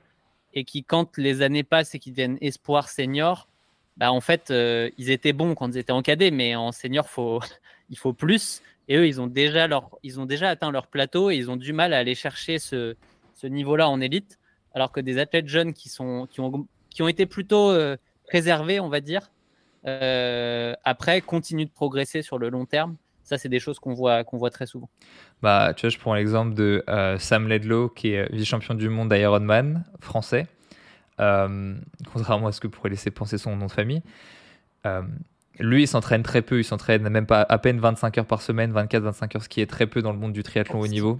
et 0.52 0.64
qui, 0.64 0.82
quand 0.82 1.16
les 1.16 1.42
années 1.42 1.62
passent 1.62 1.94
et 1.94 2.00
qu'ils 2.00 2.12
deviennent 2.12 2.38
espoir 2.40 2.88
senior, 2.88 3.46
bah, 3.96 4.10
en 4.10 4.20
fait, 4.20 4.50
euh, 4.50 4.90
ils 4.98 5.10
étaient 5.10 5.32
bons 5.32 5.54
quand 5.54 5.68
ils 5.68 5.78
étaient 5.78 5.92
en 5.92 6.02
cadet, 6.02 6.32
mais 6.32 6.56
en 6.56 6.72
senior, 6.72 7.08
faut, 7.08 7.40
il 7.92 7.98
faut 7.98 8.12
plus. 8.12 8.60
Et 8.88 8.96
eux, 8.96 9.06
ils 9.06 9.20
ont, 9.20 9.28
déjà 9.28 9.68
leur, 9.68 9.90
ils 10.02 10.18
ont 10.18 10.26
déjà 10.26 10.48
atteint 10.48 10.72
leur 10.72 10.88
plateau 10.88 11.30
et 11.30 11.36
ils 11.36 11.48
ont 11.48 11.56
du 11.56 11.72
mal 11.72 11.94
à 11.94 11.98
aller 11.98 12.16
chercher 12.16 12.58
ce, 12.58 12.96
ce 13.34 13.46
niveau-là 13.46 13.88
en 13.88 14.00
élite. 14.00 14.40
Alors 14.74 14.90
que 14.90 14.98
des 14.98 15.18
athlètes 15.18 15.46
jeunes 15.46 15.72
qui, 15.72 15.88
sont, 15.88 16.26
qui, 16.28 16.40
ont, 16.40 16.66
qui 16.90 17.02
ont 17.02 17.08
été 17.08 17.26
plutôt 17.26 17.72
préservés, 18.24 18.80
on 18.80 18.88
va 18.88 19.00
dire, 19.00 19.30
euh, 19.86 20.74
après, 20.84 21.20
continue 21.20 21.66
de 21.66 21.70
progresser 21.70 22.22
sur 22.22 22.38
le 22.38 22.48
long 22.48 22.66
terme. 22.66 22.96
Ça, 23.24 23.38
c'est 23.38 23.48
des 23.48 23.60
choses 23.60 23.78
qu'on 23.78 23.94
voit, 23.94 24.24
qu'on 24.24 24.36
voit 24.36 24.50
très 24.50 24.66
souvent. 24.66 24.90
Bah, 25.42 25.74
tu 25.74 25.82
vois, 25.82 25.90
je 25.90 25.98
prends 25.98 26.14
l'exemple 26.14 26.54
de 26.54 26.84
euh, 26.88 27.18
Sam 27.18 27.48
Ledlow, 27.48 27.88
qui 27.88 28.12
est 28.12 28.32
vice-champion 28.32 28.74
du 28.74 28.88
monde 28.88 29.12
d'Ironman 29.12 29.84
français. 30.00 30.46
Euh, 31.20 31.76
contrairement 32.12 32.48
à 32.48 32.52
ce 32.52 32.60
que 32.60 32.66
pourrait 32.66 32.90
laisser 32.90 33.10
penser 33.10 33.38
son 33.38 33.56
nom 33.56 33.66
de 33.66 33.72
famille. 33.72 34.02
Lui, 35.58 35.82
il 35.82 35.86
s'entraîne 35.86 36.22
très 36.22 36.42
peu. 36.42 36.58
Il 36.60 36.64
s'entraîne 36.64 37.08
même 37.08 37.26
pas 37.26 37.44
à 37.48 37.58
peine 37.58 37.78
25 37.78 38.18
heures 38.18 38.26
par 38.26 38.42
semaine, 38.42 38.72
24-25 38.72 39.36
heures, 39.36 39.42
ce 39.42 39.48
qui 39.48 39.60
est 39.60 39.66
très 39.66 39.86
peu 39.86 40.02
dans 40.02 40.12
le 40.12 40.18
monde 40.18 40.32
du 40.32 40.42
triathlon 40.42 40.80
au 40.80 40.86
niveau. 40.86 41.18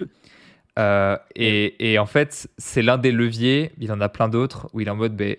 Et, 0.78 1.92
et, 1.92 1.98
en 1.98 2.06
fait, 2.06 2.48
c'est 2.58 2.82
l'un 2.82 2.98
des 2.98 3.12
leviers. 3.12 3.72
Il 3.78 3.92
en 3.92 4.00
a 4.00 4.08
plein 4.08 4.28
d'autres 4.28 4.68
où 4.72 4.80
il 4.80 4.88
est 4.88 4.90
en 4.90 4.96
mode. 4.96 5.14
Ben, 5.14 5.36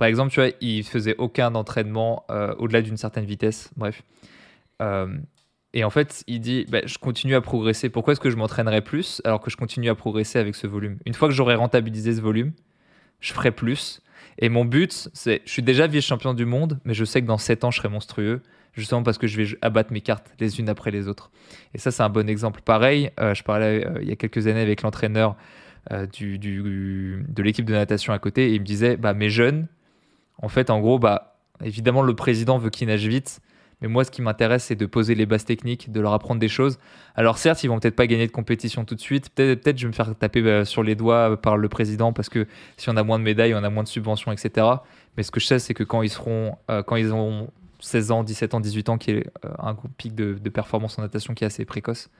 par 0.00 0.08
exemple, 0.08 0.32
tu 0.32 0.40
vois, 0.40 0.48
il 0.62 0.82
faisait 0.82 1.14
aucun 1.18 1.54
entraînement 1.54 2.24
euh, 2.30 2.54
au-delà 2.56 2.80
d'une 2.80 2.96
certaine 2.96 3.26
vitesse. 3.26 3.70
Bref. 3.76 4.02
Euh, 4.80 5.14
et 5.74 5.84
en 5.84 5.90
fait, 5.90 6.24
il 6.26 6.40
dit 6.40 6.64
bah, 6.70 6.80
Je 6.86 6.96
continue 6.96 7.34
à 7.34 7.42
progresser. 7.42 7.90
Pourquoi 7.90 8.12
est-ce 8.12 8.20
que 8.20 8.30
je 8.30 8.36
m'entraînerais 8.36 8.80
plus 8.80 9.20
alors 9.26 9.42
que 9.42 9.50
je 9.50 9.58
continue 9.58 9.90
à 9.90 9.94
progresser 9.94 10.38
avec 10.38 10.54
ce 10.54 10.66
volume? 10.66 10.96
Une 11.04 11.12
fois 11.12 11.28
que 11.28 11.34
j'aurai 11.34 11.54
rentabilisé 11.54 12.14
ce 12.14 12.22
volume, 12.22 12.52
je 13.20 13.34
ferai 13.34 13.50
plus. 13.50 14.00
Et 14.40 14.48
mon 14.48 14.64
but, 14.64 15.08
c'est 15.12 15.42
je 15.44 15.52
suis 15.52 15.62
déjà 15.62 15.86
vice-champion 15.86 16.34
du 16.34 16.46
monde, 16.46 16.80
mais 16.84 16.94
je 16.94 17.04
sais 17.04 17.22
que 17.22 17.26
dans 17.26 17.38
7 17.38 17.64
ans, 17.64 17.70
je 17.70 17.78
serai 17.78 17.88
monstrueux, 17.88 18.42
justement 18.72 19.02
parce 19.02 19.18
que 19.18 19.26
je 19.26 19.40
vais 19.40 19.58
abattre 19.62 19.92
mes 19.92 20.00
cartes 20.00 20.32
les 20.40 20.58
unes 20.58 20.68
après 20.68 20.90
les 20.90 21.08
autres. 21.08 21.30
Et 21.74 21.78
ça, 21.78 21.90
c'est 21.90 22.02
un 22.02 22.08
bon 22.08 22.28
exemple. 22.28 22.62
Pareil, 22.62 23.10
euh, 23.20 23.34
je 23.34 23.42
parlais 23.42 23.86
il 24.00 24.08
y 24.08 24.12
a 24.12 24.16
quelques 24.16 24.46
années 24.46 24.62
avec 24.62 24.82
l'entraîneur 24.82 25.36
du, 26.12 26.38
de 26.38 27.42
l'équipe 27.42 27.64
de 27.64 27.72
natation 27.72 28.12
à 28.12 28.18
côté, 28.18 28.50
et 28.50 28.54
il 28.54 28.60
me 28.60 28.66
disait 28.66 28.96
bah, 28.96 29.14
Mes 29.14 29.30
jeunes, 29.30 29.66
en 30.38 30.48
fait, 30.48 30.70
en 30.70 30.80
gros, 30.80 30.98
bah, 30.98 31.38
évidemment, 31.62 32.02
le 32.02 32.14
président 32.14 32.58
veut 32.58 32.70
qu'ils 32.70 32.88
nagent 32.88 33.06
vite. 33.06 33.40
Mais 33.80 33.88
moi, 33.88 34.04
ce 34.04 34.10
qui 34.10 34.20
m'intéresse, 34.20 34.64
c'est 34.64 34.76
de 34.76 34.86
poser 34.86 35.14
les 35.14 35.26
bases 35.26 35.44
techniques, 35.44 35.90
de 35.90 36.00
leur 36.00 36.12
apprendre 36.12 36.40
des 36.40 36.48
choses. 36.48 36.78
Alors, 37.14 37.38
certes, 37.38 37.64
ils 37.64 37.68
vont 37.68 37.78
peut-être 37.80 37.96
pas 37.96 38.06
gagner 38.06 38.26
de 38.26 38.32
compétition 38.32 38.84
tout 38.84 38.94
de 38.94 39.00
suite. 39.00 39.30
Peut-être, 39.30 39.62
peut 39.62 39.72
je 39.74 39.82
vais 39.82 39.88
me 39.88 39.92
faire 39.92 40.14
taper 40.16 40.42
bah, 40.42 40.64
sur 40.64 40.82
les 40.82 40.94
doigts 40.94 41.40
par 41.40 41.56
le 41.56 41.68
président 41.68 42.12
parce 42.12 42.28
que 42.28 42.46
si 42.76 42.90
on 42.90 42.96
a 42.96 43.02
moins 43.02 43.18
de 43.18 43.24
médailles, 43.24 43.54
on 43.54 43.64
a 43.64 43.70
moins 43.70 43.82
de 43.82 43.88
subventions, 43.88 44.32
etc. 44.32 44.66
Mais 45.16 45.22
ce 45.22 45.30
que 45.30 45.40
je 45.40 45.46
sais, 45.46 45.58
c'est 45.58 45.74
que 45.74 45.84
quand 45.84 46.02
ils 46.02 46.10
seront, 46.10 46.56
euh, 46.70 46.82
quand 46.82 46.96
ils 46.96 47.12
ont 47.14 47.48
16 47.80 48.10
ans, 48.10 48.22
17 48.22 48.54
ans, 48.54 48.60
18 48.60 48.88
ans, 48.90 48.98
qui 48.98 49.12
est 49.12 49.26
euh, 49.44 49.50
un 49.58 49.74
pic 49.96 50.14
de, 50.14 50.36
performance 50.50 50.98
en 50.98 51.02
natation 51.02 51.32
qui 51.34 51.44
est 51.44 51.46
assez 51.46 51.64
précoce, 51.64 52.10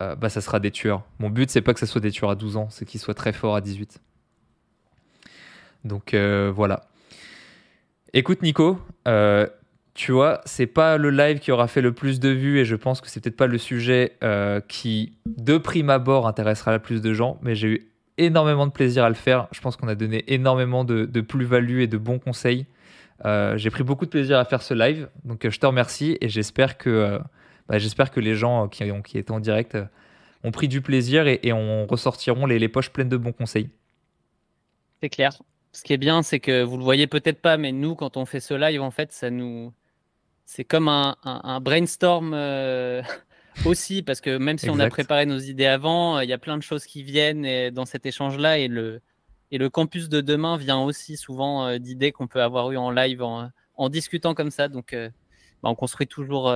euh, 0.00 0.14
bah, 0.14 0.28
ça 0.28 0.40
sera 0.40 0.60
des 0.60 0.70
tueurs. 0.70 1.02
Mon 1.18 1.30
but, 1.30 1.50
c'est 1.50 1.62
pas 1.62 1.74
que 1.74 1.80
ça 1.80 1.86
soit 1.86 2.00
des 2.00 2.12
tueurs 2.12 2.30
à 2.30 2.36
12 2.36 2.56
ans, 2.56 2.68
c'est 2.70 2.84
qu'ils 2.84 3.00
soient 3.00 3.14
très 3.14 3.32
forts 3.32 3.56
à 3.56 3.60
18. 3.60 4.00
Donc 5.84 6.14
voilà. 6.14 6.88
Écoute 8.16 8.42
Nico, 8.42 8.78
euh, 9.08 9.44
tu 9.94 10.10
vois, 10.10 10.40
c'est 10.44 10.66
pas 10.66 10.96
le 10.96 11.10
live 11.10 11.38
qui 11.38 11.52
aura 11.52 11.68
fait 11.68 11.80
le 11.80 11.92
plus 11.92 12.18
de 12.18 12.28
vues 12.28 12.58
et 12.58 12.64
je 12.64 12.74
pense 12.74 13.00
que 13.00 13.08
c'est 13.08 13.20
peut-être 13.20 13.36
pas 13.36 13.46
le 13.46 13.58
sujet 13.58 14.16
euh, 14.24 14.60
qui, 14.60 15.12
de 15.26 15.56
prime 15.56 15.88
abord, 15.88 16.26
intéressera 16.26 16.72
le 16.72 16.80
plus 16.80 17.00
de 17.00 17.14
gens, 17.14 17.38
mais 17.42 17.54
j'ai 17.54 17.68
eu 17.68 17.92
énormément 18.18 18.66
de 18.66 18.72
plaisir 18.72 19.04
à 19.04 19.08
le 19.08 19.14
faire. 19.14 19.46
Je 19.52 19.60
pense 19.60 19.76
qu'on 19.76 19.86
a 19.86 19.94
donné 19.94 20.24
énormément 20.32 20.84
de, 20.84 21.20
plus-value 21.20 21.80
et 21.80 21.86
de 21.86 21.96
bons 21.96 22.18
conseils. 22.18 22.66
Euh, 23.24 23.56
j'ai 23.56 23.70
pris 23.70 23.84
beaucoup 23.84 24.04
de 24.04 24.10
plaisir 24.10 24.38
à 24.38 24.44
faire 24.44 24.62
ce 24.62 24.74
live, 24.74 25.08
donc 25.24 25.48
je 25.48 25.58
te 25.58 25.66
remercie 25.66 26.18
et 26.20 26.28
j'espère 26.28 26.76
que, 26.76 27.20
bah, 27.68 27.78
j'espère 27.78 28.10
que 28.10 28.18
les 28.18 28.34
gens 28.34 28.66
qui, 28.66 28.90
ont, 28.90 29.00
qui 29.00 29.16
étaient 29.16 29.30
en 29.30 29.40
direct 29.40 29.78
ont 30.42 30.50
pris 30.50 30.66
du 30.66 30.80
plaisir 30.80 31.28
et, 31.28 31.38
et 31.44 31.52
on 31.52 31.86
ressortiront 31.86 32.46
les 32.46 32.68
poches 32.68 32.90
pleines 32.90 33.08
de 33.08 33.16
bons 33.16 33.32
conseils. 33.32 33.70
C'est 35.00 35.08
clair 35.08 35.38
ce 35.74 35.82
qui 35.82 35.92
est 35.92 35.98
bien, 35.98 36.22
c'est 36.22 36.40
que 36.40 36.62
vous 36.62 36.76
le 36.76 36.84
voyez 36.84 37.06
peut-être 37.06 37.40
pas, 37.40 37.56
mais 37.56 37.72
nous, 37.72 37.94
quand 37.94 38.16
on 38.16 38.24
fait 38.24 38.40
ce 38.40 38.54
live, 38.54 38.80
en 38.80 38.90
fait, 38.90 39.12
ça 39.12 39.28
nous, 39.30 39.72
c'est 40.46 40.64
comme 40.64 40.88
un, 40.88 41.60
brainstorm 41.60 42.32
euh, 42.34 43.02
aussi, 43.64 44.02
parce 44.02 44.20
que 44.20 44.36
même 44.36 44.58
si 44.58 44.70
on 44.70 44.78
a 44.78 44.88
préparé 44.88 45.26
nos 45.26 45.38
idées 45.38 45.66
avant, 45.66 46.20
il 46.20 46.28
y 46.28 46.32
a 46.32 46.38
plein 46.38 46.56
de 46.56 46.62
choses 46.62 46.84
qui 46.84 47.02
viennent 47.02 47.70
dans 47.70 47.86
cet 47.86 48.06
échange-là, 48.06 48.58
et 48.58 48.68
le, 48.68 49.00
et 49.50 49.58
le 49.58 49.70
campus 49.70 50.08
de 50.08 50.20
demain 50.20 50.56
vient 50.56 50.80
aussi 50.80 51.16
souvent 51.16 51.66
euh, 51.66 51.78
d'idées 51.78 52.12
qu'on 52.12 52.26
peut 52.26 52.42
avoir 52.42 52.70
eues 52.70 52.76
en 52.76 52.90
live 52.90 53.22
en, 53.22 53.88
discutant 53.88 54.34
comme 54.34 54.50
ça. 54.50 54.68
Donc, 54.68 54.92
euh, 54.92 55.08
bah, 55.62 55.70
on 55.70 55.74
construit 55.74 56.06
toujours, 56.06 56.54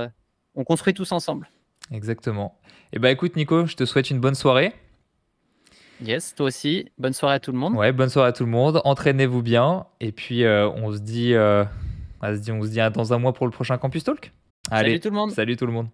on 0.55 0.63
construit 0.63 0.93
tous 0.93 1.11
ensemble. 1.11 1.49
Exactement. 1.91 2.59
Et 2.91 2.97
eh 2.97 2.99
bah 2.99 3.11
écoute, 3.11 3.35
Nico, 3.35 3.65
je 3.65 3.75
te 3.75 3.85
souhaite 3.85 4.09
une 4.11 4.19
bonne 4.19 4.35
soirée. 4.35 4.73
Yes, 6.01 6.33
toi 6.35 6.45
aussi. 6.45 6.89
Bonne 6.97 7.13
soirée 7.13 7.35
à 7.35 7.39
tout 7.39 7.51
le 7.51 7.57
monde. 7.57 7.73
Ouais, 7.73 7.91
bonne 7.91 8.09
soirée 8.09 8.29
à 8.29 8.31
tout 8.31 8.45
le 8.45 8.51
monde. 8.51 8.81
Entraînez-vous 8.85 9.41
bien. 9.41 9.87
Et 9.99 10.11
puis, 10.11 10.45
on, 10.45 10.93
se 10.93 10.99
dit, 10.99 11.33
on 12.21 12.35
se 12.35 12.39
dit, 12.39 12.51
on 12.51 12.61
se 12.63 12.69
dit 12.69 12.79
dans 12.93 13.13
un 13.13 13.17
mois 13.19 13.33
pour 13.33 13.45
le 13.45 13.51
prochain 13.51 13.77
Campus 13.77 14.03
Talk. 14.03 14.31
Allez, 14.71 14.89
salut 14.89 14.99
tout 14.99 15.09
le 15.09 15.15
monde. 15.15 15.31
Salut 15.31 15.57
tout 15.57 15.65
le 15.65 15.71
monde. 15.71 15.87